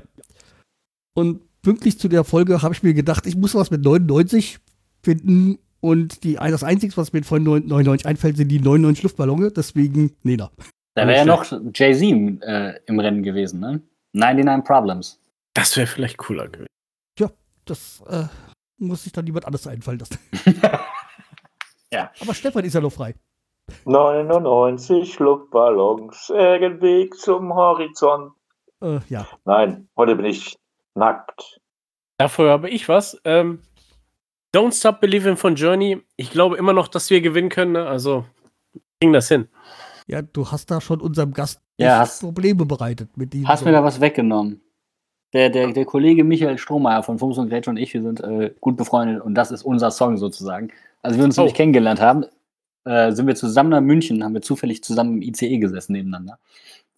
Und 1.14 1.42
pünktlich 1.62 2.00
zu 2.00 2.08
der 2.08 2.24
Folge 2.24 2.62
habe 2.62 2.74
ich 2.74 2.84
mir 2.84 2.94
gedacht, 2.94 3.26
ich 3.26 3.36
muss 3.36 3.56
was 3.56 3.72
mit 3.72 3.84
99 3.84 4.60
finden. 5.02 5.60
Und 5.80 6.24
die, 6.24 6.36
das 6.36 6.64
Einzige, 6.64 6.96
was 6.96 7.12
mir 7.12 7.24
von 7.24 7.44
99 7.44 8.06
einfällt, 8.06 8.38
sind 8.38 8.50
die 8.50 8.60
99 8.60 9.04
Luftballone. 9.04 9.52
Deswegen, 9.52 10.16
nee, 10.24 10.38
da. 10.38 10.52
Da 10.96 11.08
wäre 11.08 11.20
ja 11.20 11.26
noch 11.26 11.46
Jay-Z 11.74 12.44
äh, 12.44 12.80
im 12.86 13.00
Rennen 13.00 13.24
gewesen, 13.24 13.60
ne? 13.60 13.82
99 14.14 14.66
Problems. 14.66 15.20
Das 15.54 15.76
wäre 15.76 15.88
vielleicht 15.88 16.18
cooler 16.18 16.48
gewesen. 16.48 16.68
Ja, 17.18 17.30
das 17.66 18.04
äh, 18.08 18.26
muss 18.78 19.04
sich 19.04 19.12
dann 19.12 19.26
jemand 19.26 19.46
anderes 19.46 19.66
einfallen 19.68 20.00
lassen. 20.00 20.20
ja. 21.92 22.12
Aber 22.20 22.34
Stefan 22.34 22.64
ist 22.66 22.74
ja 22.74 22.82
noch 22.82 22.92
frei. 22.92 23.16
99 23.86 25.20
Luftballons, 25.20 26.32
irgendwie 26.36 27.10
zum 27.12 27.54
Horizont. 27.54 28.34
Äh, 28.82 29.00
ja. 29.10 29.28
Nein, 29.46 29.88
heute 29.98 30.16
bin 30.16 30.26
ich 30.26 30.56
nackt. 30.96 31.60
Dafür 32.18 32.52
habe 32.52 32.70
ich 32.70 32.88
was. 32.88 33.20
Ähm, 33.26 33.64
Don't 34.56 34.78
Stop 34.78 35.00
Believing 35.02 35.38
von 35.38 35.56
Journey. 35.56 36.04
Ich 36.16 36.30
glaube 36.30 36.58
immer 36.58 36.74
noch, 36.74 36.88
dass 36.88 37.10
wir 37.10 37.22
gewinnen 37.22 37.50
können. 37.50 37.72
Ne? 37.72 37.88
Also 37.88 38.26
kriegen 39.00 39.14
das 39.14 39.28
hin. 39.28 39.50
Ja, 40.08 40.22
du 40.22 40.52
hast 40.52 40.70
da 40.72 40.82
schon 40.82 41.02
unserem 41.02 41.34
Gast 41.34 41.62
ja, 41.78 42.00
hast, 42.00 42.22
Probleme 42.22 42.66
bereitet 42.66 43.18
mit 43.18 43.34
diesem. 43.34 43.48
Hast 43.48 43.60
Song. 43.60 43.70
mir 43.70 43.74
da 43.74 43.84
was 43.84 44.02
weggenommen. 44.02 44.62
Der, 45.34 45.50
der, 45.50 45.72
der 45.72 45.86
Kollege 45.86 46.24
Michael 46.24 46.60
Strohmeier 46.60 47.02
von 47.02 47.18
Funks 47.18 47.40
und 47.40 47.50
Gretsch 47.50 47.68
und 47.68 47.78
ich, 47.78 47.94
wir 47.94 48.04
sind 48.04 48.22
äh, 48.22 48.54
gut 48.62 48.78
befreundet 48.78 49.22
und 49.22 49.34
das 49.34 49.52
ist 49.52 49.64
unser 49.64 49.90
Song 49.90 50.18
sozusagen. 50.18 50.72
Als 51.02 51.18
wir 51.18 51.24
uns 51.24 51.38
oh. 51.38 51.42
nämlich 51.42 51.56
kennengelernt 51.56 52.02
haben, 52.02 52.26
äh, 52.86 53.12
sind 53.12 53.26
wir 53.26 53.36
zusammen 53.36 53.70
nach 53.70 53.82
München, 53.82 54.24
haben 54.24 54.36
wir 54.36 54.42
zufällig 54.42 54.84
zusammen 54.84 55.16
im 55.16 55.22
ICE 55.24 55.58
gesessen 55.58 55.94
nebeneinander. 55.94 56.38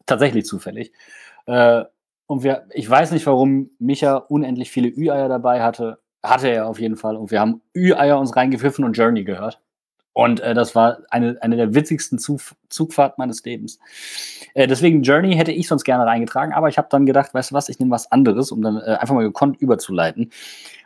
Tatsächlich 0.05 0.45
zufällig. 0.45 0.91
Äh, 1.45 1.85
und 2.27 2.43
wir, 2.43 2.65
ich 2.71 2.89
weiß 2.89 3.11
nicht, 3.11 3.25
warum 3.25 3.69
Micha 3.79 4.15
unendlich 4.15 4.71
viele 4.71 4.89
Ü-Eier 4.89 5.29
dabei 5.29 5.61
hatte. 5.61 5.99
Hatte 6.23 6.49
er 6.49 6.67
auf 6.67 6.79
jeden 6.79 6.97
Fall. 6.97 7.15
Und 7.15 7.31
wir 7.31 7.39
haben 7.39 7.61
Ü-Eier 7.75 8.19
uns 8.19 8.35
reingepfiffen 8.35 8.83
und 8.83 8.97
Journey 8.97 9.23
gehört. 9.23 9.61
Und 10.15 10.39
äh, 10.39 10.53
das 10.53 10.75
war 10.75 10.99
eine, 11.09 11.37
eine 11.41 11.57
der 11.57 11.75
witzigsten 11.75 12.17
Zug, 12.19 12.39
Zugfahrt 12.69 13.17
meines 13.17 13.43
Lebens. 13.43 13.79
Äh, 14.53 14.65
deswegen 14.65 15.03
Journey 15.03 15.35
hätte 15.35 15.51
ich 15.51 15.67
sonst 15.67 15.83
gerne 15.83 16.05
reingetragen, 16.05 16.53
aber 16.53 16.69
ich 16.69 16.77
habe 16.77 16.87
dann 16.89 17.05
gedacht, 17.05 17.33
weißt 17.33 17.51
du 17.51 17.55
was, 17.55 17.67
ich 17.67 17.79
nehme 17.79 17.91
was 17.91 18.09
anderes, 18.13 18.49
um 18.53 18.61
dann 18.61 18.77
äh, 18.77 18.95
einfach 18.97 19.13
mal 19.13 19.25
gekonnt 19.25 19.59
überzuleiten. 19.59 20.31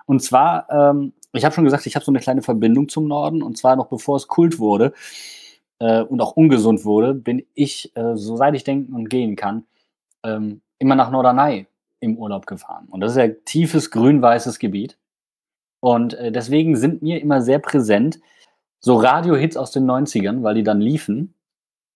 Und 0.07 0.23
zwar, 0.23 0.67
ähm, 0.71 1.13
ich 1.31 1.45
habe 1.45 1.53
schon 1.53 1.63
gesagt, 1.63 1.85
ich 1.85 1.93
habe 1.93 2.03
so 2.03 2.11
eine 2.11 2.19
kleine 2.19 2.41
Verbindung 2.41 2.89
zum 2.89 3.07
Norden. 3.07 3.43
Und 3.43 3.55
zwar 3.55 3.75
noch 3.75 3.85
bevor 3.85 4.15
es 4.17 4.27
Kult 4.27 4.57
wurde 4.57 4.93
äh, 5.77 6.01
und 6.01 6.21
auch 6.21 6.31
ungesund 6.31 6.83
wurde, 6.83 7.13
bin 7.13 7.45
ich, 7.53 7.95
äh, 7.95 8.15
so 8.15 8.35
seit 8.35 8.55
ich 8.55 8.63
denken 8.63 8.95
und 8.95 9.09
gehen 9.09 9.35
kann, 9.35 9.63
ähm, 10.23 10.61
immer 10.79 10.95
nach 10.95 11.11
Norderney 11.11 11.67
im 11.99 12.17
Urlaub 12.17 12.47
gefahren. 12.47 12.87
Und 12.89 13.01
das 13.01 13.11
ist 13.11 13.17
ja 13.19 13.27
tiefes 13.45 13.91
grün-weißes 13.91 14.57
Gebiet. 14.57 14.97
Und 15.81 16.15
äh, 16.15 16.31
deswegen 16.31 16.75
sind 16.75 17.03
mir 17.03 17.21
immer 17.21 17.43
sehr 17.43 17.59
präsent 17.59 18.19
so 18.79 18.95
Radio-Hits 18.95 19.57
aus 19.57 19.71
den 19.71 19.85
90ern, 19.85 20.43
weil 20.43 20.55
die 20.55 20.63
dann 20.63 20.81
liefen 20.81 21.33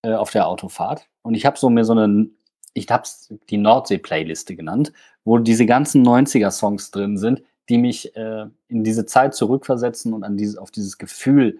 äh, 0.02 0.12
auf 0.12 0.30
der 0.30 0.46
Autofahrt. 0.46 1.08
Und 1.22 1.34
ich 1.34 1.46
habe 1.46 1.58
so 1.58 1.70
mir 1.70 1.84
so 1.84 1.92
eine, 1.92 2.28
ich 2.74 2.88
habe 2.90 3.04
es 3.04 3.32
die 3.48 3.56
Nordsee-Playliste 3.56 4.56
genannt, 4.56 4.92
wo 5.24 5.38
diese 5.38 5.66
ganzen 5.66 6.06
90er-Songs 6.06 6.90
drin 6.90 7.16
sind, 7.16 7.42
die 7.68 7.78
mich 7.78 8.14
äh, 8.16 8.46
in 8.68 8.84
diese 8.84 9.06
Zeit 9.06 9.34
zurückversetzen 9.34 10.12
und 10.12 10.24
an 10.24 10.36
dieses, 10.36 10.58
auf 10.58 10.70
dieses 10.70 10.98
Gefühl 10.98 11.58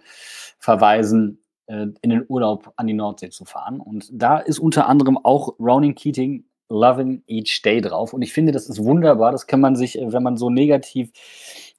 verweisen, 0.59 1.43
äh, 1.67 1.87
in 2.03 2.11
den 2.11 2.25
Urlaub 2.29 2.73
an 2.77 2.87
die 2.87 2.95
Nordsee 2.95 3.31
zu 3.31 3.45
fahren. 3.45 3.81
Und 3.81 4.09
da 4.13 4.39
ist 4.39 4.59
unter 4.59 4.87
anderem 4.89 5.17
auch 5.17 5.59
Ronan 5.59 5.95
Keating 5.95 6.45
Loving 6.69 7.23
Each 7.27 7.63
Day 7.63 7.81
drauf. 7.81 8.13
Und 8.13 8.23
ich 8.23 8.33
finde, 8.33 8.53
das 8.53 8.69
ist 8.69 8.83
wunderbar. 8.83 9.33
Das 9.33 9.47
kann 9.47 9.61
man 9.61 9.77
sich, 9.77 9.99
äh, 9.99 10.13
wenn 10.13 10.23
man 10.23 10.37
so 10.37 10.51
negativ 10.51 11.11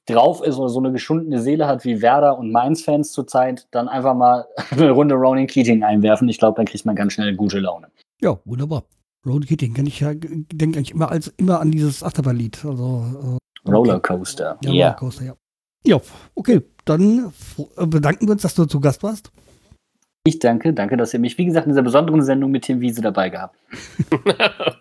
drauf 0.06 0.42
ist 0.42 0.56
oder 0.56 0.68
so 0.68 0.78
eine 0.78 0.92
geschundene 0.92 1.40
Seele 1.40 1.66
hat 1.66 1.84
wie 1.84 2.00
Werder 2.00 2.38
und 2.38 2.52
Mainz-Fans 2.52 3.12
zurzeit, 3.12 3.66
dann 3.72 3.88
einfach 3.88 4.14
mal 4.14 4.46
eine 4.70 4.90
Runde 4.90 5.14
Ronan 5.14 5.46
Keating 5.46 5.82
einwerfen. 5.82 6.28
Ich 6.28 6.38
glaube, 6.38 6.56
dann 6.56 6.66
kriegt 6.66 6.86
man 6.86 6.96
ganz 6.96 7.12
schnell 7.12 7.34
gute 7.34 7.58
Laune. 7.58 7.88
Ja, 8.20 8.38
wunderbar. 8.44 8.84
Ronan 9.26 9.46
Keating 9.46 9.74
kann 9.74 9.86
ich 9.86 10.00
ja, 10.00 10.12
denke 10.14 10.80
ich 10.80 10.92
immer, 10.92 11.10
als, 11.10 11.28
immer 11.36 11.60
an 11.60 11.70
dieses 11.70 12.02
Achterbahnlied. 12.02 12.64
Also, 12.64 13.38
äh, 13.66 13.70
Rollercoaster. 13.70 14.58
Ja, 14.62 14.70
yeah. 14.70 14.88
Rollercoaster, 14.88 15.24
ja. 15.24 15.34
Ja, 15.84 16.00
okay. 16.34 16.62
Dann 16.84 17.32
äh, 17.76 17.86
bedanken 17.86 18.26
wir 18.26 18.32
uns, 18.32 18.42
dass 18.42 18.54
du 18.54 18.64
zu 18.66 18.80
Gast 18.80 19.02
warst. 19.02 19.32
Ich 20.24 20.40
danke, 20.40 20.72
danke, 20.72 20.96
dass 20.96 21.14
ihr 21.14 21.20
mich, 21.20 21.38
wie 21.38 21.44
gesagt, 21.44 21.66
in 21.66 21.72
dieser 21.72 21.82
besonderen 21.82 22.22
Sendung 22.22 22.50
mit 22.50 22.64
Tim 22.64 22.80
Wiese 22.80 23.00
dabei 23.00 23.28
gehabt. 23.28 23.56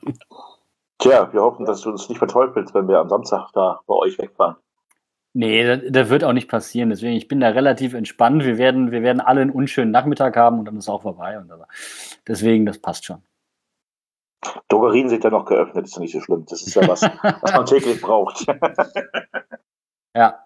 Tja, 0.97 1.31
wir 1.31 1.41
hoffen, 1.41 1.65
dass 1.65 1.81
du 1.81 1.91
uns 1.91 2.09
nicht 2.09 2.17
verteufelst, 2.17 2.73
wenn 2.73 2.87
wir 2.87 2.97
am 2.99 3.09
Samstag 3.09 3.51
da 3.53 3.81
bei 3.85 3.93
euch 3.93 4.17
wegfahren. 4.17 4.55
Nee, 5.37 5.65
das, 5.65 5.81
das, 5.89 6.09
wird 6.09 6.23
auch 6.23 6.31
nicht 6.31 6.47
passieren. 6.49 6.89
Deswegen, 6.89 7.13
ich 7.13 7.27
bin 7.27 7.41
da 7.41 7.49
relativ 7.49 7.93
entspannt. 7.93 8.45
Wir 8.45 8.57
werden, 8.57 8.91
wir 8.91 9.03
werden 9.03 9.19
alle 9.19 9.41
einen 9.41 9.51
unschönen 9.51 9.91
Nachmittag 9.91 10.37
haben 10.37 10.59
und 10.59 10.65
dann 10.65 10.77
ist 10.77 10.85
es 10.85 10.89
auch 10.89 11.01
vorbei. 11.01 11.37
Und 11.37 11.51
aber, 11.51 11.67
deswegen, 12.25 12.65
das 12.65 12.79
passt 12.79 13.03
schon. 13.03 13.21
Drogerien 14.69 15.09
sind 15.09 15.25
ja 15.25 15.29
noch 15.29 15.43
geöffnet, 15.43 15.87
ist 15.87 15.95
ja 15.95 16.01
nicht 16.01 16.13
so 16.13 16.21
schlimm. 16.21 16.45
Das 16.47 16.61
ist 16.61 16.73
ja 16.73 16.87
was, 16.87 17.01
was 17.01 17.51
man 17.51 17.65
täglich 17.65 17.99
braucht. 17.99 18.45
ja, 20.15 20.39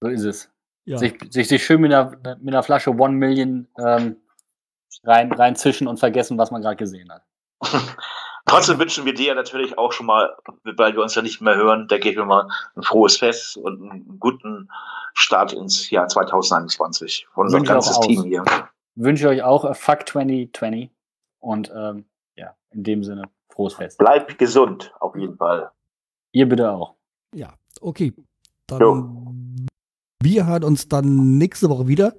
so 0.00 0.08
ist 0.08 0.22
es. 0.22 0.52
Ja. 0.84 0.98
Sich, 0.98 1.18
sich, 1.30 1.48
sich, 1.48 1.64
schön 1.64 1.80
mit 1.80 1.92
einer, 1.92 2.10
mit 2.40 2.54
einer 2.54 2.62
Flasche 2.62 2.90
One 2.92 3.14
Million 3.14 3.66
ähm, 3.76 4.18
rein, 5.02 5.32
reinzischen 5.32 5.88
und 5.88 5.98
vergessen, 5.98 6.38
was 6.38 6.52
man 6.52 6.62
gerade 6.62 6.76
gesehen 6.76 7.10
hat. 7.10 7.24
Trotzdem 8.46 8.78
wünschen 8.78 9.06
wir 9.06 9.14
dir 9.14 9.34
natürlich 9.34 9.78
auch 9.78 9.92
schon 9.92 10.06
mal, 10.06 10.36
weil 10.64 10.94
wir 10.94 11.02
uns 11.02 11.14
ja 11.14 11.22
nicht 11.22 11.40
mehr 11.40 11.56
hören, 11.56 11.88
denke 11.88 12.10
ich 12.10 12.16
mir 12.16 12.26
mal, 12.26 12.46
ein 12.76 12.82
frohes 12.82 13.16
Fest 13.16 13.56
und 13.56 13.80
einen 13.80 14.18
guten 14.20 14.68
Start 15.14 15.52
ins 15.52 15.88
Jahr 15.90 16.08
2021 16.08 17.26
von 17.32 17.46
unserem 17.46 17.64
ganzes 17.64 17.98
Team 18.00 18.22
hier. 18.24 18.44
Wünsche 18.96 19.28
euch 19.28 19.42
auch 19.42 19.64
a 19.64 19.72
Fuck 19.72 20.08
2020 20.08 20.90
und 21.40 21.72
ähm, 21.74 22.04
ja, 22.36 22.54
in 22.70 22.84
dem 22.84 23.02
Sinne, 23.02 23.30
frohes 23.48 23.74
Fest. 23.74 23.98
Bleibt 23.98 24.38
gesund, 24.38 24.92
auf 25.00 25.16
jeden 25.16 25.36
Fall. 25.36 25.70
Ihr 26.32 26.48
bitte 26.48 26.70
auch. 26.70 26.94
Ja, 27.34 27.54
okay. 27.80 28.12
Dann 28.66 28.80
jo. 28.80 29.34
wir 30.22 30.46
hören 30.46 30.64
uns 30.64 30.88
dann 30.88 31.38
nächste 31.38 31.70
Woche 31.70 31.88
wieder 31.88 32.14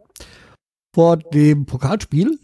vor 0.94 1.18
dem 1.18 1.66
Pokalspiel. 1.66 2.40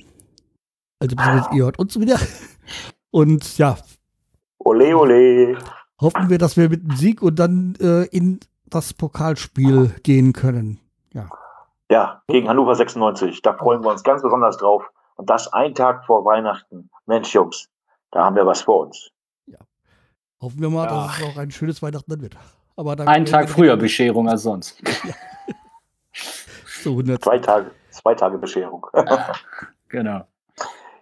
Also 1.00 1.16
ihr 1.54 1.66
hört 1.66 1.80
uns 1.80 2.00
wieder. 2.00 2.20
Und 3.12 3.58
ja. 3.58 3.78
Ole, 4.60 4.98
ole. 4.98 5.58
Hoffen 6.00 6.30
wir, 6.30 6.38
dass 6.38 6.58
wir 6.58 6.70
mit 6.70 6.84
dem 6.84 6.96
Sieg 6.96 7.22
und 7.22 7.38
dann 7.38 7.76
äh, 7.80 8.06
in 8.06 8.40
das 8.66 8.94
Pokalspiel 8.94 9.94
gehen 10.04 10.34
können. 10.34 10.80
Ja. 11.14 11.30
Ja, 11.92 12.24
gegen 12.28 12.48
Hannover 12.48 12.74
96. 12.74 13.42
Da 13.42 13.54
freuen 13.54 13.84
wir 13.84 13.92
uns 13.92 14.04
ganz 14.04 14.22
besonders 14.22 14.58
drauf. 14.58 14.90
Und 15.16 15.30
das 15.30 15.52
ein 15.52 15.76
Tag 15.76 16.06
vor 16.06 16.26
Weihnachten. 16.26 16.90
Mensch, 17.06 17.34
Jungs, 17.34 17.68
da 18.12 18.26
haben 18.26 18.36
wir 18.36 18.46
was 18.46 18.62
vor 18.62 18.88
uns. 18.88 19.12
Ja. 19.46 19.60
Hoffen 20.42 20.62
wir 20.62 20.70
mal, 20.70 20.86
ja. 20.86 21.06
dass 21.06 21.18
es 21.18 21.24
auch 21.24 21.38
ein 21.38 21.52
schönes 21.52 21.82
Weihnachten 21.82 22.10
dann 22.10 22.22
wird. 22.22 22.38
Aber 22.78 22.96
dann 22.96 23.08
ein 23.08 23.26
Tag 23.26 23.50
früher 23.50 23.76
Bescherung 23.76 24.30
als 24.30 24.44
sonst. 24.44 24.82
Ja. 25.04 25.14
so 26.82 26.92
100. 26.92 27.24
Zwei 27.24 27.40
Tage, 27.40 27.72
zwei 27.90 28.16
Tage 28.16 28.38
Bescherung. 28.38 28.88
genau. 29.90 30.26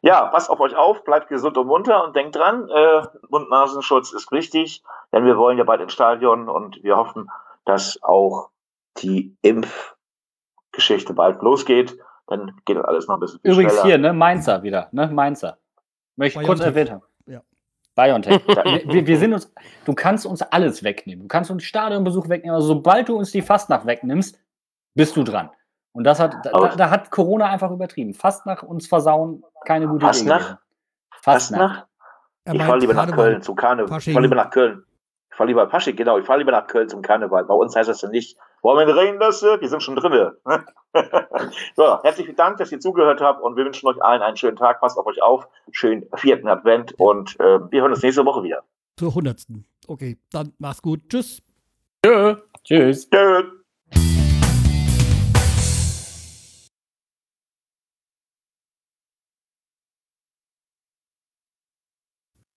Ja, 0.01 0.25
passt 0.27 0.49
auf 0.49 0.59
euch 0.59 0.75
auf, 0.75 1.03
bleibt 1.03 1.27
gesund 1.27 1.57
und 1.57 1.67
munter 1.67 2.03
und 2.05 2.15
denkt 2.15 2.35
dran, 2.35 2.69
äh, 2.69 3.01
Mund-Nasenschutz 3.29 4.13
ist 4.13 4.31
wichtig, 4.31 4.83
denn 5.11 5.25
wir 5.25 5.37
wollen 5.37 5.57
ja 5.57 5.63
bald 5.63 5.81
ins 5.81 5.93
Stadion 5.93 6.47
und 6.47 6.81
wir 6.83 6.95
hoffen, 6.95 7.29
dass 7.65 8.01
auch 8.01 8.49
die 8.97 9.35
Impfgeschichte 9.41 11.13
bald 11.13 11.41
losgeht. 11.41 11.97
Dann 12.27 12.61
geht 12.65 12.77
das 12.77 12.85
alles 12.85 13.07
noch 13.07 13.15
ein 13.15 13.19
bisschen 13.19 13.39
Übrigens 13.43 13.73
schneller. 13.73 13.87
hier, 13.87 13.97
ne, 13.97 14.13
Mainzer 14.13 14.63
wieder, 14.63 14.87
ne, 14.91 15.07
Mainzer. 15.07 15.57
Möchte 16.15 16.39
ich 16.39 16.45
kurz 16.45 16.59
erwähnt 16.59 16.91
haben. 16.91 17.01
Ja. 17.25 17.41
BioNTech. 17.95 18.45
wir, 18.47 19.07
wir, 19.07 19.17
sind 19.17 19.33
uns, 19.33 19.51
du 19.85 19.93
kannst 19.93 20.25
uns 20.25 20.41
alles 20.41 20.83
wegnehmen. 20.83 21.23
Du 21.23 21.27
kannst 21.27 21.49
uns 21.49 21.63
Stadionbesuch 21.63 22.29
wegnehmen, 22.29 22.55
aber 22.55 22.63
sobald 22.63 23.09
du 23.09 23.17
uns 23.17 23.31
die 23.31 23.41
Fastnacht 23.41 23.85
wegnimmst, 23.85 24.39
bist 24.95 25.15
du 25.15 25.23
dran. 25.23 25.49
Und 25.91 26.03
das 26.03 26.19
hat, 26.19 26.35
da, 26.43 26.75
da, 26.75 26.89
hat 26.89 27.09
Corona 27.11 27.47
einfach 27.47 27.71
übertrieben. 27.71 28.13
Fast 28.13 28.45
nach 28.45 28.63
uns 28.63 28.87
versauen, 28.87 29.43
keine 29.65 29.87
gute 29.87 30.05
Fast 30.05 30.21
Idee. 30.21 30.29
Nach? 30.29 30.57
Fast 31.11 31.51
nach? 31.51 31.85
Ich 32.51 32.63
fahre 32.63 32.79
lieber 32.79 32.93
nach 32.93 33.11
Köln 33.11 33.41
zum 33.41 33.55
Karneval. 33.55 33.97
Ich 33.97 34.05
fahre 34.05 34.21
lieber 34.21 34.35
nach 34.35 34.49
Köln. 34.49 34.83
Ich 35.31 35.35
fahre 35.35 35.47
lieber 35.47 35.65
Paschig, 35.67 35.97
genau. 35.97 36.17
Ich 36.17 36.25
fahre 36.25 36.39
lieber 36.39 36.51
nach 36.51 36.67
Köln 36.67 36.89
zum 36.89 37.01
Karneval. 37.01 37.45
Bei 37.45 37.53
uns 37.53 37.75
heißt 37.75 37.89
das 37.89 38.01
ja 38.01 38.09
nicht 38.09 38.37
Wollen 38.61 38.87
wir 38.87 38.95
reden 38.95 39.19
das? 39.19 39.41
Wir 39.41 39.69
sind 39.69 39.81
schon 39.81 39.95
drinne. 39.95 40.35
so, 41.75 42.03
herzlichen 42.03 42.35
Dank, 42.35 42.57
dass 42.57 42.71
ihr 42.71 42.79
zugehört 42.79 43.21
habt 43.21 43.41
und 43.41 43.55
wir 43.55 43.65
wünschen 43.65 43.87
euch 43.87 44.01
allen 44.01 44.21
einen 44.21 44.37
schönen 44.37 44.57
Tag. 44.57 44.81
Passt 44.81 44.97
auf 44.97 45.05
euch 45.05 45.21
auf. 45.21 45.47
Schönen 45.71 46.05
vierten 46.15 46.47
Advent 46.47 46.93
und 46.97 47.39
äh, 47.39 47.59
wir 47.71 47.81
hören 47.81 47.91
uns 47.91 48.03
nächste 48.03 48.25
Woche 48.25 48.43
wieder. 48.43 48.63
Zur 48.97 49.15
hundertsten. 49.15 49.65
Okay, 49.87 50.17
dann 50.31 50.53
mach's 50.59 50.81
gut. 50.81 51.01
Tschüss. 51.07 51.41
Tschö. 52.05 52.35
Tschüss. 52.63 53.09
Tschö. 53.09 53.58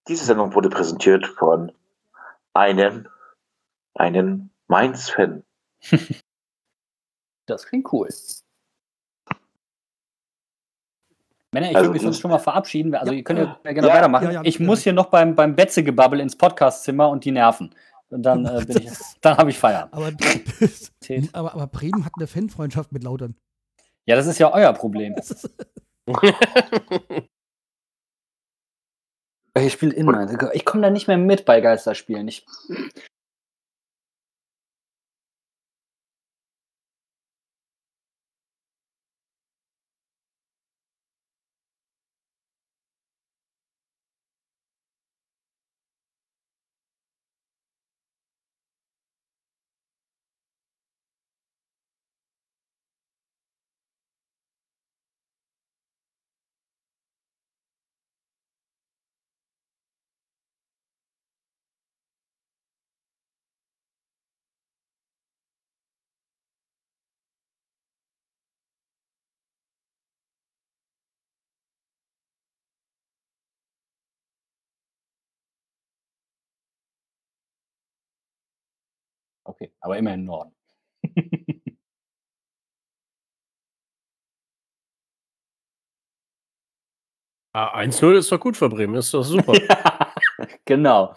Diese 0.09 0.25
Sendung 0.25 0.55
wurde 0.55 0.69
präsentiert 0.69 1.27
von 1.27 1.73
einem, 2.55 3.09
einem 3.95 4.51
Mainz-Fan. 4.69 5.45
Das 7.47 7.67
klingt 7.67 7.93
cool. 7.93 8.09
Männer, 11.53 11.71
ich 11.71 11.77
Also 11.77 11.87
würde 11.89 11.93
mich 11.95 12.03
sonst 12.03 12.21
schon 12.21 12.31
mal 12.31 12.39
verabschieden. 12.39 12.95
Also, 12.95 13.11
Ja. 13.13 13.19
ihr 13.19 13.25
könnt 13.25 13.41
ja, 13.41 13.73
gerne 13.73 13.89
Ja, 13.89 13.95
weitermachen. 13.95 14.25
ja, 14.27 14.31
ja, 14.35 14.43
ich 14.45 14.61
ja. 14.61 14.65
muss 14.65 14.83
hier 14.83 14.93
noch 14.93 15.07
beim, 15.07 15.35
beim 15.35 15.57
Betze-Gebabbel 15.57 16.21
ins 16.21 16.37
Podcastzimmer 16.37 17.09
und 17.11 17.25
die 17.25 17.33
nerven. 17.33 17.75
Und 18.11 18.23
dann, 18.23 18.47
äh, 18.47 18.65
bin 18.65 18.83
ich, 18.83 18.91
dann 19.23 19.37
habe 19.37 19.51
ich 19.51 19.59
Feierabend. 19.59 19.93
Aber, 19.93 20.13
aber, 21.33 21.53
aber 21.53 21.67
Bremen 21.67 22.05
hat 22.05 22.13
eine 22.17 22.29
Fanfreundschaft 22.29 22.93
mit 22.93 23.03
Lautern. 23.03 23.37
Ja, 24.07 24.15
das 24.15 24.27
ist 24.29 24.39
ja 24.39 24.53
euer 24.55 24.73
Problem. 24.73 25.17
Ich 29.55 29.75
spiele 29.75 29.95
immer. 29.95 30.29
Ich 30.55 30.65
komme 30.65 30.83
da 30.83 30.91
nicht 30.91 31.09
mehr 31.09 31.19
mit 31.19 31.45
bei 31.45 31.61
Geisterspielen. 31.61 32.27
Ich, 32.29 32.47
aber 79.83 79.99
immer 79.99 80.15
im 80.15 80.25
Norden. 80.25 80.55
Ah, 87.55 87.77
1-0 87.79 88.17
ist 88.17 88.33
doch 88.33 88.41
gut 88.41 88.57
für 88.57 88.71
Bremen, 88.71 88.95
ist 88.95 89.13
doch 89.13 89.23
super. 89.25 89.53
genau. 90.65 91.15